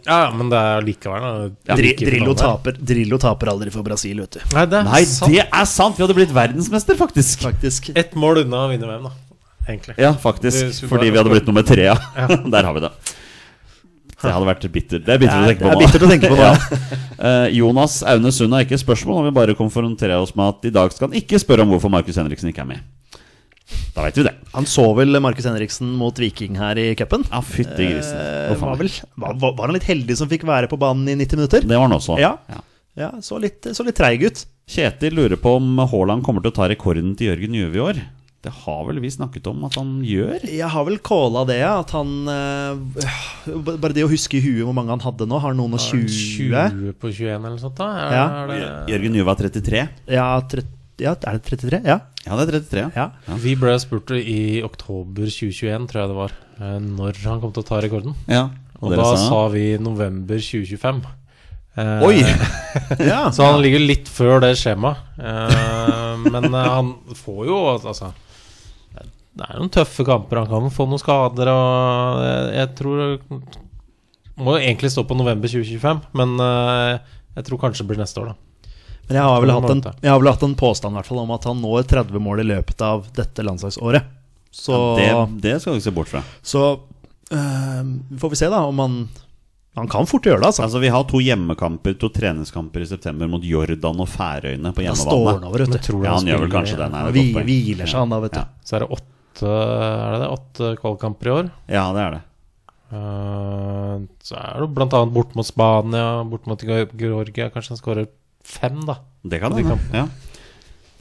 Ja, 0.06 0.20
men 0.36 0.52
det 0.52 0.60
er 0.60 0.86
likevel 0.86 1.26
ja, 1.66 1.78
Drillo, 1.78 2.36
taper, 2.38 2.76
Drillo 2.92 3.18
taper 3.22 3.52
aldri 3.54 3.72
for 3.74 3.86
Brasil, 3.86 4.20
vet 4.26 4.38
du. 4.38 4.44
Nei, 4.52 4.66
det 4.68 4.80
er 4.82 4.88
Nei, 4.90 5.02
sant. 5.08 5.32
det 5.32 5.46
er 5.48 5.66
sant! 5.72 5.96
Vi 5.98 6.04
hadde 6.04 6.18
blitt 6.20 6.36
verdensmester, 6.36 6.98
faktisk. 7.00 7.48
Faktisk. 7.48 7.90
Ett 7.96 8.12
mål 8.18 8.44
unna 8.44 8.66
å 8.66 8.70
vinne 8.74 8.88
VM, 8.92 9.08
da. 9.08 9.16
Egentlig. 9.66 9.96
Ja, 10.02 10.12
faktisk. 10.18 10.84
Fordi 10.90 11.10
vi 11.10 11.18
hadde 11.20 11.32
blitt 11.32 11.48
nummer 11.48 11.64
tre, 11.66 11.88
ja. 11.90 11.96
Der 12.54 12.68
har 12.68 12.76
vi 12.76 12.84
det. 12.84 12.92
Det 14.22 14.32
hadde 14.36 14.48
vært 14.48 14.66
bittert. 14.72 15.04
Det 15.06 15.14
er 15.14 15.20
bittert 15.22 15.42
å 15.42 15.46
Det 15.46 15.52
tenke 15.52 15.66
er 15.66 15.68
på 15.68 15.74
nå. 15.74 15.82
bittert 15.82 16.06
å 16.06 16.10
tenke 16.12 16.30
på 16.32 16.38
nå. 16.38 16.48
Ja. 16.48 17.00
Eh, 17.22 17.48
Jonas 17.58 18.00
Aune 18.02 18.32
Sund 18.34 18.54
har 18.56 18.64
ikke 18.66 18.78
spørsmål, 18.80 19.20
og 19.20 19.28
vil 19.28 19.34
bare 19.36 19.54
konfrontere 19.58 20.16
oss 20.18 20.32
med 20.38 20.48
at 20.48 20.64
i 20.66 20.72
dag 20.74 20.90
skal 20.94 21.08
han 21.10 21.18
ikke 21.20 21.38
spørre 21.42 21.62
om 21.66 21.70
hvorfor 21.74 21.92
Markus 21.92 22.18
Henriksen 22.18 22.50
ikke 22.50 22.64
er 22.64 22.70
med. 22.72 22.82
Da 23.94 24.02
vet 24.04 24.18
vi 24.18 24.24
det. 24.26 24.32
Han 24.52 24.66
så 24.68 24.84
vel 24.96 25.16
Markus 25.22 25.46
Henriksen 25.48 25.92
mot 25.96 26.18
Viking 26.18 26.58
her 26.60 26.76
i 26.80 26.88
cupen. 26.98 27.22
Ja, 27.30 27.40
fytti 27.46 27.86
grisen. 27.92 28.18
Eh, 28.18 28.56
var, 28.60 28.76
vel, 28.80 28.90
var, 29.16 29.36
var 29.40 29.54
var 29.60 29.70
han 29.70 29.76
litt 29.78 29.86
heldig 29.88 30.16
som 30.18 30.28
fikk 30.32 30.44
være 30.48 30.68
på 30.68 30.78
banen 30.82 31.08
i 31.08 31.14
90 31.22 31.40
minutter? 31.40 31.64
Det 31.64 31.78
var 31.78 31.86
han 31.88 31.96
også. 31.96 32.18
Ja. 32.20 32.34
Ja. 32.52 32.60
Ja, 32.98 33.08
Så 33.24 33.38
litt, 33.40 33.64
så 33.72 33.86
litt 33.86 33.96
treig 33.96 34.20
ut. 34.26 34.42
Kjetil 34.68 35.14
lurer 35.16 35.38
på 35.40 35.54
om 35.56 35.78
Haaland 35.80 36.20
kommer 36.26 36.42
til 36.44 36.52
å 36.52 36.56
ta 36.58 36.66
rekorden 36.68 37.14
til 37.16 37.30
Jørgen 37.30 37.54
Juve 37.56 37.78
i 37.78 37.80
år. 37.86 38.02
Det 38.42 38.50
har 38.64 38.80
vel 38.88 38.98
vi 38.98 39.10
snakket 39.14 39.46
om 39.46 39.60
at 39.68 39.76
han 39.78 39.90
gjør? 40.02 40.42
Jeg 40.50 40.66
har 40.74 40.84
vel 40.88 40.96
calla 41.06 41.44
det, 41.46 41.60
ja, 41.60 41.76
at 41.78 41.92
han 41.94 42.08
øh, 42.26 43.04
Bare 43.78 43.92
det 43.94 44.02
å 44.02 44.10
huske 44.10 44.38
i 44.38 44.42
huet 44.42 44.64
hvor 44.66 44.74
mange 44.74 44.90
han 44.90 45.02
hadde 45.04 45.28
nå. 45.30 45.38
Har 45.44 45.54
noen 45.54 45.76
og 45.78 45.82
20? 45.84 46.08
20 46.10 46.96
på 46.98 47.12
21 47.12 47.28
eller 47.36 47.52
noe 47.54 47.62
sånt, 47.62 47.76
da? 47.78 47.86
Er, 48.02 48.16
Ja. 48.16 48.24
er 48.42 48.50
det, 48.50 48.62
Jørgen 48.96 49.18
Juve 49.20 49.30
er 49.36 49.42
33. 49.44 49.84
Ja, 50.10 50.26
30, 50.42 50.66
ja, 51.06 51.14
er 51.14 51.38
det 51.38 51.44
33? 51.52 51.80
Ja. 51.86 52.00
Ja, 52.26 52.36
det 52.40 52.48
er 52.48 52.58
33. 52.58 52.82
Ja. 52.98 53.06
ja. 53.28 53.38
Vi 53.46 53.54
ble 53.58 53.76
spurt 53.82 54.10
i 54.18 54.40
oktober 54.66 55.30
2021, 55.30 55.86
tror 55.90 56.02
jeg 56.02 56.10
det 56.12 56.18
var, 56.18 56.34
eh, 56.58 56.76
når 56.82 57.22
han 57.28 57.40
kom 57.42 57.54
til 57.54 57.62
å 57.64 57.68
ta 57.70 57.80
rekorden. 57.84 58.18
ja. 58.30 58.48
Og, 58.82 58.90
og 58.90 58.98
da 58.98 59.04
sa 59.14 59.36
vi 59.52 59.76
november 59.78 60.40
2025. 60.42 60.96
Eh, 61.78 62.02
Oi! 62.02 62.16
ja. 63.12 63.20
Så 63.30 63.46
han 63.46 63.60
ligger 63.62 63.78
litt 63.78 64.10
før 64.10 64.42
det 64.42 64.56
skjemaet. 64.58 64.98
Eh, 65.22 66.24
men 66.26 66.48
eh, 66.50 66.66
han 66.74 66.90
får 67.14 67.44
jo 67.46 67.60
altså 67.76 68.10
Det 69.32 69.46
er 69.48 69.58
noen 69.58 69.72
tøffe 69.72 70.04
kamper. 70.04 70.42
Han 70.42 70.50
kan 70.50 70.72
få 70.74 70.86
noen 70.90 71.00
skader, 71.00 71.48
og 71.48 72.22
jeg, 72.26 72.48
jeg 72.58 72.70
tror 72.76 73.02
Må 74.42 74.56
jo 74.56 74.60
egentlig 74.60 74.90
stå 74.92 75.04
på 75.08 75.16
november 75.16 75.48
2025, 75.48 76.02
men 76.18 76.34
eh, 76.40 76.98
jeg 77.38 77.46
tror 77.48 77.60
kanskje 77.62 77.84
det 77.84 77.90
blir 77.92 78.00
neste 78.02 78.20
år, 78.20 78.32
da. 78.32 78.68
Men 79.08 79.18
jeg 79.18 79.24
har 79.28 79.42
vel 79.42 79.52
hatt 79.52 79.70
en 79.72 79.80
jeg 79.82 80.10
har 80.12 80.20
vel 80.22 80.30
hatt 80.30 80.44
en 80.46 80.54
påstand 80.56 80.96
hvert 80.96 81.08
fall, 81.08 81.20
om 81.24 81.32
at 81.34 81.44
han 81.48 81.58
når 81.60 81.88
30 81.90 82.22
mål 82.22 82.44
i 82.44 82.46
løpet 82.52 82.84
av 82.86 83.08
dette 83.16 83.44
landslagsåret. 83.44 84.06
Så, 84.52 84.78
Det, 84.98 85.08
det 85.40 85.54
skal 85.62 85.72
du 85.74 85.80
ikke 85.80 85.88
se 85.88 85.96
bort 85.96 86.10
fra. 86.12 86.20
så 86.44 86.62
øh, 87.32 87.92
får 88.20 88.32
vi 88.32 88.36
se, 88.40 88.50
da, 88.52 88.62
om 88.68 88.78
han 88.84 88.96
Han 89.74 89.88
kan 89.88 90.04
fort 90.04 90.26
gjøre 90.28 90.42
det, 90.42 90.46
altså. 90.50 90.66
Altså, 90.66 90.78
Vi 90.82 90.90
har 90.92 91.04
to 91.08 91.20
hjemmekamper, 91.24 91.94
to 91.96 92.10
treningskamper 92.12 92.84
i 92.84 92.88
september 92.90 93.30
mot 93.32 93.40
Jordan 93.44 94.02
og 94.04 94.08
Færøyene 94.12 94.74
på 94.76 94.84
Da 94.84 94.92
står 94.92 95.30
han 95.30 95.46
over, 95.48 95.64
vet 95.64 95.72
du. 95.72 95.78
tror 95.80 96.04
Ja, 96.04 96.12
han 96.12 96.20
spiller 96.20 96.36
gjør 96.36 96.44
vel 96.44 96.52
kanskje 96.52 96.76
er 96.76 96.92
godt 96.92 97.32
poeng. 97.38 97.46
hviler 97.48 97.88
seg, 97.88 97.98
han 98.02 98.12
da, 98.12 98.20
vet 98.20 98.36
du. 98.36 98.42
Ja. 98.42 98.46
Så 98.68 98.76
er 98.76 98.84
det 98.84 98.90
åtte 98.98 99.08
Er 99.40 100.12
det 100.12 100.20
det? 100.20 100.28
Åtte 100.34 100.74
kvalkamper 100.82 101.26
i 101.30 101.32
år. 101.38 101.48
Ja, 101.72 101.86
det 101.96 102.02
er 102.04 102.18
det. 102.18 102.22
Uh, 102.92 104.04
så 104.20 104.36
er 104.36 104.60
det 104.60 104.68
blant 104.76 104.92
annet 104.92 105.14
bort 105.14 105.32
mot 105.38 105.48
Spania, 105.48 106.20
bort 106.28 106.44
mot 106.50 106.60
Georgia. 106.60 107.48
Kanskje 107.48 107.72
han 107.72 107.80
skårer 107.80 108.10
fem, 108.44 108.82
da. 108.84 108.98
Det 109.24 109.40
kan 109.40 109.54
De 109.54 109.62
hende. 109.62 109.78
kampene. 109.78 110.04
Ja. 110.04 110.32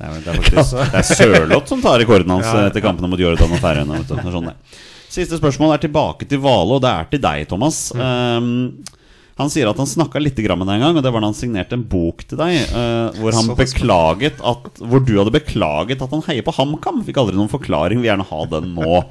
Det 0.01 0.07
er, 0.07 0.21
det 0.23 0.31
er 0.31 0.39
faktisk 0.41 0.77
Det 0.79 1.01
er 1.01 1.09
Sørloth 1.09 1.67
som 1.69 1.81
tar 1.83 1.99
rekorden 2.01 2.31
hans 2.33 2.47
Ja, 2.47 2.63
etter 2.69 2.81
kampene 2.81 3.09
mot 3.11 3.19
Jordan 3.21 3.51
og 3.51 3.61
Færøyene. 3.61 3.99
Det 4.07 4.33
sånn. 4.33 4.49
Siste 5.11 5.37
spørsmål 5.37 5.75
er 5.75 5.83
tilbake 5.83 6.25
til 6.29 6.39
Hvale, 6.39 6.77
og 6.77 6.81
det 6.85 6.89
er 6.95 7.11
til 7.11 7.21
deg, 7.21 7.43
Thomas. 7.51 7.89
Um, 7.91 8.79
han 9.43 9.51
sier 9.53 9.69
at 9.71 9.79
han 9.81 9.89
snakka 9.89 10.21
litt 10.21 10.39
med 10.41 10.67
deg 10.67 10.75
en 10.75 10.85
gang, 10.87 10.97
og 10.99 11.05
det 11.05 11.11
var 11.13 11.23
da 11.23 11.29
han 11.31 11.37
signerte 11.37 11.77
en 11.77 11.85
bok 11.87 12.25
til 12.29 12.39
deg. 12.41 12.57
uh, 12.73 13.19
hvor 13.19 13.37
han 13.37 13.53
beklaget 13.57 14.41
at 14.41 14.81
Hvor 14.81 15.03
du 15.05 15.15
hadde 15.17 15.33
beklaget 15.35 16.01
at 16.01 16.13
han 16.15 16.25
heier 16.27 16.45
på 16.45 16.55
HamKam. 16.55 17.01
Fikk 17.07 17.21
aldri 17.21 17.39
noen 17.39 17.51
forklaring. 17.51 18.01
Vil 18.01 18.11
gjerne 18.11 18.27
ha 18.29 18.43
den 18.55 18.75
nå. 18.77 19.01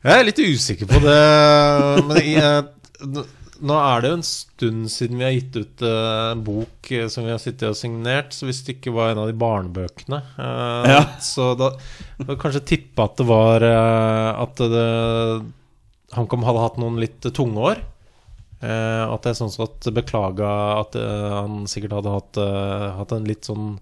Jeg 0.00 0.16
er 0.16 0.24
litt 0.24 0.40
usikker 0.40 0.88
på 0.88 1.00
det. 1.04 1.18
Men 2.08 2.20
jeg, 2.24 3.24
Nå 3.60 3.76
er 3.76 4.00
det 4.00 4.10
jo 4.10 4.16
en 4.16 4.24
stund 4.24 4.88
siden 4.92 5.18
vi 5.20 5.26
har 5.26 5.34
gitt 5.34 5.56
ut 5.60 5.82
eh, 5.84 6.20
en 6.30 6.44
bok 6.44 6.90
eh, 6.96 7.08
som 7.12 7.26
vi 7.26 7.32
har 7.34 7.40
sittet 7.42 7.68
og 7.68 7.76
signert, 7.76 8.32
så 8.32 8.48
hvis 8.48 8.62
det 8.64 8.78
ikke 8.78 8.94
var 8.96 9.12
en 9.12 9.20
av 9.20 9.28
de 9.28 9.36
barnebøkene 9.36 10.20
eh, 10.40 10.88
Ja. 10.94 11.02
Så 11.20 11.52
da, 11.60 11.74
da 12.22 12.38
kanskje 12.40 12.64
tippe 12.72 13.04
at 13.04 13.20
det 13.20 13.26
var 13.28 13.66
eh, 13.66 14.30
At 14.46 14.62
HamKam 16.16 16.46
hadde 16.48 16.64
hatt 16.64 16.80
noen 16.80 16.96
litt 17.02 17.28
tunge 17.36 17.68
år. 17.72 17.82
Eh, 18.60 19.04
at 19.08 19.24
jeg 19.24 19.38
sånn 19.38 19.52
sett 19.52 19.88
beklaga 19.96 20.48
at 20.82 20.96
eh, 21.00 21.28
han 21.32 21.64
sikkert 21.70 21.94
hadde 21.96 22.12
hatt, 22.12 22.40
eh, 22.42 22.86
hatt 22.98 23.14
en 23.16 23.24
litt 23.28 23.48
sånn 23.48 23.78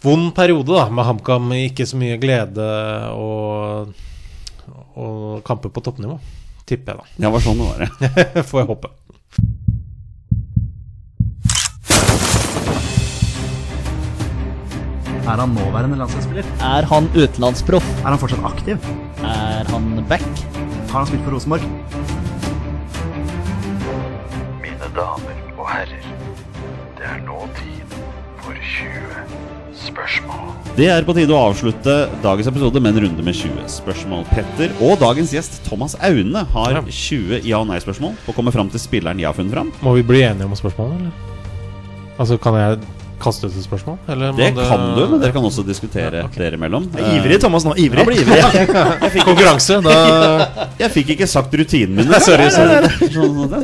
vond 0.00 0.30
periode 0.36 0.72
da 0.72 0.86
med 0.88 1.04
HamKam. 1.04 1.52
Ikke 1.66 1.84
så 1.88 2.00
mye 2.00 2.16
glede 2.20 2.64
og, 3.12 3.92
og 4.96 5.44
kamper 5.44 5.72
på 5.74 5.84
toppnivå. 5.84 6.16
Tipper 6.68 6.96
jeg, 6.96 7.12
Ja, 7.18 7.28
det 7.28 7.34
var 7.36 7.44
sånn 7.44 7.60
det 7.60 7.68
var, 7.68 7.84
ja. 7.84 8.42
Får 8.48 8.62
jeg 8.62 8.70
håpe. 8.72 8.94
Er 15.28 15.42
han 15.42 15.52
nåværende 15.52 15.98
landslagsspiller? 16.00 16.46
Er 16.64 16.88
han 16.88 17.10
utenlandsproff? 17.12 17.84
Er 18.00 18.14
han 18.14 18.20
fortsatt 18.22 18.48
aktiv? 18.48 18.88
Er 19.20 19.68
han 19.68 19.90
back? 20.08 20.24
Har 20.88 21.02
han 21.02 21.10
spilt 21.10 21.26
for 21.26 21.36
Rosenborg? 21.36 22.17
Damer 24.98 25.36
og 25.54 25.66
herrer, 25.70 26.06
det 26.98 27.04
er 27.06 27.20
nå 27.22 27.44
tid 27.54 27.92
for 28.42 28.56
20 28.58 29.20
spørsmål. 29.78 30.48
Det 30.74 30.88
er 30.90 31.06
på 31.06 31.14
tide 31.14 31.36
å 31.36 31.42
avslutte 31.52 31.94
dagens 32.24 32.48
episode 32.50 32.82
med 32.82 32.96
en 32.96 33.04
runde 33.04 33.26
med 33.28 33.36
20 33.38 33.68
spørsmål. 33.76 34.24
Petter 34.32 34.74
og 34.82 34.96
dagens 34.98 35.30
gjest 35.36 35.60
Thomas 35.68 35.94
Aune 36.02 36.42
har 36.50 36.80
20 36.82 37.46
ja- 37.46 37.60
og 37.60 37.68
nei-spørsmål 37.70 38.16
på 38.24 38.34
å 38.34 38.36
komme 38.40 38.54
fram 38.54 38.72
til 38.74 38.82
spilleren 38.82 39.22
jeg 39.22 39.30
har 39.30 39.38
funnet 39.38 39.54
fram. 39.54 39.70
Må 39.86 39.94
vi 40.00 40.02
bli 40.08 40.24
enige 40.26 40.50
om 40.50 40.58
spørsmålet, 40.58 40.98
eller? 40.98 41.38
Altså, 42.18 42.40
kan 42.42 42.58
jeg 42.58 42.82
kaste 43.22 43.48
ut 43.48 43.54
et 43.56 43.64
spørsmål? 43.64 43.98
Eller 44.10 44.32
Det 44.36 44.48
kan 44.56 44.84
du, 44.96 45.02
men 45.10 45.20
dere 45.22 45.34
kan 45.34 45.44
også 45.44 45.64
diskutere 45.66 46.24
dere 46.34 46.58
imellom. 46.58 46.86
Ivrig, 46.94 47.38
Thomas 47.42 47.66
nå. 47.66 47.74
Ivrig. 47.80 48.04
Jeg 48.06 48.24
ivrig. 48.24 48.38
jeg 49.04 49.12
fikk 49.16 49.26
Konkurranse, 49.28 49.78
da 49.84 49.94
Jeg 50.82 50.94
fikk 50.94 51.12
ikke 51.16 51.28
sagt 51.30 51.54
rutinene 51.60 52.04
mine. 52.04 52.20
Sorry, 52.24 52.48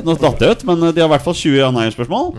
Nå 0.05 0.17
datt 0.21 0.45
jeg 0.45 0.57
ut, 0.57 0.65
men 0.69 0.87
de 0.91 1.03
har 1.03 1.09
i 1.09 1.13
hvert 1.15 1.27
fall 1.27 1.37
20 1.39 1.59
ja- 1.61 1.69
og 1.71 1.77
nei-spørsmål. 1.79 2.33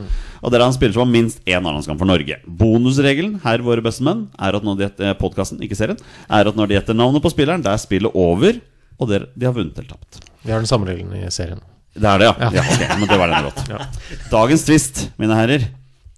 Og 0.46 0.54
dere 0.54 0.66
har 0.66 0.70
en 0.70 0.76
spiller 0.78 0.94
som 0.98 1.06
har 1.06 1.12
minst 1.14 1.40
én 1.48 1.58
A-landskamp 1.62 2.02
for 2.02 2.10
Norge. 2.10 2.38
Bonusregelen 2.46 3.40
her, 3.46 3.64
våre 3.66 3.84
beste 3.86 4.06
menn, 4.06 4.28
er 4.38 4.58
at 4.60 4.66
når 4.66 4.78
de 4.78 4.86
gjetter 4.88 5.16
podkasten, 5.22 5.62
ikke 5.66 5.78
serien, 5.80 6.02
er 6.30 6.52
at 6.52 6.60
når 6.60 6.70
de 6.70 6.78
gjetter 6.78 6.98
navnet 6.98 7.24
på 7.24 7.32
spilleren, 7.34 7.64
det 7.66 7.72
er 7.74 7.82
spillet 7.82 8.14
over, 8.14 8.60
og 9.00 9.10
dere, 9.10 9.32
de 9.34 9.48
har 9.50 9.56
vunnet 9.56 9.80
eller 9.80 9.96
tapt. 9.96 10.22
Vi 10.46 10.54
har 10.54 10.62
den 10.62 10.70
samme 10.70 10.88
regelen 10.92 11.16
i 11.18 11.32
serien. 11.34 11.64
Det 11.96 12.10
er 12.12 12.20
det, 12.20 12.28
ja. 12.28 12.52
ja. 12.60 12.64
ok, 12.68 12.84
men 13.00 13.08
det 13.10 13.18
var 13.22 13.32
den 13.32 13.48
godt. 13.48 13.98
Dagens 14.36 14.68
twist, 14.68 15.06
mine 15.22 15.38
herrer. 15.40 15.70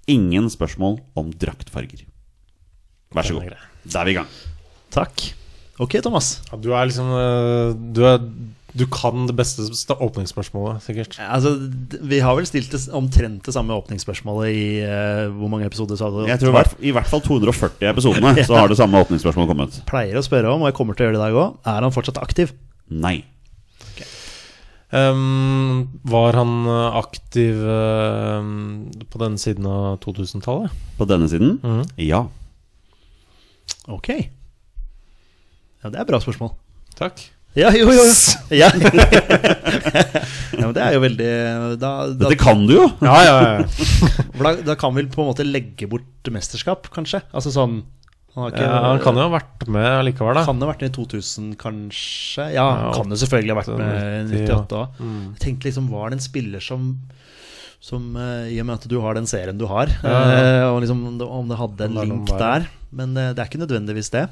Ingen 0.07 0.47
spørsmål 0.51 1.01
om 1.19 1.31
draktfarger. 1.35 2.05
Vær 3.15 3.27
så 3.27 3.39
god. 3.39 3.57
Da 3.87 4.01
er 4.01 4.07
vi 4.07 4.15
i 4.15 4.19
gang. 4.19 4.29
Takk. 4.93 5.25
Ok, 5.83 5.99
Thomas. 6.01 6.37
Ja, 6.49 6.57
du 6.57 6.71
er 6.73 6.87
liksom 6.89 7.11
øh, 7.13 7.75
Du, 7.93 8.01
er, 8.07 8.17
du 8.73 8.85
kan 8.89 9.27
det 9.29 9.35
beste 9.37 9.93
åpningsspørsmålet, 9.93 10.81
sikkert. 10.85 11.19
Altså, 11.21 11.53
vi 12.01 12.19
har 12.23 12.37
vel 12.39 12.47
stilt 12.49 12.73
det 12.73 12.81
omtrent 12.97 13.45
det 13.45 13.53
samme 13.53 13.77
åpningsspørsmålet 13.77 14.49
i 14.55 14.65
uh, 14.81 15.27
Hvor 15.37 15.51
mange 15.53 15.69
episoder 15.69 15.99
Så 15.99 16.09
du? 16.13 16.23
Jeg 16.25 16.41
tror 16.41 16.55
i 16.55 16.57
hvert, 16.57 16.75
i 16.79 16.95
hvert 16.97 17.11
fall 17.11 17.21
240 17.21 17.91
episodene 17.91 18.33
så 18.49 18.57
har 18.57 18.71
det 18.71 18.79
samme 18.79 19.03
åpningsspørsmålet 19.05 19.53
kommet. 19.53 19.81
Pleier 19.89 20.17
å 20.17 20.25
spørre 20.25 20.55
om, 20.55 20.65
og 20.65 20.71
jeg 20.71 20.79
kommer 20.79 20.97
til 20.97 21.05
å 21.05 21.09
gjøre 21.11 21.19
det 21.19 21.23
i 21.23 21.27
dag 21.27 21.41
òg, 21.43 21.59
er 21.75 21.87
han 21.89 21.95
fortsatt 21.95 22.21
aktiv? 22.23 22.55
Nei. 22.89 23.19
Ehm, 24.95 25.87
var 26.07 26.37
han 26.39 26.51
øh, 26.67 26.95
aktiv 26.95 27.59
øhm, 27.59 28.91
på 29.11 29.19
denne 29.19 29.39
siden 29.41 29.65
av 29.67 29.97
2000-tallet? 30.03 30.71
På 30.97 31.07
denne 31.09 31.27
siden? 31.27 31.57
Mm. 31.63 31.83
Ja. 31.99 32.23
Ok. 33.91 34.09
Ja, 35.83 35.89
det 35.91 35.97
er 35.97 36.05
et 36.05 36.11
bra 36.13 36.21
spørsmål. 36.23 36.53
Takk. 36.95 37.19
Ja, 37.57 37.71
jo, 37.73 37.89
jo, 37.89 38.03
jo. 38.05 38.13
Ja. 38.61 38.69
ja, 38.69 40.61
men 40.61 40.73
det 40.77 40.83
er 40.83 40.93
jo 40.93 40.99
veldig 41.01 41.29
Da, 41.81 41.89
da, 42.13 42.19
Dette 42.21 42.37
kan 42.39 42.61
du 42.69 42.75
jo! 42.75 42.85
Ja, 43.01 43.15
ja, 43.25 43.37
ja. 43.41 43.63
da, 44.43 44.51
da 44.67 44.75
kan 44.79 44.93
vi 44.95 45.07
på 45.09 45.23
en 45.23 45.31
måte 45.31 45.45
legge 45.47 45.89
bort 45.89 46.29
mesterskap, 46.31 46.87
kanskje? 46.93 47.23
Altså 47.33 47.51
sånn 47.55 47.81
Han, 48.37 48.51
ikke, 48.53 48.65
ja 48.69 48.81
han 48.85 48.99
kan 49.01 49.17
jo 49.17 49.23
ha 49.25 49.29
vært 49.33 49.63
med 49.73 50.03
likevel, 50.05 50.37
da. 50.37 50.43
Kan 50.45 50.61
ha 50.61 50.67
vært 50.69 50.83
med 50.85 50.91
i 50.91 50.95
2000, 50.97 51.53
kanskje? 51.57 52.43
Ja, 52.53 52.65
han 52.69 52.83
Ja, 52.85 52.91
kan 52.93 53.13
jo 53.13 53.17
selvfølgelig 53.23 53.55
ha 53.55 53.59
vært 53.63 53.71
med 53.79 54.35
i 54.37 54.43
98 54.45 54.77
òg. 54.77 54.99
Mm. 55.01 55.23
Jeg 55.33 55.41
tenkte 55.41 55.69
liksom, 55.71 55.87
var 55.89 56.11
det 56.11 56.19
en 56.19 56.27
spiller 56.27 56.63
som 56.63 56.91
som 57.87 58.03
uh, 58.17 58.49
I 58.49 58.57
og 58.61 58.65
med 58.67 58.79
at 58.79 58.87
du 58.89 58.97
har 59.03 59.17
den 59.17 59.27
serien 59.29 59.57
du 59.57 59.67
har, 59.69 59.89
eh, 60.01 60.65
og 60.65 60.81
liksom 60.81 61.03
om 61.07 61.49
det, 61.49 61.57
hadde 61.59 61.85
en 61.85 61.97
link 62.01 62.31
der. 62.33 62.65
Men 62.89 63.13
uh, 63.17 63.31
det 63.31 63.41
er 63.41 63.49
ikke 63.49 63.61
nødvendigvis 63.61 64.09
det. 64.13 64.25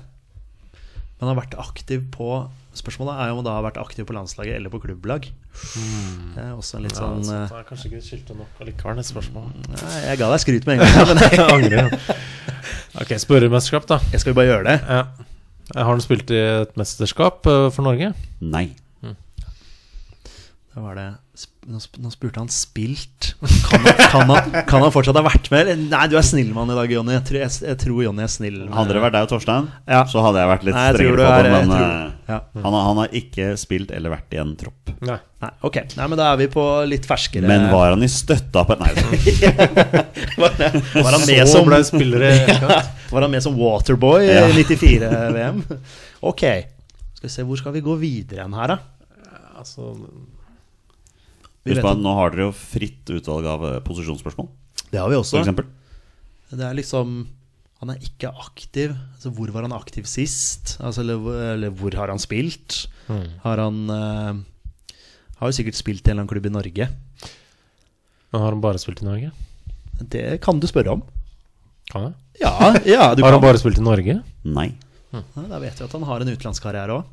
Men 1.20 1.32
har 1.32 1.38
vært 1.40 1.58
aktiv 1.62 2.06
på 2.14 2.46
Spørsmålet 2.76 3.16
er 3.24 3.30
jo 3.30 3.38
om 3.38 3.40
han 3.40 3.48
har 3.54 3.62
vært 3.64 3.78
aktiv 3.80 4.04
på 4.04 4.12
landslaget 4.18 4.58
eller 4.58 4.72
på 4.74 4.82
klubblag. 4.84 5.30
Det 6.36 6.42
er 6.44 6.52
også 6.52 6.76
en 6.76 6.84
litt 6.84 6.98
Mm. 7.00 7.22
Ja, 7.24 7.46
sånn 7.48 7.60
er 7.62 7.68
kanskje 7.70 7.88
ikke 7.88 8.02
skilte 8.04 8.36
nok 8.36 8.60
allikevel, 8.60 9.00
det 9.00 9.06
spørsmålet. 9.08 9.70
Nei, 9.72 10.02
Jeg 10.10 10.20
ga 10.20 10.28
deg 10.34 10.44
skryt 10.44 10.68
med 10.68 10.76
en 10.76 10.84
gang, 10.84 11.08
men 11.08 11.24
Jeg 11.24 11.46
angrer. 11.56 12.20
Ok, 13.02 13.16
spørremesterskap, 13.22 13.88
da. 13.90 14.00
jeg 14.12 14.24
skal 14.24 14.34
jo 14.34 14.40
bare 14.40 14.50
gjøre 14.52 14.66
det. 14.70 14.80
Ja. 14.88 15.04
Har 15.76 15.92
han 15.92 16.02
spilt 16.04 16.30
i 16.30 16.40
et 16.62 16.76
mesterskap 16.78 17.48
øh, 17.50 17.72
for 17.74 17.86
Norge? 17.88 18.14
Nei. 18.42 18.68
Da 20.76 20.84
var 20.84 20.98
det 21.00 21.08
Nå 21.66 22.12
spurte 22.14 22.38
han 22.38 22.50
spilt. 22.54 23.32
Kan 23.66 23.82
han, 23.82 23.96
kan, 24.12 24.30
han, 24.30 24.50
kan 24.70 24.84
han 24.86 24.92
fortsatt 24.94 25.18
ha 25.18 25.24
vært 25.26 25.48
med? 25.50 25.72
Nei, 25.90 26.02
du 26.12 26.14
er 26.20 26.26
snill 26.26 26.52
han 26.54 26.70
i 26.70 26.76
dag, 26.78 26.92
Jonny. 26.94 27.16
Jeg, 27.16 27.24
tror- 27.26 27.40
jeg, 27.42 27.54
jeg 27.72 27.80
tror 27.82 28.04
Jonny 28.06 28.22
er 28.22 28.30
snill. 28.30 28.60
Hadde 28.70 28.94
det 28.94 29.02
vært 29.02 29.16
deg 29.16 29.26
og 29.26 29.32
Torstein, 29.32 29.70
Ja. 29.90 30.04
så 30.12 30.22
hadde 30.22 30.44
jeg 30.44 30.52
vært 30.52 30.68
litt 30.68 30.78
Nei, 30.78 30.84
jeg 30.92 31.00
strengere 31.00 31.26
på 31.26 31.40
det. 31.48 31.54
Men 31.56 31.74
eh, 31.74 32.12
ja. 32.30 32.38
han, 32.60 32.68
har, 32.70 32.84
han 32.92 33.02
har 33.02 33.18
ikke 33.18 33.48
spilt 33.58 33.90
eller 33.98 34.14
vært 34.14 34.36
i 34.38 34.42
en 34.44 34.54
tropp. 34.62 34.94
Nei. 35.10 35.18
Nei, 35.42 35.52
ok. 35.66 35.80
Nei, 35.98 36.08
men 36.14 36.22
da 36.22 36.28
er 36.36 36.40
vi 36.44 36.48
på 36.54 36.66
litt 36.90 37.06
ferskere 37.10 37.50
Men 37.50 37.66
var 37.74 37.92
han 37.96 38.06
i 38.06 38.08
støtta 38.10 38.62
på 38.70 38.78
Nei, 38.80 38.94
Var 40.46 41.12
han 41.12 41.26
med 41.28 41.50
som 41.52 41.68
ble 41.68 41.82
spillere 41.86 42.30
Var 43.12 43.26
han 43.26 43.32
med 43.34 43.44
som 43.46 43.58
Waterboy 43.60 44.26
Ja. 44.30 44.46
i 44.48 44.64
94-VM? 44.64 45.60
Ok. 46.26 46.46
Skal 47.18 47.28
vi 47.28 47.34
se, 47.36 47.46
hvor 47.46 47.60
skal 47.60 47.76
vi 47.76 47.84
gå 47.86 47.98
videre 48.02 48.46
enn 48.48 48.56
her, 48.58 48.76
da? 48.76 48.80
altså, 49.60 49.94
Husk 51.66 51.82
på 51.82 51.90
at- 51.90 51.98
at 51.98 52.04
nå 52.04 52.14
har 52.16 52.30
dere 52.32 52.46
jo 52.48 52.52
fritt 52.54 53.06
utvalg 53.10 53.46
av 53.50 53.64
eh, 53.66 53.80
posisjonsspørsmål, 53.82 54.48
Det 54.92 55.00
har 55.00 55.10
vi 55.10 55.16
for 55.16 55.24
også. 55.24 55.40
eksempel. 55.42 55.66
Det 56.52 56.62
er 56.62 56.74
liksom 56.78 57.28
Han 57.82 57.90
er 57.92 57.98
ikke 58.00 58.30
aktiv. 58.40 58.94
Altså, 59.16 59.30
hvor 59.36 59.50
var 59.52 59.62
han 59.64 59.74
aktiv 59.74 60.06
sist? 60.08 60.78
Altså, 60.80 61.00
eller, 61.02 61.18
hvor- 61.20 61.54
eller 61.54 61.70
hvor 61.72 61.94
har 61.94 62.08
han 62.08 62.18
spilt? 62.18 62.88
Har 63.44 63.58
han 63.58 63.90
uh, 63.90 64.34
Har 65.40 65.52
jo 65.52 65.58
sikkert 65.58 65.76
spilt 65.76 66.08
i 66.08 66.12
en 66.12 66.18
eller 66.18 66.24
annen 66.24 66.32
klubb 66.32 66.46
i 66.46 66.50
Norge. 66.56 66.88
Men 68.32 68.42
har 68.42 68.52
han 68.52 68.62
bare 68.62 68.80
spilt 68.80 69.02
i 69.04 69.06
Norge? 69.06 69.32
Det 70.10 70.40
kan 70.42 70.60
du 70.60 70.68
spørre 70.68 70.92
om. 70.94 71.04
Kan 71.92 72.02
jeg? 72.08 72.14
Ja, 72.42 72.74
ja 72.86 73.16
du 73.16 73.22
Har 73.26 73.32
kan. 73.32 73.40
han 73.40 73.42
bare 73.42 73.60
spilt 73.60 73.78
i 73.78 73.84
Norge? 73.84 74.24
Nei. 74.46 74.70
Ja, 75.14 75.22
Da 75.36 75.60
vet 75.60 75.78
vi 75.80 75.84
at 75.86 75.92
han 75.92 76.04
har 76.04 76.22
en 76.22 76.28
utenlandskarriere 76.32 76.96
òg. 76.96 77.06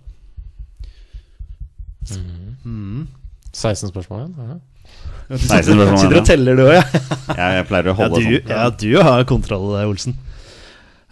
16 3.53 3.91
spørsmål 3.93 4.21
igjen? 4.25 4.35
Ja. 4.53 4.59
16 5.33 5.73
spørsmål, 5.77 5.99
Sitter 6.03 6.17
ja. 6.17 6.21
og 6.21 6.27
teller, 6.29 6.57
du 6.59 6.63
òg, 6.67 6.75
ja. 6.77 6.85
Jeg, 7.39 7.57
jeg 7.59 7.67
pleier 7.71 7.89
å 7.89 7.93
Ja 7.93 7.99
holde 8.03 8.21
du, 8.21 8.29
sånn. 8.37 8.53
ja, 8.53 8.65
du 8.83 8.91
har 9.09 9.25
kontroll, 9.29 9.69
Olsen. 9.87 10.17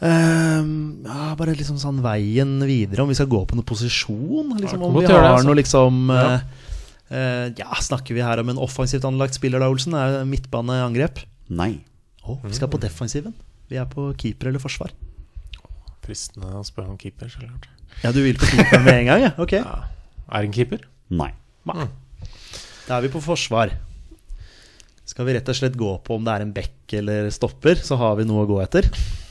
Ehm, 0.00 1.04
ja, 1.04 1.34
bare 1.36 1.52
liksom 1.56 1.76
sånn 1.80 2.00
veien 2.04 2.54
videre, 2.64 3.04
om 3.04 3.10
vi 3.12 3.16
skal 3.18 3.28
gå 3.30 3.42
på 3.48 3.56
noen 3.58 3.66
posisjon? 3.68 4.54
Liksom, 4.60 4.82
om 4.86 4.96
vi 4.96 5.04
har 5.06 5.12
det, 5.20 5.30
altså. 5.34 5.46
noe 5.50 5.58
liksom 5.60 6.00
Ja. 6.14 6.22
eh, 6.40 6.40
eh, 7.12 7.46
ja, 7.60 7.70
snakker 7.84 8.16
vi 8.16 8.24
her 8.24 8.40
om 8.40 8.48
en 8.54 8.60
offensivt 8.64 9.04
anlagt 9.08 9.36
spiller, 9.36 9.60
da, 9.60 9.68
Olsen? 9.72 9.94
Er 9.94 10.24
midtbaneangrep? 10.28 11.20
Nei. 11.52 11.80
Oh, 12.24 12.38
vi 12.44 12.52
skal 12.56 12.68
på 12.72 12.80
defensiven. 12.80 13.34
Vi 13.70 13.76
er 13.80 13.86
på 13.88 14.10
keeper 14.20 14.48
eller 14.50 14.60
forsvar. 14.62 14.90
Fristende 16.04 16.48
å 16.58 16.64
spørre 16.66 16.90
om 16.90 16.98
keeper, 17.00 17.28
så 17.28 17.40
klart. 17.44 17.68
Ja, 18.02 18.12
du 18.12 18.22
vil 18.24 18.36
på 18.40 18.48
keeper 18.48 18.80
med 18.84 18.94
en 19.02 19.08
gang, 19.12 19.22
ja? 19.28 19.32
Ok. 19.38 19.52
Ja. 19.60 19.84
Er 20.32 20.46
en 20.48 20.52
keeper? 20.54 20.84
Nei. 21.10 21.32
Da 22.88 22.98
er 22.98 23.06
vi 23.06 23.12
på 23.12 23.22
forsvar. 23.22 23.72
Skal 25.10 25.26
vi 25.26 25.34
rett 25.34 25.48
og 25.50 25.56
slett 25.58 25.78
gå 25.78 25.92
på 26.06 26.16
om 26.16 26.26
det 26.26 26.34
er 26.34 26.44
en 26.44 26.52
bekk 26.54 26.94
eller 27.00 27.30
stopper, 27.34 27.80
så 27.82 27.98
har 27.98 28.18
vi 28.20 28.26
noe 28.28 28.44
å 28.44 28.50
gå 28.50 28.60
etter. 28.62 28.86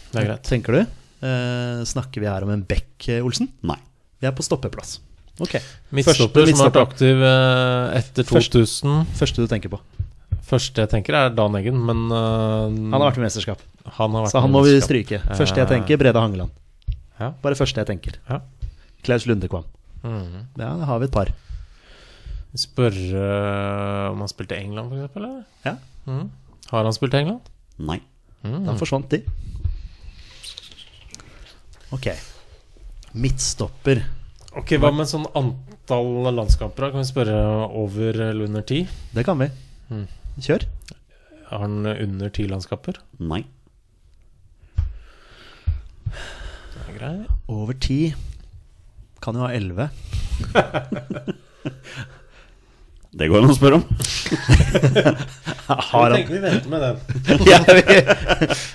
Det 0.09 0.17
er 0.19 0.27
greit. 0.31 0.47
Tenker 0.47 0.75
du? 0.75 0.81
Eh, 1.19 1.83
snakker 1.87 2.23
vi 2.23 2.27
her 2.27 2.43
om 2.45 2.51
en 2.53 2.63
back, 2.67 3.07
eh, 3.07 3.23
Olsen? 3.23 3.49
Nei. 3.67 3.77
Vi 4.19 4.27
er 4.27 4.35
på 4.35 4.43
stoppeplass. 4.43 4.97
Ok. 5.39 5.55
Midtstopper 5.95 6.43
Første 6.43 6.55
som 6.55 6.65
har 6.65 6.71
vært 6.73 6.81
aktiv 6.83 7.23
eh, 7.23 7.97
etter 7.99 8.27
2000. 8.27 9.01
Første 9.19 9.45
du 9.45 9.51
tenker 9.51 9.71
på. 9.71 9.79
Første 10.49 10.83
jeg 10.83 10.91
tenker, 10.91 11.15
er 11.15 11.33
Dan 11.35 11.55
Eggen, 11.59 11.77
men 11.85 12.07
uh, 12.09 12.65
Han 12.65 12.95
har 12.95 13.11
vært 13.11 13.19
i 13.19 13.21
mesterskap, 13.21 13.59
han 13.99 14.15
har 14.17 14.25
vært 14.25 14.33
så 14.33 14.41
han 14.41 14.49
må 14.51 14.63
vi 14.65 14.79
stryke. 14.81 15.19
Første 15.37 15.61
jeg 15.61 15.69
tenker, 15.69 15.99
Brede 16.01 16.17
Hangeland. 16.23 16.49
Ja. 17.19 17.29
Bare 17.43 17.57
første 17.59 17.83
jeg 17.83 17.89
tenker. 17.91 18.17
Ja. 18.25 18.39
Klaus 19.05 19.27
Lundekvam. 19.29 19.67
Mhm. 20.01 20.47
Ja, 20.57 20.73
da 20.79 20.89
har 20.89 21.03
vi 21.03 21.05
et 21.05 21.13
par. 21.13 21.29
Spørre 22.57 23.25
om 24.11 24.23
han 24.23 24.31
spilte 24.31 24.57
England, 24.57 24.93
f.eks.? 24.93 25.45
Ja, 25.65 25.75
Mm. 26.09 26.29
Har 26.71 26.83
han 26.87 26.93
spilt 26.95 27.13
England? 27.13 27.41
Nei. 27.77 27.99
da 28.41 28.73
forsvant 28.79 29.09
de. 29.11 29.19
Ok. 31.93 32.07
Midtstopper. 33.13 34.01
Ok, 34.57 34.73
Hva 34.81 34.89
med 34.95 35.05
sånn 35.09 35.27
antall 35.37 36.31
landskamper? 36.33 36.89
Kan 36.93 37.03
vi 37.03 37.09
spørre 37.09 37.35
over 37.77 38.09
eller 38.31 38.45
under 38.47 38.61
ti? 38.65 38.87
Det 39.13 39.25
kan 39.27 39.37
vi. 39.41 39.49
Mm. 39.91 40.07
Kjør. 40.41 40.65
Har 41.51 41.59
han 41.67 41.85
under 41.85 42.29
ti 42.33 42.47
landskamper? 42.49 42.97
Nei. 43.19 43.43
Det 46.05 46.85
er 46.87 46.97
grei. 46.97 47.13
Over 47.49 47.77
ti. 47.77 47.99
Kan 49.21 49.35
jo 49.37 49.45
ha 49.45 49.51
elleve. 49.53 49.89
Det 53.09 53.25
går 53.31 53.41
an 53.41 53.49
å 53.49 53.55
spørre 53.57 53.79
om. 53.79 53.85
Har 55.69 56.13
han 56.13 56.27
vi 56.29 56.37
venter 56.43 56.69
med 56.69 56.83
den. 56.83 56.99
ja, 57.49 57.57
vi, 57.65 57.81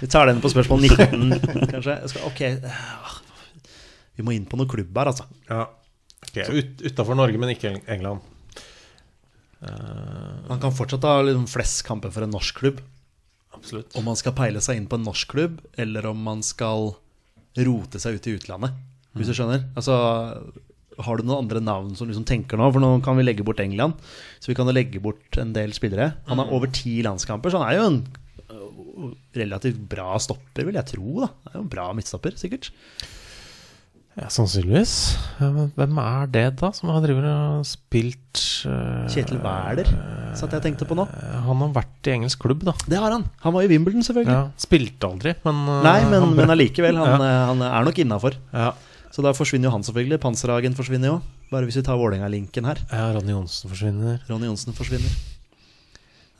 vi 0.00 0.08
tar 0.10 0.26
den 0.30 0.40
på 0.42 0.50
spørsmål 0.50 0.82
19, 0.88 1.68
kanskje. 1.70 1.94
Jeg 2.02 2.10
skal, 2.10 2.24
ok. 2.26 2.42
Vi 4.18 4.26
må 4.26 4.34
inn 4.34 4.46
på 4.50 4.58
noe 4.58 4.70
klubb 4.70 4.90
her, 4.98 5.10
altså. 5.12 5.28
Ja. 5.48 5.68
Okay, 6.24 6.48
ut, 6.50 6.82
Utafor 6.82 7.14
Norge, 7.18 7.38
men 7.38 7.52
ikke 7.54 7.76
England. 7.94 8.24
Eh, 9.62 10.34
Man 10.50 10.60
kan 10.62 10.74
fortsatt 10.74 11.04
ha 11.06 11.20
liksom 11.22 11.46
flest 11.50 11.84
kamper 11.86 12.10
for 12.14 12.26
en 12.26 12.34
norsk 12.34 12.58
klubb. 12.58 12.82
absolutt. 13.54 13.94
Om 13.96 14.04
man 14.10 14.18
skal 14.18 14.34
peile 14.36 14.60
seg 14.64 14.80
inn 14.80 14.88
på 14.90 14.98
en 14.98 15.06
norsk 15.06 15.30
klubb, 15.30 15.60
eller 15.78 16.06
om 16.10 16.18
man 16.26 16.42
skal 16.42 16.94
rote 17.54 18.00
seg 18.02 18.18
ut 18.18 18.26
i 18.26 18.34
utlandet. 18.38 18.74
Hvis 19.14 19.30
du 19.30 19.34
skjønner? 19.38 19.68
Altså, 19.78 19.94
har 21.02 21.18
du 21.18 21.24
noen 21.26 21.44
andre 21.44 21.60
navn 21.64 21.94
som 21.98 22.06
liksom 22.10 22.26
tenker 22.28 22.60
nå? 22.60 22.68
For 22.74 22.82
nå 22.82 22.92
kan 23.04 23.16
vi 23.18 23.24
legge 23.26 23.46
bort 23.46 23.62
England. 23.64 23.98
Så 24.38 24.52
vi 24.52 24.54
kan 24.58 24.68
jo 24.70 24.76
legge 24.76 25.00
bort 25.02 25.40
en 25.42 25.54
del 25.56 25.72
spillere. 25.74 26.12
Han 26.30 26.38
har 26.42 26.52
over 26.54 26.70
ti 26.70 27.00
landskamper, 27.06 27.50
så 27.50 27.62
han 27.62 27.68
er 27.72 27.80
jo 27.80 27.88
en 27.90 27.98
øh, 28.52 29.10
relativt 29.34 29.80
bra 29.90 30.14
stopper, 30.22 30.68
vil 30.68 30.78
jeg 30.78 30.92
tro. 30.94 31.24
da 31.24 31.32
Han 31.32 31.50
er 31.52 31.58
jo 31.58 31.64
en 31.66 31.74
bra 31.74 31.88
midtstopper, 31.98 32.36
sikkert. 32.38 32.70
Ja, 34.14 34.28
Sannsynligvis. 34.30 34.92
Hvem 35.74 35.96
er 35.98 36.28
det, 36.30 36.44
da, 36.60 36.68
som 36.76 36.92
har 36.94 37.00
driver 37.02 37.24
og 37.26 37.64
spilt 37.66 38.38
uh, 38.62 39.08
Kjetil 39.10 39.40
Wæler 39.42 39.88
satt 40.38 40.54
jeg 40.54 40.60
og 40.60 40.66
tenkte 40.68 40.86
på 40.86 40.94
nå. 40.98 41.08
Han 41.48 41.64
har 41.64 41.72
vært 41.80 42.06
i 42.06 42.12
engelsk 42.14 42.38
klubb, 42.44 42.62
da. 42.66 42.76
Det 42.86 43.00
har 43.02 43.10
han. 43.10 43.24
Han 43.42 43.56
var 43.56 43.66
i 43.66 43.70
Wimbledon, 43.72 44.06
selvfølgelig. 44.06 44.36
Ja, 44.38 44.44
spilte 44.62 45.10
aldri, 45.10 45.34
men 45.42 45.58
uh, 45.66 45.80
Nei, 45.82 45.96
men, 46.06 46.20
han 46.28 46.34
men 46.38 46.54
allikevel. 46.54 46.98
Han, 47.02 47.24
Ja. 47.26 47.40
han 47.50 47.66
er 47.66 47.88
nok 47.90 47.98
innafor. 48.06 48.38
ja. 48.54 48.70
Så 49.14 49.22
da 49.22 49.30
forsvinner 49.36 49.68
jo 49.70 49.74
han 49.76 49.84
selvfølgelig. 49.86 50.18
Panserhagen 50.22 50.74
forsvinner 50.74 51.12
jo. 51.12 51.18
Bare 51.52 51.68
hvis 51.68 51.76
vi 51.78 51.84
tar 51.86 51.98
Vålerenga-linken 52.00 52.66
her. 52.66 52.80
ja, 52.90 53.04
Ronny 53.14 53.30
Johnsen 53.30 53.70
forsvinner. 53.70 54.16
Ronny 54.28 54.48
Johnsen 54.50 54.74
forsvinner. 54.74 55.12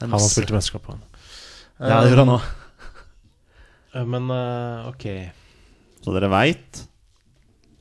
Er 0.03 0.09
Han 0.09 0.17
har 0.17 0.25
spilt 0.27 0.51
i 0.51 0.57
mesterskap, 0.57 0.89
han. 0.91 1.05
Ja, 1.79 2.01
det 2.03 2.11
gjør 2.11 2.25
han 2.25 2.33
òg. 2.35 2.49
Eh, 3.95 4.05
Men 4.11 4.27
eh, 4.35 4.89
ok. 4.91 5.07
Så 6.05 6.13
dere 6.17 6.29
veit 6.33 6.81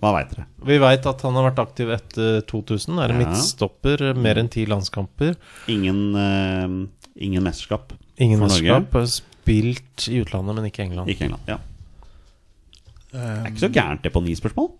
Hva 0.04 0.12
veit 0.14 0.30
dere? 0.36 0.46
Vi 0.70 0.78
veit 0.84 1.06
at 1.10 1.22
han 1.26 1.34
har 1.40 1.48
vært 1.50 1.60
aktiv 1.64 1.90
etter 1.96 2.42
2000. 2.46 3.00
Er 3.02 3.10
en 3.16 3.22
Ja. 3.22 3.26
midtstopper, 3.26 4.14
mer 4.20 4.36
enn 4.38 4.50
ti 4.52 4.66
landskamper. 4.70 5.34
Ingen, 5.74 6.02
uh, 6.14 6.88
ingen 7.18 7.42
mesterskap. 7.44 7.94
Ingen 8.20 8.40
For 8.44 8.48
Norge? 8.52 8.62
mesterskap. 8.62 8.94
Norge. 8.94 9.08
Spilt 9.44 10.08
i 10.12 10.22
utlandet, 10.22 10.56
men 10.56 10.66
ikke 10.70 10.84
i 10.84 10.86
England. 10.90 11.10
Ikke 11.10 11.26
England. 11.32 11.42
Ja. 11.48 11.58
Det 13.14 13.22
er 13.22 13.48
ikke 13.50 13.64
så 13.64 13.72
gærent, 13.74 14.04
det, 14.04 14.12
på 14.14 14.22
ni 14.24 14.36
spørsmål. 14.36 14.72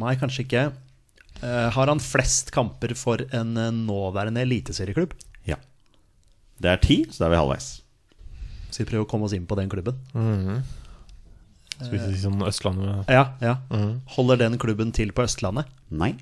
Nei, 0.00 0.14
kanskje 0.20 0.44
ikke. 0.46 0.62
Eh, 1.42 1.68
har 1.74 1.86
han 1.90 2.00
flest 2.00 2.50
kamper 2.54 2.94
for 2.96 3.18
en 3.34 3.56
eh, 3.60 3.70
nåværende 3.74 4.40
eliteserieklubb? 4.46 5.12
Ja. 5.48 5.56
Det 6.62 6.70
er 6.70 6.80
ti, 6.84 7.00
så 7.10 7.24
da 7.24 7.28
er 7.30 7.34
vi 7.34 7.40
halvveis. 7.42 7.70
Så 8.72 8.82
vi 8.84 8.88
prøver 8.88 9.04
å 9.04 9.10
komme 9.10 9.26
oss 9.28 9.34
inn 9.36 9.46
på 9.46 9.56
den 9.58 9.68
klubben. 9.72 9.98
Mhm. 10.14 10.62
Skal 11.82 11.96
vi 11.96 11.98
si 12.14 12.20
sånn 12.22 12.38
Østlandet 12.46 13.08
Ja, 13.10 13.24
ja. 13.42 13.56
Mhm. 13.72 14.00
Holder 14.14 14.36
den 14.44 14.58
klubben 14.62 14.92
til 14.94 15.10
på 15.12 15.24
Østlandet? 15.26 15.66
Nei. 15.90 16.12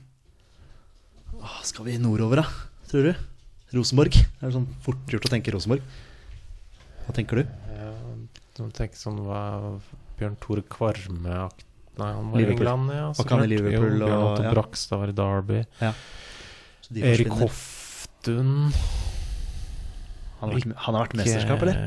Åh, 1.37 1.59
skal 1.69 1.85
vi 1.85 1.99
nordover, 2.01 2.41
da? 2.43 2.47
Tror 2.89 3.11
du? 3.11 3.15
Rosenborg? 3.77 4.13
Det 4.17 4.47
er 4.49 4.55
sånn 4.55 4.67
fort 4.83 5.05
gjort 5.13 5.27
å 5.29 5.33
tenke 5.35 5.53
Rosenborg. 5.55 5.83
Hva 7.07 7.15
tenker 7.17 7.43
du? 7.43 7.45
Du 8.57 8.65
må 8.65 8.73
tenke 8.77 8.99
sånn 8.99 9.21
hva 9.25 9.43
Bjørn 10.19 10.35
Tore 10.43 10.63
Kvarme 10.69 11.37
akt- 11.47 11.65
Nei, 12.01 12.11
han 12.17 12.31
var 12.33 12.41
Liverpool. 12.41 12.67
i 12.67 12.71
England, 12.71 12.91
ja. 12.97 13.07
så 13.13 13.23
Var 13.25 13.31
han 13.31 13.39
i 13.39 13.47
klart. 13.47 13.53
Liverpool 13.53 13.93
Jo, 13.93 13.99
Bjørn 14.01 14.17
og- 14.17 14.27
Otto 14.31 14.43
ja. 14.47 14.51
Brakstad 14.57 14.99
var 15.03 15.13
i 15.13 15.17
Derby. 15.21 15.61
Så 16.81 16.95
de 16.97 17.05
Erik. 17.13 17.29
Hoftun 17.41 18.53
Han 20.41 20.49
har 20.49 20.55
vært, 20.57 20.77
han 20.87 20.95
har 20.97 21.05
vært 21.07 21.17
mesterskap, 21.21 21.63
eller? 21.67 21.81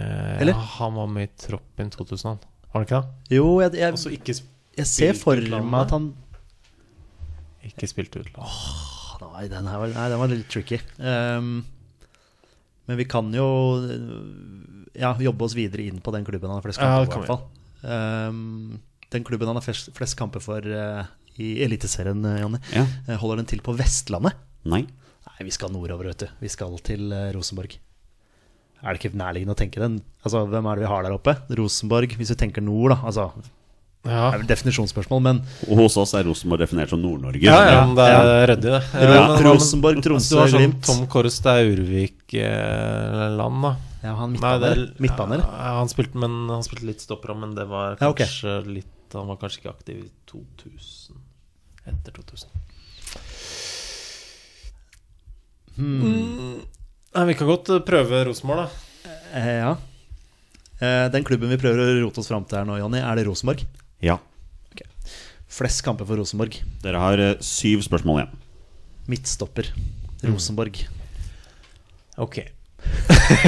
Eller? 0.43 0.53
Ja, 0.53 0.65
han 0.77 0.93
var 0.99 1.07
med 1.09 1.23
i 1.29 1.31
troppen 1.47 1.87
i 1.89 1.93
2000, 1.95 2.27
han. 2.29 2.39
Var 2.69 2.73
han 2.73 2.85
ikke 2.85 2.99
det? 3.01 3.37
Jo, 3.39 3.47
jeg, 3.63 3.73
jeg, 3.81 3.91
Altså 3.95 4.11
ikke, 4.13 4.35
jeg 4.77 4.85
ser 4.89 5.13
for 5.17 5.33
utlandet. 5.41 5.71
meg 5.73 5.81
at 5.87 5.91
han 5.97 6.11
ikke 7.65 7.87
spilt 7.89 8.15
utlandet. 8.19 8.57
Nei, 9.33 9.47
den, 9.49 9.65
her 9.71 9.79
var, 9.81 9.87
nei, 9.95 10.07
den 10.11 10.19
var 10.19 10.29
litt 10.29 10.49
tricky. 10.51 10.77
Um, 10.99 11.63
men 12.85 12.97
vi 12.99 13.05
kan 13.09 13.29
jo 13.33 13.45
ja, 14.99 15.13
jobbe 15.17 15.45
oss 15.47 15.55
videre 15.57 15.85
inn 15.87 16.01
på 16.03 16.11
den 16.13 16.25
klubben 16.27 16.51
han 16.51 16.59
har 16.59 16.65
flest 16.65 16.81
Ja, 16.83 16.99
kamper 16.99 17.07
på. 17.07 17.15
i 17.15 17.23
hvert 17.23 17.31
fall. 17.31 17.45
Ehm, 17.89 18.81
den 19.13 19.23
klubben 19.27 19.47
han 19.49 19.55
har 19.59 19.65
flest, 19.65 19.89
flest 19.97 20.17
kamper 20.19 20.41
for 20.43 20.65
uh, 20.65 21.05
i 21.39 21.55
Eliteserien, 21.65 22.19
eh, 22.29 22.41
Jonny, 22.43 22.59
Ja. 22.75 22.83
eh, 23.07 23.17
holder 23.21 23.41
den 23.41 23.49
til 23.49 23.61
på 23.65 23.73
Vestlandet? 23.77 24.35
Nei. 24.65 24.83
Nei, 25.23 25.39
vi 25.47 25.53
skal 25.55 25.71
nordover, 25.73 26.11
vet 26.11 26.25
du. 26.25 26.27
Vi 26.43 26.49
skal 26.51 26.75
til 26.85 27.07
uh, 27.13 27.31
Rosenborg. 27.33 27.77
Er 28.83 28.93
det 28.93 28.99
ikke 28.99 29.15
nærliggende 29.15 29.55
å 29.55 29.57
tenke 29.57 29.79
den? 29.79 30.01
Altså, 30.25 30.41
Hvem 30.51 30.65
er 30.67 30.75
det 30.75 30.83
vi 30.83 30.91
har 30.91 31.03
der 31.07 31.13
oppe? 31.15 31.37
Rosenborg, 31.55 32.17
hvis 32.19 32.33
vi 32.35 32.35
tenker 32.35 32.61
nord, 32.61 32.91
da. 32.91 32.97
Altså, 33.07 33.29
Ja. 34.03 34.27
det 34.29 34.35
er 34.35 34.41
vel 34.41 34.49
definisjonsspørsmål, 34.51 35.21
men 35.23 35.37
hos 35.79 35.95
oss 35.95 36.11
er 36.19 36.25
Rosenborg 36.27 36.59
definert 36.65 36.89
som 36.91 36.99
Nord-Norge. 37.01 37.39
Ja, 37.47 37.61
ja, 37.71 37.85
men 37.87 37.95
det 37.95 38.07
er 38.11 38.47
ryddig, 38.51 38.73
det. 38.73 38.81
Ja. 38.99 39.27
Men 39.31 39.45
Rosenborg, 39.47 40.01
Du 40.01 40.09
Tromsø, 40.09 40.41
har 40.41 40.51
sånn 40.51 40.59
Glimt. 40.59 40.83
Tom 40.83 41.07
er 41.47 41.69
Urvik-land, 41.71 43.61
da. 43.63 43.75
ja, 44.03 44.15
han 44.19 44.33
Nei, 44.33 44.37
midtbaner. 44.37 44.59
det 44.59 44.71
er- 44.77 45.01
Midtbaner. 45.01 45.39
Ja, 45.39 45.77
han 45.79 45.87
spilte, 45.87 46.15
men 46.19 46.49
han 46.49 46.61
spilte 46.63 46.85
litt 46.85 46.99
stopper, 47.01 47.33
men 47.39 47.55
det 47.55 47.67
var 47.69 47.95
Ja, 48.01 48.09
okay. 48.09 48.25
kanskje 48.25 48.83
Han 49.19 49.29
var 49.31 49.39
kanskje 49.41 49.61
ikke 49.61 49.73
aktiv 49.73 50.01
i 50.05 50.09
2000. 50.31 51.21
Etter 51.91 52.15
2000. 52.15 52.49
Mm. 55.77 56.61
Nei, 57.13 57.25
vi 57.29 57.37
kan 57.37 57.49
godt 57.49 57.71
eh, 57.73 57.81
prøve 57.85 58.25
Rosenborg, 58.27 58.65
da. 58.65 59.13
Eh, 59.37 59.55
ja. 59.61 59.73
Eh, 60.83 61.07
den 61.13 61.25
klubben 61.27 61.51
vi 61.53 61.59
prøver 61.61 61.81
å 61.81 61.97
rote 62.03 62.21
oss 62.21 62.29
fram 62.31 62.45
til 62.47 62.59
her 62.61 62.69
nå, 62.69 62.77
Jonny, 62.81 63.01
er 63.01 63.19
det 63.19 63.27
Rosenborg? 63.29 63.65
Ja. 64.03 64.19
Flest 65.53 65.83
kamper 65.85 66.07
for 66.09 66.17
Rosenborg. 66.17 66.55
Dere 66.81 67.01
har 67.01 67.21
eh, 67.21 67.35
syv 67.45 67.83
spørsmål 67.85 68.23
igjen. 68.23 68.37
Midtstopper. 69.11 69.69
Mm. 69.75 70.31
Rosenborg. 70.31 70.79
Ok. 72.23 72.39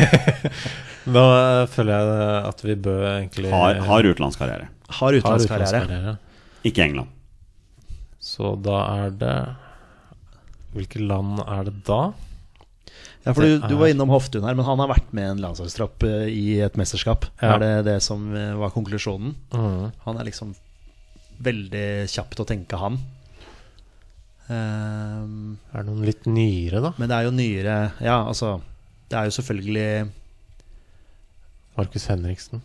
da 1.16 1.24
eh, 1.40 1.64
føler 1.74 1.92
jeg 1.96 2.30
at 2.52 2.62
vi 2.66 2.76
bør 2.88 3.06
egentlig 3.10 3.54
Har, 3.54 3.82
har 3.90 4.10
utenlandskarriere. 4.12 4.70
Har 5.00 5.18
utenlandskarriere. 5.18 6.18
Ikke 6.66 6.86
England. 6.86 7.12
Så 8.26 8.56
da 8.66 8.80
er 9.06 9.12
det 9.22 9.36
Hvilke 10.76 11.00
land 11.00 11.40
er 11.46 11.68
det 11.70 11.76
da? 11.88 12.00
Ja, 13.26 13.32
for 13.34 13.42
du, 13.46 13.62
du 13.64 13.78
var 13.80 13.90
innom 13.90 14.12
Hoftun 14.12 14.44
her, 14.46 14.54
men 14.58 14.68
han 14.68 14.82
har 14.84 14.90
vært 14.92 15.14
med 15.16 15.30
en 15.32 15.40
landslagstropp 15.42 16.04
eh, 16.06 16.26
i 16.30 16.60
et 16.62 16.76
mesterskap. 16.78 17.26
Ja. 17.40 17.56
Er 17.56 17.62
det 17.64 17.70
det 17.88 17.96
som 18.06 18.28
eh, 18.36 18.52
var 18.60 18.74
konklusjonen? 18.76 19.32
Mm. 19.56 19.88
Han 20.04 20.20
er 20.20 20.28
liksom 20.28 20.52
veldig 21.46 21.86
kjapt 22.12 22.44
å 22.44 22.46
tenke, 22.48 22.78
han. 22.80 23.00
Um, 24.46 25.56
Er 25.74 25.82
det 25.82 25.88
noen 25.88 26.06
litt 26.06 26.28
nyere, 26.30 26.84
da? 26.84 26.92
men 27.02 27.10
det 27.10 27.16
er 27.18 27.24
jo 27.26 27.32
nyere 27.34 27.76
Ja, 27.98 28.20
altså 28.30 28.60
Det 29.10 29.18
er 29.18 29.26
jo 29.26 29.34
selvfølgelig 29.34 30.12
Markus 31.80 32.06
Henriksen. 32.12 32.62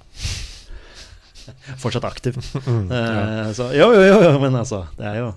Fortsatt 1.82 2.06
aktiv. 2.08 2.36
Mm, 2.66 2.86
ja. 2.92 3.04
Eh, 3.46 3.52
så, 3.56 3.68
jo, 3.76 3.90
jo, 3.96 4.02
jo, 4.08 4.18
jo, 4.26 4.32
men 4.42 4.56
altså 4.58 4.82
Det 4.98 5.06
er 5.06 5.20
jo 5.22 5.28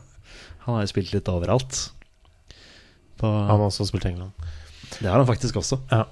Han 0.66 0.76
har 0.78 0.84
jo 0.86 0.91
spilt 0.93 1.14
litt 1.14 1.30
overalt. 1.32 1.80
På, 3.20 3.28
Han 3.28 3.59
har 3.59 3.68
også 3.70 3.88
spilt 3.89 4.05
England. 4.09 4.32
det 4.99 5.09
har 5.09 5.18
han 5.18 5.28
faktisk 5.28 5.55
også. 5.61 5.80
Ja. 5.91 6.05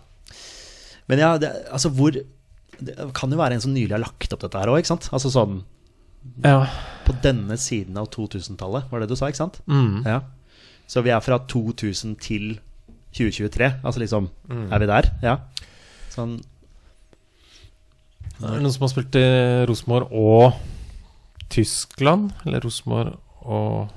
Men 1.07 1.19
ja, 1.19 1.33
det, 1.41 1.51
altså 1.71 1.89
hvor 1.89 2.11
Det 2.11 2.95
kan 3.17 3.31
jo 3.31 3.37
være 3.39 3.57
en 3.57 3.61
som 3.63 3.73
nylig 3.73 3.93
har 3.93 4.03
lagt 4.03 4.33
opp 4.33 4.41
dette 4.45 4.57
her 4.57 4.71
òg, 4.71 4.79
ikke 4.81 4.93
sant? 4.93 5.09
Altså 5.13 5.29
sånn 5.33 5.61
ja. 6.45 6.67
på 7.05 7.13
denne 7.23 7.55
siden 7.57 7.97
av 7.97 8.07
2000-tallet, 8.13 8.87
var 8.91 9.01
det 9.01 9.07
du 9.09 9.15
sa, 9.17 9.29
ikke 9.29 9.41
sant? 9.41 9.59
Mm. 9.69 10.03
Ja. 10.05 10.19
Så 10.89 11.01
vi 11.05 11.09
er 11.13 11.21
fra 11.23 11.39
2000 11.49 12.15
til 12.21 12.59
2023. 13.13 13.69
Altså 13.83 14.01
liksom 14.03 14.29
Mm. 14.51 14.67
Er 14.73 14.79
vi 14.79 14.87
der? 14.89 15.09
Ja. 15.23 15.35
Sånn 16.11 16.39
Er 18.41 18.57
det 18.57 18.63
noen 18.65 18.73
som 18.73 18.85
har 18.87 18.91
spilt 18.93 19.17
i 19.19 19.25
Rosenborg 19.69 20.13
og 20.17 21.47
Tyskland? 21.53 22.31
Eller 22.45 22.63
Rosenborg 22.65 23.17
og 23.45 23.91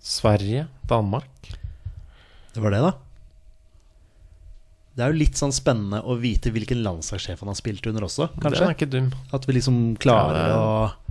Sverige? 0.00 0.66
Danmark? 0.90 1.50
Det 2.54 2.62
var 2.62 2.74
det, 2.74 2.82
da. 2.84 2.92
Det 4.94 5.04
er 5.06 5.12
jo 5.12 5.20
litt 5.20 5.38
sånn 5.38 5.54
spennende 5.54 6.02
å 6.02 6.16
vite 6.20 6.50
hvilken 6.52 6.82
landslagssjef 6.84 7.42
han 7.42 7.52
har 7.52 7.58
spilt 7.58 7.86
under 7.88 8.04
også, 8.08 8.26
Den 8.36 8.52
Det 8.52 8.64
er 8.66 8.74
ikke 8.74 8.90
dum. 8.90 9.12
At 9.32 9.46
vi 9.46 9.56
liksom 9.56 9.78
klarer 10.02 10.50
Ja, 10.50 10.58
å 10.58 11.10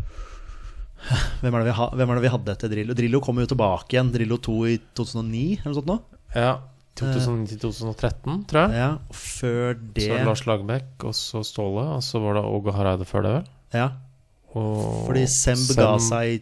hvem 1.40 1.56
er, 1.56 1.62
det 1.64 1.70
vi 1.70 1.76
ha, 1.78 1.86
hvem 1.96 2.12
er 2.12 2.18
det 2.20 2.24
vi 2.26 2.32
hadde 2.34 2.54
etter 2.54 2.72
Drillo? 2.72 2.96
Drillo 2.98 3.22
kom 3.24 3.40
jo 3.40 3.48
tilbake 3.50 3.96
igjen. 3.96 4.12
Drillo 4.14 4.38
2 4.44 4.56
i 4.68 4.76
2009, 5.00 5.44
eller 5.62 5.72
noe 5.72 5.78
sånt 5.78 5.90
nå. 5.90 5.96
Ja. 6.36 6.52
2009-2013, 7.00 8.46
tror 8.50 8.62
jeg. 8.68 8.78
Ja, 8.80 8.90
og 9.10 9.16
før 9.16 9.74
det 9.96 10.04
Så 10.10 10.20
Lars 10.26 10.44
Lagerbäck, 10.50 11.06
og 11.08 11.14
så 11.18 11.44
Ståle, 11.48 11.86
og 11.98 12.04
så 12.04 12.20
var 12.24 12.34
det 12.40 12.44
Åge 12.46 12.74
Hareide 12.76 13.06
før 13.10 13.26
det, 13.26 13.34
vel? 13.40 13.50
Ja, 13.74 13.90
Og 14.56 15.06
fordi 15.08 15.26
Semb 15.30 15.68
ga 15.78 15.92
seg 16.02 16.34
i 16.34 16.40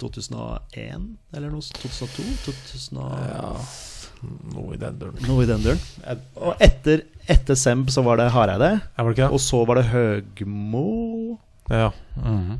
2001, 0.00 1.02
eller 1.36 1.50
noe 1.52 1.60
2002? 1.60 2.24
2000. 2.46 3.00
Ja, 3.28 3.50
noe 4.54 4.74
i 4.74 4.80
den 4.80 4.96
duren. 5.00 5.20
Noe 5.28 5.44
i 5.44 5.48
den 5.48 5.60
duren. 5.64 5.80
Og 6.40 6.54
etter, 6.64 7.02
etter 7.28 7.54
Semb 7.60 7.90
så 7.92 8.02
var 8.06 8.16
det 8.20 8.30
Hareide, 8.32 8.70
Ja, 8.80 9.02
var 9.04 9.12
det 9.12 9.18
ikke 9.18 9.32
og 9.36 9.40
så 9.44 9.60
var 9.68 9.80
det 9.82 9.86
Høgmo, 9.92 11.38
Ja. 11.70 11.90
Mhm. 12.16 12.58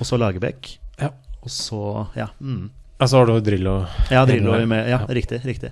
og 0.00 0.06
så 0.08 0.16
Lagerbäck. 0.16 0.78
Ja. 0.98 1.10
Og 1.42 1.50
så 1.52 2.06
Ja, 2.16 2.28
mm. 2.40 2.70
Ja, 3.00 3.06
så 3.06 3.16
var 3.18 3.26
det 3.26 3.34
jo 3.34 3.40
Drillo. 3.50 3.86
ja 4.10 4.24
Drillo 4.26 4.66
med. 4.66 4.88
Ja, 4.88 4.98
Ja. 5.00 5.06
riktig. 5.08 5.44
riktig 5.44 5.70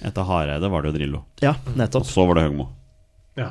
Etter 0.00 0.24
Hareide 0.24 0.68
var 0.72 0.82
det 0.82 0.92
jo 0.92 0.96
Drillo. 0.96 1.24
Ja, 1.44 1.54
nettopp 1.76 2.06
Og 2.06 2.08
så 2.08 2.24
var 2.28 2.40
det 2.40 2.46
Høgmo. 2.48 2.70
Ja. 3.36 3.50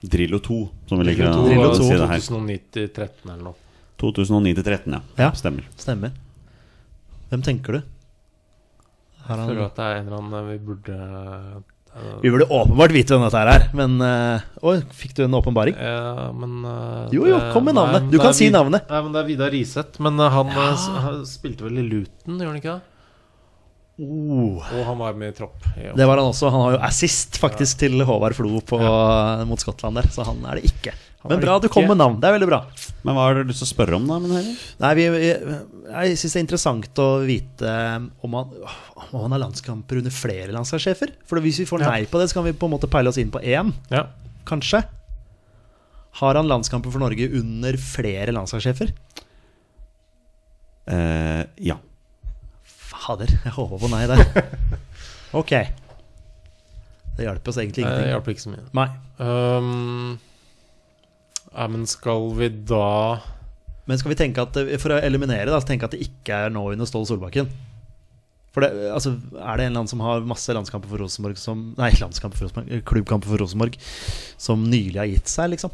Drillo 0.00 0.38
2, 0.38 0.58
som 0.88 1.00
vi 1.00 1.08
liker 1.10 1.26
Drillo 1.26 1.40
å 1.40 1.44
2 1.44 1.48
Drillo 1.48 1.68
var 1.68 1.80
si 1.80 1.88
det 1.92 2.10
her. 2.12 2.24
2009-13 2.28 3.32
eller 3.32 3.44
noe. 3.50 3.56
2009-13, 3.98 4.94
ja. 4.94 5.00
Ja. 5.18 5.30
Stemmer. 5.36 5.66
Stemmer. 5.76 6.14
Hvem 7.28 7.42
tenker 7.44 7.78
du? 7.78 7.80
Har 9.28 9.42
Jeg 9.42 9.50
føler 9.50 9.60
han 9.60 9.66
at 9.68 9.80
det 9.80 9.88
er 9.88 9.98
en 9.98 10.06
eller 10.06 10.22
annen 10.22 10.46
vi 10.48 10.58
burde 10.64 10.94
eh, 11.98 12.12
Vi 12.22 12.30
burde 12.32 12.46
åpenbart 12.48 12.94
vite 12.94 13.12
hvem 13.12 13.26
dette 13.26 13.42
er, 13.52 13.66
men 13.76 13.98
eh, 14.06 14.46
Oi, 14.70 14.76
fikk 14.96 15.16
du 15.18 15.24
en 15.26 15.36
åpenbaring? 15.36 15.76
Ja, 15.76 16.30
men 16.32 16.62
eh, 16.64 17.16
Jo, 17.18 17.26
jo, 17.28 17.40
kom 17.52 17.68
med 17.68 17.76
navnet. 17.76 18.06
Du 18.08 18.16
kan 18.22 18.36
si 18.36 18.48
navnet. 18.54 18.86
Nei, 18.88 19.02
men 19.04 19.12
det 19.12 19.20
er 19.20 19.28
Vidar 19.28 19.52
Riseth. 19.52 20.00
Men 20.04 20.22
han 20.22 20.54
ja. 20.54 20.70
spilte 21.28 21.68
vel 21.68 21.82
i 21.82 21.88
Luton, 21.90 22.38
gjorde 22.38 22.54
han 22.54 22.62
ikke 22.62 22.78
det? 22.78 22.87
Oh, 23.98 24.60
Og 24.62 24.84
han 24.86 24.98
var 25.00 25.16
med 25.18 25.32
i 25.32 25.36
tropp. 25.40 25.56
Ja. 25.74 25.90
det 25.98 26.06
var 26.06 26.20
han 26.20 26.28
også. 26.30 26.50
Han 26.54 26.60
har 26.62 26.72
jo 26.76 26.80
assist 26.86 27.38
faktisk 27.42 27.80
til 27.80 27.98
Håvard 28.06 28.36
Flo 28.38 28.60
på, 28.62 28.78
mot 29.48 29.58
Skottland 29.58 29.98
der, 29.98 30.06
så 30.14 30.22
han 30.28 30.44
er 30.46 30.60
det 30.60 30.68
ikke. 30.70 30.92
Han 31.24 31.32
Men 31.32 31.40
bra 31.42 31.56
det 31.58 31.66
du 31.66 31.72
kom 31.74 31.88
med 31.90 31.98
navn. 31.98 32.20
Det 32.22 32.28
er 32.28 32.36
veldig 32.36 32.46
bra. 32.46 32.60
Men 33.02 33.16
hva 33.16 33.24
har 33.26 33.34
du 33.40 33.48
lyst 33.48 33.58
til 33.64 33.66
å 33.66 33.70
spørre 33.72 33.96
om, 33.98 34.04
da? 34.06 34.20
Nei, 34.22 34.90
vi, 34.94 35.06
jeg, 35.08 35.56
jeg 35.90 36.20
syns 36.20 36.36
det 36.36 36.38
er 36.38 36.44
interessant 36.46 37.00
å 37.02 37.08
vite 37.26 37.72
om 38.22 38.36
han, 38.38 38.52
om 39.10 39.16
han 39.24 39.34
har 39.34 39.42
landskamper 39.42 39.98
under 39.98 40.14
flere 40.14 40.54
landslagssjefer. 40.54 41.16
For 41.26 41.42
hvis 41.42 41.58
vi 41.64 41.66
får 41.66 41.82
Ja. 41.82 41.90
nei 41.96 42.06
på 42.06 42.22
det, 42.22 42.28
så 42.30 42.38
kan 42.38 42.46
vi 42.46 42.54
på 42.54 42.70
en 42.70 42.76
måte 42.76 42.86
peile 42.92 43.10
oss 43.10 43.18
inn 43.18 43.34
på 43.34 43.42
én, 43.42 43.74
Ja. 43.90 44.04
kanskje. 44.46 44.84
Har 46.22 46.38
han 46.38 46.46
landskamper 46.46 46.94
for 46.94 47.02
Norge 47.02 47.26
under 47.34 47.74
flere 47.82 48.30
landslagssjefer? 48.30 48.94
Eh, 50.86 51.42
ja. 51.66 51.76
Fader, 53.08 53.32
jeg 53.44 53.54
håper 53.56 53.80
på 53.82 53.90
nei 53.92 54.04
der. 54.10 54.24
Ok. 55.38 55.50
Det 57.18 57.26
hjalp 57.26 57.48
oss 57.50 57.58
egentlig 57.60 57.82
Det 57.82 57.88
ingenting. 57.90 58.12
hjelper 58.14 58.32
ikke 58.32 58.44
så 58.46 58.52
mye. 58.54 58.66
Nei. 58.78 58.86
Um, 59.18 60.18
ja, 61.52 61.66
men 61.72 61.82
skal 61.90 62.28
vi 62.38 62.48
da 62.68 63.18
Men 63.88 63.98
skal 64.00 64.12
vi 64.12 64.18
tenke 64.20 64.44
at 64.44 64.56
for 64.80 64.94
å 64.94 65.00
eliminere 65.04 65.50
da, 65.50 65.58
tenke 65.64 65.88
at 65.88 65.96
det 65.96 66.04
ikke 66.06 66.38
er 66.46 66.52
nå 66.54 66.62
under 66.74 66.88
Ståle 66.88 67.08
Solbakken? 67.10 67.48
For 68.54 68.64
det, 68.64 68.70
altså, 68.94 69.14
Er 69.36 69.60
det 69.60 69.66
en 69.66 69.72
eller 69.72 69.82
annen 69.82 69.90
som 69.92 70.00
har 70.04 70.24
masse 70.28 70.54
landskamper 70.56 70.88
for 70.92 71.02
Rosenborg 71.04 71.36
som 71.40 71.66
Nei, 71.76 71.90
landskamper 72.00 72.38
for 72.40 72.48
Rosenborg, 72.48 72.72
eh, 72.78 72.84
klubbkamper 72.88 73.28
for 73.32 73.42
Rosenborg 73.44 73.76
som 74.40 74.64
nylig 74.68 74.96
har 75.02 75.10
gitt 75.10 75.28
seg, 75.32 75.52
liksom? 75.56 75.72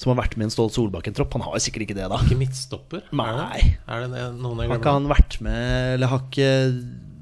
Som 0.00 0.14
har 0.14 0.22
vært 0.22 0.38
med 0.40 0.46
i 0.46 0.48
en 0.48 0.52
Ståle 0.54 0.72
Solbakken-tropp? 0.72 1.34
Han 1.36 1.42
har 1.44 1.60
sikkert 1.60 1.84
ikke 1.84 1.96
det, 1.98 2.06
da. 2.08 2.16
Ikke 2.24 2.38
midtstopper? 2.40 3.02
Er? 3.10 3.14
Nei. 3.20 3.58
Er 3.84 4.06
det 4.06 4.10
det- 4.14 4.28
noen 4.40 4.62
jeg 4.62 4.70
Har 4.70 4.78
ikke 4.80 4.94
han 4.96 5.08
vært 5.10 5.40
med 5.44 5.94
Eller 5.98 6.08
har 6.08 6.22
ikke 6.24 6.46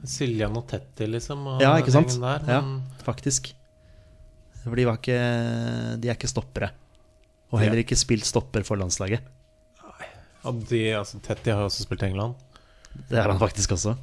Siljan 0.06 0.54
og 0.56 0.68
Tetti, 0.70 1.08
liksom? 1.10 1.42
Og 1.54 1.60
Ja, 1.64 1.72
ikke 1.82 1.90
sant? 1.90 2.14
Der, 2.14 2.44
men... 2.46 2.46
Ja, 2.46 3.02
faktisk. 3.02 3.50
For 4.62 4.76
de 4.78 4.84
var 4.86 5.00
ikke 5.00 5.18
De 5.98 6.08
er 6.08 6.14
ikke 6.14 6.30
stoppere. 6.30 6.70
Og 7.50 7.58
heller 7.62 7.80
ikke 7.82 7.96
spilt 7.98 8.24
stopper 8.28 8.62
for 8.62 8.76
landslaget. 8.76 9.24
ja, 10.44 10.52
de, 10.52 10.82
altså, 10.94 11.18
Tetti 11.24 11.50
har 11.50 11.64
jo 11.64 11.66
også 11.72 11.82
spilt 11.82 12.02
i 12.04 12.12
England. 12.12 12.34
Det 13.08 13.18
er 13.18 13.26
han 13.26 13.40
faktisk 13.40 13.72
også. 13.74 13.96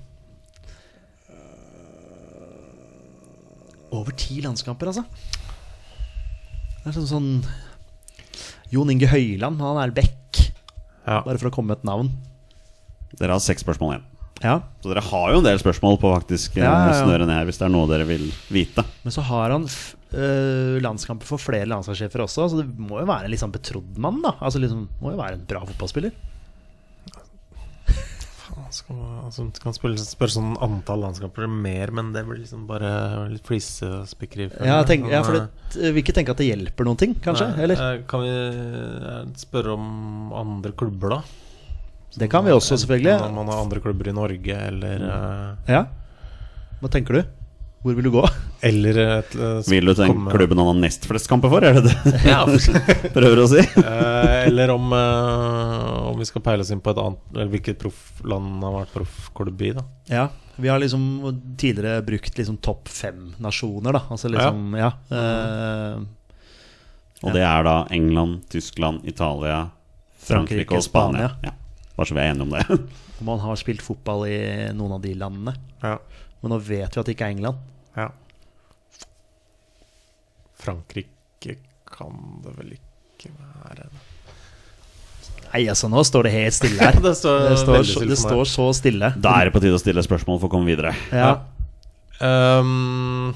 Over 3.95 4.11
ti 4.17 4.41
landskamper, 4.43 4.89
altså. 4.91 5.05
Det 6.84 6.91
er 6.91 6.97
sånn, 6.97 7.07
sånn 7.07 7.30
Jon 8.74 8.89
Inge 8.93 9.07
Høyland, 9.11 9.61
han 9.61 9.80
er 9.84 9.93
back. 9.95 10.41
Ja. 11.05 11.22
Bare 11.26 11.38
for 11.38 11.51
å 11.51 11.53
komme 11.53 11.74
med 11.74 11.84
et 11.84 11.88
navn. 11.88 12.09
Dere 13.20 13.36
har 13.38 13.43
seks 13.43 13.63
spørsmål 13.66 13.95
igjen. 13.95 14.05
Ja, 14.43 14.57
Så 14.84 14.91
dere 14.91 14.99
har 15.05 15.30
jo 15.32 15.38
en 15.39 15.45
del 15.45 15.59
spørsmål 15.61 15.95
på 16.01 16.09
faktisk 16.11 16.57
eh, 16.59 16.66
Ja, 16.66 16.72
ja, 16.74 16.88
ja. 16.91 16.95
snøre 17.05 17.24
ned 17.24 17.38
her, 17.38 17.45
hvis 17.47 17.59
det 17.61 17.70
er 17.70 17.72
noe 17.72 17.88
dere 17.88 18.03
vil 18.09 18.26
vite. 18.51 18.84
Men 19.05 19.13
så 19.16 19.24
har 19.30 19.53
han 19.53 19.63
f 19.70 19.93
øh, 20.11 20.76
landskamper 20.84 21.30
for 21.30 21.39
flere 21.41 21.70
landslagssjefer 21.72 22.26
også, 22.26 22.49
så 22.51 22.59
det 22.59 22.68
må 22.76 22.99
jo 22.99 23.07
være 23.07 23.30
en 23.30 23.39
sånn 23.39 23.53
betrodd 23.55 23.95
mann, 24.01 24.20
da. 24.26 24.34
Altså 24.43 24.59
liksom, 24.59 24.89
Må 24.99 25.13
jo 25.16 25.22
være 25.22 25.39
en 25.39 25.45
bra 25.47 25.63
fotballspiller. 25.70 26.11
Man, 28.89 29.21
altså, 29.26 29.45
du 29.53 29.59
kan 29.63 29.76
spørre, 29.76 29.97
spørre 30.01 30.34
sånn 30.36 30.55
antall 30.63 31.03
landskamper 31.05 31.47
mer, 31.51 31.91
men 31.95 32.11
det 32.15 32.23
blir 32.28 32.41
liksom 32.41 32.65
bare 32.69 32.89
litt 33.32 33.45
flisespikkeri. 33.47 34.49
Ja, 34.65 34.82
tenk, 34.88 35.07
ja, 35.11 35.21
for 35.26 35.38
det, 35.39 35.47
vil 35.95 36.01
ikke 36.03 36.15
tenke 36.17 36.36
at 36.36 36.41
det 36.41 36.47
hjelper 36.49 36.88
noen 36.88 36.99
ting, 37.01 37.15
kanskje? 37.23 37.47
nei, 37.53 37.63
Eller? 37.67 37.82
eh, 37.86 38.03
Kan 38.09 38.26
vi 38.26 38.34
eh, 38.36 39.21
spørre 39.41 39.73
om 39.78 40.34
andre 40.36 40.73
klubber, 40.78 41.17
da? 41.17 41.21
Det 42.15 42.30
kan 42.32 42.45
vi 42.47 42.51
også, 42.55 42.78
selvfølgelig. 42.80 43.15
Om 43.30 43.39
man 43.41 43.49
har 43.51 43.63
andre 43.65 43.82
klubber 43.84 44.07
i 44.07 44.15
Norge, 44.15 44.59
eller 44.69 45.07
eh, 45.09 45.73
Ja. 45.76 45.86
Hva 46.82 46.91
tenker 46.91 47.19
du? 47.21 47.23
Hvor 47.86 47.93
vil 47.93 48.07
du 48.07 48.09
gå? 48.15 48.21
Eller 48.65 48.97
et, 49.19 49.36
eh, 49.38 49.59
Vil 49.69 49.86
du 49.86 49.91
til 49.93 49.99
den 50.07 50.13
komme- 50.15 50.31
klubben 50.33 50.57
han 50.57 50.71
har 50.71 50.77
nest 50.81 51.03
flest 51.05 51.29
kamper 51.29 51.51
for? 51.53 51.61
Er 51.67 51.75
det 51.77 51.83
det 51.86 52.21
Ja, 52.31 52.39
prøver 53.13 53.43
å 53.43 53.45
si? 53.51 53.61
Eh, 53.61 54.47
eller 54.47 54.73
om, 54.73 54.88
eh, 54.97 56.07
om 56.09 56.17
vi 56.17 56.25
skal 56.25 56.41
peile 56.47 56.65
oss 56.65 56.71
inn 56.73 56.81
på 56.81 56.89
et 56.95 57.01
annet 57.03 57.36
Eller 57.36 57.51
hvilket 57.53 57.77
proffland 57.83 58.49
han 58.55 58.65
har 58.65 58.79
vært 58.79 58.95
proffklubb 58.95 59.61
i, 59.67 59.71
da. 59.77 59.83
Ja, 60.09 60.25
vi 60.57 60.71
har 60.71 60.79
liksom 60.81 61.05
tidligere 61.61 62.01
brukt 62.07 62.38
liksom 62.39 62.57
topp 62.63 62.88
fem-nasjoner, 62.89 63.93
da. 63.99 64.01
Altså 64.09 64.31
liksom, 64.33 64.65
ja. 64.79 64.89
eh, 65.13 66.01
Og 67.25 67.33
det 67.38 67.43
er 67.45 67.63
da 67.69 67.75
England, 67.93 68.47
Tyskland, 68.49 69.05
Italia, 69.05 69.67
Frankrike, 70.25 70.65
Frankrike, 70.65 70.79
og 70.79 70.83
Spania. 70.89 71.29
Spania. 71.36 71.51
Ja. 71.51 71.91
Bare 71.95 72.09
så 72.09 72.17
vi 72.17 72.23
er 72.25 72.33
enige 72.33 72.47
om 72.49 72.55
det. 72.57 72.79
man 73.29 73.39
har 73.45 73.55
spilt 73.61 73.83
fotball 73.86 74.25
i 74.31 74.39
noen 74.75 74.97
av 74.97 75.01
de 75.05 75.13
landene. 75.21 75.53
Ja. 75.86 75.97
Men 76.41 76.51
nå 76.55 76.59
vet 76.61 76.95
vi 76.95 76.99
at 77.01 77.05
det 77.07 77.13
ikke 77.15 77.29
er 77.29 77.36
England. 77.38 77.61
Ja. 77.95 78.09
Frankrike 80.65 81.57
kan 81.89 82.41
det 82.43 82.53
vel 82.57 82.75
ikke 82.75 83.31
være 83.37 83.89
Nei, 85.55 85.61
altså, 85.71 85.87
nå 85.87 86.01
står 86.03 86.27
det 86.27 86.31
helt 86.33 86.55
stille 86.57 86.81
her. 86.83 86.97
Det 87.05 87.13
står 87.15 87.43
Det 87.45 87.57
står, 87.61 87.77
så, 87.77 87.91
stille 87.93 88.11
det 88.11 88.19
står 88.19 88.47
så 88.51 88.63
stille. 88.75 89.09
Da 89.23 89.35
er 89.39 89.47
det 89.47 89.53
på 89.55 89.61
tide 89.63 89.77
å 89.77 89.79
stille 89.79 90.03
spørsmål 90.03 90.41
for 90.41 90.49
å 90.49 90.51
komme 90.51 90.67
videre. 90.67 90.91
Ja. 91.15 91.29
Um, 92.19 93.29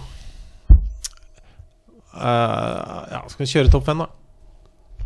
uh, 2.11 3.05
ja, 3.13 3.21
skal 3.31 3.45
vi 3.45 3.47
kjøre 3.53 3.71
topp 3.71 3.87
fem, 3.87 4.03
da? 4.03 4.09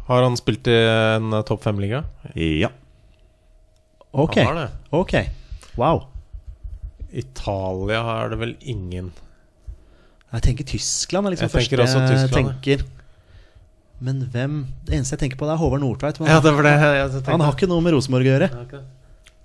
Har 0.08 0.26
han 0.26 0.40
spilt 0.40 0.68
i 0.68 0.80
en 0.80 1.38
eh, 1.38 1.46
topp 1.48 1.62
fem-liga? 1.64 2.02
Ja. 2.36 2.72
Ok. 4.12 4.40
Han 4.42 4.50
har 4.50 4.60
det. 4.60 4.72
ok 4.92 5.14
Wow. 5.80 6.04
Italia 7.14 8.02
har 8.04 8.34
det 8.34 8.42
vel 8.42 8.56
ingen. 8.60 9.14
Jeg 10.34 10.46
tenker 10.48 10.66
Tyskland 10.66 11.28
er 11.30 11.36
liksom 11.36 11.46
Jeg 11.50 11.54
første 11.54 11.78
tenker 11.78 12.18
jeg 12.18 12.32
tenker. 12.34 12.84
Men 14.04 14.24
hvem 14.34 14.56
Det 14.88 14.98
eneste 14.98 15.16
jeg 15.16 15.22
tenker 15.28 15.40
på, 15.40 15.48
det 15.48 15.54
er 15.54 15.62
Håvard 15.62 15.84
Nordtveit. 15.84 16.20
Ja, 16.26 16.40
det 16.44 16.54
det 16.66 17.24
han 17.30 17.44
har 17.46 17.54
ikke 17.54 17.70
noe 17.70 17.84
med 17.86 17.96
Rosenborg 17.96 18.26
å 18.28 18.34
gjøre. 18.34 18.50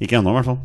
Ikke 0.01 0.19
ennå, 0.19 0.33
i 0.33 0.39
hvert 0.39 0.49
fall. 0.49 0.59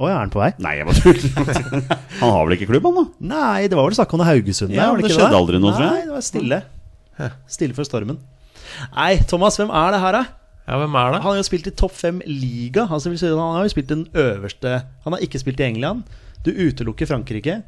Å, 0.00 0.08
ja, 0.08 0.16
er 0.16 0.20
han 0.24 0.32
på 0.32 0.40
vei? 0.40 0.50
Nei, 0.64 0.74
jeg 0.78 0.88
bare 0.88 1.00
tuller. 1.04 1.80
Han 2.22 2.30
har 2.32 2.46
vel 2.46 2.54
ikke 2.56 2.68
klubb, 2.70 2.86
han 2.88 2.94
da? 2.96 3.02
Nei, 3.34 3.66
det 3.68 3.76
var 3.76 3.84
vel 3.84 3.96
snakk 3.98 4.14
om 4.16 4.22
det 4.22 4.28
Haugesund. 4.30 4.72
Ja, 4.72 4.86
det, 4.88 4.94
men 4.96 5.04
det 5.04 5.10
skjedde 5.12 5.36
aldri 5.36 5.60
noe, 5.60 5.74
tror 5.76 5.84
jeg. 5.84 5.92
Nei, 5.92 6.06
det 6.06 6.14
var 6.14 6.24
stille. 6.24 6.60
Stille 7.52 7.76
før 7.76 7.88
stormen. 7.88 8.20
Nei, 8.94 9.10
Thomas, 9.28 9.58
hvem 9.60 9.72
er 9.76 9.92
det 9.92 10.00
her, 10.00 10.16
da? 10.16 10.22
Ja, 10.70 10.78
hvem 10.80 10.96
er 10.96 11.12
det? 11.12 11.20
Han 11.20 11.34
har 11.34 11.36
jo 11.42 11.44
spilt 11.50 11.68
i 11.68 11.74
topp 11.82 11.92
fem 11.98 12.22
liga. 12.24 12.86
Altså, 12.88 13.12
han 13.12 13.58
har 13.58 13.68
jo 13.68 13.74
spilt 13.74 13.92
den 13.92 14.06
øverste 14.16 14.72
Han 15.04 15.16
har 15.16 15.24
ikke 15.26 15.42
spilt 15.42 15.60
i 15.60 15.66
England. 15.68 16.08
Du 16.46 16.50
utelukker 16.54 17.10
Frankrike. 17.10 17.58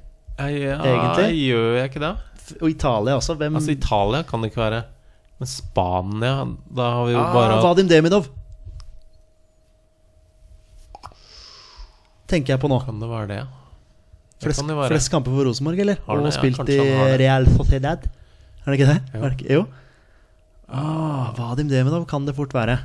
Ja, 0.51 0.77
egentlig? 0.83 1.31
Gjør 1.47 1.79
jeg 1.79 1.91
ikke 1.91 2.03
det? 2.03 2.13
Og 2.59 2.69
Italia 2.71 3.17
også. 3.17 3.37
Hvem 3.39 3.57
Altså, 3.57 3.75
Italia 3.75 4.23
kan 4.27 4.43
det 4.43 4.51
ikke 4.51 4.63
være. 4.63 4.83
Men 5.43 5.51
Spania, 5.51 6.33
da 6.71 6.89
har 6.97 7.09
vi 7.09 7.15
jo 7.17 7.21
ah, 7.23 7.35
bare 7.35 7.59
Vadim 7.65 7.89
Demidov. 7.91 8.29
Tenker 12.31 12.55
jeg 12.55 12.63
på 12.63 12.71
nå. 12.71 12.79
Kan 12.87 13.01
det 13.03 13.11
være 13.11 13.29
det? 13.31 13.43
Flest, 14.43 14.61
kan 14.61 14.71
det 14.71 14.77
være. 14.79 14.95
flest 14.95 15.13
kamper 15.13 15.35
for 15.35 15.47
Rosenborg, 15.47 15.83
eller? 15.85 16.01
Og 16.07 16.23
det? 16.23 16.31
Ja, 16.31 16.35
spilt 16.37 16.63
i 16.67 16.79
det. 16.79 17.19
Real 17.23 17.47
Sociedad. 17.51 18.09
Er 18.63 18.71
det 18.71 18.79
ikke 18.79 18.91
det? 18.93 18.99
Jo. 19.15 19.23
Det 19.23 19.33
ikke? 19.39 19.55
jo. 19.55 19.65
Ah, 20.73 21.33
Vadim 21.37 21.69
Demidov 21.71 22.07
kan 22.11 22.27
det 22.27 22.35
fort 22.39 22.55
være. 22.55 22.79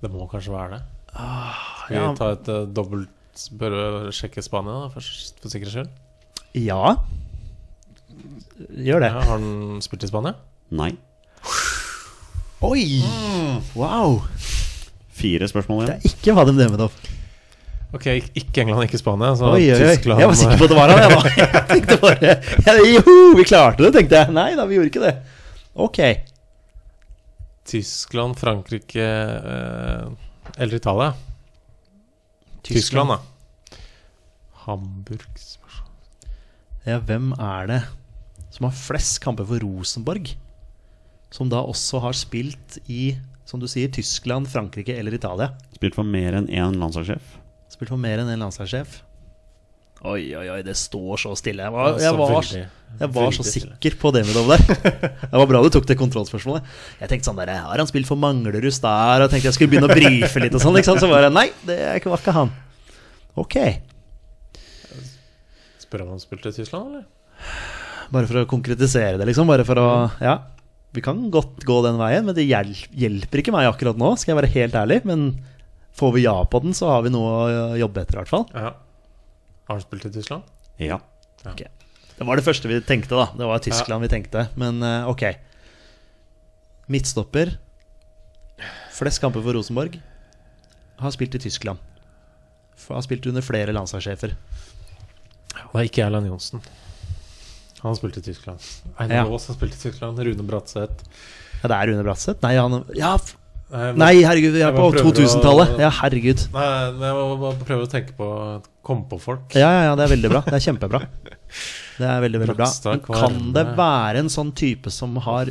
Det 0.00 0.10
må 0.12 0.26
kanskje 0.30 0.52
være 0.52 0.76
det. 0.76 0.82
Skal 1.12 1.94
vi 1.94 2.00
ja. 2.00 2.08
ta 2.16 2.32
et 2.34 2.48
uh, 2.52 2.64
dobbelt 2.76 3.12
Bør 3.56 3.74
du 3.74 4.12
sjekke 4.16 4.42
Spania, 4.44 4.86
da, 4.86 4.92
først, 4.94 5.40
for 5.42 5.52
sikkerhets 5.52 5.76
skyld? 5.76 5.90
Ja. 6.56 6.96
Gjør 8.56 9.02
det. 9.04 9.10
Ja, 9.12 9.20
har 9.20 9.36
han 9.36 9.82
spilt 9.84 10.06
i 10.06 10.10
Spania? 10.10 10.36
Nei. 10.76 10.94
Oi! 12.64 12.86
Wow! 13.76 14.22
Fire 15.16 15.48
spørsmål 15.48 15.86
Det 15.86 15.94
er 15.96 16.08
ikke 16.08 16.34
Vadim 16.36 16.56
Demidov. 16.58 16.96
Ok, 17.94 18.06
ikke 18.34 18.64
England, 18.64 18.88
ikke 18.88 18.98
Spania. 19.00 19.34
Så 19.36 19.50
Oi, 19.52 19.60
oi, 19.70 19.76
oi. 19.76 19.92
Tyskland 19.94 20.20
Jeg 20.20 20.30
var 20.30 20.38
sikker 20.40 20.58
på 20.60 20.66
at 20.66 20.72
det 20.72 20.78
var 20.78 20.92
han. 20.92 21.02
Jeg, 21.02 21.10
da. 21.12 21.34
jeg 21.42 21.66
tenkte 21.70 21.98
bare 22.02 22.32
ja, 22.66 22.74
Joho, 22.94 23.18
vi 23.38 23.46
klarte 23.46 23.84
det, 23.84 23.92
tenkte 23.96 24.22
jeg. 24.22 24.34
Nei 24.36 24.48
da, 24.58 24.66
vi 24.68 24.78
gjorde 24.78 24.90
ikke 24.90 25.04
det. 25.04 25.14
Ok. 25.86 26.00
Tyskland, 27.66 28.36
Frankrike 28.40 29.06
eh, 29.06 30.04
eller 30.56 30.76
Italia. 30.80 31.12
Tyskland, 32.66 33.14
da. 33.14 33.78
Hamburg 34.66 35.26
Ja, 36.86 36.98
hvem 36.98 37.32
er 37.38 37.70
det 37.70 37.80
som 38.54 38.66
har 38.68 38.76
flest 38.78 39.20
kamper 39.22 39.46
for 39.46 39.62
Rosenborg? 39.62 40.32
Som 41.34 41.50
da 41.52 41.60
også 41.60 42.00
har 42.02 42.16
spilt 42.16 42.78
i, 42.86 43.16
som 43.46 43.60
du 43.60 43.66
sier, 43.70 43.90
Tyskland, 43.92 44.48
Frankrike 44.50 44.94
eller 44.96 45.14
Italia. 45.14 45.50
Spilt 45.76 45.98
for 45.98 46.06
mer 46.06 46.38
enn 46.38 46.48
én 46.48 46.78
landslagssjef. 46.80 47.34
Spilt 47.70 47.92
for 47.92 48.00
mer 48.00 48.22
enn 48.22 48.30
en 48.32 48.46
landslagssjef. 48.46 49.02
Oi, 50.04 50.28
oi, 50.36 50.44
oi, 50.52 50.58
det 50.62 50.74
står 50.76 51.16
så 51.22 51.30
stille. 51.38 51.64
Jeg 51.64 51.72
var, 51.72 51.96
jeg 51.98 52.12
var, 52.18 52.44
jeg 53.00 53.08
var 53.14 53.30
så 53.32 53.44
sikker 53.48 53.96
på 54.00 54.10
Demidov 54.12 54.50
der. 54.52 54.60
Det 55.30 55.40
var 55.40 55.48
bra 55.48 55.62
du 55.64 55.70
tok 55.72 55.86
det 55.88 55.96
kontrollspørsmålet. 55.98 56.68
Jeg 57.00 57.10
tenkte 57.10 57.30
sånn 57.30 57.40
der, 57.40 57.54
Har 57.64 57.80
han 57.80 57.88
spilt 57.88 58.08
for 58.08 58.20
Manglerud 58.20 58.68
der? 58.68 59.24
Og 59.24 59.32
tenkte 59.32 59.48
jeg 59.48 59.56
skulle 59.56 59.72
begynne 59.72 59.88
å 59.88 59.96
brife 59.96 60.42
litt 60.44 60.54
og 60.54 60.62
sånn. 60.62 60.76
Så 60.84 61.08
var 61.10 61.24
det 61.26 61.32
nei, 61.32 61.48
det 61.66 61.78
var 62.04 62.20
ikke 62.20 62.36
han. 62.36 62.52
Ok. 63.40 63.56
Spør 65.80 66.04
om 66.04 66.14
han 66.14 66.22
spilte 66.22 66.52
i 66.52 66.58
Tyskland, 66.60 66.92
eller? 66.92 67.08
Bare 68.12 68.28
for 68.28 68.42
å 68.44 68.46
konkretisere 68.52 69.16
det, 69.18 69.26
liksom. 69.32 69.48
Bare 69.50 69.66
for 69.66 69.80
å 69.80 69.88
Ja. 70.20 70.38
Vi 70.96 71.02
kan 71.04 71.26
godt 71.28 71.60
gå 71.68 71.82
den 71.84 71.98
veien, 72.00 72.24
men 72.24 72.34
det 72.36 72.46
hjelper 72.46 73.42
ikke 73.42 73.52
meg 73.52 73.66
akkurat 73.68 73.98
nå, 74.00 74.14
skal 74.16 74.32
jeg 74.32 74.38
være 74.38 74.54
helt 74.54 74.76
ærlig. 74.80 75.02
Men 75.04 75.26
får 75.96 76.14
vi 76.14 76.22
ja 76.24 76.36
på 76.48 76.62
den, 76.62 76.72
så 76.76 76.88
har 76.88 77.02
vi 77.04 77.12
noe 77.12 77.32
å 77.50 77.76
jobbe 77.76 78.00
etter, 78.00 78.16
i 78.16 78.20
hvert 78.22 78.32
fall. 78.32 78.46
Ja. 78.54 78.70
Har 79.66 79.74
han 79.78 79.82
spilt 79.82 80.06
i 80.06 80.12
Tyskland? 80.14 80.42
Ja. 80.82 81.00
Okay. 81.46 81.68
Det 82.16 82.24
var 82.26 82.38
det 82.38 82.44
første 82.46 82.68
vi 82.70 82.78
tenkte, 82.86 83.16
da. 83.18 83.26
Det 83.36 83.46
var 83.48 83.58
Tyskland 83.64 84.06
vi 84.06 84.08
tenkte. 84.12 84.46
Men 84.56 84.82
eh, 84.82 85.08
ok. 85.10 85.24
Midtstopper. 86.92 87.56
Flest 88.96 89.20
kamper 89.20 89.42
for 89.44 89.56
Rosenborg. 89.58 89.98
Har 91.02 91.12
spilt 91.12 91.34
i 91.36 91.42
Tyskland. 91.42 91.78
Har 92.88 93.02
spilt 93.04 93.26
under 93.28 93.44
flere 93.44 93.74
landslagssjefer. 93.74 94.36
Det 95.56 95.72
var 95.74 95.84
ikke 95.88 96.04
Erland 96.06 96.30
Johnsen. 96.30 96.62
Han 97.82 97.90
har 97.90 97.98
spilt 97.98 98.16
i 98.20 98.22
Tyskland. 98.24 98.62
Einar 98.98 99.16
Ja. 99.16 99.24
Aas 99.26 99.46
har 99.50 99.54
spilt 99.58 99.74
i 99.74 99.82
Tyskland. 99.90 100.18
Rune 100.18 100.46
Bratseth. 100.46 101.04
Ja, 101.62 101.68
det 101.68 101.76
er 101.76 101.86
Rune 101.92 102.04
Bratseth? 102.06 102.40
Nei, 102.42 102.54
han 102.56 102.84
Ja, 102.94 103.14
f 103.16 103.36
Nei, 103.68 103.86
men- 103.92 103.98
nei, 103.98 104.22
herregud, 104.22 104.52
vi 104.54 104.60
er 104.62 104.70
på 104.72 104.92
2000-tallet. 104.94 105.78
Ja, 105.82 105.90
herregud. 105.90 106.38
Nei, 106.54 106.90
men 106.92 107.02
jeg 107.02 107.14
må 107.18 107.36
bare 107.40 107.64
prøve 107.66 107.82
å 107.82 107.90
tenke 107.90 108.14
på 108.14 108.62
Komme 108.86 109.08
på 109.10 109.18
folk. 109.18 109.56
Ja, 109.58 109.66
ja, 109.74 109.82
ja, 109.88 109.96
det 109.98 110.06
er 110.06 110.12
veldig 110.14 110.30
bra. 110.30 110.44
Det 110.46 110.54
er 110.60 110.64
kjempebra. 110.68 111.02
Det 111.96 112.04
er 112.04 112.18
veldig, 112.20 112.40
veldig 112.42 112.54
bra. 112.58 112.66
Men 112.84 113.04
kan 113.08 113.36
det 113.56 113.62
være 113.78 114.20
en 114.20 114.26
sånn 114.28 114.50
type 114.52 114.90
som 114.92 115.14
har 115.24 115.48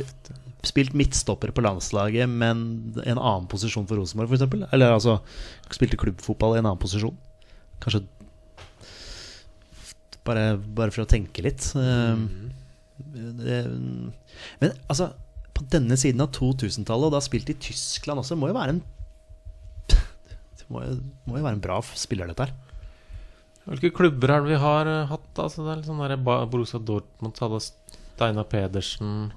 spilt 0.66 0.94
midtstopper 0.94 1.50
på 1.54 1.64
landslaget, 1.64 2.30
men 2.30 2.60
en 3.02 3.18
annen 3.18 3.48
posisjon 3.50 3.86
for 3.88 3.98
Rosenborg, 3.98 4.30
f.eks.? 4.30 4.68
Eller 4.70 4.94
altså 4.94 5.16
spilte 5.74 5.98
klubbfotball 5.98 6.54
i 6.54 6.60
en 6.60 6.68
annen 6.68 6.78
posisjon? 6.82 7.16
Kanskje 7.82 8.04
bare, 10.26 10.44
bare 10.78 10.94
for 10.94 11.04
å 11.04 11.10
tenke 11.10 11.44
litt. 11.46 11.68
Um, 11.74 12.52
men 14.60 14.72
altså, 14.86 15.10
på 15.56 15.66
denne 15.72 15.98
siden 16.00 16.22
av 16.24 16.32
2000-tallet, 16.36 17.08
og 17.08 17.14
da 17.14 17.22
spilt 17.24 17.50
i 17.52 17.58
Tyskland 17.68 18.22
også, 18.22 18.38
må 18.38 18.50
jo 18.50 18.58
være 18.58 18.76
en 18.76 18.82
Det 20.58 20.66
må 20.72 20.82
jo, 20.86 20.96
må 21.26 21.38
jo 21.38 21.46
være 21.46 21.58
en 21.58 21.66
bra 21.66 21.80
spiller, 21.94 22.30
dette 22.30 22.48
her. 22.48 22.54
Hvilke 23.66 23.90
klubber 23.94 24.30
er 24.30 24.44
det 24.44 24.52
vi 24.54 24.60
har 24.62 24.88
eh, 24.90 25.08
hatt? 25.10 25.30
Altså, 25.42 25.64
det 25.64 25.72
er 25.72 25.80
litt 25.80 25.88
sånn 25.88 26.02
der 26.04 26.20
Borussia 26.22 26.78
Dortmund 26.78 27.38
så 27.38 27.48
hadde 27.48 27.64
Steinar 27.66 28.46
Pedersen 28.48 29.32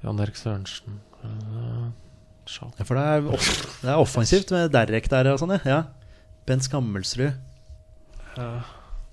Jan 0.00 0.22
Erik 0.22 0.38
Sørensen 0.38 1.00
eh. 1.26 1.88
Ja, 2.50 2.82
for 2.82 2.98
det 2.98 3.02
er, 3.04 3.26
off 3.30 3.48
det 3.82 3.90
er 3.92 4.00
offensivt 4.00 4.50
med 4.50 4.72
Derek 4.74 5.06
der 5.12 5.28
og 5.30 5.36
sånn, 5.38 5.52
ja. 5.54 5.60
ja. 5.68 6.22
Bent 6.48 6.64
Skammelsrud. 6.66 7.36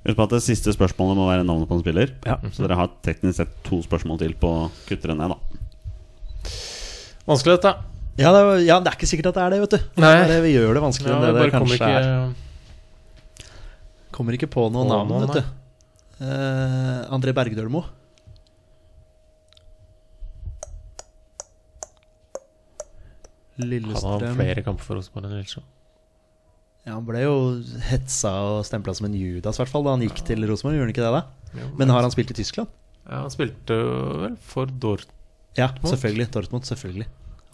Husk 0.07 0.17
på 0.17 0.25
at 0.25 0.33
det 0.33 0.39
siste 0.41 0.73
spørsmålet 0.73 1.19
må 1.19 1.27
være 1.27 1.43
navnet 1.45 1.69
på 1.69 1.77
en 1.77 1.83
spiller. 1.83 2.15
Ja. 2.25 2.39
Så 2.49 2.63
dere 2.63 2.79
har 2.79 2.95
teknisk 3.05 3.37
sett 3.43 3.53
to 3.67 3.83
spørsmål 3.85 4.23
til 4.23 4.33
på 4.41 4.49
å 4.49 4.65
kutte 4.87 5.11
det 5.11 5.17
ned, 5.19 5.35
da. 5.35 6.49
Vanskelig, 7.27 7.59
dette. 7.59 7.75
Ja 8.17 8.31
det, 8.33 8.41
er, 8.41 8.65
ja, 8.65 8.79
det 8.81 8.89
er 8.89 8.97
ikke 8.97 9.11
sikkert 9.11 9.29
at 9.29 9.37
det 9.37 9.43
er 9.43 9.53
det, 9.53 9.61
vet 9.67 9.75
du. 9.75 9.87
Nei. 10.01 10.09
Det 10.09 10.23
er 10.23 10.31
det 10.33 10.41
vi 10.47 10.55
gjør 10.55 10.79
det 10.79 10.85
vanskeligere 10.87 11.13
Ja, 11.13 11.19
enn 11.19 11.27
det 11.27 11.37
bare 11.37 11.51
det 11.51 11.57
kanskje 11.59 11.77
ikke 11.77 11.93
er. 11.99 12.46
Kommer 14.17 14.33
ikke 14.33 14.49
på 14.49 14.65
noe 14.73 14.87
navn, 14.89 15.11
noen, 15.11 15.27
vet 15.29 15.43
du. 15.43 15.55
Uh, 16.17 17.05
André 17.13 17.33
Bergdølmo. 17.37 17.83
Han 23.57 23.73
har 23.73 24.25
flere 24.37 24.61
kamper 24.65 24.85
for 24.85 24.97
Rosenborg 24.97 25.27
enn 25.27 25.37
Lillestrøm. 25.37 25.65
Ja, 26.87 26.93
han 26.95 27.05
ble 27.05 27.23
jo 27.23 27.37
hetsa 27.89 28.31
og 28.47 28.65
stempla 28.67 28.93
som 28.95 29.09
en 29.09 29.15
Judas, 29.17 29.57
i 29.57 29.61
hvert 29.63 29.71
fall, 29.71 29.85
da 29.85 29.95
han 29.95 30.05
gikk 30.05 30.21
til 30.29 30.45
Rosenborg. 30.47 30.77
Gjorde 30.77 30.87
han 30.87 30.93
ikke 30.93 31.05
det, 31.05 31.13
da? 31.17 31.23
Jo, 31.57 31.71
Men 31.79 31.93
har 31.93 32.05
han 32.05 32.13
spilt 32.13 32.31
i 32.31 32.37
Tyskland? 32.37 32.69
Ja, 33.07 33.23
han 33.25 33.33
spilte 33.33 33.77
vel 33.77 34.37
for 34.45 34.69
Dortmund. 34.69 35.13
Ja, 35.57 35.71
selvfølgelig. 35.81 36.29
Dortmund, 36.33 36.67
selvfølgelig. 36.69 37.07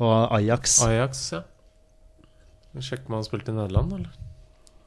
Og 0.03 0.14
Ajax. 0.35 0.81
Ajax, 0.84 1.23
ja. 1.34 1.41
Vi 2.73 2.84
om 3.06 3.15
han 3.15 3.26
spilte 3.26 3.53
i 3.53 3.56
Nederland, 3.56 3.94
eller? 3.99 4.32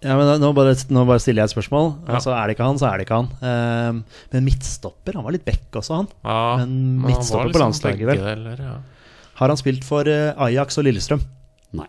Ja, 0.05 0.13
men 0.19 0.29
nå 0.43 0.51
bare, 0.53 0.75
nå 0.93 1.03
bare 1.09 1.21
stiller 1.23 1.43
jeg 1.43 1.51
et 1.51 1.55
spørsmål. 1.55 1.87
Ja. 2.05 2.19
Altså, 2.19 2.33
Er 2.37 2.49
det 2.49 2.57
ikke 2.57 2.67
han, 2.69 2.79
så 2.81 2.89
er 2.91 2.99
det 3.01 3.07
ikke 3.07 3.21
han. 3.23 3.31
Ehm, 3.49 4.03
men 4.33 4.45
midtstopper, 4.45 5.17
han 5.17 5.25
var 5.25 5.33
litt 5.33 5.47
back 5.47 5.79
også, 5.81 6.03
han. 6.03 6.11
Ja, 6.21 6.41
Men 6.61 6.67
han 6.67 7.01
var 7.01 7.13
midtstopper 7.15 7.47
på 7.47 7.49
liksom 7.49 7.65
landslaget, 7.65 8.07
vel? 8.11 8.21
Eller, 8.35 8.61
ja. 8.61 8.75
Har 9.41 9.53
han 9.53 9.61
spilt 9.61 9.85
for 9.85 10.09
uh, 10.09 10.37
Ajax 10.47 10.79
og 10.81 10.87
Lillestrøm? 10.87 11.25
Nei. 11.77 11.89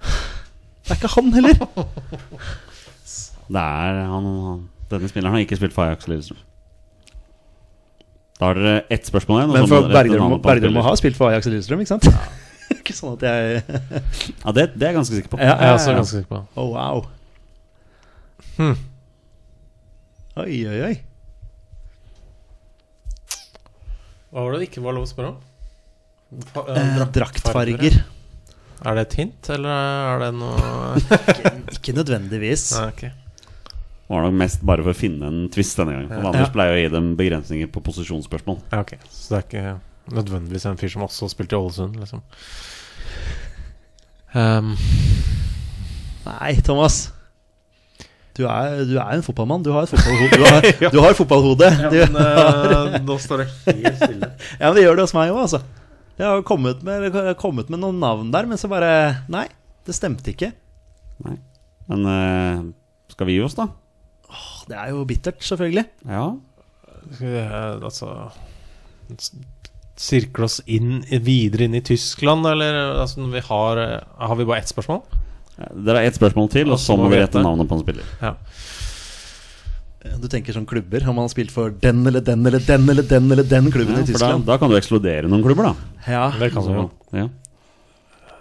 Det 0.82 0.96
er 0.96 0.98
ikke 0.98 1.12
han 1.12 1.28
heller! 1.36 1.60
Det 3.52 3.60
er 3.60 4.00
han, 4.08 4.26
han 4.48 4.60
Denne 4.90 5.08
spilleren 5.10 5.36
har 5.36 5.44
ikke 5.44 5.60
spilt 5.60 5.76
for 5.76 5.84
Ajax 5.86 6.08
og 6.08 6.14
Lillestrøm. 6.14 6.40
Da 8.40 8.48
har 8.48 8.58
dere 8.58 8.78
ett 8.90 9.06
spørsmål 9.06 9.42
igjen. 9.42 9.52
Men 9.54 9.68
for 9.70 9.92
Bergdølmo 9.92 10.80
på 10.80 10.88
har 10.88 10.96
spilt 10.98 11.20
for 11.20 11.30
Ajax 11.30 11.46
og 11.46 11.54
Lillestrøm, 11.54 11.84
ikke 11.84 11.94
sant? 11.94 12.08
ikke 12.80 12.96
sånn 12.96 13.18
at 13.20 13.26
jeg 13.28 13.60
Ja, 13.68 14.54
det, 14.56 14.70
det 14.74 14.86
er 14.86 14.88
jeg 14.88 14.96
ganske 14.98 15.18
sikker 15.18 15.36
på. 15.36 15.40
Ja, 15.40 15.52
Jeg 15.52 15.68
er 15.68 15.76
også 15.76 15.98
ganske 16.00 16.16
sikker 16.16 16.32
på. 16.32 16.40
Oh, 16.56 16.72
wow. 16.72 17.04
Hmm. 18.56 18.76
Oi, 20.42 20.58
oi, 20.68 20.78
oi. 20.90 20.94
Hva 24.32 24.44
var 24.46 24.54
det 24.54 24.62
det 24.62 24.68
ikke 24.70 24.82
var 24.84 24.94
lov 24.96 25.04
å 25.06 25.10
spørre 25.10 25.32
om? 25.34 25.40
Fa- 26.54 26.64
eh, 26.72 27.00
Eh, 27.02 27.06
draktfarger. 27.12 27.98
Er 28.84 28.94
det 28.98 29.02
et 29.06 29.16
hint, 29.20 29.50
eller 29.54 29.68
er 29.70 30.18
det 30.24 30.30
noe 30.34 30.96
Ikke 31.76 31.92
nødvendigvis. 31.94 32.64
Ah, 32.80 32.88
okay. 32.88 33.12
Det 33.12 34.16
var 34.16 34.24
nok 34.26 34.34
mest 34.40 34.64
bare 34.66 34.82
for 34.82 34.92
å 34.92 34.96
finne 34.98 35.28
en 35.28 35.44
twist 35.52 35.76
denne 35.78 35.92
gangen. 35.94 36.08
For 36.08 36.20
Ja. 36.24 36.32
Anders 36.32 36.50
pleier 36.52 36.74
å 36.74 36.80
gi 36.82 36.88
dem 36.92 37.12
begrensninger 37.16 37.68
på 37.72 37.80
posisjonsspørsmål. 37.84 38.58
Ja, 38.72 38.80
okay. 38.80 38.98
Så 39.08 39.28
det 39.36 39.38
er 39.38 39.46
ikke 39.48 39.80
nødvendigvis 40.16 40.66
en 40.68 40.76
fyr 40.80 40.88
som 40.92 41.02
også 41.06 41.28
spilte 41.30 41.54
i 41.56 41.60
Ålesund, 41.60 41.96
liksom. 42.00 42.22
Um, 44.34 44.76
Nei, 46.26 46.54
Thomas. 46.64 47.10
Du 48.32 48.46
er, 48.48 48.78
du 48.88 48.94
er 48.96 49.12
en 49.12 49.24
fotballmann. 49.24 49.64
Du 49.64 49.72
har 49.74 49.84
et 49.84 49.92
fotballhode. 49.92 50.38
Du 50.40 50.44
har, 50.46 50.66
du 50.94 50.98
har 51.04 51.16
fotballhode. 51.16 51.68
Du, 51.92 51.98
eh, 52.00 52.94
nå 53.04 53.16
står 53.20 53.42
det 53.42 53.48
helt 53.66 53.98
stille. 54.00 54.30
ja, 54.60 54.64
men 54.64 54.78
det 54.78 54.86
gjør 54.86 54.98
det 54.98 55.06
hos 55.06 55.16
meg 55.16 55.32
òg, 55.34 55.42
altså. 55.44 55.60
Jeg 56.16 56.28
har 56.28 56.44
kommet 56.48 56.80
med, 56.86 57.12
kommet 57.40 57.72
med 57.72 57.82
noen 57.82 58.00
navn 58.00 58.30
der, 58.32 58.48
men 58.48 58.60
så 58.60 58.70
bare 58.72 59.24
Nei, 59.32 59.46
det 59.84 59.96
stemte 59.96 60.32
ikke. 60.32 60.52
Nei. 61.26 61.36
Men 61.90 62.08
uh, 62.08 62.64
skal 63.12 63.28
vi 63.28 63.36
gi 63.36 63.44
oss, 63.44 63.56
da? 63.58 63.68
Det 64.70 64.78
er 64.80 64.92
jo 64.94 65.04
bittert, 65.08 65.42
selvfølgelig. 65.44 65.84
Ja. 66.08 66.26
Skal 67.12 67.26
vi, 67.26 67.40
eh, 67.42 67.82
altså 67.82 68.12
Sirkle 69.98 70.46
oss 70.46 70.60
inn 70.70 71.02
videre 71.20 71.66
inn 71.66 71.76
i 71.76 71.82
Tyskland, 71.84 72.46
eller 72.48 72.78
altså, 73.02 73.26
vi 73.28 73.42
har 73.44 73.80
Har 74.00 74.38
vi 74.38 74.46
bare 74.46 74.62
ett 74.62 74.72
spørsmål? 74.72 75.02
Dere 75.58 76.00
har 76.00 76.06
ett 76.08 76.16
spørsmål 76.16 76.48
til, 76.50 76.70
og 76.72 76.78
så 76.80 76.96
må 76.96 77.10
vi 77.12 77.18
rette 77.20 77.42
navnet 77.42 77.68
på 77.68 77.76
en 77.76 77.82
spiller. 77.84 78.06
Ja. 78.22 78.34
Du 80.18 80.26
tenker 80.26 80.54
sånn 80.56 80.66
klubber, 80.66 81.04
om 81.06 81.14
han 81.20 81.28
har 81.28 81.30
spilt 81.30 81.52
for 81.54 81.70
den 81.82 82.00
eller 82.10 82.24
den 82.26 82.42
eller 82.48 82.58
den 82.66 82.88
eller 82.90 83.06
den 83.06 83.28
eller 83.30 83.46
den 83.46 83.68
klubben 83.70 83.94
Ja, 83.94 84.02
i 84.02 84.08
Tyskland. 84.08 84.42
da, 84.46 84.54
da 84.54 84.58
kan 84.58 84.72
du 84.72 84.74
ekskludere 84.78 85.28
noen 85.30 85.44
klubber, 85.44 85.70
da. 85.70 85.74
Ja, 86.10 86.24
Det 86.40 86.50
kan 86.54 86.66
du 86.66 87.18
ja. 87.20 87.28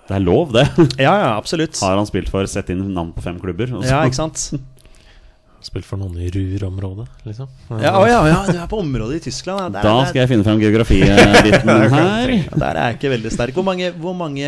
Det 0.07 0.15
er 0.17 0.23
lov, 0.25 0.49
det. 0.55 0.65
ja, 1.05 1.13
ja 1.21 1.27
absolutt. 1.37 1.77
Har 1.79 1.95
han 1.99 2.07
spilt 2.09 2.31
for 2.33 2.47
Sett 2.49 2.71
inn 2.73 2.81
navn 2.95 3.13
på 3.15 3.21
fem 3.23 3.37
klubber. 3.39 3.69
og 3.77 3.83
så- 3.85 3.91
Ja, 3.93 4.01
ikke 4.07 4.17
sant? 4.17 4.47
Spilt 5.61 5.85
for 5.85 6.01
noen 6.01 6.15
i 6.17 6.27
Ruhr-området, 6.33 7.05
liksom. 7.27 7.49
Ja, 7.83 7.91
å, 7.99 8.05
ja, 8.09 8.19
ja, 8.25 8.37
du 8.49 8.57
er 8.57 8.69
på 8.71 8.79
området 8.81 9.19
i 9.19 9.23
Tyskland. 9.27 9.61
Ja. 9.61 9.69
Der, 9.75 9.85
Da 9.85 10.07
skal 10.09 10.23
jeg 10.23 10.31
finne 10.31 10.45
frem 10.47 10.61
geografibiten 10.63 11.71
her. 11.95 12.33
der 12.49 12.79
er 12.81 12.87
jeg 12.89 12.97
ikke 12.97 13.11
veldig 13.13 13.31
sterk. 13.35 13.53
Hvor 13.57 13.67
mange, 13.67 13.91
hvor 14.01 14.15
mange 14.17 14.47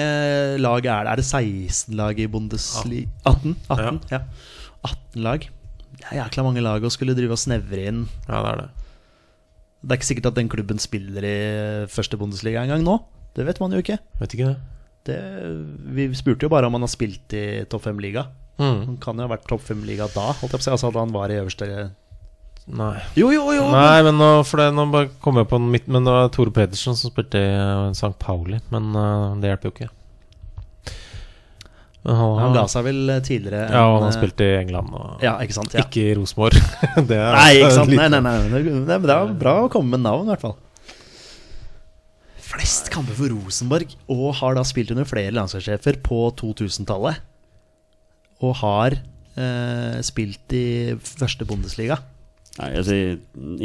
lag 0.58 0.80
er 0.90 1.06
det? 1.06 1.12
Er 1.14 1.22
det 1.22 1.28
16 1.30 1.94
lag 2.00 2.18
i 2.18 2.26
Bundesliga? 2.34 3.12
18? 3.30 3.56
18, 3.70 4.02
ja. 4.16 4.24
18 4.90 5.24
lag. 5.30 5.46
Det 5.94 6.10
er 6.10 6.20
jækla 6.24 6.44
mange 6.50 6.66
lag 6.66 6.84
å 6.84 6.92
skulle 6.92 7.14
drive 7.16 7.38
og 7.38 7.40
snevre 7.44 7.86
inn. 7.94 8.06
Ja, 8.28 8.42
det 8.42 8.50
er 8.56 8.62
det. 8.64 8.70
Det 9.84 9.92
er 9.94 10.00
ikke 10.00 10.10
sikkert 10.10 10.30
at 10.32 10.38
den 10.40 10.50
klubben 10.52 10.80
spiller 10.82 11.26
i 11.28 11.38
første 11.92 12.18
Bundesliga 12.20 12.64
engang 12.66 12.84
nå. 12.88 12.98
Det 13.38 13.46
vet 13.48 13.60
man 13.62 13.74
jo 13.76 13.82
ikke. 13.84 13.98
Vet 14.22 14.34
ikke 14.36 14.54
det. 14.54 14.60
Det, 15.04 15.16
vi 15.96 16.06
spurte 16.16 16.48
jo 16.48 16.52
bare 16.54 16.70
om 16.70 16.78
han 16.78 16.86
har 16.86 16.92
spilt 16.92 17.34
i 17.36 17.46
topp 17.70 17.84
fem-liga. 17.90 18.26
Mm. 18.62 18.80
Han 18.86 18.98
kan 19.02 19.18
jo 19.18 19.26
ha 19.26 19.34
vært 19.34 19.48
topp 19.50 19.64
fem-liga 19.66 20.08
da, 20.14 20.30
holdt 20.38 20.54
jeg 20.54 20.60
på 20.60 20.62
å 20.62 20.68
si. 20.68 20.74
Altså 20.76 20.92
at 20.92 21.00
han 21.00 21.14
var 21.16 21.34
i 21.34 21.40
øverste 21.42 21.68
Nei. 22.64 22.96
Jo, 23.20 23.28
jo, 23.34 23.42
jo! 23.52 23.66
Nei, 23.74 24.04
men 24.06 24.16
nå, 24.16 24.28
for 24.48 24.62
det, 24.62 24.70
nå 24.72 24.86
bare 24.94 25.10
kom 25.24 25.36
jeg 25.42 25.50
på 25.52 25.58
en 25.60 25.66
midt 25.74 25.90
Men 25.92 26.06
det 26.08 26.14
var 26.16 26.30
Tore 26.32 26.54
Pedersen 26.56 26.96
som 26.96 27.12
spilte 27.12 27.42
i 27.42 27.50
uh, 27.60 27.90
St. 27.92 28.14
Pauli. 28.22 28.62
Men 28.72 28.94
uh, 28.96 29.34
det 29.42 29.52
hjelper 29.52 29.68
jo 29.68 29.74
ikke. 29.74 29.90
Han, 32.04 32.40
Han 32.40 32.56
ga 32.56 32.66
seg 32.68 32.84
vel 32.84 33.12
tidligere 33.24 33.62
Ja, 33.72 33.86
og 33.88 33.94
han 33.98 34.02
enn, 34.02 34.10
har 34.10 34.16
spilt 34.16 34.42
i 34.44 34.50
England. 34.62 34.96
Og 34.96 35.24
Ja, 35.24 35.38
ikke 35.44 35.56
sant? 35.56 35.76
Ja. 35.76 35.84
Ikke 35.86 36.04
i 36.04 36.16
Rosenborg. 36.18 36.56
det 37.10 37.20
er 37.20 37.36
Nei, 37.36 37.50
ikke 37.62 37.76
sant? 37.78 37.96
Nei, 37.96 38.08
Nei, 38.12 38.22
nei, 38.24 38.34
nei. 38.52 38.64
Det 38.88 38.98
er 39.00 39.36
bra 39.40 39.58
å 39.66 39.70
komme 39.72 39.96
med 39.96 40.04
navn, 40.04 40.28
i 40.28 40.34
hvert 40.34 40.44
fall. 40.44 40.58
Flest 42.54 42.92
kamper 42.94 43.16
for 43.18 43.32
Rosenborg, 43.34 43.96
og 44.12 44.26
har 44.40 44.60
da 44.60 44.66
spilt 44.68 44.92
under 44.94 45.08
flere 45.10 45.32
landslagssjefer 45.36 46.00
på 46.06 46.26
2000-tallet. 46.44 47.24
Og 48.44 48.58
har 48.60 48.98
eh, 49.00 50.00
spilt 50.06 50.54
i 50.58 50.66
første 51.00 51.48
Bundesliga. 51.48 52.00
Nei, 52.60 52.68
jeg 52.76 52.86
sier 52.86 53.14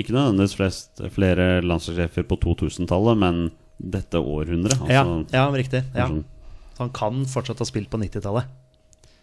ikke 0.00 0.14
nødvendigvis 0.16 0.54
flest, 0.56 1.02
flere 1.12 1.58
landslagssjefer 1.66 2.24
på 2.30 2.38
2000-tallet, 2.46 3.18
men 3.20 3.42
dette 3.78 4.16
århundret. 4.22 4.78
Altså, 4.80 4.94
ja, 4.94 5.02
ja, 5.34 5.44
riktig. 5.52 5.82
Ja. 5.94 6.06
Så 6.08 6.86
han 6.86 6.94
kan 6.96 7.20
fortsatt 7.28 7.60
ha 7.60 7.66
spilt 7.68 7.90
på 7.92 8.00
90-tallet. 8.00 8.48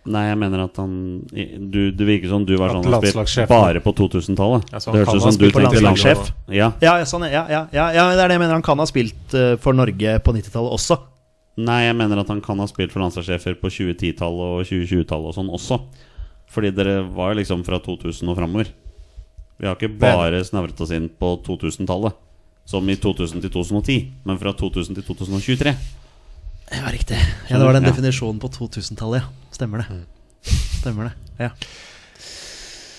Nei, 0.06 0.28
jeg 0.28 0.38
mener 0.38 0.62
at 0.68 0.76
han 0.78 0.92
du, 1.26 1.80
Det 1.90 2.06
virker 2.06 2.30
som 2.30 2.44
du 2.46 2.52
var 2.60 2.70
At 2.70 2.76
sånn 2.76 2.84
han 2.86 3.00
spilte 3.02 3.18
landslagssjefen- 3.18 3.50
bare 3.50 3.82
på 3.82 3.94
2000-tallet. 3.98 4.68
Ja, 4.70 4.78
det 4.84 5.00
høres 5.02 5.16
ut 5.16 5.24
som 5.26 5.40
du 5.42 5.48
tenkte 5.50 5.82
landslagssjef. 5.82 6.30
Ja. 6.54 6.68
Ja, 6.84 6.94
sånn, 7.10 7.26
ja, 7.32 7.42
ja, 7.50 7.64
ja, 7.74 7.88
ja, 7.96 8.06
det 8.14 8.22
er 8.22 8.30
det 8.30 8.36
jeg 8.38 8.44
mener. 8.44 8.54
Han 8.60 8.66
kan 8.70 8.78
ha 8.78 8.86
spilt 8.86 9.34
eh, 9.34 9.56
for 9.58 9.74
Norge 9.74 10.20
på 10.22 10.36
90-tallet 10.38 10.78
også. 10.78 11.00
Nei, 11.58 11.86
jeg 11.86 11.96
mener 11.96 12.20
at 12.20 12.28
han 12.28 12.42
kan 12.44 12.60
ha 12.60 12.66
spilt 12.68 12.92
for 12.92 13.00
landslagssjefer 13.00 13.56
på 13.62 13.70
2010-tallet 13.72 14.50
og 14.58 14.66
2020-tallet 14.68 15.30
og 15.32 15.36
sånn 15.38 15.52
også. 15.56 15.78
Fordi 16.52 16.72
dere 16.76 16.98
var 17.16 17.36
liksom 17.38 17.64
fra 17.68 17.80
2000 17.84 18.28
og 18.32 18.36
framover. 18.38 18.72
Vi 19.60 19.68
har 19.70 19.78
ikke 19.78 19.94
bare 20.00 20.42
snavret 20.44 20.82
oss 20.84 20.92
inn 20.92 21.08
på 21.08 21.30
2000-tallet, 21.46 22.18
som 22.68 22.90
i 22.92 22.98
2000 23.00 23.46
til 23.46 23.54
2010, 23.54 23.98
men 24.28 24.42
fra 24.42 24.52
2000 24.52 25.00
til 25.00 25.08
2023. 25.08 25.76
var 26.76 26.92
riktig. 26.92 27.18
Ja, 27.50 27.58
det 27.58 27.66
var 27.66 27.74
den 27.74 27.84
Ja. 27.88 27.92
definisjonen 27.92 28.40
på 28.42 28.50
2000-tallet, 28.52 29.22
ja. 29.24 29.28
Stemmer 29.56 29.86
det. 29.86 30.04
Stemmer 30.82 31.04
det. 31.08 31.14
Ja. 31.40 31.50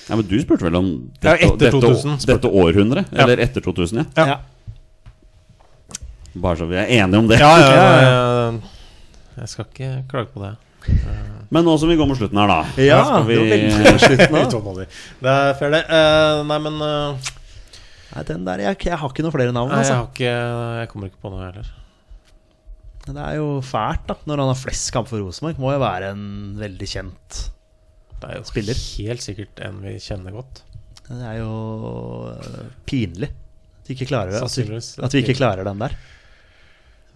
Ja, 0.09 0.17
Men 0.17 0.27
du 0.27 0.39
spurte 0.41 0.63
vel 0.65 0.77
om 0.77 1.11
Ja, 1.23 1.35
dette, 1.35 1.47
etter 1.67 1.71
2000 1.73 2.19
dette, 2.19 2.27
dette 2.33 2.49
århundret? 2.49 3.13
Eller 3.13 3.37
etter 3.43 3.61
2000, 3.61 3.99
ja? 4.17 4.27
Ja. 4.27 4.37
Bare 6.43 6.59
så 6.61 6.69
vi 6.69 6.79
er 6.81 6.91
enige 7.01 7.23
om 7.23 7.29
det. 7.31 7.41
Ja, 7.41 7.53
ja, 7.61 7.69
Ja, 7.71 7.83
ja, 7.83 8.03
ja. 8.05 8.47
Jeg, 8.47 8.61
jeg 9.41 9.53
skal 9.53 9.69
ikke 9.71 9.91
klage 10.11 10.33
på 10.35 10.45
det. 10.45 10.55
Men 11.51 11.67
nå 11.67 11.75
som 11.79 11.91
vi 11.91 11.97
går 11.99 12.09
mot 12.09 12.19
slutten 12.19 12.39
her, 12.39 12.51
da 12.51 12.83
Ja, 12.83 13.01
skal 13.07 13.25
vi, 13.27 13.39
slutten. 14.03 14.85
Det 15.25 15.33
er 15.33 15.57
fair, 15.59 15.73
det. 15.75 15.83
Eh, 15.83 16.43
nei, 16.47 16.59
men 16.63 16.79
uh, 16.83 17.33
Nei, 18.13 18.23
den 18.29 18.47
der, 18.47 18.63
jeg, 18.65 18.79
jeg 18.87 18.99
har 19.01 19.11
ikke 19.13 19.25
noen 19.27 19.35
flere 19.35 19.55
navn, 19.55 19.71
nei, 19.73 19.83
jeg, 19.83 19.91
altså. 19.91 19.99
har 19.99 20.09
ikke, 20.13 20.35
jeg 20.81 20.91
kommer 20.93 21.11
ikke 21.11 21.23
på 21.23 21.33
noe 21.35 21.43
heller. 21.45 21.73
Det 23.07 23.23
er 23.23 23.37
jo 23.39 23.49
fælt, 23.63 24.07
da. 24.09 24.17
Når 24.27 24.43
han 24.43 24.51
har 24.51 24.59
flest 24.59 24.91
kamper 24.95 25.15
for 25.15 25.23
Rosenborg, 25.27 25.61
må 25.63 25.75
jo 25.77 25.83
være 25.83 26.11
en 26.15 26.25
veldig 26.59 26.89
kjent 26.91 27.41
Det 28.19 28.31
er 28.31 28.39
jo 28.41 28.47
Spiller. 28.49 28.81
helt 28.97 29.23
sikkert 29.23 29.63
en 29.67 29.83
vi 29.85 29.95
kjenner 30.03 30.35
godt. 30.35 30.63
Det 31.07 31.21
er 31.23 31.37
jo 31.39 31.53
pinlig 32.89 33.29
at 33.31 33.91
vi 33.93 33.95
ikke 33.95 34.09
klarer. 34.11 34.35
At 34.43 34.57
vi, 34.59 34.81
at 35.07 35.15
vi 35.15 35.21
ikke 35.23 35.37
klarer 35.39 35.63
den 35.69 35.79
der. 35.79 35.93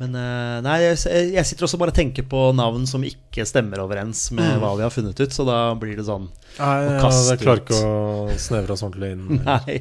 Men 0.00 0.14
øh, 0.16 0.62
nei, 0.64 0.76
jeg, 0.80 0.96
jeg 1.34 1.44
sitter 1.44 1.66
også 1.66 1.76
bare 1.80 1.92
og 1.92 1.96
tenker 1.98 2.24
på 2.24 2.38
navn 2.56 2.86
som 2.88 3.02
ikke 3.04 3.44
stemmer 3.44 3.82
overens 3.82 4.22
med 4.32 4.54
hva 4.62 4.70
vi 4.78 4.84
har 4.86 4.92
funnet 4.94 5.18
ut, 5.20 5.34
så 5.36 5.44
da 5.44 5.58
blir 5.76 5.98
det 5.98 6.06
sånn 6.08 6.24
Nei, 6.56 6.70
Å 6.72 6.86
ja, 6.94 7.00
kaste 7.02 7.34
jeg 7.34 7.42
klarer 7.42 7.60
ikke 7.66 7.80
å 7.84 8.38
snevre 8.40 8.72
oss 8.78 8.84
ordentlig 8.86 9.10
inn. 9.12 9.26
Nei. 9.50 9.76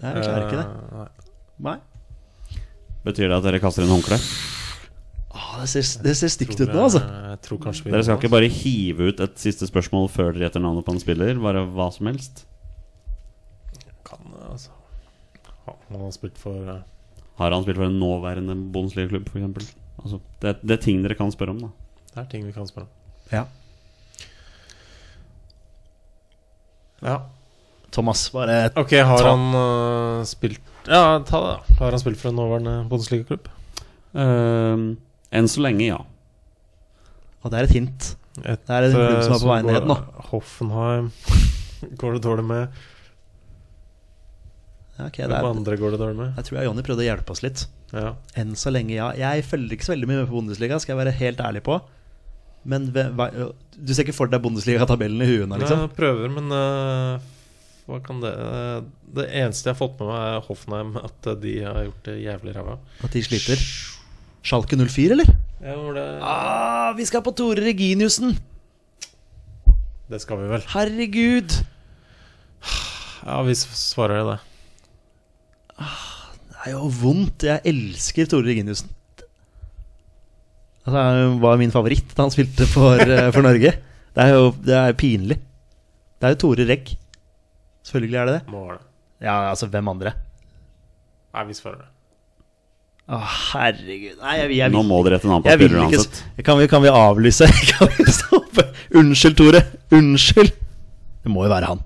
Nei, 0.00 0.14
jeg 0.14 0.24
klarer 0.24 0.46
ikke 0.46 0.62
det. 0.62 0.66
Eh, 0.70 0.96
nei. 0.96 1.08
Nei. 1.68 1.76
Betyr 3.04 3.28
det 3.28 3.36
at 3.36 3.44
dere 3.50 3.60
kaster 3.62 3.84
inn 3.84 3.92
håndkle? 3.92 4.16
Det, 5.58 5.66
ser, 5.70 5.86
det 6.06 6.12
ser 6.18 6.30
stygt 6.32 6.56
ut 6.62 6.70
nå, 6.72 6.82
altså. 6.88 7.00
jeg- 7.04 7.30
Jeg 7.34 7.40
tror 7.44 7.58
vi 7.68 7.90
Dere 7.92 8.04
skal 8.06 8.16
ikke 8.18 8.30
bare 8.32 8.48
hive 8.50 9.08
ut 9.12 9.20
et 9.28 9.38
siste 9.38 9.66
spørsmål 9.68 10.08
før 10.10 10.32
dere 10.32 10.46
gjetter 10.48 10.62
navnet 10.64 10.86
på 10.86 10.94
en 10.96 11.00
spiller? 11.02 11.34
Bare 11.42 11.62
hva 11.68 11.92
som 11.94 12.08
helst? 12.10 12.44
Jeg 13.76 13.92
kan, 14.08 14.22
det, 14.32 14.46
altså. 14.54 14.70
Ja, 15.68 15.74
Han 15.90 16.00
har 16.06 16.14
spilt 16.16 16.38
for 16.40 16.72
eh, 16.72 16.80
Har 17.38 17.54
han 17.54 17.62
spilt 17.64 17.78
for 17.78 17.86
en 17.86 17.98
nåværende 18.00 18.54
Bundesliga-klubb, 18.74 19.28
f.eks.? 19.30 19.74
Altså, 20.02 20.18
det, 20.42 20.56
det 20.62 20.76
er 20.78 20.82
ting 20.82 21.02
dere 21.04 21.14
kan 21.18 21.30
spørre 21.34 21.54
om, 21.54 21.60
da. 21.66 21.68
Det 22.14 22.20
er 22.24 22.28
ting 22.32 22.46
vi 22.46 22.52
kan 22.54 22.66
spørre 22.66 22.86
om. 22.86 22.94
Ja. 23.32 23.44
Ja. 27.02 27.16
Thomas, 27.94 28.24
bare 28.34 28.70
Ok, 28.76 28.90
har 28.92 29.18
Ta- 29.22 29.30
han 29.30 29.54
uh, 29.54 30.24
spilt 30.28 30.60
Ja, 30.88 31.18
ta 31.26 31.38
det, 31.40 31.52
da. 31.54 31.74
Har 31.78 31.90
han 31.94 32.00
spilt 32.02 32.18
for 32.20 32.30
en 32.32 32.36
nåværende 32.40 32.74
Bundesliga-klubb? 32.90 33.48
Uh, 34.16 34.96
enn 35.30 35.48
så 35.50 35.62
lenge, 35.62 35.84
ja. 35.90 35.98
Og 37.44 37.52
det 37.52 37.58
er 37.60 37.68
et 37.68 37.74
hint. 37.76 38.08
Et, 38.42 38.60
Det 38.66 38.74
er 38.74 38.86
en 38.88 38.94
klubb 38.96 39.12
eh, 39.12 39.22
som 39.26 39.34
er 39.34 39.38
på 39.38 39.42
så 39.44 39.50
vei 39.50 39.58
ned 39.66 39.86
nå. 39.90 39.96
Hoffenheim 40.32 41.10
går 42.00 42.16
det 42.16 42.22
dårlig 42.24 42.44
med. 42.48 42.80
Ja, 44.98 45.06
ok, 45.06 45.18
det 45.20 45.28
Hvem 45.30 45.36
er, 45.38 45.52
andre 45.54 45.76
går 45.78 45.94
det 45.94 46.00
dårlig 46.00 46.18
med? 46.18 46.32
jeg 46.40 46.48
tror 46.48 46.64
Jonny 46.66 46.82
prøvde 46.82 47.04
å 47.04 47.06
hjelpe 47.06 47.34
oss 47.34 47.44
litt. 47.44 47.64
Ja. 47.94 48.10
Enn 48.40 48.56
så 48.58 48.72
lenge, 48.74 48.96
ja. 48.96 49.12
Jeg 49.16 49.46
følger 49.46 49.76
ikke 49.76 49.86
så 49.86 49.94
veldig 49.94 50.08
mye 50.10 50.20
med 50.20 50.28
på 50.28 50.40
Bundesliga, 50.40 50.80
skal 50.82 50.96
jeg 50.96 51.02
være 51.04 51.16
helt 51.20 51.42
ærlig 51.44 51.62
på. 51.68 51.78
Men 52.68 52.88
du 52.90 53.92
ser 53.94 54.02
ikke 54.04 54.16
for 54.16 54.30
deg 54.30 54.42
Bundesliga-tabellen 54.44 55.22
i 55.22 55.28
huet 55.30 55.54
liksom? 55.62 55.84
jeg 55.86 55.94
prøver, 55.96 56.32
men 56.34 56.50
uh, 56.52 57.28
hva 57.88 58.00
kan 58.04 58.18
det 58.20 58.32
uh, 58.34 58.82
Det 59.16 59.28
eneste 59.30 59.70
jeg 59.70 59.76
har 59.76 59.78
fått 59.78 60.02
med 60.02 60.10
meg, 60.10 60.24
er 60.34 60.44
Hoffenheim. 60.48 60.90
At 61.00 61.30
eh, 61.30 61.38
de 61.40 61.54
har 61.64 61.86
gjort 61.86 62.10
det 62.10 62.16
jævlig 62.26 62.56
ræva. 62.58 62.74
At 63.06 63.14
de 63.14 63.22
sliter? 63.24 63.62
Schalke 64.44 64.76
04, 64.76 65.14
eller? 65.16 65.30
Ja, 65.62 65.78
det, 65.94 66.04
Ah, 66.22 66.90
vi 66.98 67.06
skal 67.08 67.24
på 67.24 67.32
Tore 67.38 67.64
Reginiussen! 67.64 68.36
det 70.08 70.22
skal 70.22 70.38
vi 70.40 70.46
vel. 70.48 70.62
Herregud! 70.72 71.56
Ja, 73.26 73.42
vi 73.44 73.54
svarer 73.58 74.22
det. 74.24 74.38
Det 75.78 76.62
er 76.66 76.72
jo 76.74 76.88
vondt. 77.00 77.46
Jeg 77.46 77.62
elsker 77.70 78.28
Tore 78.30 78.50
Reginiussen. 78.50 78.90
Altså, 80.88 80.96
han 81.04 81.36
var 81.42 81.58
min 81.60 81.72
favoritt 81.74 82.14
da 82.16 82.24
han 82.24 82.32
spilte 82.32 82.66
for, 82.70 83.00
eh, 83.02 83.28
for 83.34 83.44
Norge. 83.44 83.74
Det 84.16 84.24
er 84.24 84.32
jo 84.34 84.48
det 84.64 84.74
er 84.74 84.96
pinlig. 84.98 85.36
Det 86.18 86.26
er 86.26 86.34
jo 86.34 86.40
Tore 86.46 86.66
Regg. 86.68 86.94
Selvfølgelig 87.86 88.18
er 88.18 88.26
det 88.26 88.34
det. 88.38 88.42
Må 88.52 88.64
være 88.66 88.80
det. 88.80 88.86
Ja, 89.28 89.36
altså, 89.50 89.68
hvem 89.70 89.88
andre? 89.92 90.14
Nei, 91.34 91.44
vi 91.48 91.56
svarer 91.56 91.82
det. 91.84 91.88
Å, 93.08 93.18
herregud. 93.24 94.16
Nei, 94.20 94.34
jeg, 94.36 94.56
jeg, 94.58 94.72
Nå 94.74 94.82
må 94.84 94.98
dere 95.06 95.16
etter 95.16 95.30
navn 95.30 95.44
på 95.44 95.48
spilleren 95.54 95.88
vil 95.88 96.00
uansett. 96.00 96.18
kan 96.44 96.58
vi, 96.60 96.66
kan 96.68 96.82
vi 96.84 96.90
avlyse? 96.92 97.46
Kan 97.70 97.92
vi 97.96 98.04
stoppe? 98.12 98.66
Unnskyld, 98.98 99.36
Tore. 99.38 99.62
Unnskyld. 99.96 100.52
Det 101.24 101.32
må 101.32 101.46
jo 101.46 101.52
være 101.52 101.70
han. 101.70 101.80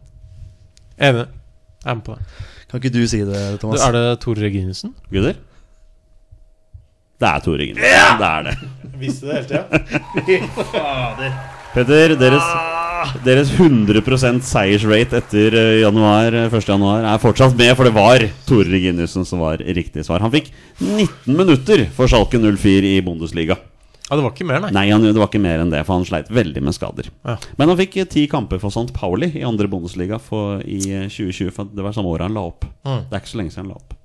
Enig. 0.99 1.27
Jeg 1.83 1.91
er 1.91 1.99
med 1.99 2.05
på 2.07 2.17
det. 2.17 2.49
Kan 2.73 2.81
ikke 2.81 2.93
du 2.95 3.03
si 3.05 3.19
det, 3.21 3.41
Du, 3.53 3.59
Thomas? 3.61 3.83
er 3.85 3.93
det 3.93 4.05
Tore 4.25 4.47
Reginussen? 4.47 4.95
Gutter? 5.13 5.37
Det 7.21 7.29
er 7.29 7.43
Tore 7.45 7.67
Ja! 7.77 8.07
Det 8.17 8.29
er 8.31 8.47
det. 8.49 8.55
Visste 9.03 9.29
det 9.29 9.35
hele 9.37 9.47
tida. 9.51 9.67
Petter, 11.73 12.13
deres, 12.21 12.49
deres 13.25 13.53
100% 13.57 14.43
seiersrate 14.45 15.21
etter 15.23 15.55
eh, 15.57 15.77
januar, 15.81 16.35
eh, 16.37 16.49
1. 16.53 16.67
januar 16.69 17.07
er 17.09 17.21
fortsatt 17.21 17.55
med, 17.57 17.73
for 17.77 17.89
det 17.89 17.95
var 17.97 18.25
Tore 18.49 18.69
Reginussen 18.73 19.25
som 19.29 19.41
var 19.45 19.61
riktig 19.61 20.05
svar. 20.05 20.25
Han 20.25 20.33
fikk 20.33 20.51
19 20.81 21.33
minutter 21.37 21.87
for 21.97 22.09
Schalke 22.09 22.41
04 22.41 22.97
i 22.97 23.05
Bundesliga. 23.05 23.57
Ja, 24.09 24.17
det 24.19 24.25
var 24.25 24.33
ikke 24.35 24.47
mer, 24.49 24.61
nei. 24.61 24.71
Nei, 24.75 24.85
han, 24.91 25.05
det 25.07 25.17
var 25.17 25.31
ikke 25.31 25.41
mer 25.41 25.63
enn 25.63 25.71
det, 25.73 25.81
for 25.89 25.97
han 25.97 26.07
sleit 26.09 26.31
veldig 26.35 26.63
med 26.67 26.75
skader. 26.77 27.09
Ja. 27.25 27.37
Men 27.57 27.71
han 27.73 27.79
fikk 27.79 27.97
eh, 28.03 28.09
ti 28.11 28.27
kamper 28.29 28.61
for 28.61 28.75
St. 28.75 28.91
Pauli 28.97 29.31
i 29.39 29.45
andre 29.47 29.71
Bundesliga 29.73 30.19
for, 30.21 30.61
i 30.67 30.81
eh, 30.91 31.07
2020. 31.09 31.53
For 31.55 31.71
det 31.71 31.87
var 31.87 31.95
samme 31.97 32.13
året 32.13 32.27
han 32.27 32.37
la 32.37 32.45
opp. 32.51 32.67
Mm. 32.85 33.07
Det 33.09 33.17
er 33.17 33.23
ikke 33.23 33.33
så 33.33 33.41
lenge 33.41 33.55
siden 33.55 33.69
han 33.69 33.73
la 33.73 33.79
opp. 33.81 33.97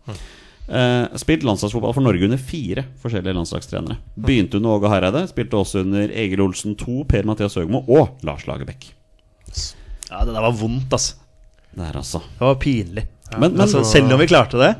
Eh, 0.67 1.17
spilt 1.19 1.43
landslagsfotball 1.47 1.95
for 1.95 2.03
Norge 2.03 2.27
under 2.27 2.39
fire 2.39 2.85
forskjellige 3.03 3.35
landslagstrenere. 3.39 3.99
Begynte 4.15 4.61
under 4.61 4.77
Åge 4.77 4.91
Hareide, 4.91 5.25
spilte 5.31 5.59
også 5.59 5.83
under 5.85 6.11
Egil 6.11 6.43
Olsen 6.45 6.75
2, 6.79 7.01
Per-Mathias 7.11 7.57
Høgmo 7.59 7.83
og 7.87 8.19
Lars 8.27 8.47
Lagerbäck. 8.47 8.91
Ja, 10.11 10.23
det 10.23 10.33
der 10.33 10.43
var 10.43 10.55
vondt, 10.55 10.91
altså. 10.93 11.17
Der, 11.77 11.93
altså. 11.95 12.23
Det 12.39 12.45
var 12.47 12.55
pinlig. 12.61 13.07
Men, 13.33 13.51
men 13.51 13.61
altså, 13.61 13.83
selv 13.85 14.11
om 14.13 14.21
vi 14.21 14.27
klarte 14.29 14.59
det, 14.59 14.71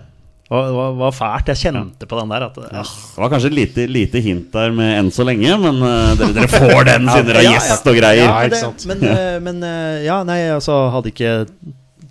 det 0.48 0.76
var, 0.78 0.92
var, 0.96 1.12
fælt. 1.12 1.50
Jeg 1.52 1.60
kjente 1.60 2.08
på 2.08 2.20
den 2.22 2.30
der 2.32 2.46
at 2.46 2.60
ja. 2.62 2.84
det 2.84 3.20
var 3.20 3.32
kanskje 3.34 3.50
et 3.50 3.58
lite, 3.58 3.88
lite 3.92 4.22
hint 4.24 4.54
der 4.54 4.72
med 4.72 4.94
'enn 4.96 5.10
så 5.12 5.26
lenge', 5.28 5.58
men 5.60 5.82
uh, 5.84 6.14
dere, 6.16 6.32
dere 6.38 6.48
får 6.62 6.88
den 6.88 7.10
siden 7.10 7.28
dere 7.28 7.42
har 7.42 7.58
gjest 7.58 7.90
og 7.92 8.00
greier. 8.00 8.24
Ja, 8.24 8.48
det, 8.48 8.62
sant. 8.62 8.86
men, 8.88 9.04
uh, 9.04 9.36
men 9.44 9.60
uh, 9.66 9.98
ja, 10.06 10.22
nei, 10.24 10.40
altså 10.56 10.86
hadde 10.94 11.12
ikke 11.12 11.34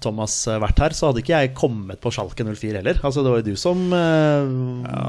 Thomas 0.07 0.35
eh, 0.49 0.57
vært 0.63 0.79
her, 0.85 0.95
så 0.97 1.09
hadde 1.11 1.21
ikke 1.25 1.35
jeg 1.35 1.53
kommet 1.59 1.99
på 2.03 2.13
Schalke 2.15 2.47
04 2.47 2.79
heller. 2.81 3.01
Altså, 3.05 3.25
det 3.27 3.33
var 3.33 3.43
jo 3.43 3.47
du 3.51 3.59
som 3.61 3.83
uh, 3.91 4.47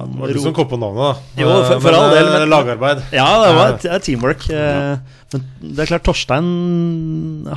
Det 0.10 0.19
var 0.22 0.34
du 0.34 0.40
som 0.44 0.56
kom 0.57 0.69
på 0.72 0.80
navnet, 0.82 1.03
da. 1.06 1.41
Jo, 1.44 1.52
for- 1.68 1.84
for 1.86 1.91
Men, 1.94 1.99
all 1.99 2.15
del, 2.15 2.28
eh, 2.28 2.34
men- 2.40 2.52
Lagarbeid. 2.53 3.03
Ja, 3.15 3.28
det 3.45 3.56
var 3.57 3.74
et, 3.76 3.88
et 3.98 4.07
teamwork. 4.10 4.48
Ja. 4.49 4.98
Men 5.34 5.44
det 5.61 5.84
er 5.84 5.90
klart, 5.91 6.06
Torstein 6.07 6.48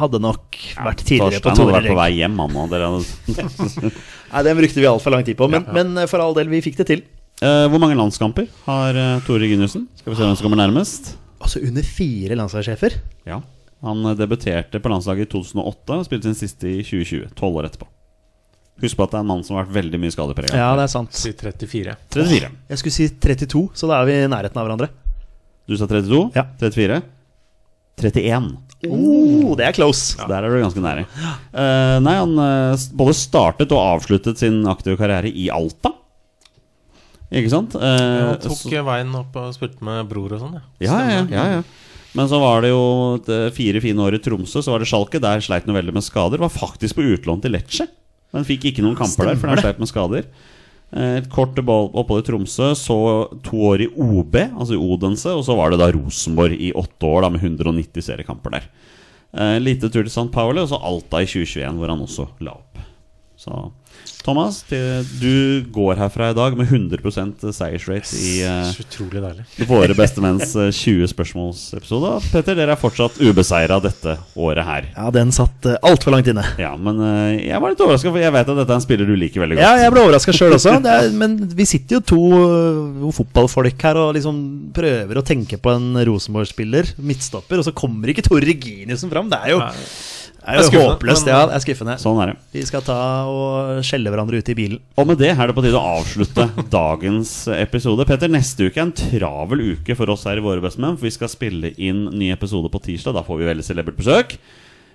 hadde 0.00 0.18
nok 0.22 0.58
vært 0.74 1.04
tidligere 1.06 1.38
på 1.40 1.52
Torstein 1.52 1.68
hadde 1.70 1.76
vært 1.78 1.92
på 1.92 1.98
vei 2.00 2.10
hjem, 2.18 2.40
han 2.42 2.58
òg. 2.64 2.74
Nei, 4.32 4.42
Den 4.46 4.58
brukte 4.58 4.82
vi 4.82 4.88
altfor 4.90 5.14
lang 5.14 5.24
tid 5.26 5.38
på, 5.38 5.48
men, 5.50 5.64
men 5.74 6.02
for 6.10 6.22
all 6.24 6.34
del, 6.36 6.50
vi 6.50 6.62
fikk 6.66 6.80
det 6.82 6.88
til. 6.90 7.04
Uh, 7.40 7.68
Hvor 7.72 7.80
mange 7.80 7.96
landskamper 7.96 8.50
har 8.66 8.98
uh, 8.98 9.22
Tore 9.24 9.40
Reginiussen? 9.46 9.86
Skal 10.02 10.12
vi 10.12 10.18
se 10.18 10.26
hvem 10.26 10.36
som 10.36 10.44
kommer 10.48 10.60
nærmest. 10.60 11.14
Altså 11.40 11.62
under 11.64 11.86
fire 11.86 12.36
landslagssjefer. 12.36 12.98
Ja 13.30 13.38
Han 13.86 14.04
eh, 14.10 14.16
debuterte 14.18 14.80
på 14.82 14.92
landslaget 14.92 15.28
i 15.28 15.30
2008 15.32 15.98
og 16.00 16.06
spilte 16.08 16.30
sin 16.30 16.38
siste 16.38 16.68
i 16.68 16.82
2020. 16.84 17.30
Tolv 17.38 17.60
år 17.60 17.70
etterpå. 17.70 17.88
Husk 18.80 18.96
på 18.96 19.04
at 19.04 19.12
det 19.12 19.18
er 19.18 19.24
en 19.26 19.28
mann 19.28 19.42
som 19.44 19.58
har 19.58 19.66
vært 19.66 19.76
veldig 19.76 20.00
mye 20.00 20.12
skadeprega. 20.14 20.56
Ja, 20.56 20.70
det 20.78 20.86
er 20.86 20.92
sant. 20.92 21.12
Si 21.16 21.32
34. 21.36 21.96
34. 22.16 22.50
Jeg 22.70 22.80
skulle 22.80 22.96
si 22.96 23.08
32, 23.12 23.64
så 23.76 23.90
da 23.90 24.00
er 24.00 24.08
vi 24.08 24.16
i 24.16 24.28
nærheten 24.32 24.60
av 24.60 24.68
hverandre. 24.68 24.88
Du 25.68 25.76
sa 25.76 25.88
32? 25.90 26.22
Ja. 26.36 26.46
34? 26.62 27.00
31. 28.00 28.46
Oh, 28.88 29.52
det 29.58 29.66
er 29.68 29.76
close. 29.76 30.16
Ja. 30.16 30.24
der 30.30 30.46
er 30.46 30.54
du 30.54 30.62
ganske 30.62 30.80
nære. 30.80 31.04
Uh, 31.52 31.98
nei, 32.00 32.14
han 32.16 32.32
uh, 32.40 32.86
både 32.96 33.12
startet 33.18 33.74
og 33.76 33.82
avsluttet 33.82 34.40
sin 34.40 34.62
aktive 34.70 34.96
karriere 35.00 35.28
i 35.28 35.50
Alta. 35.52 35.92
Ikke 37.30 37.52
sant? 37.52 37.76
Uh, 37.76 38.32
Han 38.32 38.40
tok 38.42 38.56
så- 38.56 38.86
veien 38.88 39.12
opp 39.20 39.36
og 39.36 39.52
spilte 39.54 39.84
med 39.86 40.08
bror 40.08 40.32
og 40.32 40.40
sånn, 40.40 40.56
ja. 40.56 40.64
Ja, 40.88 40.98
ja, 41.04 41.20
ja, 41.28 41.44
ja. 41.58 41.62
Men 42.18 42.26
så 42.30 42.40
var 42.42 42.64
det 42.64 42.72
jo 42.72 42.82
et, 43.20 43.28
eh, 43.30 43.50
fire 43.54 43.80
fine 43.82 44.02
år 44.02 44.16
i 44.16 44.22
Tromsø. 44.22 44.62
Så 44.62 44.72
var 44.72 44.82
det 44.82 44.88
Schalke. 44.90 45.20
Der 45.22 45.42
sleit 45.44 45.66
han 45.66 45.74
veldig 45.76 45.94
med 45.94 46.02
skader. 46.02 46.42
Var 46.42 46.50
faktisk 46.50 46.96
på 46.98 47.06
utlån 47.14 47.42
til 47.42 47.52
Lecce. 47.54 47.86
Men 48.34 48.46
fikk 48.46 48.64
ikke 48.70 48.82
noen 48.82 48.96
kamper 48.98 49.30
der, 49.30 49.36
for 49.38 49.50
han 49.50 49.58
sleit 49.62 49.78
med 49.78 49.90
skader. 49.90 50.24
Eh, 50.92 51.16
Et 51.18 51.28
kort 51.30 51.54
opphold 51.54 52.24
i 52.24 52.26
Tromsø, 52.26 52.72
så 52.74 52.96
to 53.42 53.56
år 53.70 53.86
i 53.86 53.90
OB, 53.94 54.34
altså 54.58 54.74
i 54.74 54.82
Odense. 54.82 55.30
Og 55.30 55.44
så 55.46 55.54
var 55.56 55.70
det 55.70 55.78
da 55.78 55.90
Rosenborg 55.94 56.58
i 56.58 56.72
åtte 56.72 57.06
år, 57.06 57.22
da 57.22 57.30
med 57.30 57.40
190 57.42 58.02
seriekamper 58.02 58.50
der. 58.50 58.68
Eh, 59.32 59.58
lite 59.60 59.86
tur 59.90 60.02
til 60.02 60.10
St. 60.10 60.30
Pauli, 60.32 60.58
og 60.60 60.68
så 60.68 60.82
Alta 60.82 61.22
i 61.22 61.26
2021, 61.30 61.78
hvor 61.78 61.88
han 61.88 62.02
også 62.02 62.28
la 62.40 62.50
opp. 62.58 62.78
Så 63.38 63.72
Thomas, 64.24 64.62
det- 64.68 65.06
du 65.20 65.64
går 65.72 65.96
herfra 66.00 66.30
i 66.30 66.34
dag 66.36 66.56
med 66.58 66.68
100% 66.68 67.46
seiersrate 67.54 68.16
i 68.16 68.42
uh. 68.44 69.66
Våre 69.68 69.94
bestemenns 69.96 70.54
eh, 70.56 70.70
20 70.70 71.08
spørsmålsepisode. 71.12 72.12
Petter, 72.32 72.56
dere 72.58 72.74
er 72.76 72.80
fortsatt 72.80 73.18
ubeseira 73.20 73.80
dette 73.82 74.16
året 74.36 74.64
her. 74.66 74.88
Ja, 74.96 75.10
den 75.14 75.32
satt 75.34 75.66
uh, 75.66 75.76
altfor 75.86 76.14
langt 76.14 76.28
inne. 76.30 76.44
Ja, 76.60 76.72
men 76.76 77.00
uh, 77.00 77.32
jeg 77.36 77.60
var 77.60 77.72
litt 77.72 77.82
overraska, 77.84 78.12
for 78.12 78.22
jeg 78.22 78.34
vet 78.36 78.52
at 78.52 78.60
dette 78.62 78.74
er 78.74 78.80
en 78.80 78.84
spiller 78.84 79.08
du 79.08 79.16
liker 79.18 79.44
veldig 79.44 79.58
godt. 79.58 79.66
Ja, 79.66 79.84
jeg 79.84 79.94
ble 79.94 80.04
overraska 80.06 80.34
sjøl 80.36 80.56
også. 80.58 80.76
Det 80.84 80.94
er, 80.94 81.10
men 81.16 81.36
vi 81.56 81.68
sitter 81.68 81.98
jo 81.98 82.02
to 82.12 82.20
uh, 82.40 83.10
fotballfolk 83.16 83.86
her 83.88 84.00
og 84.00 84.14
liksom 84.18 84.40
prøver 84.76 85.20
å 85.20 85.26
tenke 85.26 85.58
på 85.60 85.72
en 85.74 85.92
Rosenborg-spiller, 86.06 86.94
midtstopper, 87.00 87.60
og 87.60 87.68
så 87.68 87.74
kommer 87.76 88.12
ikke 88.12 88.24
Tor 88.26 88.42
Reginiussen 88.44 89.12
fram. 89.12 89.30
Det 89.32 89.40
er 89.44 89.54
jo, 89.54 89.60
det 90.40 90.54
er 90.54 90.56
jo 90.56 90.70
Det 90.70 90.78
er 90.80 90.86
håpløst. 90.88 91.28
Ja, 91.28 91.40
det 91.50 91.54
er 91.58 91.62
skuffende. 91.64 91.96
Sånn 92.00 92.20
er 92.24 92.32
det. 92.32 92.36
Vi 92.54 92.62
skal 92.64 92.82
ta 92.86 92.96
og 93.28 93.82
skjelle 93.86 94.12
hverandre 94.12 94.40
ute 94.40 94.54
i 94.54 94.56
bilen. 94.56 94.80
Og 94.96 95.06
med 95.10 95.20
det 95.20 95.34
er 95.34 95.50
det 95.50 95.56
på 95.56 95.64
tide 95.64 95.76
å 95.76 95.98
avslutte 96.00 96.46
dagens 96.80 97.34
episode. 97.54 98.06
Petter, 98.08 98.32
neste 98.32 98.70
uke 98.70 98.80
er 98.80 98.86
en 98.88 98.96
travel 98.96 99.66
uke 99.74 99.96
for 99.98 100.12
oss 100.14 100.24
her 100.28 100.40
i 100.40 100.44
Våre 100.44 100.64
bestemenn. 100.64 100.96
For 100.96 101.10
vi 101.10 101.14
skal 101.14 101.32
spille 101.32 101.74
inn 101.76 102.06
ny 102.16 102.32
episode 102.32 102.72
på 102.72 102.82
tirsdag. 102.88 103.18
Da 103.18 103.24
får 103.26 103.42
vi 103.42 103.50
veldig 103.50 103.66
celebert 103.68 104.00
besøk. 104.00 104.38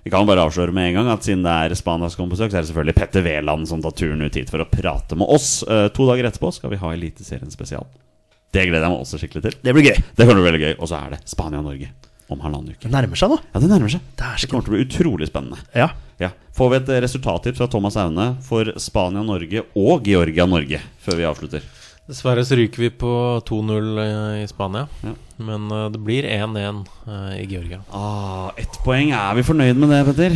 Vi 0.05 0.11
kan 0.13 0.25
bare 0.29 0.43
avsløre 0.45 0.73
med 0.73 0.91
en 0.91 0.99
gang 0.99 1.07
at 1.15 1.25
siden 1.25 1.45
det 1.45 1.53
er 1.53 1.73
Spania 1.77 2.11
som 2.13 2.19
kommer 2.19 2.35
på 2.35 2.37
besøk, 2.37 2.51
så 2.53 2.59
er 2.59 2.65
det 2.65 2.69
selvfølgelig 2.69 2.97
Petter 2.99 3.23
Wæland 3.25 3.65
som 3.69 3.81
tar 3.81 3.95
turen 3.97 4.21
ut 4.21 4.35
hit 4.37 4.51
for 4.53 4.61
å 4.61 4.67
prate 4.69 5.17
med 5.17 5.31
oss. 5.33 5.63
Eh, 5.65 5.87
to 5.97 6.05
dager 6.05 6.29
etterpå 6.29 6.51
skal 6.53 6.73
vi 6.73 6.77
ha 6.81 6.91
Eliteserien 6.93 7.49
spesial. 7.53 7.87
Det 8.53 8.67
gleder 8.69 8.85
jeg 8.85 8.93
meg 8.93 9.01
også 9.01 9.17
skikkelig 9.21 9.47
til. 9.47 9.55
Det 9.65 9.73
blir 9.73 9.87
gøy. 9.89 9.97
Det 9.97 10.27
kommer 10.27 10.37
til 10.37 10.43
å 10.43 10.45
bli 10.45 10.51
veldig 10.51 10.61
gøy. 10.67 10.75
Og 10.77 10.91
så 10.91 10.99
er 11.01 11.15
det 11.15 11.23
Spania-Norge 11.33 11.89
om 12.29 12.39
halvannen 12.41 12.73
uke. 12.73 12.87
Det 12.87 12.91
nærmer 12.93 13.19
seg 13.19 13.29
nå. 13.33 13.37
Ja, 13.53 13.59
det 13.61 13.69
nærmer 13.69 13.91
seg. 13.93 14.01
Dæsken. 14.17 14.41
Det 14.41 14.49
kommer 14.51 14.65
til 14.67 14.73
å 14.73 14.77
bli 14.77 14.85
utrolig 14.87 15.27
spennende. 15.29 15.61
Ja. 15.77 15.89
Ja. 16.21 16.31
Får 16.55 16.69
vi 16.71 16.77
et 16.81 16.89
eh, 16.95 17.01
resultattips 17.03 17.59
fra 17.59 17.67
Thomas 17.67 17.97
Aune 17.99 18.29
for 18.45 18.69
Spania-Norge 18.79 19.65
og 19.75 20.05
Georgia-Norge 20.07 20.79
før 21.03 21.19
vi 21.19 21.27
avslutter? 21.27 21.65
Dessverre 22.05 22.43
så 22.45 22.53
ryker 22.53 22.83
vi 22.83 22.91
på 23.01 23.11
2-0 23.49 23.87
eh, 24.03 24.43
i 24.43 24.47
Spania. 24.47 24.83
Ja. 25.01 25.13
Men 25.41 25.65
eh, 25.73 25.87
det 25.91 25.99
blir 26.05 26.23
1-1 26.29 26.83
eh, 27.09 27.31
i 27.41 27.45
Georgia. 27.49 27.79
Ah, 27.91 28.51
Ett 28.61 28.77
poeng. 28.85 29.09
Er 29.17 29.33
vi 29.39 29.43
fornøyd 29.47 29.79
med 29.81 29.89
det, 29.91 30.03
Petter? 30.11 30.35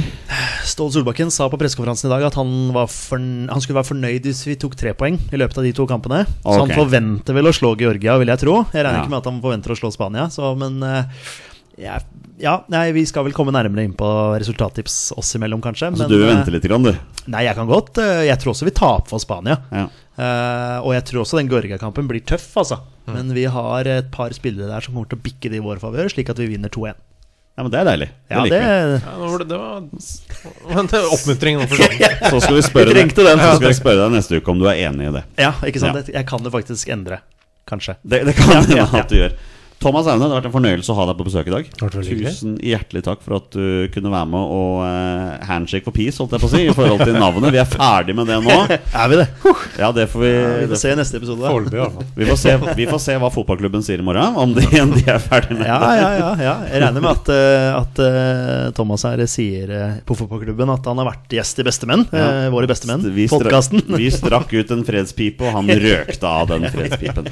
Ståle 0.68 0.91
Solbakken 0.98 1.30
sa 1.32 1.45
på 1.49 1.60
pressekonferansen 1.61 2.10
i 2.10 2.14
dag 2.16 2.26
at 2.28 2.36
han, 2.41 2.49
var 2.76 2.90
forn 2.91 3.48
han 3.53 3.61
skulle 3.64 3.78
være 3.80 3.90
fornøyd 3.94 4.26
hvis 4.28 4.41
vi 4.49 4.57
tok 4.60 4.76
tre 4.82 4.91
poeng 4.98 5.16
i 5.30 5.40
løpet 5.40 5.61
av 5.61 5.68
de 5.70 5.72
to 5.78 5.86
kampene. 5.90 6.24
Så 6.44 6.57
han 6.66 6.74
forventer 6.76 7.38
vel 7.38 7.48
å 7.49 7.53
slå 7.56 7.76
Georgia, 7.80 8.18
vil 8.20 8.34
jeg 8.34 8.44
tro. 8.44 8.57
Jeg 8.74 8.84
regner 8.84 8.99
Ja. 8.99 9.06
ikke 9.06 9.14
med 9.16 9.22
at 9.24 9.30
han 9.32 9.40
forventer 9.45 9.72
å 9.72 9.80
slå 9.80 9.94
Spania, 9.95 10.26
så, 10.34 10.52
men 10.60 10.82
jeg- 11.80 12.06
ja, 12.39 12.53
nei, 12.72 12.91
vi 12.95 13.06
skal 13.06 13.23
vel 13.27 13.34
komme 13.35 13.51
nærmere 13.51 13.84
inn 13.84 13.93
på 13.99 14.07
resultattips 14.39 15.11
oss 15.19 15.34
imellom, 15.35 15.60
kanskje. 15.61 15.89
Så 15.95 16.03
men, 16.06 16.10
du 16.10 16.18
vil 16.19 16.30
eh, 16.30 16.35
vente 16.35 16.51
litt, 16.53 16.64
grann, 16.69 16.84
du? 16.84 16.93
Nei, 17.27 17.43
jeg 17.47 17.56
kan 17.56 17.68
godt. 17.68 17.97
eh, 17.99 18.26
Jeg 18.30 18.39
tror 18.39 18.53
også 18.53 18.65
vi 18.69 18.72
taper 18.72 19.10
for 19.10 19.19
Spania. 19.19 19.57
Ja. 19.72 19.88
Uh, 20.19 20.80
og 20.84 20.91
jeg 20.93 21.03
tror 21.07 21.22
også 21.23 21.38
den 21.39 21.47
Georgia-kampen 21.47 22.07
blir 22.07 22.19
tøff, 22.27 22.47
altså. 22.60 22.81
Men 23.07 23.31
vi 23.34 23.45
har 23.47 23.88
et 23.88 24.10
par 24.11 24.30
spillere 24.35 24.68
der 24.68 24.81
som 24.84 24.93
kommer 24.93 25.07
til 25.10 25.18
å 25.18 25.23
bikke 25.23 25.49
det 25.49 25.60
i 25.61 25.64
vår 25.64 25.80
favør, 25.80 26.10
slik 26.11 26.30
at 26.30 26.38
vi 26.38 26.47
vinner 26.51 26.69
2-1. 26.69 26.93
ja, 27.57 27.64
men 27.64 27.72
det 27.72 27.80
er 27.80 27.88
deilig. 27.88 28.07
Det 28.27 28.35
Ja, 28.35 28.43
liker 28.43 28.60
det, 28.60 28.64
vi. 28.64 28.99
Ja, 28.99 29.14
det 29.15 29.31
var, 29.31 29.43
det 30.84 30.99
var 30.99 31.10
oppmuntring 31.15 31.57
nå 31.60 31.68
for. 31.72 31.77
Så 32.31 32.41
skal 32.43 32.56
vi 32.60 32.61
spørre 32.68 32.93
deg, 32.93 33.14
den. 33.15 33.39
så 33.39 33.56
skal 33.57 33.68
vi 33.69 33.77
spørre 33.80 34.03
deg 34.06 34.14
neste 34.18 34.39
uke 34.39 34.51
om 34.53 34.60
du 34.61 34.68
er 34.69 34.80
enig 34.89 35.07
i 35.10 35.14
det. 35.18 35.23
ja, 35.39 35.53
ikke 35.65 35.80
sant? 35.81 35.99
Ja. 36.07 36.19
Jeg 36.19 36.27
kan 36.30 36.43
det 36.45 36.51
faktisk 36.53 36.91
endre. 36.93 37.22
Kanskje. 37.69 37.95
Det, 38.03 38.23
det 38.27 38.35
kan 38.38 38.49
Ja, 38.53 38.60
hende 38.61 38.77
ja, 38.77 38.85
ja. 38.91 38.99
at 39.03 39.10
du 39.11 39.15
gjør. 39.19 39.35
Thomas 39.80 40.07
Aune, 40.11 40.26
det 40.26 40.27
har 40.34 40.41
vært 40.41 40.47
en 40.49 40.53
fornøyelse 40.57 40.91
å 40.91 40.95
ha 40.97 41.06
deg 41.07 41.15
på 41.19 41.26
besøk 41.30 41.47
i 41.47 41.53
dag. 41.53 41.68
Tusen 41.80 42.57
hjertelig 42.68 43.01
takk 43.06 43.22
for 43.23 43.38
at 43.38 43.45
du 43.56 43.88
kunne 43.93 44.11
være 44.11 44.27
med 44.27 44.49
og 44.56 44.81
uh, 44.84 45.38
handshake 45.47 45.85
for 45.88 45.95
peace, 45.95 46.18
holdt 46.19 46.35
jeg 46.35 46.43
på 46.43 46.49
å 46.49 46.51
si, 46.51 46.61
i 46.68 46.73
forhold 46.76 47.03
til 47.07 47.15
navnet. 47.15 47.47
Vi 47.56 47.61
er 47.61 47.69
ferdig 47.69 48.15
med 48.18 48.27
det 48.27 48.41
nå. 48.43 48.57
Er 48.99 49.07
vi 49.11 49.19
det? 49.22 49.27
Ja, 49.80 49.91
det 49.95 50.10
får 50.11 50.23
vi 50.26 50.31
Vi 50.65 50.68
får 50.73 50.81
se 50.81 50.91
i 50.91 50.97
neste 50.99 51.22
episode. 51.22 51.39
hvert 51.45 51.72
fall. 51.72 52.10
Vi 52.18 52.27
får, 52.27 52.39
se, 52.41 52.56
vi 52.81 52.88
får 52.89 53.01
se 53.06 53.15
hva 53.23 53.30
fotballklubben 53.31 53.85
sier 53.85 54.03
i 54.03 54.06
morgen, 54.10 54.35
om 54.43 54.51
de, 54.57 54.65
de 54.68 55.06
er 55.07 55.22
ferdig 55.23 55.56
med 55.56 55.69
Ja, 55.69 55.80
ja, 55.95 56.10
ja, 56.19 56.30
ja. 56.43 56.56
Jeg 56.73 56.84
regner 56.84 57.06
med 57.06 57.11
at, 57.14 57.31
eh, 57.38 57.69
at 57.80 58.03
uh, 58.03 58.68
Thomas 58.76 59.07
her 59.07 59.23
sier 59.31 59.72
uh, 59.72 59.95
på 60.03 60.18
fotballklubben 60.19 60.76
at 60.76 60.91
han 60.91 60.99
har 60.99 61.07
vært 61.14 61.38
gjest 61.39 61.64
i 61.64 61.68
Bestemenn. 61.69 62.03
Ja. 62.11 62.27
eh, 62.43 62.51
Våre 62.51 62.68
bestemenn. 62.69 63.07
Vi, 63.15 63.30
strak, 63.31 63.47
Podkasten. 63.47 63.88
vi 63.95 64.11
strakk 64.11 64.51
ut 64.60 64.76
en 64.76 64.84
fredspipe, 64.88 65.47
og 65.47 65.56
han 65.56 65.72
røkte 65.88 66.35
av 66.35 66.51
den 66.51 66.68
fredspipen. 66.73 67.31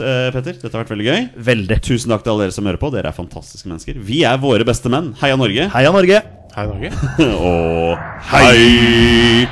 Eh, 0.00 0.28
Petter, 0.32 0.56
dette 0.60 0.72
har 0.72 0.84
vært 0.84 0.94
veldig 0.94 1.08
gøy. 1.08 1.26
Veldig. 1.50 1.80
Tusen 1.84 2.14
takk 2.14 2.24
til 2.24 2.32
alle 2.34 2.46
dere 2.46 2.56
som 2.56 2.68
hører 2.68 2.80
på. 2.80 2.92
Dere 2.94 3.10
er 3.12 3.16
fantastiske 3.16 3.68
mennesker. 3.68 3.98
Vi 4.00 4.22
er 4.28 4.38
våre 4.42 4.64
beste 4.68 4.92
menn. 4.92 5.12
Heia 5.20 5.36
Norge. 5.36 5.68
Heia 5.74 5.92
Norge! 5.94 6.22
Heia 6.52 6.68
Norge. 6.68 6.90
Og 7.48 7.96
hei! 8.32 9.46